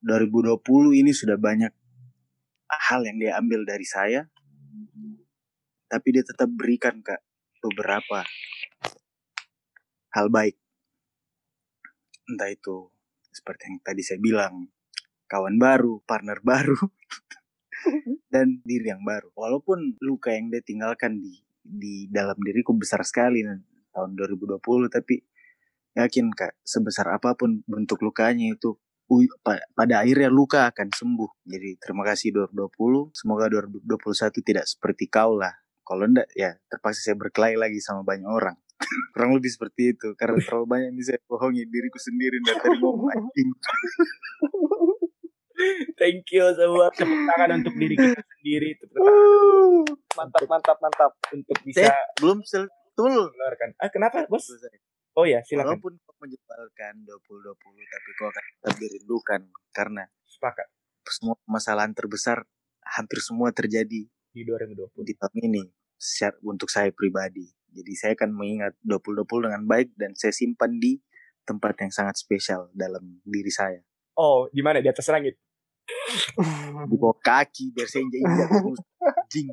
2020 0.04 1.02
ini 1.02 1.10
sudah 1.10 1.34
banyak 1.34 1.72
hal 2.70 3.00
yang 3.02 3.18
dia 3.18 3.32
ambil 3.40 3.66
dari 3.66 3.82
saya, 3.82 4.28
tapi 5.90 6.08
dia 6.14 6.22
tetap 6.22 6.50
berikan 6.52 7.02
kak 7.02 7.22
beberapa 7.62 8.22
hal 10.14 10.26
baik. 10.30 10.54
Entah 12.26 12.50
itu 12.50 12.90
seperti 13.30 13.70
yang 13.70 13.78
tadi 13.82 14.02
saya 14.02 14.18
bilang, 14.18 14.70
kawan 15.30 15.58
baru, 15.58 16.02
partner 16.06 16.42
baru, 16.42 16.78
dan 18.34 18.62
diri 18.66 18.90
yang 18.90 19.02
baru. 19.06 19.30
Walaupun 19.34 19.98
luka 20.02 20.34
yang 20.34 20.50
dia 20.50 20.62
tinggalkan 20.62 21.22
di 21.22 21.45
di 21.66 22.06
dalam 22.06 22.38
diriku 22.38 22.72
besar 22.78 23.02
sekali 23.02 23.42
tahun 23.90 24.14
2020 24.14 24.62
tapi 24.88 25.20
yakin 25.96 26.28
kak 26.36 26.60
sebesar 26.60 27.10
apa 27.16 27.32
pun 27.34 27.64
bentuk 27.64 28.04
lukanya 28.04 28.52
itu 28.52 28.76
pada 29.72 30.02
akhirnya 30.02 30.28
luka 30.28 30.66
akan 30.68 30.90
sembuh. 30.90 31.46
Jadi 31.46 31.78
terima 31.78 32.02
kasih 32.02 32.34
2020 32.34 33.14
semoga 33.14 33.46
2021 33.48 33.86
tidak 34.42 34.66
seperti 34.66 35.06
kau 35.06 35.38
lah. 35.38 35.54
Kalau 35.86 36.04
enggak 36.04 36.26
ya 36.34 36.58
terpaksa 36.66 37.00
saya 37.00 37.16
berkelahi 37.16 37.54
lagi 37.54 37.78
sama 37.78 38.02
banyak 38.02 38.26
orang. 38.26 38.58
Kurang 39.14 39.38
lebih 39.38 39.48
seperti 39.48 39.94
itu 39.96 40.12
karena 40.18 40.42
terlalu 40.42 40.66
banyak 40.66 40.90
ini 40.92 41.02
saya 41.06 41.22
bohongi 41.24 41.64
diriku 41.70 41.96
sendiri 41.96 42.42
dari 42.44 42.58
tadi 42.60 42.76
ngomong 42.82 43.08
anjing 43.08 43.48
Thank 46.00 46.28
you 46.36 46.44
semua 46.52 46.92
tepuk 46.92 47.20
tangan 47.32 47.60
untuk 47.64 47.74
diri 47.76 47.94
kita 47.96 48.22
sendiri. 48.22 48.70
Uh, 48.96 49.82
mantap, 50.16 50.44
mantap, 50.48 50.76
mantap. 50.80 51.12
Untuk 51.32 51.56
bisa 51.64 51.88
eh, 51.88 51.94
belum 52.20 52.44
betul. 52.44 53.32
Kan? 53.56 53.70
Ah, 53.80 53.90
kenapa, 53.92 54.28
Bos? 54.28 54.48
Oh 55.16 55.24
ya, 55.24 55.40
silakan. 55.48 55.80
Walaupun 55.80 55.96
kau 56.04 56.16
menyebalkan 56.20 56.94
2020 57.08 57.56
tapi 57.88 58.08
kau 58.20 58.28
akan 58.28 58.44
tetap 58.44 58.74
dirindukan 58.76 59.40
karena 59.72 60.04
sepakat. 60.28 60.68
Semua 61.08 61.36
kesalahan 61.40 61.96
terbesar 61.96 62.44
hampir 62.84 63.24
semua 63.24 63.48
terjadi 63.50 64.04
di 64.08 64.42
2020 64.44 64.92
di 65.08 65.14
tahun 65.16 65.40
ini 65.48 65.64
untuk 66.44 66.68
saya 66.68 66.92
pribadi. 66.92 67.48
Jadi 67.72 67.92
saya 67.96 68.12
akan 68.12 68.30
mengingat 68.32 68.72
2020 68.84 69.48
dengan 69.48 69.62
baik 69.64 69.96
dan 69.96 70.12
saya 70.16 70.32
simpan 70.32 70.76
di 70.76 71.00
tempat 71.48 71.80
yang 71.80 71.92
sangat 71.92 72.20
spesial 72.20 72.68
dalam 72.76 73.20
diri 73.24 73.52
saya. 73.52 73.80
Oh, 74.16 74.48
di 74.48 74.64
mana? 74.64 74.80
Di 74.80 74.88
atas 74.88 75.08
langit? 75.12 75.36
di 76.90 76.96
bawah 76.98 77.18
kaki 77.22 77.70
biar 77.74 77.86
saya 77.86 78.02
injak 78.06 78.20
injak 78.22 78.48
jing. 79.32 79.48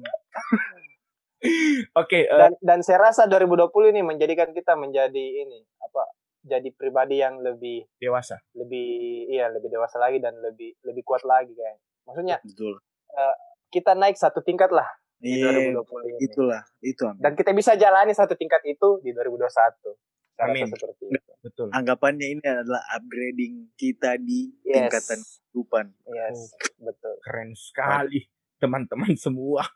Oke 1.94 2.24
okay, 2.24 2.24
uh, 2.32 2.36
eh, 2.36 2.40
dan 2.40 2.52
dan 2.64 2.80
saya 2.82 3.12
rasa 3.12 3.28
2020 3.28 3.94
ini 3.94 4.02
menjadikan 4.02 4.50
kita 4.56 4.80
menjadi 4.80 5.44
ini 5.44 5.60
apa 5.84 6.08
jadi 6.44 6.70
pribadi 6.76 7.20
yang 7.20 7.40
lebih 7.40 7.84
dewasa. 8.00 8.40
lebih 8.56 8.88
iya 9.32 9.52
lebih 9.52 9.72
dewasa 9.72 10.00
lagi 10.00 10.24
dan 10.24 10.40
lebih 10.40 10.76
lebih 10.84 11.04
kuat 11.04 11.24
lagi 11.28 11.52
kayak. 11.52 11.80
Maksudnya 12.08 12.38
betul. 12.44 12.80
uh, 13.16 13.36
kita 13.72 13.96
naik 13.96 14.16
satu 14.16 14.40
tingkat 14.44 14.72
lah 14.72 14.88
di 15.24 15.40
2020 15.40 15.80
ini. 16.04 16.20
itulah 16.28 16.62
itu 16.84 17.04
amin. 17.08 17.24
dan 17.24 17.32
kita 17.40 17.56
bisa 17.56 17.80
jalani 17.80 18.12
satu 18.12 18.36
tingkat 18.36 18.60
itu 18.68 19.00
di 19.00 19.16
2021 19.16 19.96
Amin. 20.42 20.70
Seperti 20.70 21.04
itu. 21.12 21.32
Betul. 21.44 21.68
Anggapannya 21.76 22.28
ini 22.40 22.46
adalah 22.48 22.82
upgrading 22.96 23.76
kita 23.76 24.16
di 24.16 24.48
yes. 24.64 24.88
tingkatan 24.88 25.20
kehidupan. 25.20 25.86
Yes, 26.08 26.40
oh, 26.80 26.88
betul. 26.88 27.16
Keren 27.20 27.52
sekali 27.54 28.20
teman-teman 28.64 29.14
semua. 29.20 29.68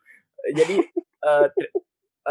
Jadi 0.47 0.79
uh, 1.27 1.47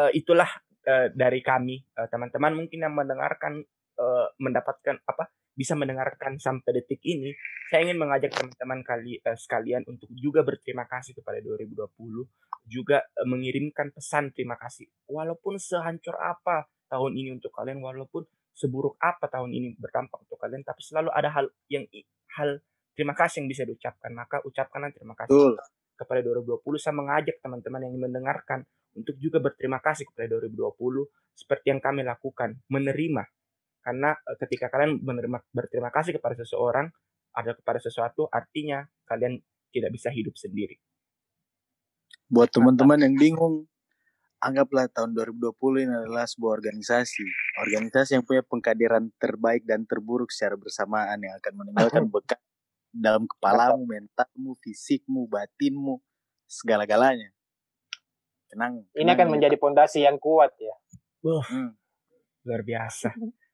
uh, 0.01 0.11
itulah 0.17 0.49
uh, 0.89 1.13
dari 1.13 1.45
kami 1.45 1.85
teman-teman 2.09 2.53
uh, 2.53 2.59
mungkin 2.65 2.79
yang 2.81 2.97
mendengarkan 2.97 3.61
uh, 4.01 4.27
mendapatkan 4.41 5.05
apa 5.05 5.29
bisa 5.57 5.73
mendengarkan 5.73 6.37
sampai 6.37 6.85
detik 6.85 7.01
ini, 7.09 7.33
saya 7.73 7.89
ingin 7.89 7.97
mengajak 7.97 8.29
teman-teman 8.37 8.85
kali 8.85 9.17
uh, 9.25 9.33
sekalian 9.33 9.89
untuk 9.89 10.13
juga 10.13 10.45
berterima 10.45 10.85
kasih 10.85 11.17
kepada 11.17 11.41
2020, 11.41 11.89
juga 12.69 13.01
uh, 13.01 13.25
mengirimkan 13.25 13.89
pesan 13.97 14.37
terima 14.37 14.61
kasih. 14.61 14.85
Walaupun 15.09 15.57
sehancur 15.57 16.13
apa 16.21 16.69
tahun 16.87 17.13
ini 17.19 17.37
untuk 17.37 17.51
kalian 17.53 17.83
walaupun 17.83 18.27
seburuk 18.57 18.97
apa 19.03 19.29
tahun 19.29 19.53
ini 19.53 19.77
berdampak 19.77 20.25
untuk 20.25 20.41
kalian 20.41 20.65
tapi 20.65 20.81
selalu 20.81 21.13
ada 21.13 21.29
hal 21.29 21.47
yang 21.69 21.85
hal 22.41 22.59
terima 22.97 23.13
kasih 23.13 23.45
yang 23.45 23.49
bisa 23.53 23.63
diucapkan. 23.69 24.11
Maka 24.17 24.41
ucapkanlah 24.43 24.91
terima 24.97 25.13
kasih 25.13 25.37
Betul. 25.37 25.55
kepada 26.01 26.21
2020 26.25 26.65
saya 26.81 26.95
mengajak 26.97 27.37
teman-teman 27.45 27.81
yang 27.85 27.95
mendengarkan 28.01 28.65
untuk 28.97 29.15
juga 29.21 29.45
berterima 29.45 29.79
kasih 29.85 30.09
kepada 30.09 30.41
2020 30.41 31.37
seperti 31.37 31.67
yang 31.69 31.81
kami 31.85 32.01
lakukan 32.01 32.57
menerima. 32.73 33.29
Karena 33.85 34.17
eh, 34.17 34.37
ketika 34.41 34.73
kalian 34.73 35.05
menerima 35.05 35.39
berterima 35.53 35.93
kasih 35.93 36.17
kepada 36.17 36.35
seseorang 36.41 36.89
ada 37.37 37.53
kepada 37.53 37.77
sesuatu 37.77 38.25
artinya 38.33 38.81
kalian 39.05 39.37
tidak 39.69 39.93
bisa 39.93 40.09
hidup 40.09 40.33
sendiri. 40.41 40.81
Buat 42.33 42.57
teman-teman 42.57 43.05
yang 43.05 43.15
bingung 43.15 43.69
anggaplah 44.47 44.87
tahun 44.95 45.11
2020 45.19 45.83
ini 45.83 45.95
adalah 46.07 46.25
sebuah 46.31 46.63
organisasi. 46.63 47.27
Organisasi 47.67 48.11
yang 48.15 48.25
punya 48.25 48.47
pengkaderan 48.47 49.11
terbaik 49.19 49.67
dan 49.67 49.83
terburuk 49.83 50.31
secara 50.31 50.55
bersamaan 50.55 51.19
yang 51.19 51.35
akan 51.43 51.53
meninggalkan 51.59 52.05
bekas 52.15 52.41
dalam 52.95 53.27
kepalamu, 53.27 53.83
mentalmu, 53.85 54.55
fisikmu, 54.63 55.27
batinmu, 55.27 55.99
segala-galanya. 56.47 57.35
Tenang. 58.47 58.87
Ini 58.95 59.11
akan 59.11 59.29
ya. 59.29 59.33
menjadi 59.35 59.57
pondasi 59.59 60.07
yang 60.07 60.23
kuat 60.23 60.55
ya. 60.63 60.75
Wah, 61.27 61.43
hmm. 61.43 61.71
luar 62.47 62.63
biasa. 62.63 63.11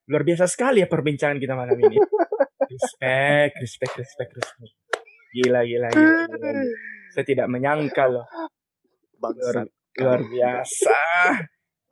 Luar 0.07 0.23
biasa 0.29 0.45
sekali 0.45 0.85
ya 0.85 0.89
perbincangan 0.93 1.41
kita 1.41 1.57
malam 1.57 1.75
ini. 1.81 1.97
respect, 2.73 3.57
respect, 3.59 3.95
respect, 3.97 4.31
respect. 4.37 4.73
Gila, 5.33 5.65
gila, 5.65 5.89
gila, 5.89 6.29
gila. 6.29 6.51
Saya 7.17 7.25
tidak 7.25 7.49
menyangka 7.49 8.05
loh. 8.05 8.29
Bangsat 9.17 9.73
luar 10.01 10.21
biasa 10.25 10.99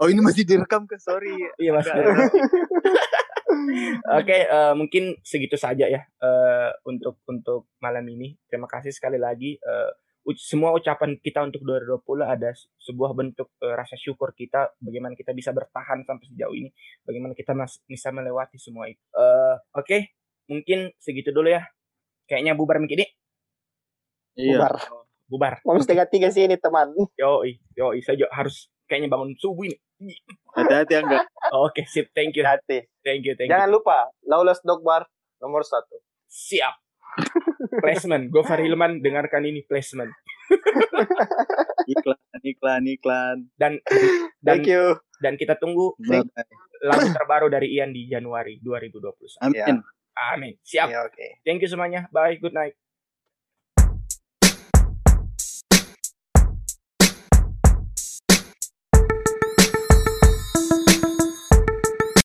oh 0.01 0.09
ini 0.09 0.21
masih 0.25 0.45
direkam 0.49 0.89
ke 0.89 0.97
sorry 0.97 1.37
iya 1.61 1.77
masih 1.77 1.93
direkam 1.99 2.29
Oke, 3.51 4.31
okay, 4.31 4.41
uh, 4.47 4.73
eh, 4.73 4.75
mungkin 4.79 5.19
segitu 5.27 5.59
saja 5.59 5.91
ya 5.91 6.07
uh, 6.23 6.71
untuk 6.87 7.19
untuk 7.27 7.71
malam 7.83 8.07
ini. 8.07 8.39
Terima 8.47 8.71
kasih 8.71 8.95
sekali 8.95 9.19
lagi. 9.19 9.59
Uh, 9.61 9.91
semua 10.39 10.71
ucapan 10.77 11.19
kita 11.19 11.43
untuk 11.43 11.65
2020 11.67 12.23
ada 12.23 12.55
sebuah 12.79 13.11
bentuk 13.17 13.51
uh, 13.65 13.75
rasa 13.75 13.99
syukur 13.99 14.31
kita 14.37 14.71
bagaimana 14.79 15.19
kita 15.19 15.35
bisa 15.35 15.51
bertahan 15.51 16.07
sampai 16.07 16.27
sejauh 16.31 16.55
ini, 16.55 16.71
bagaimana 17.03 17.35
kita 17.35 17.57
mas 17.57 17.83
bisa 17.91 18.15
melewati 18.15 18.57
semua 18.61 18.87
itu. 18.87 19.03
Uh, 19.11 19.59
Oke, 19.75 19.87
okay, 19.87 20.01
mungkin 20.47 20.95
segitu 21.03 21.35
dulu 21.35 21.51
ya. 21.51 21.67
Kayaknya 22.31 22.55
bubar 22.55 22.79
mungkin 22.79 23.03
ini. 23.03 23.07
Iya. 24.39 24.63
Bubar 24.63 25.00
bubar. 25.31 25.63
Mau 25.63 25.79
setengah 25.79 26.11
tiga 26.11 26.29
sih 26.35 26.51
ini 26.51 26.59
teman. 26.59 26.91
Yo, 27.15 27.47
yo, 27.79 27.95
saya 28.03 28.27
harus 28.35 28.67
kayaknya 28.91 29.15
bangun 29.15 29.39
subuh 29.39 29.71
ini. 29.71 29.79
Hati-hati 30.59 30.99
enggak. 30.99 31.31
Oke, 31.55 31.81
okay, 31.81 31.85
sip. 31.87 32.11
Thank 32.11 32.35
you. 32.35 32.43
Hati. 32.43 32.91
Thank 33.07 33.23
you, 33.23 33.39
thank 33.39 33.47
Jangan 33.47 33.71
you. 33.71 33.79
lupa, 33.79 34.11
Lawless 34.27 34.59
Dog 34.67 34.83
Bar 34.83 35.07
nomor 35.39 35.63
satu. 35.63 36.03
Siap. 36.27 36.75
placement. 37.83 38.31
Gofar 38.31 38.63
Hilman, 38.63 39.03
dengarkan 39.03 39.43
ini 39.47 39.67
placement. 39.67 40.11
iklan, 41.93 42.19
iklan, 42.43 42.83
iklan. 42.87 43.37
Dan, 43.55 43.79
dan 44.47 44.63
Thank 44.63 44.71
you. 44.71 44.99
Dan 45.21 45.35
kita 45.37 45.59
tunggu 45.59 45.95
lagu 46.81 47.07
terbaru 47.13 47.53
dari 47.53 47.77
Ian 47.77 47.93
di 47.93 48.09
Januari 48.09 48.59
2021. 48.63 49.43
Amin. 49.43 49.85
Amin. 50.17 50.55
Siap. 50.65 50.89
Ya, 50.89 51.05
okay. 51.07 51.43
Thank 51.45 51.61
you 51.63 51.71
semuanya. 51.71 52.09
Bye. 52.15 52.41
Good 52.41 52.57
night. 52.57 52.75